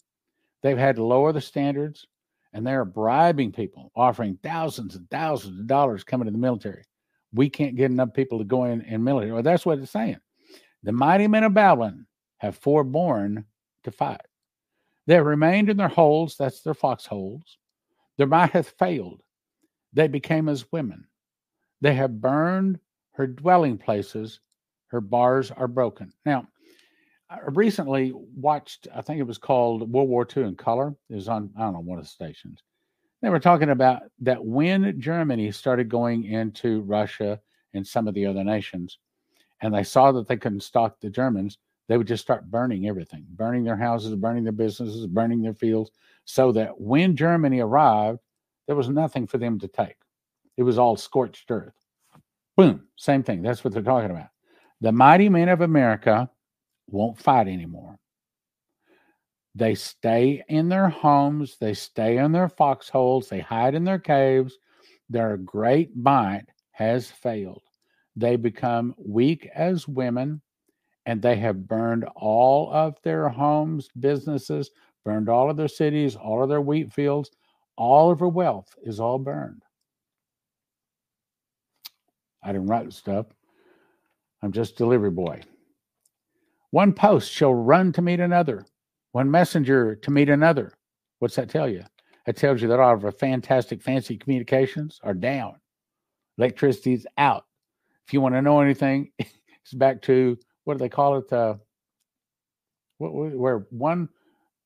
They've 0.61 0.77
had 0.77 0.95
to 0.97 1.03
lower 1.03 1.31
the 1.31 1.41
standards 1.41 2.07
and 2.53 2.65
they're 2.65 2.85
bribing 2.85 3.51
people, 3.51 3.91
offering 3.95 4.38
thousands 4.43 4.95
and 4.95 5.09
thousands 5.09 5.59
of 5.59 5.67
dollars 5.67 6.03
coming 6.03 6.25
to 6.25 6.31
the 6.31 6.38
military. 6.38 6.83
We 7.33 7.49
can't 7.49 7.77
get 7.77 7.91
enough 7.91 8.13
people 8.13 8.39
to 8.39 8.43
go 8.43 8.65
in 8.65 8.81
in 8.81 9.03
military. 9.03 9.31
Well, 9.31 9.43
that's 9.43 9.65
what 9.65 9.79
it's 9.79 9.91
saying. 9.91 10.19
The 10.83 10.91
mighty 10.91 11.27
men 11.27 11.43
of 11.43 11.53
Babylon 11.53 12.05
have 12.39 12.57
forborne 12.57 13.45
to 13.83 13.91
fight. 13.91 14.21
They 15.07 15.15
have 15.15 15.25
remained 15.25 15.69
in 15.69 15.77
their 15.77 15.88
holes, 15.88 16.35
that's 16.38 16.61
their 16.61 16.73
foxholes, 16.73 17.57
their 18.17 18.27
might 18.27 18.51
hath 18.51 18.73
failed. 18.77 19.21
They 19.93 20.07
became 20.07 20.49
as 20.49 20.71
women. 20.71 21.05
They 21.81 21.93
have 21.95 22.21
burned 22.21 22.79
her 23.13 23.27
dwelling 23.27 23.77
places. 23.77 24.39
Her 24.88 25.01
bars 25.01 25.51
are 25.51 25.67
broken. 25.67 26.13
Now, 26.25 26.47
I 27.31 27.37
recently 27.53 28.11
watched, 28.35 28.89
I 28.93 29.01
think 29.01 29.19
it 29.19 29.27
was 29.27 29.37
called 29.37 29.89
World 29.89 30.09
War 30.09 30.27
II 30.35 30.43
in 30.43 30.55
Color. 30.55 30.93
It 31.09 31.15
was 31.15 31.29
on, 31.29 31.49
I 31.57 31.61
don't 31.61 31.73
know, 31.73 31.79
one 31.79 31.97
of 31.97 32.03
the 32.03 32.09
stations. 32.09 32.61
They 33.21 33.29
were 33.29 33.39
talking 33.39 33.69
about 33.69 34.01
that 34.19 34.43
when 34.43 34.99
Germany 34.99 35.49
started 35.51 35.87
going 35.87 36.25
into 36.25 36.81
Russia 36.81 37.39
and 37.73 37.87
some 37.87 38.07
of 38.09 38.15
the 38.15 38.25
other 38.25 38.43
nations, 38.43 38.97
and 39.61 39.73
they 39.73 39.83
saw 39.83 40.11
that 40.11 40.27
they 40.27 40.35
couldn't 40.35 40.63
stop 40.63 40.99
the 40.99 41.09
Germans, 41.09 41.57
they 41.87 41.97
would 41.97 42.07
just 42.07 42.23
start 42.23 42.51
burning 42.51 42.87
everything, 42.87 43.25
burning 43.29 43.63
their 43.63 43.77
houses, 43.77 44.13
burning 44.15 44.43
their 44.43 44.51
businesses, 44.51 45.07
burning 45.07 45.41
their 45.41 45.53
fields, 45.53 45.91
so 46.25 46.51
that 46.51 46.81
when 46.81 47.15
Germany 47.15 47.61
arrived, 47.61 48.19
there 48.67 48.75
was 48.75 48.89
nothing 48.89 49.25
for 49.25 49.37
them 49.37 49.57
to 49.59 49.67
take. 49.69 49.97
It 50.57 50.63
was 50.63 50.77
all 50.77 50.97
scorched 50.97 51.49
earth. 51.49 51.75
Boom, 52.57 52.87
same 52.97 53.23
thing. 53.23 53.41
That's 53.41 53.63
what 53.63 53.73
they're 53.73 53.81
talking 53.81 54.11
about. 54.11 54.29
The 54.81 54.91
mighty 54.91 55.29
men 55.29 55.47
of 55.47 55.61
America 55.61 56.29
won't 56.91 57.19
fight 57.19 57.47
anymore. 57.47 57.97
They 59.53 59.76
stay 59.76 60.43
in 60.47 60.69
their 60.69 60.89
homes, 60.89 61.57
they 61.59 61.73
stay 61.73 62.18
in 62.18 62.31
their 62.31 62.49
foxholes, 62.49 63.27
they 63.27 63.39
hide 63.39 63.76
in 63.76 63.84
their 63.84 63.99
caves. 63.99 64.57
Their 65.09 65.35
great 65.38 65.95
might 65.95 66.45
has 66.72 67.11
failed. 67.11 67.63
They 68.15 68.38
become 68.38 68.95
weak 68.97 69.49
as 69.53 69.88
women 69.88 70.41
and 71.05 71.22
they 71.22 71.35
have 71.38 71.68
burned 71.68 72.05
all 72.15 72.72
of 72.72 72.95
their 73.03 73.27
homes, 73.27 73.89
businesses, 73.99 74.69
burned 75.03 75.30
all 75.30 75.49
of 75.49 75.57
their 75.57 75.68
cities, 75.68 76.15
all 76.15 76.43
of 76.43 76.49
their 76.49 76.61
wheat 76.61 76.93
fields, 76.93 77.31
all 77.76 78.11
of 78.11 78.19
her 78.19 78.27
wealth 78.27 78.76
is 78.84 78.99
all 78.99 79.18
burned. 79.18 79.63
I 82.43 82.51
didn't 82.51 82.68
write 82.68 82.93
stuff. 82.93 83.27
I'm 84.41 84.51
just 84.51 84.77
delivery 84.77 85.11
boy. 85.11 85.41
One 86.72 86.93
post 86.93 87.31
shall 87.31 87.53
run 87.53 87.91
to 87.93 88.02
meet 88.02 88.19
another, 88.19 88.65
one 89.11 89.30
messenger 89.30 89.95
to 89.95 90.11
meet 90.11 90.30
another. 90.30 90.73
What's 91.19 91.35
that 91.35 91.49
tell 91.49 91.69
you? 91.69 91.84
It 92.27 92.38
tells 92.38 92.61
you 92.61 92.68
that 92.69 92.80
all 92.80 92.93
of 92.93 93.03
our 93.03 93.11
fantastic, 93.11 93.81
fancy 93.81 94.18
communications 94.18 94.99
are 95.03 95.14
down. 95.14 95.56
Electricity's 96.38 97.06
out. 97.18 97.45
If 98.07 98.14
you 98.14 98.22
want 98.22 98.35
to 98.35 98.41
know 98.41 98.61
anything, 98.61 99.11
it's 99.19 99.73
back 99.73 100.02
to 100.03 100.38
what 100.64 100.76
do 100.76 100.80
they 100.80 100.89
call 100.89 101.18
it? 101.18 101.31
Uh, 101.31 101.56
where 102.98 103.65
one 103.72 104.07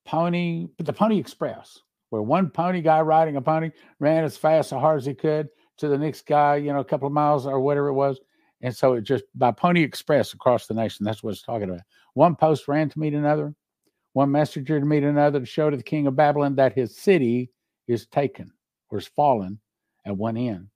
pony, 0.05 0.67
the 0.77 0.93
Pony 0.93 1.17
Express, 1.17 1.79
where 2.09 2.21
one 2.21 2.49
pony 2.49 2.81
guy 2.81 3.01
riding 3.01 3.37
a 3.37 3.41
pony 3.41 3.71
ran 3.99 4.23
as 4.23 4.37
fast 4.37 4.73
as 4.73 4.79
hard 4.79 4.97
as 4.97 5.05
he 5.05 5.13
could 5.13 5.49
to 5.77 5.87
the 5.87 5.97
next 5.97 6.25
guy, 6.25 6.57
you 6.57 6.71
know, 6.71 6.79
a 6.79 6.85
couple 6.85 7.07
of 7.07 7.13
miles 7.13 7.45
or 7.45 7.59
whatever 7.59 7.87
it 7.87 7.93
was. 7.93 8.19
And 8.61 8.75
so 8.75 8.93
it 8.93 9.01
just 9.01 9.25
by 9.35 9.51
Pony 9.51 9.81
Express 9.81 10.33
across 10.33 10.67
the 10.67 10.73
nation, 10.73 11.05
that's 11.05 11.21
what 11.21 11.31
it's 11.31 11.41
talking 11.41 11.69
about. 11.69 11.81
One 12.13 12.35
post 12.35 12.67
ran 12.67 12.89
to 12.89 12.99
meet 12.99 13.13
another, 13.13 13.53
one 14.13 14.31
messenger 14.31 14.79
to 14.79 14.85
meet 14.85 15.03
another 15.03 15.39
to 15.39 15.45
show 15.45 15.69
to 15.69 15.77
the 15.77 15.83
king 15.83 16.07
of 16.07 16.15
Babylon 16.15 16.55
that 16.55 16.73
his 16.73 16.97
city 16.97 17.51
is 17.87 18.07
taken 18.07 18.51
or 18.89 18.99
is 18.99 19.07
fallen 19.07 19.59
at 20.05 20.15
one 20.15 20.37
end, 20.37 20.67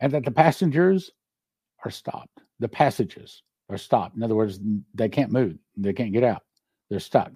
and 0.00 0.12
that 0.12 0.24
the 0.24 0.30
passengers 0.30 1.10
are 1.84 1.90
stopped. 1.90 2.40
The 2.58 2.68
passages 2.68 3.42
are 3.68 3.78
stopped. 3.78 4.16
In 4.16 4.22
other 4.22 4.34
words, 4.34 4.58
they 4.94 5.08
can't 5.08 5.30
move, 5.30 5.56
they 5.76 5.92
can't 5.92 6.12
get 6.12 6.24
out, 6.24 6.42
they're 6.90 7.00
stuck. 7.00 7.32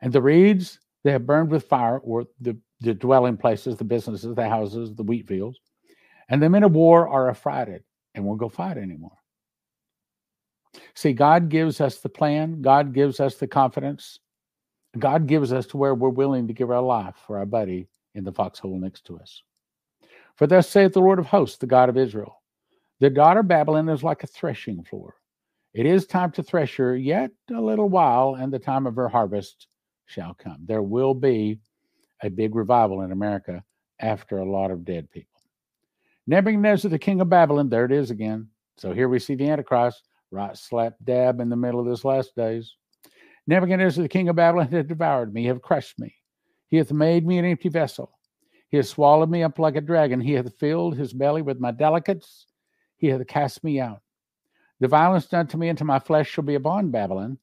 And 0.00 0.12
the 0.12 0.22
reeds 0.22 0.78
they 1.04 1.12
have 1.12 1.24
burned 1.24 1.50
with 1.50 1.68
fire, 1.68 1.98
or 1.98 2.26
the, 2.40 2.56
the 2.80 2.92
dwelling 2.92 3.36
places, 3.36 3.76
the 3.76 3.84
businesses, 3.84 4.34
the 4.34 4.48
houses, 4.48 4.92
the 4.92 5.04
wheat 5.04 5.28
fields. 5.28 5.60
And 6.28 6.42
the 6.42 6.50
men 6.50 6.64
of 6.64 6.72
war 6.72 7.08
are 7.08 7.30
affrighted 7.30 7.84
and 8.16 8.24
won't 8.24 8.40
go 8.40 8.48
fight 8.48 8.78
anymore. 8.78 9.16
See, 10.94 11.12
God 11.12 11.48
gives 11.48 11.80
us 11.80 11.98
the 11.98 12.08
plan, 12.08 12.60
God 12.62 12.92
gives 12.92 13.20
us 13.20 13.36
the 13.36 13.46
confidence, 13.46 14.18
God 14.98 15.26
gives 15.26 15.52
us 15.52 15.66
to 15.68 15.76
where 15.76 15.94
we're 15.94 16.08
willing 16.08 16.48
to 16.48 16.54
give 16.54 16.70
our 16.70 16.82
life 16.82 17.14
for 17.26 17.38
our 17.38 17.46
buddy 17.46 17.86
in 18.14 18.24
the 18.24 18.32
foxhole 18.32 18.78
next 18.78 19.04
to 19.06 19.18
us. 19.18 19.42
For 20.34 20.46
thus 20.46 20.68
saith 20.68 20.94
the 20.94 21.00
Lord 21.00 21.18
of 21.18 21.26
hosts, 21.26 21.58
the 21.58 21.66
God 21.66 21.88
of 21.88 21.96
Israel 21.96 22.42
The 23.00 23.10
daughter 23.10 23.42
Babylon 23.42 23.88
is 23.88 24.02
like 24.02 24.24
a 24.24 24.26
threshing 24.26 24.82
floor. 24.82 25.14
It 25.74 25.84
is 25.84 26.06
time 26.06 26.32
to 26.32 26.42
thresh 26.42 26.76
her, 26.76 26.96
yet 26.96 27.30
a 27.54 27.60
little 27.60 27.90
while, 27.90 28.34
and 28.34 28.50
the 28.50 28.58
time 28.58 28.86
of 28.86 28.96
her 28.96 29.08
harvest 29.08 29.66
shall 30.06 30.32
come. 30.34 30.58
There 30.64 30.82
will 30.82 31.12
be 31.12 31.58
a 32.22 32.30
big 32.30 32.54
revival 32.54 33.02
in 33.02 33.12
America 33.12 33.62
after 34.00 34.38
a 34.38 34.50
lot 34.50 34.70
of 34.70 34.84
dead 34.84 35.10
people. 35.10 35.35
Nebuchadnezzar, 36.26 36.90
the 36.90 36.98
king 36.98 37.20
of 37.20 37.28
Babylon, 37.28 37.68
there 37.68 37.84
it 37.84 37.92
is 37.92 38.10
again. 38.10 38.48
So 38.76 38.92
here 38.92 39.08
we 39.08 39.18
see 39.18 39.34
the 39.34 39.48
Antichrist 39.48 40.02
right 40.30 40.56
slap 40.56 40.94
dab 41.04 41.40
in 41.40 41.48
the 41.48 41.56
middle 41.56 41.80
of 41.80 41.86
this 41.86 42.04
last 42.04 42.34
days. 42.34 42.74
Nebuchadnezzar, 43.46 44.02
the 44.02 44.08
king 44.08 44.28
of 44.28 44.36
Babylon, 44.36 44.68
hath 44.72 44.88
devoured 44.88 45.32
me, 45.32 45.44
hath 45.44 45.62
crushed 45.62 45.98
me. 45.98 46.14
He 46.68 46.76
hath 46.76 46.92
made 46.92 47.26
me 47.26 47.38
an 47.38 47.44
empty 47.44 47.68
vessel. 47.68 48.10
He 48.68 48.76
hath 48.76 48.88
swallowed 48.88 49.30
me 49.30 49.44
up 49.44 49.58
like 49.58 49.76
a 49.76 49.80
dragon. 49.80 50.20
He 50.20 50.32
hath 50.32 50.58
filled 50.58 50.96
his 50.96 51.12
belly 51.12 51.42
with 51.42 51.60
my 51.60 51.70
delicates. 51.70 52.46
He 52.96 53.06
hath 53.06 53.26
cast 53.28 53.62
me 53.62 53.80
out. 53.80 54.00
The 54.80 54.88
violence 54.88 55.26
done 55.26 55.46
to 55.48 55.56
me 55.56 55.68
and 55.68 55.78
to 55.78 55.84
my 55.84 56.00
flesh 56.00 56.28
shall 56.28 56.44
be 56.44 56.56
upon 56.56 56.90
Babylon. 56.90 57.38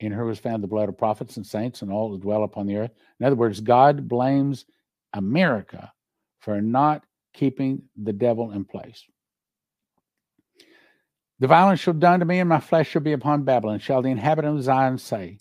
In 0.00 0.12
her 0.12 0.24
was 0.24 0.38
found 0.38 0.62
the 0.62 0.68
blood 0.68 0.88
of 0.88 0.98
prophets 0.98 1.36
and 1.36 1.46
saints 1.46 1.82
and 1.82 1.90
all 1.90 2.12
that 2.12 2.20
dwell 2.20 2.44
upon 2.44 2.66
the 2.66 2.76
earth. 2.76 2.92
In 3.20 3.26
other 3.26 3.36
words, 3.36 3.60
God 3.60 4.08
blames 4.08 4.64
America 5.12 5.92
for 6.40 6.60
not 6.60 7.04
keeping 7.34 7.82
the 8.02 8.12
devil 8.12 8.52
in 8.52 8.64
place. 8.64 9.04
The 11.40 11.48
violence 11.48 11.80
shall 11.80 11.94
be 11.94 12.00
done 12.00 12.20
to 12.20 12.26
me, 12.26 12.38
and 12.38 12.48
my 12.48 12.60
flesh 12.60 12.88
shall 12.88 13.02
be 13.02 13.12
upon 13.12 13.42
Babylon, 13.42 13.80
shall 13.80 14.00
the 14.00 14.10
inhabitant 14.10 14.56
of 14.56 14.62
Zion 14.64 14.98
say. 14.98 15.38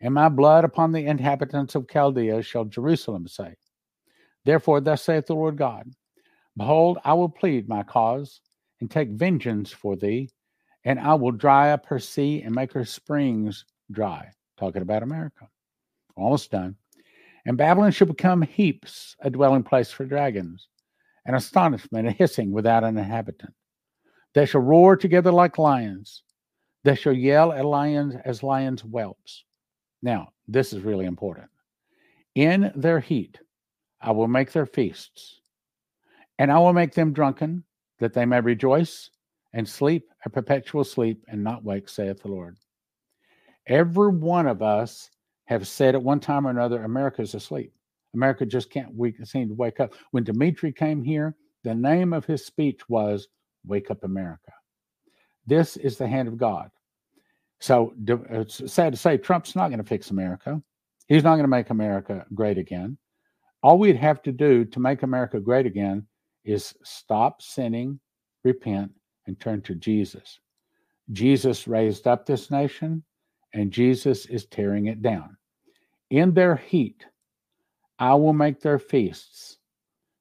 And 0.00 0.12
my 0.12 0.28
blood 0.28 0.64
upon 0.64 0.92
the 0.92 1.06
inhabitants 1.06 1.74
of 1.74 1.88
Chaldea 1.88 2.42
shall 2.42 2.64
Jerusalem 2.64 3.26
say. 3.26 3.54
Therefore, 4.44 4.80
thus 4.80 5.02
saith 5.02 5.26
the 5.26 5.34
Lord 5.34 5.56
God 5.56 5.90
Behold, 6.56 6.98
I 7.04 7.14
will 7.14 7.28
plead 7.28 7.68
my 7.68 7.82
cause, 7.82 8.40
and 8.80 8.90
take 8.90 9.10
vengeance 9.10 9.70
for 9.70 9.96
thee, 9.96 10.30
and 10.84 10.98
I 11.00 11.14
will 11.14 11.32
dry 11.32 11.70
up 11.70 11.86
her 11.86 11.98
sea 11.98 12.42
and 12.42 12.54
make 12.54 12.72
her 12.72 12.84
springs 12.84 13.64
dry. 13.90 14.30
Talking 14.58 14.82
about 14.82 15.02
America. 15.02 15.48
Almost 16.16 16.50
done. 16.50 16.76
And 17.44 17.56
Babylon 17.56 17.92
shall 17.92 18.06
become 18.06 18.42
heaps, 18.42 19.16
a 19.20 19.30
dwelling 19.30 19.62
place 19.62 19.90
for 19.90 20.04
dragons, 20.04 20.68
an 21.26 21.34
astonishment, 21.34 22.08
a 22.08 22.12
hissing 22.12 22.52
without 22.52 22.84
an 22.84 22.96
inhabitant. 22.96 23.52
They 24.34 24.46
shall 24.46 24.60
roar 24.60 24.96
together 24.96 25.32
like 25.32 25.58
lions. 25.58 26.22
They 26.84 26.94
shall 26.94 27.12
yell 27.12 27.52
at 27.52 27.64
lions 27.64 28.14
as 28.24 28.42
lions 28.42 28.82
whelps. 28.82 29.44
Now, 30.02 30.28
this 30.46 30.72
is 30.72 30.82
really 30.82 31.06
important. 31.06 31.48
In 32.34 32.72
their 32.76 33.00
heat, 33.00 33.38
I 34.00 34.12
will 34.12 34.28
make 34.28 34.52
their 34.52 34.66
feasts, 34.66 35.40
and 36.38 36.52
I 36.52 36.58
will 36.58 36.72
make 36.72 36.94
them 36.94 37.12
drunken, 37.12 37.64
that 37.98 38.12
they 38.12 38.24
may 38.24 38.40
rejoice 38.40 39.10
and 39.52 39.66
sleep 39.66 40.06
a 40.24 40.30
perpetual 40.30 40.84
sleep 40.84 41.24
and 41.28 41.42
not 41.42 41.64
wake, 41.64 41.88
saith 41.88 42.22
the 42.22 42.28
Lord. 42.28 42.56
Every 43.66 44.08
one 44.10 44.46
of 44.46 44.62
us 44.62 45.10
have 45.46 45.66
said 45.66 45.94
at 45.94 46.02
one 46.02 46.20
time 46.20 46.46
or 46.46 46.50
another, 46.50 46.84
America's 46.84 47.34
asleep. 47.34 47.72
America 48.16 48.44
just 48.44 48.70
can't 48.70 48.94
we 48.94 49.14
seem 49.24 49.48
to 49.48 49.54
wake 49.54 49.78
up. 49.78 49.92
When 50.10 50.24
Dimitri 50.24 50.72
came 50.72 51.02
here, 51.02 51.36
the 51.62 51.74
name 51.74 52.12
of 52.12 52.24
his 52.24 52.44
speech 52.44 52.80
was 52.88 53.28
Wake 53.64 53.90
Up 53.90 54.02
America. 54.04 54.52
This 55.46 55.76
is 55.76 55.96
the 55.96 56.08
hand 56.08 56.28
of 56.28 56.38
God. 56.38 56.70
So 57.60 57.94
it's 58.06 58.72
sad 58.72 58.92
to 58.92 58.98
say 58.98 59.16
Trump's 59.16 59.56
not 59.56 59.68
going 59.68 59.78
to 59.78 59.84
fix 59.84 60.10
America. 60.10 60.60
He's 61.06 61.24
not 61.24 61.32
going 61.32 61.44
to 61.44 61.48
make 61.48 61.70
America 61.70 62.26
great 62.34 62.58
again. 62.58 62.98
All 63.62 63.78
we'd 63.78 63.96
have 63.96 64.22
to 64.22 64.32
do 64.32 64.64
to 64.64 64.80
make 64.80 65.02
America 65.02 65.40
great 65.40 65.66
again 65.66 66.06
is 66.44 66.74
stop 66.84 67.42
sinning, 67.42 67.98
repent, 68.44 68.92
and 69.26 69.38
turn 69.40 69.62
to 69.62 69.74
Jesus. 69.74 70.38
Jesus 71.12 71.66
raised 71.66 72.06
up 72.06 72.26
this 72.26 72.50
nation, 72.50 73.02
and 73.54 73.72
Jesus 73.72 74.26
is 74.26 74.46
tearing 74.46 74.86
it 74.86 75.02
down. 75.02 75.36
In 76.10 76.34
their 76.34 76.56
heat, 76.56 77.04
I 77.98 78.14
will 78.14 78.32
make 78.32 78.60
their 78.60 78.78
feasts. 78.78 79.58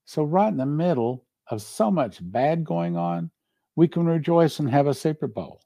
So, 0.06 0.24
right 0.24 0.48
in 0.48 0.58
the 0.58 0.66
middle 0.66 1.26
of 1.50 1.62
so 1.62 1.92
much 1.92 2.20
bad 2.22 2.64
going 2.64 2.96
on, 2.96 3.32
we 3.76 3.88
can 3.88 4.06
rejoice 4.06 4.60
and 4.60 4.70
have 4.70 4.88
a 4.88 4.94
Super 4.94 5.28
Bowl. 5.28 5.62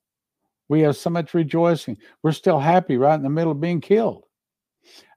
We 0.67 0.81
have 0.81 0.97
so 0.97 1.09
much 1.09 1.33
rejoicing. 1.33 1.97
We're 2.23 2.31
still 2.31 2.59
happy 2.59 2.97
right 2.97 3.15
in 3.15 3.23
the 3.23 3.29
middle 3.29 3.51
of 3.51 3.59
being 3.59 3.81
killed. 3.81 4.25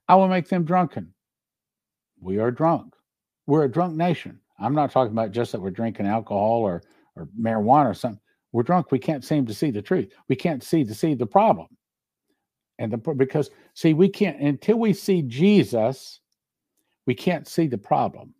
I 0.08 0.16
will 0.16 0.28
make 0.28 0.48
them 0.48 0.64
drunken. 0.64 1.12
We 2.20 2.38
are 2.38 2.50
drunk. 2.50 2.94
We're 3.46 3.64
a 3.64 3.70
drunk 3.70 3.96
nation. 3.96 4.40
I'm 4.58 4.74
not 4.74 4.92
talking 4.92 5.12
about 5.12 5.32
just 5.32 5.52
that 5.52 5.60
we're 5.60 5.70
drinking 5.70 6.06
alcohol 6.06 6.62
or, 6.62 6.82
or 7.16 7.28
marijuana 7.38 7.90
or 7.90 7.94
something. 7.94 8.20
We're 8.52 8.62
drunk. 8.62 8.92
We 8.92 8.98
can't 8.98 9.24
seem 9.24 9.46
to 9.46 9.54
see 9.54 9.70
the 9.70 9.82
truth. 9.82 10.12
We 10.28 10.36
can't 10.36 10.62
see 10.62 10.84
to 10.84 10.94
see 10.94 11.14
the 11.14 11.26
problem. 11.26 11.68
And 12.78 12.92
the 12.92 12.98
because 12.98 13.50
see, 13.74 13.94
we 13.94 14.08
can't 14.08 14.40
until 14.40 14.78
we 14.78 14.92
see 14.92 15.22
Jesus, 15.22 16.20
we 17.06 17.14
can't 17.14 17.48
see 17.48 17.66
the 17.66 17.78
problem. 17.78 18.34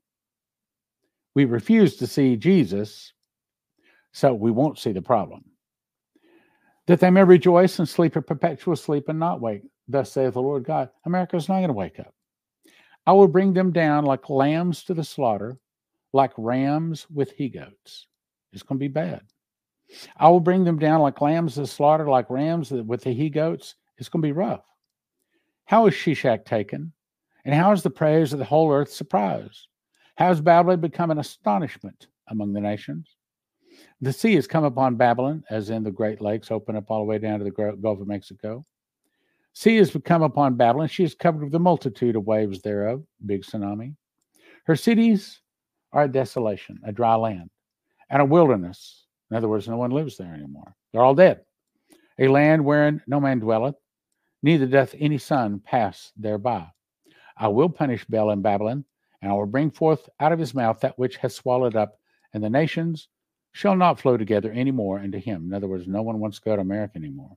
We 1.34 1.44
refuse 1.44 1.96
to 1.96 2.06
see 2.06 2.36
Jesus 2.36 3.12
so 4.12 4.34
we 4.34 4.50
won't 4.50 4.78
see 4.78 4.92
the 4.92 5.02
problem. 5.02 5.44
That 6.86 7.00
they 7.00 7.10
may 7.10 7.24
rejoice 7.24 7.78
and 7.78 7.88
sleep 7.88 8.16
a 8.16 8.22
perpetual 8.22 8.76
sleep 8.76 9.08
and 9.08 9.18
not 9.18 9.40
wake. 9.40 9.62
Thus 9.88 10.12
saith 10.12 10.34
the 10.34 10.42
Lord 10.42 10.64
God 10.64 10.90
America's 11.06 11.48
not 11.48 11.56
going 11.56 11.68
to 11.68 11.72
wake 11.72 11.98
up. 11.98 12.14
I 13.06 13.12
will 13.12 13.28
bring 13.28 13.52
them 13.52 13.72
down 13.72 14.04
like 14.04 14.30
lambs 14.30 14.84
to 14.84 14.94
the 14.94 15.04
slaughter, 15.04 15.58
like 16.12 16.32
rams 16.36 17.06
with 17.10 17.32
he 17.32 17.48
goats. 17.48 18.06
It's 18.52 18.62
going 18.62 18.78
to 18.78 18.82
be 18.82 18.88
bad. 18.88 19.22
I 20.16 20.28
will 20.28 20.40
bring 20.40 20.64
them 20.64 20.78
down 20.78 21.00
like 21.00 21.20
lambs 21.20 21.54
to 21.54 21.62
the 21.62 21.66
slaughter, 21.66 22.08
like 22.08 22.30
rams 22.30 22.70
with 22.70 23.02
the 23.02 23.12
he 23.12 23.28
goats. 23.28 23.74
It's 23.98 24.08
going 24.08 24.22
to 24.22 24.28
be 24.28 24.32
rough. 24.32 24.64
How 25.64 25.86
is 25.86 25.94
Sheshach 25.94 26.44
taken? 26.44 26.92
And 27.44 27.54
how 27.54 27.72
is 27.72 27.82
the 27.82 27.90
praise 27.90 28.32
of 28.32 28.38
the 28.38 28.44
whole 28.44 28.72
earth 28.72 28.92
surprised? 28.92 29.66
How 30.16 30.28
has 30.28 30.40
Babylon 30.40 30.80
become 30.80 31.10
an 31.10 31.18
astonishment 31.18 32.08
among 32.28 32.52
the 32.52 32.60
nations? 32.60 33.16
The 34.00 34.12
sea 34.12 34.34
has 34.34 34.46
come 34.46 34.64
upon 34.64 34.96
Babylon, 34.96 35.42
as 35.50 35.70
in 35.70 35.82
the 35.82 35.90
Great 35.90 36.20
Lakes 36.20 36.50
open 36.50 36.76
up 36.76 36.90
all 36.90 37.00
the 37.00 37.06
way 37.06 37.18
down 37.18 37.38
to 37.38 37.44
the 37.44 37.50
Gulf 37.50 38.00
of 38.00 38.06
Mexico. 38.06 38.64
Sea 39.54 39.76
has 39.76 39.96
come 40.04 40.22
upon 40.22 40.56
Babylon. 40.56 40.88
She 40.88 41.04
is 41.04 41.14
covered 41.14 41.44
with 41.44 41.54
a 41.54 41.58
multitude 41.58 42.16
of 42.16 42.26
waves 42.26 42.62
thereof, 42.62 43.02
big 43.26 43.42
tsunami. 43.42 43.94
Her 44.64 44.76
cities 44.76 45.40
are 45.92 46.04
a 46.04 46.08
desolation, 46.08 46.80
a 46.84 46.92
dry 46.92 47.14
land, 47.16 47.50
and 48.10 48.22
a 48.22 48.26
wilderness. 48.26 49.06
In 49.30 49.36
other 49.36 49.48
words, 49.48 49.68
no 49.68 49.76
one 49.76 49.90
lives 49.90 50.16
there 50.16 50.32
anymore. 50.32 50.74
They're 50.92 51.02
all 51.02 51.14
dead. 51.14 51.40
A 52.18 52.28
land 52.28 52.64
wherein 52.64 53.02
no 53.06 53.20
man 53.20 53.40
dwelleth, 53.40 53.76
neither 54.42 54.66
doth 54.66 54.94
any 54.98 55.18
son 55.18 55.60
pass 55.64 56.12
thereby. 56.16 56.66
I 57.42 57.48
will 57.48 57.68
punish 57.68 58.04
Bel 58.04 58.30
in 58.30 58.40
Babylon, 58.40 58.84
and 59.20 59.32
I 59.32 59.34
will 59.34 59.46
bring 59.46 59.72
forth 59.72 60.08
out 60.20 60.30
of 60.30 60.38
his 60.38 60.54
mouth 60.54 60.78
that 60.80 60.96
which 60.96 61.16
has 61.16 61.34
swallowed 61.34 61.74
up, 61.74 61.98
and 62.32 62.42
the 62.42 62.48
nations 62.48 63.08
shall 63.50 63.74
not 63.74 63.98
flow 63.98 64.16
together 64.16 64.52
any 64.52 64.70
more 64.70 65.00
unto 65.00 65.18
him. 65.18 65.46
In 65.46 65.52
other 65.52 65.66
words, 65.66 65.88
no 65.88 66.02
one 66.02 66.20
wants 66.20 66.38
to 66.38 66.44
go 66.44 66.54
to 66.54 66.62
America 66.62 66.92
anymore. 66.94 67.36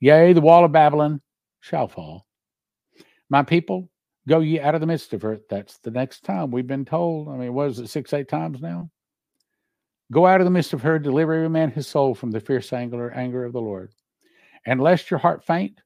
Yea, 0.00 0.32
the 0.32 0.40
wall 0.40 0.64
of 0.64 0.72
Babylon 0.72 1.20
shall 1.60 1.88
fall. 1.88 2.26
My 3.28 3.42
people, 3.42 3.90
go 4.26 4.40
ye 4.40 4.60
out 4.60 4.74
of 4.74 4.80
the 4.80 4.86
midst 4.86 5.12
of 5.12 5.20
her. 5.20 5.38
That's 5.50 5.76
the 5.80 5.90
next 5.90 6.24
time 6.24 6.50
we've 6.50 6.66
been 6.66 6.86
told. 6.86 7.28
I 7.28 7.36
mean, 7.36 7.52
what 7.52 7.68
is 7.68 7.80
it, 7.80 7.88
six, 7.88 8.14
eight 8.14 8.28
times 8.28 8.62
now? 8.62 8.88
Go 10.10 10.26
out 10.26 10.40
of 10.40 10.46
the 10.46 10.50
midst 10.50 10.72
of 10.72 10.80
her, 10.80 10.98
deliver 10.98 11.34
every 11.34 11.50
man 11.50 11.70
his 11.70 11.86
soul 11.86 12.14
from 12.14 12.30
the 12.30 12.40
fierce 12.40 12.72
anger, 12.72 13.10
anger 13.10 13.44
of 13.44 13.52
the 13.52 13.60
Lord. 13.60 13.92
And 14.64 14.80
lest 14.80 15.10
your 15.10 15.18
heart 15.20 15.44
faint, 15.44 15.82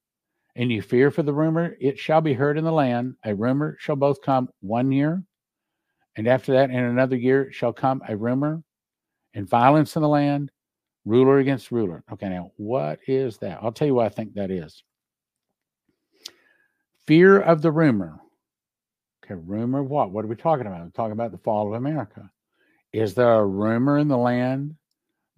and 0.57 0.71
you 0.71 0.83
fear 0.83 1.11
for 1.11 1.23
the 1.23 1.33
rumor, 1.33 1.77
it 1.81 1.99
shall 1.99 2.21
be 2.21 2.35
heard 2.35 2.59
in 2.59 2.65
the 2.65 2.73
land. 2.73 3.15
A 3.25 3.35
rumor 3.35 3.77
shall 3.81 3.97
both 3.97 4.21
come 4.23 4.49
one 4.61 4.93
year, 4.93 5.23
and 6.17 6.29
after 6.29 6.53
that, 6.53 6.71
in 6.71 6.77
another 6.77 7.17
year, 7.17 7.51
shall 7.53 7.73
come 7.73 8.03
a 8.09 8.17
rumor 8.17 8.63
and 9.35 9.49
violence 9.49 9.97
in 9.97 10.03
the 10.03 10.09
land, 10.09 10.51
ruler 11.05 11.39
against 11.39 11.73
ruler. 11.73 12.05
Okay, 12.13 12.29
now 12.29 12.53
what 12.57 13.01
is 13.07 13.39
that? 13.39 13.59
I'll 13.63 13.73
tell 13.73 13.89
you 13.89 13.95
what 13.95 14.07
I 14.07 14.11
think 14.11 14.35
that 14.35 14.51
is. 14.51 14.83
Fear 17.07 17.41
of 17.41 17.63
the 17.63 17.73
rumor. 17.73 18.21
Okay, 19.25 19.35
rumor 19.35 19.81
of 19.81 19.89
what? 19.89 20.11
What 20.11 20.25
are 20.25 20.29
we 20.29 20.37
talking 20.37 20.67
about? 20.67 20.83
We're 20.83 20.91
talking 20.91 21.13
about 21.13 21.33
the 21.33 21.39
fall 21.39 21.69
of 21.69 21.75
America. 21.75 22.31
Is 22.93 23.15
there 23.15 23.33
a 23.33 23.47
rumor 23.47 23.99
in 23.99 24.09
the 24.09 24.19
land 24.19 24.77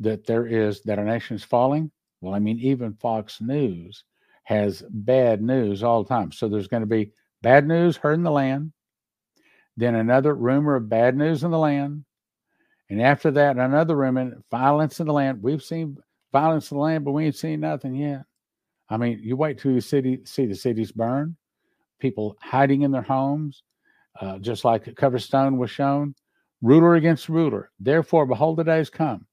that 0.00 0.26
there 0.26 0.46
is 0.46 0.82
that 0.82 0.98
our 0.98 1.04
nation 1.04 1.36
is 1.36 1.44
falling? 1.44 1.90
Well, 2.20 2.34
I 2.34 2.40
mean, 2.40 2.58
even 2.58 2.94
Fox 2.94 3.40
News 3.40 4.02
has 4.44 4.82
bad 4.90 5.42
news 5.42 5.82
all 5.82 6.02
the 6.02 6.08
time. 6.08 6.32
So 6.32 6.48
there's 6.48 6.68
going 6.68 6.82
to 6.82 6.86
be 6.86 7.12
bad 7.42 7.66
news 7.66 7.96
heard 7.96 8.14
in 8.14 8.22
the 8.22 8.30
land, 8.30 8.72
then 9.76 9.94
another 9.94 10.34
rumor 10.34 10.76
of 10.76 10.88
bad 10.88 11.16
news 11.16 11.42
in 11.44 11.50
the 11.50 11.58
land, 11.58 12.04
and 12.90 13.00
after 13.00 13.30
that, 13.32 13.56
another 13.56 13.96
rumor, 13.96 14.42
violence 14.50 15.00
in 15.00 15.06
the 15.06 15.12
land. 15.12 15.42
We've 15.42 15.62
seen 15.62 15.96
violence 16.32 16.70
in 16.70 16.76
the 16.76 16.82
land, 16.82 17.04
but 17.04 17.12
we 17.12 17.26
ain't 17.26 17.36
seen 17.36 17.60
nothing 17.60 17.94
yet. 17.94 18.24
I 18.90 18.98
mean, 18.98 19.20
you 19.22 19.36
wait 19.36 19.58
till 19.58 19.72
you 19.72 19.80
city 19.80 20.20
see 20.24 20.46
the 20.46 20.54
cities 20.54 20.92
burn, 20.92 21.36
people 21.98 22.36
hiding 22.40 22.82
in 22.82 22.90
their 22.90 23.02
homes, 23.02 23.62
uh, 24.20 24.38
just 24.38 24.64
like 24.64 24.86
a 24.86 24.92
cover 24.92 25.18
was 25.56 25.70
shown, 25.70 26.14
ruler 26.60 26.94
against 26.96 27.28
ruler. 27.28 27.70
Therefore, 27.80 28.26
behold, 28.26 28.58
the 28.58 28.64
days 28.64 28.90
come. 28.90 29.26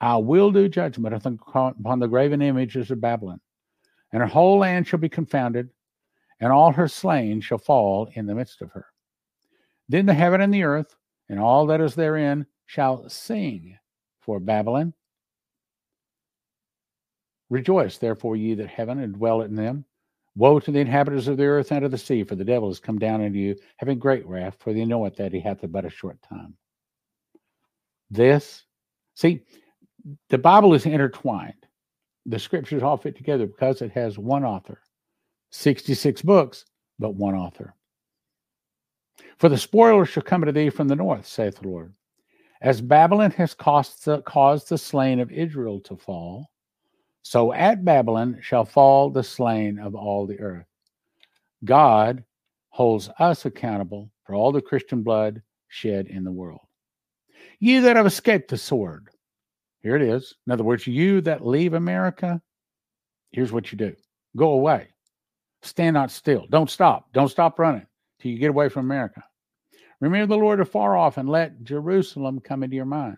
I 0.00 0.16
will 0.16 0.50
do 0.50 0.68
judgment 0.68 1.14
upon 1.14 1.98
the 1.98 2.08
graven 2.08 2.42
images 2.42 2.90
of 2.90 3.00
Babylon, 3.00 3.40
and 4.12 4.22
her 4.22 4.28
whole 4.28 4.58
land 4.58 4.86
shall 4.86 4.98
be 4.98 5.08
confounded, 5.08 5.70
and 6.40 6.52
all 6.52 6.72
her 6.72 6.88
slain 6.88 7.40
shall 7.40 7.58
fall 7.58 8.10
in 8.14 8.26
the 8.26 8.34
midst 8.34 8.62
of 8.62 8.70
her. 8.72 8.86
Then 9.88 10.06
the 10.06 10.14
heaven 10.14 10.40
and 10.40 10.52
the 10.52 10.64
earth, 10.64 10.94
and 11.28 11.38
all 11.38 11.66
that 11.66 11.80
is 11.80 11.94
therein, 11.94 12.46
shall 12.66 13.08
sing 13.08 13.76
for 14.20 14.40
Babylon. 14.40 14.92
Rejoice, 17.48 17.98
therefore, 17.98 18.36
ye 18.36 18.54
that 18.54 18.68
heaven 18.68 18.98
and 18.98 19.14
dwell 19.14 19.42
in 19.42 19.54
them. 19.54 19.84
Woe 20.34 20.60
to 20.60 20.70
the 20.70 20.80
inhabitants 20.80 21.28
of 21.28 21.36
the 21.36 21.44
earth 21.44 21.72
and 21.72 21.84
of 21.84 21.90
the 21.90 21.98
sea, 21.98 22.22
for 22.24 22.34
the 22.34 22.44
devil 22.44 22.70
is 22.70 22.80
come 22.80 22.98
down 22.98 23.22
unto 23.22 23.38
you, 23.38 23.56
having 23.78 23.98
great 23.98 24.26
wrath, 24.26 24.56
for 24.58 24.72
they 24.72 24.84
know 24.84 25.06
it 25.06 25.16
that 25.16 25.32
he 25.32 25.40
hath 25.40 25.60
but 25.70 25.84
a 25.84 25.90
short 25.90 26.20
time. 26.22 26.54
This, 28.10 28.64
see, 29.14 29.42
the 30.28 30.38
Bible 30.38 30.74
is 30.74 30.84
intertwined. 30.84 31.65
The 32.26 32.38
scriptures 32.38 32.82
all 32.82 32.96
fit 32.96 33.16
together 33.16 33.46
because 33.46 33.82
it 33.82 33.92
has 33.92 34.18
one 34.18 34.44
author, 34.44 34.80
66 35.50 36.22
books, 36.22 36.64
but 36.98 37.14
one 37.14 37.34
author. 37.34 37.74
For 39.38 39.48
the 39.48 39.58
spoiler 39.58 40.04
shall 40.04 40.24
come 40.24 40.44
to 40.44 40.52
thee 40.52 40.70
from 40.70 40.88
the 40.88 40.96
north, 40.96 41.26
saith 41.26 41.60
the 41.60 41.68
Lord. 41.68 41.94
As 42.60 42.80
Babylon 42.80 43.30
has 43.32 43.54
the, 43.54 44.22
caused 44.26 44.68
the 44.68 44.78
slain 44.78 45.20
of 45.20 45.30
Israel 45.30 45.78
to 45.80 45.96
fall, 45.96 46.50
so 47.22 47.52
at 47.52 47.84
Babylon 47.84 48.38
shall 48.40 48.64
fall 48.64 49.10
the 49.10 49.22
slain 49.22 49.78
of 49.78 49.94
all 49.94 50.26
the 50.26 50.40
earth. 50.40 50.66
God 51.64 52.24
holds 52.70 53.10
us 53.18 53.44
accountable 53.44 54.10
for 54.24 54.34
all 54.34 54.52
the 54.52 54.60
Christian 54.62 55.02
blood 55.02 55.42
shed 55.68 56.06
in 56.06 56.24
the 56.24 56.32
world. 56.32 56.66
ye 57.60 57.78
that 57.80 57.96
have 57.96 58.06
escaped 58.06 58.48
the 58.48 58.58
sword. 58.58 59.08
Here 59.82 59.96
it 59.96 60.02
is. 60.02 60.34
In 60.46 60.52
other 60.52 60.64
words, 60.64 60.86
you 60.86 61.20
that 61.22 61.46
leave 61.46 61.74
America, 61.74 62.40
here's 63.30 63.52
what 63.52 63.70
you 63.72 63.78
do 63.78 63.94
go 64.36 64.50
away. 64.50 64.88
Stand 65.62 65.94
not 65.94 66.10
still. 66.10 66.46
Don't 66.50 66.70
stop. 66.70 67.12
Don't 67.12 67.28
stop 67.28 67.58
running 67.58 67.86
till 68.20 68.30
you 68.30 68.38
get 68.38 68.50
away 68.50 68.68
from 68.68 68.86
America. 68.86 69.24
Remember 70.00 70.26
the 70.26 70.40
Lord 70.40 70.60
afar 70.60 70.96
off 70.96 71.16
and 71.16 71.28
let 71.28 71.62
Jerusalem 71.64 72.40
come 72.40 72.62
into 72.62 72.76
your 72.76 72.84
mind. 72.84 73.16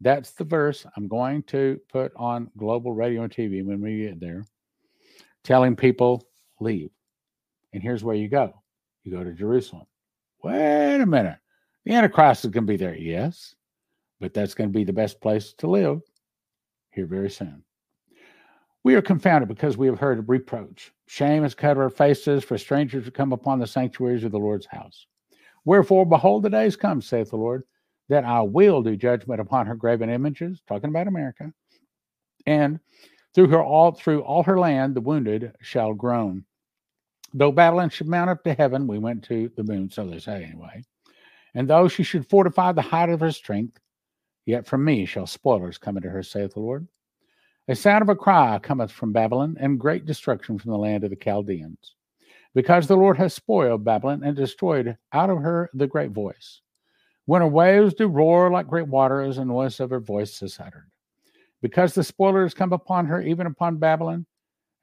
That's 0.00 0.32
the 0.32 0.44
verse 0.44 0.84
I'm 0.96 1.08
going 1.08 1.44
to 1.44 1.80
put 1.90 2.12
on 2.16 2.50
global 2.56 2.92
radio 2.92 3.22
and 3.22 3.32
TV 3.32 3.64
when 3.64 3.80
we 3.80 4.02
get 4.02 4.20
there, 4.20 4.44
telling 5.44 5.76
people 5.76 6.26
leave. 6.60 6.90
And 7.72 7.82
here's 7.82 8.04
where 8.04 8.16
you 8.16 8.28
go 8.28 8.52
you 9.04 9.12
go 9.12 9.24
to 9.24 9.32
Jerusalem. 9.32 9.86
Wait 10.44 11.00
a 11.00 11.06
minute. 11.06 11.38
The 11.84 11.94
Antichrist 11.94 12.44
is 12.44 12.50
going 12.50 12.66
to 12.66 12.72
be 12.72 12.76
there. 12.76 12.94
Yes, 12.94 13.54
but 14.22 14.32
that's 14.32 14.54
going 14.54 14.70
to 14.70 14.78
be 14.78 14.84
the 14.84 14.92
best 14.92 15.20
place 15.20 15.52
to 15.54 15.66
live 15.66 16.00
here 16.92 17.06
very 17.06 17.28
soon. 17.28 17.64
We 18.84 18.94
are 18.94 19.02
confounded 19.02 19.48
because 19.48 19.76
we 19.76 19.88
have 19.88 19.98
heard 19.98 20.20
of 20.20 20.30
reproach. 20.30 20.92
Shame 21.08 21.42
has 21.42 21.56
covered 21.56 21.82
our 21.82 21.90
faces 21.90 22.44
for 22.44 22.56
strangers 22.56 23.04
to 23.04 23.10
come 23.10 23.32
upon 23.32 23.58
the 23.58 23.66
sanctuaries 23.66 24.22
of 24.22 24.30
the 24.30 24.38
Lord's 24.38 24.66
house. 24.66 25.06
Wherefore, 25.64 26.06
behold, 26.06 26.44
the 26.44 26.50
days 26.50 26.76
come, 26.76 27.02
saith 27.02 27.30
the 27.30 27.36
Lord, 27.36 27.64
that 28.08 28.24
I 28.24 28.42
will 28.42 28.80
do 28.80 28.96
judgment 28.96 29.40
upon 29.40 29.66
her 29.66 29.74
graven 29.74 30.08
images, 30.08 30.62
talking 30.68 30.90
about 30.90 31.08
America, 31.08 31.52
and 32.46 32.78
through 33.34 33.48
her 33.48 33.62
all 33.62 33.90
through 33.90 34.20
all 34.22 34.44
her 34.44 34.58
land 34.58 34.94
the 34.94 35.00
wounded 35.00 35.52
shall 35.60 35.94
groan. 35.94 36.44
Though 37.34 37.52
Babylon 37.52 37.90
should 37.90 38.08
mount 38.08 38.30
up 38.30 38.44
to 38.44 38.54
heaven, 38.54 38.86
we 38.86 38.98
went 38.98 39.24
to 39.24 39.50
the 39.56 39.64
moon, 39.64 39.90
so 39.90 40.06
they 40.06 40.20
say 40.20 40.44
anyway. 40.44 40.84
And 41.54 41.68
though 41.68 41.88
she 41.88 42.04
should 42.04 42.28
fortify 42.28 42.72
the 42.72 42.82
height 42.82 43.08
of 43.08 43.20
her 43.20 43.32
strength, 43.32 43.78
yet 44.46 44.66
from 44.66 44.84
me 44.84 45.04
shall 45.04 45.26
spoilers 45.26 45.78
come 45.78 45.96
into 45.96 46.10
her, 46.10 46.22
saith 46.22 46.54
the 46.54 46.60
Lord. 46.60 46.88
A 47.68 47.76
sound 47.76 48.02
of 48.02 48.08
a 48.08 48.16
cry 48.16 48.58
cometh 48.60 48.90
from 48.90 49.12
Babylon, 49.12 49.56
and 49.60 49.78
great 49.78 50.04
destruction 50.04 50.58
from 50.58 50.72
the 50.72 50.78
land 50.78 51.04
of 51.04 51.10
the 51.10 51.16
Chaldeans, 51.16 51.94
because 52.54 52.86
the 52.86 52.96
Lord 52.96 53.16
has 53.18 53.34
spoiled 53.34 53.84
Babylon 53.84 54.22
and 54.24 54.36
destroyed 54.36 54.96
out 55.12 55.30
of 55.30 55.38
her 55.38 55.70
the 55.74 55.86
great 55.86 56.10
voice. 56.10 56.60
When 57.26 57.40
her 57.40 57.48
waves 57.48 57.94
do 57.94 58.08
roar 58.08 58.50
like 58.50 58.66
great 58.66 58.88
waters, 58.88 59.38
and 59.38 59.48
noise 59.48 59.78
of 59.78 59.90
her 59.90 60.00
voice 60.00 60.42
is 60.42 60.58
uttered. 60.58 60.90
Because 61.60 61.94
the 61.94 62.02
spoilers 62.02 62.52
come 62.52 62.72
upon 62.72 63.06
her, 63.06 63.22
even 63.22 63.46
upon 63.46 63.76
Babylon, 63.76 64.26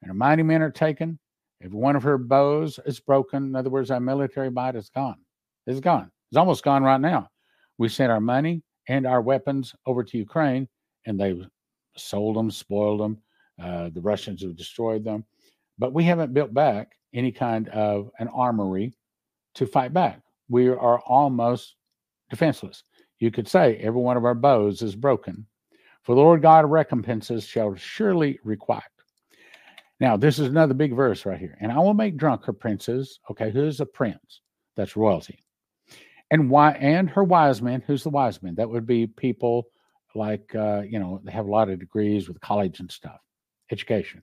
and 0.00 0.08
her 0.08 0.14
mighty 0.14 0.42
men 0.42 0.62
are 0.62 0.70
taken, 0.70 1.18
every 1.62 1.78
one 1.78 1.96
of 1.96 2.02
her 2.02 2.16
bows 2.16 2.80
is 2.86 2.98
broken. 2.98 3.44
In 3.44 3.56
other 3.56 3.68
words, 3.68 3.90
our 3.90 4.00
military 4.00 4.50
might 4.50 4.74
is 4.74 4.88
gone. 4.88 5.18
It's 5.66 5.80
gone. 5.80 6.10
It's 6.30 6.38
almost 6.38 6.64
gone 6.64 6.82
right 6.82 7.00
now. 7.00 7.28
We 7.76 7.90
sent 7.90 8.10
our 8.10 8.20
money 8.20 8.62
and 8.90 9.06
our 9.06 9.22
weapons 9.22 9.72
over 9.86 10.02
to 10.02 10.18
Ukraine, 10.18 10.68
and 11.06 11.18
they 11.18 11.40
sold 11.96 12.34
them, 12.36 12.50
spoiled 12.50 13.00
them. 13.00 13.18
Uh, 13.62 13.88
the 13.90 14.00
Russians 14.00 14.42
have 14.42 14.56
destroyed 14.56 15.04
them. 15.04 15.24
But 15.78 15.94
we 15.94 16.02
haven't 16.02 16.34
built 16.34 16.52
back 16.52 16.96
any 17.14 17.30
kind 17.30 17.68
of 17.68 18.10
an 18.18 18.26
armory 18.28 18.92
to 19.54 19.64
fight 19.64 19.92
back. 19.92 20.20
We 20.48 20.68
are 20.68 20.98
almost 21.00 21.76
defenseless. 22.30 22.82
You 23.20 23.30
could 23.30 23.46
say, 23.46 23.76
Every 23.76 24.00
one 24.00 24.16
of 24.16 24.24
our 24.24 24.34
bows 24.34 24.82
is 24.82 24.96
broken. 24.96 25.46
For 26.02 26.16
the 26.16 26.20
Lord 26.20 26.42
God 26.42 26.68
recompenses 26.68 27.44
shall 27.44 27.76
surely 27.76 28.40
requite. 28.42 28.82
Now, 30.00 30.16
this 30.16 30.40
is 30.40 30.48
another 30.48 30.74
big 30.74 30.96
verse 30.96 31.24
right 31.24 31.38
here. 31.38 31.56
And 31.60 31.70
I 31.70 31.78
will 31.78 31.94
make 31.94 32.16
drunk 32.16 32.44
her 32.46 32.52
princes. 32.52 33.20
Okay, 33.30 33.52
who's 33.52 33.80
a 33.80 33.86
prince? 33.86 34.40
That's 34.76 34.96
royalty. 34.96 35.44
And 36.30 36.48
why 36.48 36.72
and 36.72 37.10
her 37.10 37.24
wise 37.24 37.60
men, 37.60 37.82
who's 37.86 38.04
the 38.04 38.10
wise 38.10 38.42
men? 38.42 38.54
That 38.54 38.70
would 38.70 38.86
be 38.86 39.06
people 39.06 39.68
like 40.14 40.54
uh, 40.54 40.82
you 40.82 40.98
know, 40.98 41.20
they 41.24 41.32
have 41.32 41.46
a 41.46 41.50
lot 41.50 41.70
of 41.70 41.78
degrees 41.78 42.28
with 42.28 42.40
college 42.40 42.80
and 42.80 42.90
stuff, 42.90 43.20
education. 43.70 44.22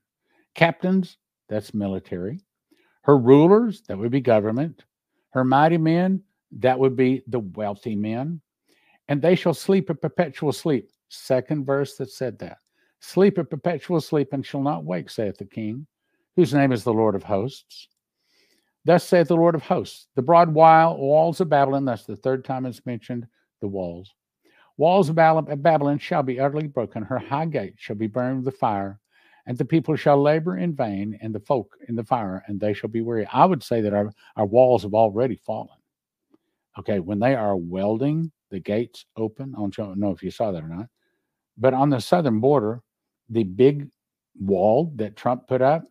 Captains, 0.55 1.17
that's 1.49 1.73
military. 1.73 2.39
Her 3.03 3.17
rulers, 3.17 3.81
that 3.87 3.97
would 3.97 4.11
be 4.11 4.21
government. 4.21 4.83
Her 5.31 5.43
mighty 5.43 5.77
men, 5.77 6.23
that 6.59 6.77
would 6.77 6.95
be 6.95 7.23
the 7.27 7.39
wealthy 7.39 7.95
men. 7.95 8.41
And 9.07 9.21
they 9.21 9.35
shall 9.35 9.53
sleep 9.53 9.89
a 9.89 9.95
perpetual 9.95 10.51
sleep. 10.51 10.89
Second 11.09 11.65
verse 11.65 11.95
that 11.97 12.11
said 12.11 12.37
that. 12.39 12.57
Sleep 12.99 13.37
a 13.37 13.43
perpetual 13.43 14.01
sleep 14.01 14.33
and 14.33 14.45
shall 14.45 14.61
not 14.61 14.83
wake, 14.83 15.09
saith 15.09 15.37
the 15.37 15.45
king, 15.45 15.87
whose 16.35 16.53
name 16.53 16.71
is 16.71 16.83
the 16.83 16.93
Lord 16.93 17.15
of 17.15 17.23
hosts. 17.23 17.87
Thus 18.87 19.03
saith 19.03 19.27
the 19.27 19.35
Lord 19.35 19.53
of 19.53 19.63
hosts, 19.63 20.07
the 20.15 20.21
broad 20.21 20.53
walls 20.53 21.41
of 21.41 21.49
Babylon, 21.49 21.83
that's 21.83 22.05
the 22.05 22.15
third 22.15 22.45
time 22.45 22.65
it's 22.65 22.85
mentioned, 22.85 23.27
the 23.59 23.67
walls. 23.67 24.15
Walls 24.77 25.09
of 25.09 25.15
Babylon 25.15 25.99
shall 25.99 26.23
be 26.23 26.39
utterly 26.39 26.67
broken, 26.67 27.03
her 27.03 27.19
high 27.19 27.47
gate 27.47 27.73
shall 27.75 27.97
be 27.97 28.07
burned 28.07 28.45
with 28.45 28.55
fire, 28.55 29.01
and 29.45 29.57
the 29.57 29.65
people 29.65 29.97
shall 29.97 30.21
labor 30.21 30.55
in 30.55 30.73
vain, 30.73 31.19
and 31.21 31.35
the 31.35 31.39
folk 31.41 31.75
in 31.89 31.97
the 31.97 32.03
fire, 32.05 32.45
and 32.47 32.61
they 32.61 32.73
shall 32.73 32.89
be 32.89 33.01
weary. 33.01 33.27
I 33.33 33.43
would 33.43 33.61
say 33.61 33.81
that 33.81 33.93
our, 33.93 34.09
our 34.37 34.45
walls 34.45 34.83
have 34.83 34.93
already 34.93 35.35
fallen. 35.35 35.67
Okay, 36.79 37.01
when 37.01 37.19
they 37.19 37.35
are 37.35 37.57
welding 37.57 38.31
the 38.51 38.61
gates 38.61 39.03
open, 39.17 39.53
I 39.57 39.67
don't 39.67 39.99
know 39.99 40.11
if 40.11 40.23
you 40.23 40.31
saw 40.31 40.53
that 40.53 40.63
or 40.63 40.69
not, 40.69 40.87
but 41.57 41.73
on 41.73 41.89
the 41.89 41.99
southern 41.99 42.39
border, 42.39 42.81
the 43.29 43.43
big 43.43 43.89
wall 44.39 44.93
that 44.95 45.17
Trump 45.17 45.45
put 45.45 45.61
up 45.61 45.83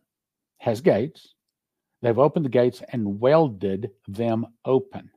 has 0.57 0.81
gates. 0.81 1.35
They've 2.01 2.17
opened 2.17 2.45
the 2.45 2.49
gates 2.49 2.81
and 2.91 3.19
welded 3.19 3.91
them 4.07 4.45
open. 4.65 5.09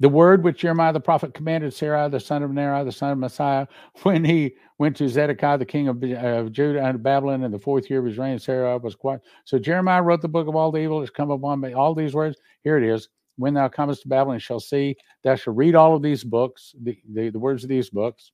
The 0.00 0.08
word 0.08 0.42
which 0.42 0.58
Jeremiah 0.58 0.92
the 0.92 1.00
prophet 1.00 1.34
commanded 1.34 1.72
Sarah, 1.72 2.08
the 2.08 2.20
son 2.20 2.42
of 2.42 2.50
Neriah, 2.50 2.84
the 2.84 2.92
son 2.92 3.12
of 3.12 3.18
Messiah, 3.18 3.66
when 4.02 4.24
he 4.24 4.54
went 4.78 4.96
to 4.96 5.08
Zedekiah, 5.08 5.58
the 5.58 5.64
king 5.64 5.88
of, 5.88 6.02
of 6.02 6.52
Judah 6.52 6.84
and 6.84 7.02
Babylon 7.02 7.44
in 7.44 7.52
the 7.52 7.58
fourth 7.58 7.88
year 7.88 8.00
of 8.00 8.06
his 8.06 8.18
reign, 8.18 8.38
Sarah 8.38 8.76
was 8.78 8.96
quiet. 8.96 9.20
So 9.44 9.58
Jeremiah 9.58 10.02
wrote 10.02 10.20
the 10.20 10.28
book 10.28 10.48
of 10.48 10.56
all 10.56 10.72
the 10.72 10.80
evil 10.80 11.00
that's 11.00 11.10
come 11.10 11.30
upon 11.30 11.60
me. 11.60 11.74
All 11.74 11.94
these 11.94 12.14
words, 12.14 12.36
here 12.62 12.76
it 12.76 12.84
is 12.84 13.08
when 13.36 13.54
thou 13.54 13.68
comest 13.68 14.02
to 14.02 14.08
Babylon, 14.08 14.38
shall 14.38 14.60
see, 14.60 14.96
thou 15.22 15.36
shalt 15.36 15.56
read 15.56 15.74
all 15.74 15.94
of 15.94 16.02
these 16.02 16.24
books, 16.24 16.74
the, 16.82 16.98
the, 17.12 17.30
the 17.30 17.38
words 17.38 17.62
of 17.62 17.68
these 17.68 17.90
books. 17.90 18.32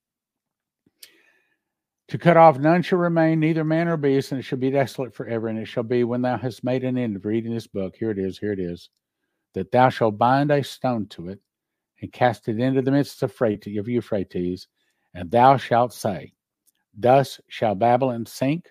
To 2.10 2.18
cut 2.18 2.36
off 2.36 2.58
none 2.58 2.82
shall 2.82 2.98
remain, 2.98 3.38
neither 3.38 3.62
man 3.62 3.86
nor 3.86 3.96
beast, 3.96 4.32
and 4.32 4.40
it 4.40 4.42
shall 4.42 4.58
be 4.58 4.72
desolate 4.72 5.14
forever. 5.14 5.46
And 5.46 5.56
it 5.60 5.66
shall 5.66 5.84
be 5.84 6.02
when 6.02 6.22
thou 6.22 6.36
hast 6.36 6.64
made 6.64 6.82
an 6.82 6.98
end 6.98 7.14
of 7.14 7.24
reading 7.24 7.54
this 7.54 7.68
book, 7.68 7.94
here 7.94 8.10
it 8.10 8.18
is, 8.18 8.36
here 8.36 8.52
it 8.52 8.58
is, 8.58 8.90
that 9.54 9.70
thou 9.70 9.90
shalt 9.90 10.18
bind 10.18 10.50
a 10.50 10.64
stone 10.64 11.06
to 11.10 11.28
it 11.28 11.38
and 12.02 12.12
cast 12.12 12.48
it 12.48 12.58
into 12.58 12.82
the 12.82 12.90
midst 12.90 13.22
of, 13.22 13.30
of 13.40 13.88
Euphrates, 13.88 14.66
and 15.14 15.30
thou 15.30 15.56
shalt 15.56 15.94
say, 15.94 16.32
Thus 16.98 17.40
shall 17.46 17.76
Babylon 17.76 18.26
sink, 18.26 18.66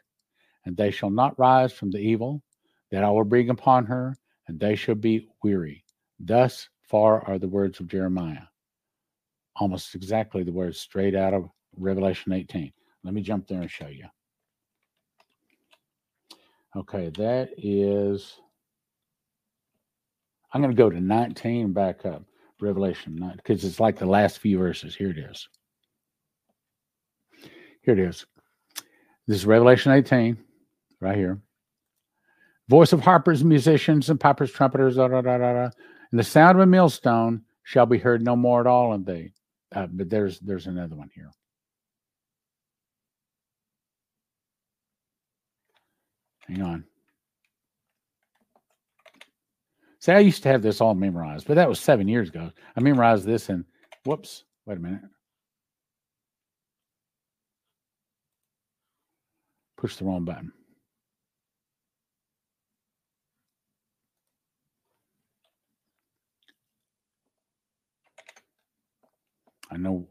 and 0.65 0.75
they 0.75 0.91
shall 0.91 1.09
not 1.09 1.39
rise 1.39 1.71
from 1.71 1.91
the 1.91 1.99
evil 1.99 2.43
that 2.91 3.05
I 3.05 3.09
will 3.09 3.23
bring 3.23 3.49
upon 3.49 3.85
her, 3.85 4.17
and 4.49 4.59
they 4.59 4.75
shall 4.75 4.95
be 4.95 5.29
weary. 5.45 5.85
Thus 6.19 6.67
far 6.81 7.25
are 7.25 7.39
the 7.39 7.47
words 7.47 7.79
of 7.79 7.87
Jeremiah. 7.87 8.47
Almost 9.55 9.95
exactly 9.95 10.43
the 10.43 10.51
words 10.51 10.77
straight 10.77 11.15
out 11.15 11.33
of 11.33 11.49
Revelation 11.77 12.33
18. 12.33 12.73
Let 13.03 13.13
me 13.13 13.21
jump 13.21 13.47
there 13.47 13.61
and 13.61 13.71
show 13.71 13.87
you. 13.87 14.05
Okay, 16.75 17.09
that 17.17 17.49
is 17.57 18.39
I'm 20.51 20.61
going 20.61 20.75
to 20.75 20.77
go 20.77 20.89
to 20.89 20.99
19 20.99 21.73
back 21.73 22.05
up. 22.05 22.23
Revelation 22.61 23.15
9, 23.15 23.37
because 23.37 23.63
it's 23.63 23.79
like 23.79 23.97
the 23.97 24.05
last 24.05 24.39
few 24.39 24.57
verses. 24.57 24.93
Here 24.93 25.11
it 25.11 25.17
is. 25.17 25.47
Here 27.83 27.93
it 27.93 27.99
is. 27.99 28.25
This 29.27 29.37
is 29.37 29.45
Revelation 29.45 29.93
18, 29.93 30.37
right 30.99 31.15
here. 31.15 31.39
Voice 32.67 32.91
of 32.91 32.99
harpers, 32.99 33.43
musicians, 33.43 34.09
and 34.09 34.19
pipers, 34.19 34.51
trumpeters, 34.51 34.97
da, 34.97 35.07
da, 35.07 35.21
da, 35.21 35.37
da, 35.37 35.69
and 36.11 36.19
the 36.19 36.23
sound 36.23 36.57
of 36.57 36.61
a 36.61 36.65
millstone 36.65 37.43
shall 37.63 37.85
be 37.85 37.97
heard 37.97 38.23
no 38.23 38.35
more 38.35 38.59
at 38.59 38.67
all 38.67 38.93
in 38.93 39.03
thee. 39.05 39.31
Uh, 39.73 39.87
but 39.87 40.09
there's 40.09 40.39
there's 40.39 40.67
another 40.67 40.95
one 40.95 41.09
here. 41.13 41.31
Hang 46.49 46.63
on. 46.63 46.83
See, 49.99 50.11
I 50.11 50.19
used 50.19 50.43
to 50.43 50.49
have 50.49 50.61
this 50.61 50.81
all 50.81 50.95
memorized, 50.95 51.45
but 51.47 51.55
that 51.55 51.69
was 51.69 51.79
seven 51.79 52.07
years 52.07 52.29
ago. 52.29 52.51
I 52.75 52.79
memorized 52.79 53.25
this 53.25 53.49
and 53.49 53.65
whoops, 54.05 54.45
wait 54.65 54.77
a 54.77 54.81
minute. 54.81 55.01
Push 59.77 59.97
the 59.97 60.05
wrong 60.05 60.25
button. 60.25 60.51
I 69.71 69.77
know 69.77 70.07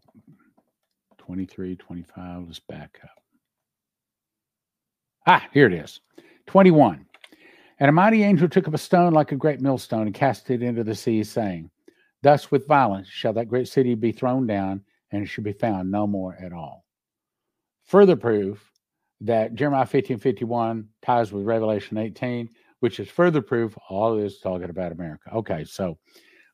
23, 1.18 1.76
25. 1.76 2.46
Let's 2.46 2.60
back 2.60 3.00
up. 3.02 3.17
Ah, 5.30 5.46
here 5.52 5.66
it 5.66 5.74
is. 5.74 6.00
21. 6.46 7.04
And 7.80 7.90
a 7.90 7.92
mighty 7.92 8.22
angel 8.22 8.48
took 8.48 8.66
up 8.66 8.72
a 8.72 8.78
stone 8.78 9.12
like 9.12 9.30
a 9.30 9.36
great 9.36 9.60
millstone 9.60 10.06
and 10.06 10.14
cast 10.14 10.48
it 10.48 10.62
into 10.62 10.82
the 10.82 10.94
sea, 10.94 11.22
saying, 11.22 11.70
Thus 12.22 12.50
with 12.50 12.66
violence 12.66 13.08
shall 13.08 13.34
that 13.34 13.50
great 13.50 13.68
city 13.68 13.94
be 13.94 14.10
thrown 14.10 14.46
down, 14.46 14.82
and 15.12 15.22
it 15.22 15.26
shall 15.26 15.44
be 15.44 15.52
found 15.52 15.90
no 15.90 16.06
more 16.06 16.34
at 16.40 16.54
all. 16.54 16.86
Further 17.84 18.16
proof 18.16 18.72
that 19.20 19.54
Jeremiah 19.54 19.84
15 19.84 20.16
51 20.16 20.88
ties 21.02 21.30
with 21.30 21.44
Revelation 21.44 21.98
18, 21.98 22.48
which 22.80 22.98
is 22.98 23.10
further 23.10 23.42
proof 23.42 23.76
all 23.90 24.16
this 24.16 24.40
talking 24.40 24.70
about 24.70 24.92
America. 24.92 25.30
Okay, 25.34 25.62
so, 25.64 25.98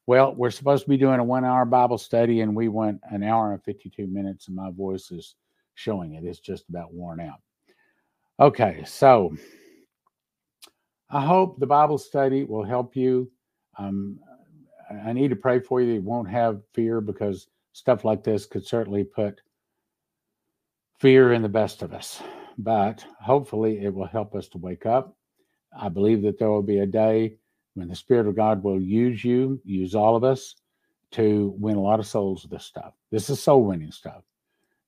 well, 0.08 0.34
we're 0.34 0.50
supposed 0.50 0.82
to 0.82 0.90
be 0.90 0.96
doing 0.96 1.20
a 1.20 1.24
one 1.24 1.44
hour 1.44 1.64
Bible 1.64 1.96
study, 1.96 2.40
and 2.40 2.56
we 2.56 2.66
went 2.66 3.00
an 3.04 3.22
hour 3.22 3.52
and 3.52 3.62
52 3.62 4.08
minutes, 4.08 4.48
and 4.48 4.56
my 4.56 4.72
voice 4.72 5.12
is 5.12 5.36
showing 5.74 6.14
it. 6.14 6.24
It's 6.24 6.40
just 6.40 6.68
about 6.68 6.92
worn 6.92 7.20
out. 7.20 7.38
Okay, 8.40 8.82
so 8.84 9.36
I 11.08 11.24
hope 11.24 11.60
the 11.60 11.66
Bible 11.66 11.98
study 11.98 12.42
will 12.42 12.64
help 12.64 12.96
you. 12.96 13.30
Um, 13.78 14.18
I 15.04 15.12
need 15.12 15.28
to 15.28 15.36
pray 15.36 15.60
for 15.60 15.80
you 15.80 15.86
that 15.86 15.94
you 15.94 16.02
won't 16.02 16.28
have 16.28 16.60
fear 16.72 17.00
because 17.00 17.46
stuff 17.72 18.04
like 18.04 18.24
this 18.24 18.44
could 18.44 18.66
certainly 18.66 19.04
put 19.04 19.40
fear 20.98 21.32
in 21.32 21.42
the 21.42 21.48
best 21.48 21.82
of 21.82 21.94
us. 21.94 22.20
But 22.58 23.06
hopefully, 23.20 23.84
it 23.84 23.94
will 23.94 24.06
help 24.06 24.34
us 24.34 24.48
to 24.48 24.58
wake 24.58 24.84
up. 24.84 25.16
I 25.76 25.88
believe 25.88 26.22
that 26.22 26.36
there 26.36 26.50
will 26.50 26.62
be 26.62 26.80
a 26.80 26.86
day 26.86 27.36
when 27.74 27.86
the 27.86 27.94
Spirit 27.94 28.26
of 28.26 28.34
God 28.34 28.64
will 28.64 28.80
use 28.80 29.24
you, 29.24 29.60
use 29.64 29.94
all 29.94 30.16
of 30.16 30.24
us 30.24 30.56
to 31.12 31.54
win 31.56 31.76
a 31.76 31.80
lot 31.80 32.00
of 32.00 32.06
souls 32.06 32.42
with 32.42 32.50
this 32.50 32.64
stuff. 32.64 32.94
This 33.12 33.30
is 33.30 33.40
soul 33.40 33.64
winning 33.64 33.92
stuff. 33.92 34.24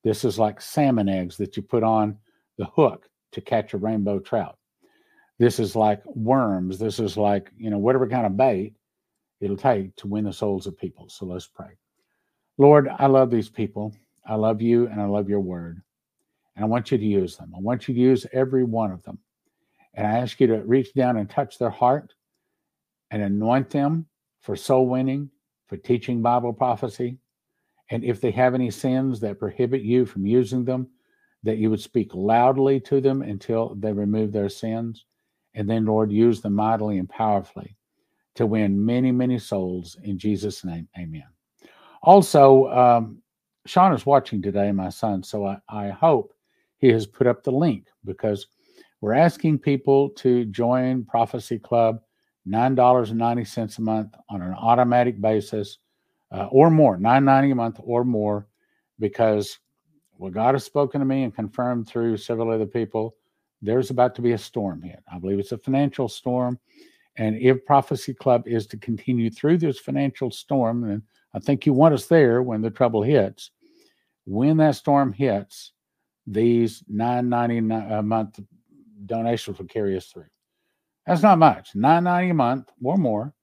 This 0.03 0.25
is 0.25 0.37
like 0.37 0.59
salmon 0.59 1.07
eggs 1.07 1.37
that 1.37 1.55
you 1.55 1.63
put 1.63 1.83
on 1.83 2.17
the 2.57 2.65
hook 2.65 3.09
to 3.31 3.41
catch 3.41 3.73
a 3.73 3.77
rainbow 3.77 4.19
trout. 4.19 4.57
This 5.39 5.59
is 5.59 5.75
like 5.75 6.03
worms. 6.05 6.79
This 6.79 6.99
is 6.99 7.17
like, 7.17 7.51
you 7.57 7.69
know, 7.69 7.77
whatever 7.77 8.07
kind 8.07 8.25
of 8.25 8.37
bait 8.37 8.73
it'll 9.39 9.57
take 9.57 9.95
to 9.97 10.07
win 10.07 10.25
the 10.25 10.33
souls 10.33 10.67
of 10.67 10.77
people. 10.77 11.09
So 11.09 11.25
let's 11.25 11.47
pray. 11.47 11.77
Lord, 12.57 12.89
I 12.97 13.05
love 13.05 13.29
these 13.29 13.49
people. 13.49 13.93
I 14.25 14.35
love 14.35 14.61
you 14.61 14.87
and 14.87 14.99
I 14.99 15.05
love 15.05 15.29
your 15.29 15.39
word. 15.39 15.81
And 16.55 16.65
I 16.65 16.67
want 16.67 16.91
you 16.91 16.97
to 16.97 17.05
use 17.05 17.37
them. 17.37 17.53
I 17.55 17.59
want 17.59 17.87
you 17.87 17.93
to 17.93 17.99
use 17.99 18.25
every 18.33 18.63
one 18.63 18.91
of 18.91 19.03
them. 19.03 19.19
And 19.93 20.07
I 20.07 20.19
ask 20.19 20.39
you 20.39 20.47
to 20.47 20.63
reach 20.63 20.93
down 20.93 21.17
and 21.17 21.29
touch 21.29 21.59
their 21.59 21.69
heart 21.69 22.13
and 23.11 23.21
anoint 23.21 23.69
them 23.69 24.07
for 24.41 24.55
soul 24.55 24.87
winning, 24.87 25.29
for 25.67 25.77
teaching 25.77 26.21
Bible 26.21 26.53
prophecy. 26.53 27.17
And 27.89 28.03
if 28.03 28.19
they 28.19 28.31
have 28.31 28.53
any 28.53 28.71
sins 28.71 29.19
that 29.19 29.39
prohibit 29.39 29.81
you 29.81 30.05
from 30.05 30.25
using 30.25 30.65
them, 30.65 30.89
that 31.43 31.57
you 31.57 31.69
would 31.69 31.81
speak 31.81 32.13
loudly 32.13 32.79
to 32.81 32.99
them 32.99 33.21
until 33.21 33.75
they 33.75 33.93
remove 33.93 34.31
their 34.31 34.49
sins. 34.49 35.05
And 35.53 35.69
then, 35.69 35.85
Lord, 35.85 36.11
use 36.11 36.41
them 36.41 36.53
mightily 36.53 36.97
and 36.97 37.09
powerfully 37.09 37.77
to 38.35 38.45
win 38.45 38.83
many, 38.83 39.11
many 39.11 39.39
souls 39.39 39.97
in 40.03 40.17
Jesus' 40.17 40.63
name. 40.63 40.87
Amen. 40.97 41.25
Also, 42.03 42.67
um, 42.67 43.21
Sean 43.65 43.93
is 43.93 44.05
watching 44.05 44.41
today, 44.41 44.71
my 44.71 44.89
son, 44.89 45.23
so 45.23 45.45
I, 45.45 45.57
I 45.67 45.89
hope 45.89 46.33
he 46.77 46.87
has 46.89 47.07
put 47.07 47.27
up 47.27 47.43
the 47.43 47.51
link 47.51 47.87
because 48.05 48.47
we're 49.01 49.13
asking 49.13 49.59
people 49.59 50.09
to 50.11 50.45
join 50.45 51.05
Prophecy 51.05 51.59
Club, 51.59 51.99
$9.90 52.47 53.77
a 53.77 53.81
month 53.81 54.13
on 54.29 54.41
an 54.41 54.53
automatic 54.53 55.19
basis 55.19 55.79
uh, 56.31 56.47
or 56.51 56.69
more, 56.69 56.97
$9.90 56.97 57.51
a 57.51 57.55
month 57.55 57.79
or 57.83 58.03
more, 58.03 58.47
because 58.99 59.59
what 60.17 60.33
God 60.33 60.55
has 60.55 60.63
spoken 60.63 60.99
to 60.99 61.05
me 61.05 61.23
and 61.23 61.33
confirmed 61.33 61.87
through 61.87 62.17
several 62.17 62.51
other 62.51 62.65
people 62.65 63.15
there's 63.61 63.89
about 63.89 64.15
to 64.15 64.21
be 64.21 64.33
a 64.33 64.37
storm 64.37 64.81
hit. 64.81 65.01
I 65.11 65.19
believe 65.19 65.39
it's 65.39 65.51
a 65.51 65.57
financial 65.57 66.07
storm. 66.07 66.59
And 67.17 67.35
if 67.37 67.65
Prophecy 67.65 68.13
Club 68.13 68.47
is 68.47 68.67
to 68.67 68.77
continue 68.77 69.29
through 69.29 69.57
this 69.57 69.79
financial 69.79 70.29
storm, 70.29 70.83
and 70.83 71.01
I 71.33 71.39
think 71.39 71.65
you 71.65 71.73
want 71.73 71.95
us 71.95 72.05
there 72.05 72.43
when 72.43 72.61
the 72.61 72.69
trouble 72.69 73.01
hits, 73.01 73.51
when 74.25 74.57
that 74.57 74.75
storm 74.75 75.13
hits, 75.13 75.71
these 76.27 76.83
nine 76.87 77.29
ninety 77.29 77.57
a 77.57 77.99
uh, 77.99 78.01
month 78.01 78.39
donations 79.05 79.57
will 79.57 79.65
carry 79.65 79.95
us 79.95 80.07
through. 80.07 80.25
That's 81.05 81.23
not 81.23 81.39
much, 81.39 81.73
nine 81.73 82.03
ninety 82.03 82.29
a 82.29 82.33
month 82.33 82.69
or 82.83 82.97
more. 82.97 83.33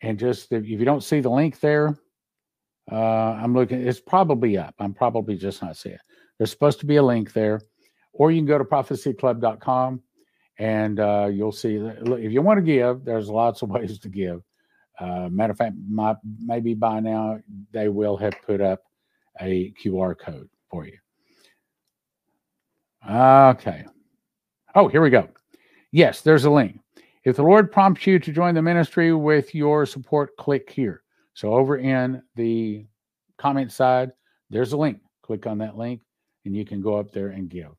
And 0.00 0.18
just 0.18 0.50
if 0.52 0.66
you 0.66 0.84
don't 0.84 1.04
see 1.04 1.20
the 1.20 1.28
link 1.28 1.60
there, 1.60 1.98
uh, 2.90 3.38
I'm 3.42 3.54
looking. 3.54 3.86
It's 3.86 4.00
probably 4.00 4.56
up. 4.58 4.74
I'm 4.78 4.94
probably 4.94 5.36
just 5.36 5.62
not 5.62 5.76
seeing 5.76 5.96
it. 5.96 6.00
There's 6.38 6.50
supposed 6.50 6.80
to 6.80 6.86
be 6.86 6.96
a 6.96 7.02
link 7.02 7.32
there 7.32 7.60
or 8.18 8.30
you 8.30 8.40
can 8.40 8.46
go 8.46 8.58
to 8.58 8.64
prophecyclub.com 8.64 10.02
and 10.58 11.00
uh, 11.00 11.28
you'll 11.32 11.52
see 11.52 11.76
if 11.76 12.32
you 12.32 12.42
want 12.42 12.58
to 12.58 12.62
give, 12.62 13.04
there's 13.04 13.28
lots 13.28 13.62
of 13.62 13.70
ways 13.70 13.98
to 14.00 14.08
give. 14.08 14.42
Uh, 14.98 15.28
matter 15.30 15.52
of 15.52 15.56
fact, 15.56 15.76
my, 15.88 16.16
maybe 16.40 16.74
by 16.74 16.98
now 17.00 17.38
they 17.72 17.88
will 17.88 18.16
have 18.16 18.34
put 18.44 18.60
up 18.60 18.80
a 19.40 19.72
QR 19.82 20.18
code 20.18 20.48
for 20.68 20.84
you. 20.84 20.98
Okay. 23.08 23.84
Oh, 24.74 24.88
here 24.88 25.00
we 25.00 25.10
go. 25.10 25.28
Yes, 25.92 26.20
there's 26.20 26.44
a 26.44 26.50
link. 26.50 26.80
If 27.24 27.36
the 27.36 27.42
Lord 27.42 27.70
prompts 27.70 28.06
you 28.06 28.18
to 28.18 28.32
join 28.32 28.54
the 28.54 28.62
ministry 28.62 29.14
with 29.14 29.54
your 29.54 29.86
support, 29.86 30.36
click 30.36 30.68
here. 30.68 31.02
So 31.38 31.54
over 31.54 31.76
in 31.76 32.20
the 32.34 32.84
comment 33.36 33.70
side, 33.70 34.10
there's 34.50 34.72
a 34.72 34.76
link. 34.76 34.98
Click 35.22 35.46
on 35.46 35.58
that 35.58 35.76
link 35.76 36.00
and 36.44 36.56
you 36.56 36.64
can 36.64 36.80
go 36.80 36.96
up 36.96 37.12
there 37.12 37.28
and 37.28 37.48
give. 37.48 37.76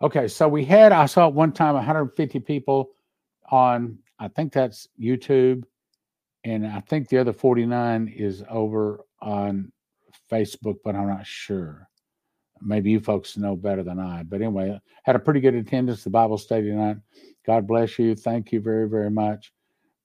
Okay, 0.00 0.28
so 0.28 0.46
we 0.46 0.64
had 0.64 0.92
I 0.92 1.06
saw 1.06 1.26
one 1.26 1.50
time 1.50 1.74
150 1.74 2.38
people 2.38 2.90
on 3.50 3.98
I 4.20 4.28
think 4.28 4.52
that's 4.52 4.86
YouTube, 4.96 5.64
and 6.44 6.64
I 6.64 6.78
think 6.88 7.08
the 7.08 7.18
other 7.18 7.32
49 7.32 8.14
is 8.16 8.44
over 8.48 9.00
on 9.20 9.72
Facebook, 10.30 10.76
but 10.84 10.94
I'm 10.94 11.08
not 11.08 11.26
sure. 11.26 11.88
Maybe 12.62 12.92
you 12.92 13.00
folks 13.00 13.36
know 13.36 13.56
better 13.56 13.82
than 13.82 13.98
I. 13.98 14.22
But 14.22 14.40
anyway, 14.40 14.80
had 15.02 15.16
a 15.16 15.20
pretty 15.20 15.40
good 15.40 15.56
attendance 15.56 16.04
the 16.04 16.10
Bible 16.10 16.38
study 16.38 16.68
tonight. 16.68 16.98
God 17.44 17.66
bless 17.66 17.98
you. 17.98 18.14
Thank 18.14 18.52
you 18.52 18.60
very 18.60 18.88
very 18.88 19.10
much. 19.10 19.52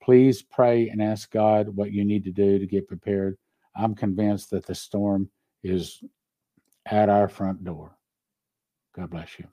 Please 0.03 0.41
pray 0.41 0.89
and 0.89 1.01
ask 1.01 1.31
God 1.31 1.69
what 1.69 1.93
you 1.93 2.03
need 2.03 2.25
to 2.25 2.31
do 2.31 2.59
to 2.59 2.67
get 2.67 2.89
prepared. 2.89 3.37
I'm 3.73 3.95
convinced 3.95 4.49
that 4.49 4.65
the 4.65 4.75
storm 4.75 5.29
is 5.63 6.03
at 6.85 7.07
our 7.07 7.29
front 7.29 7.63
door. 7.63 7.95
God 8.95 9.11
bless 9.11 9.39
you. 9.39 9.47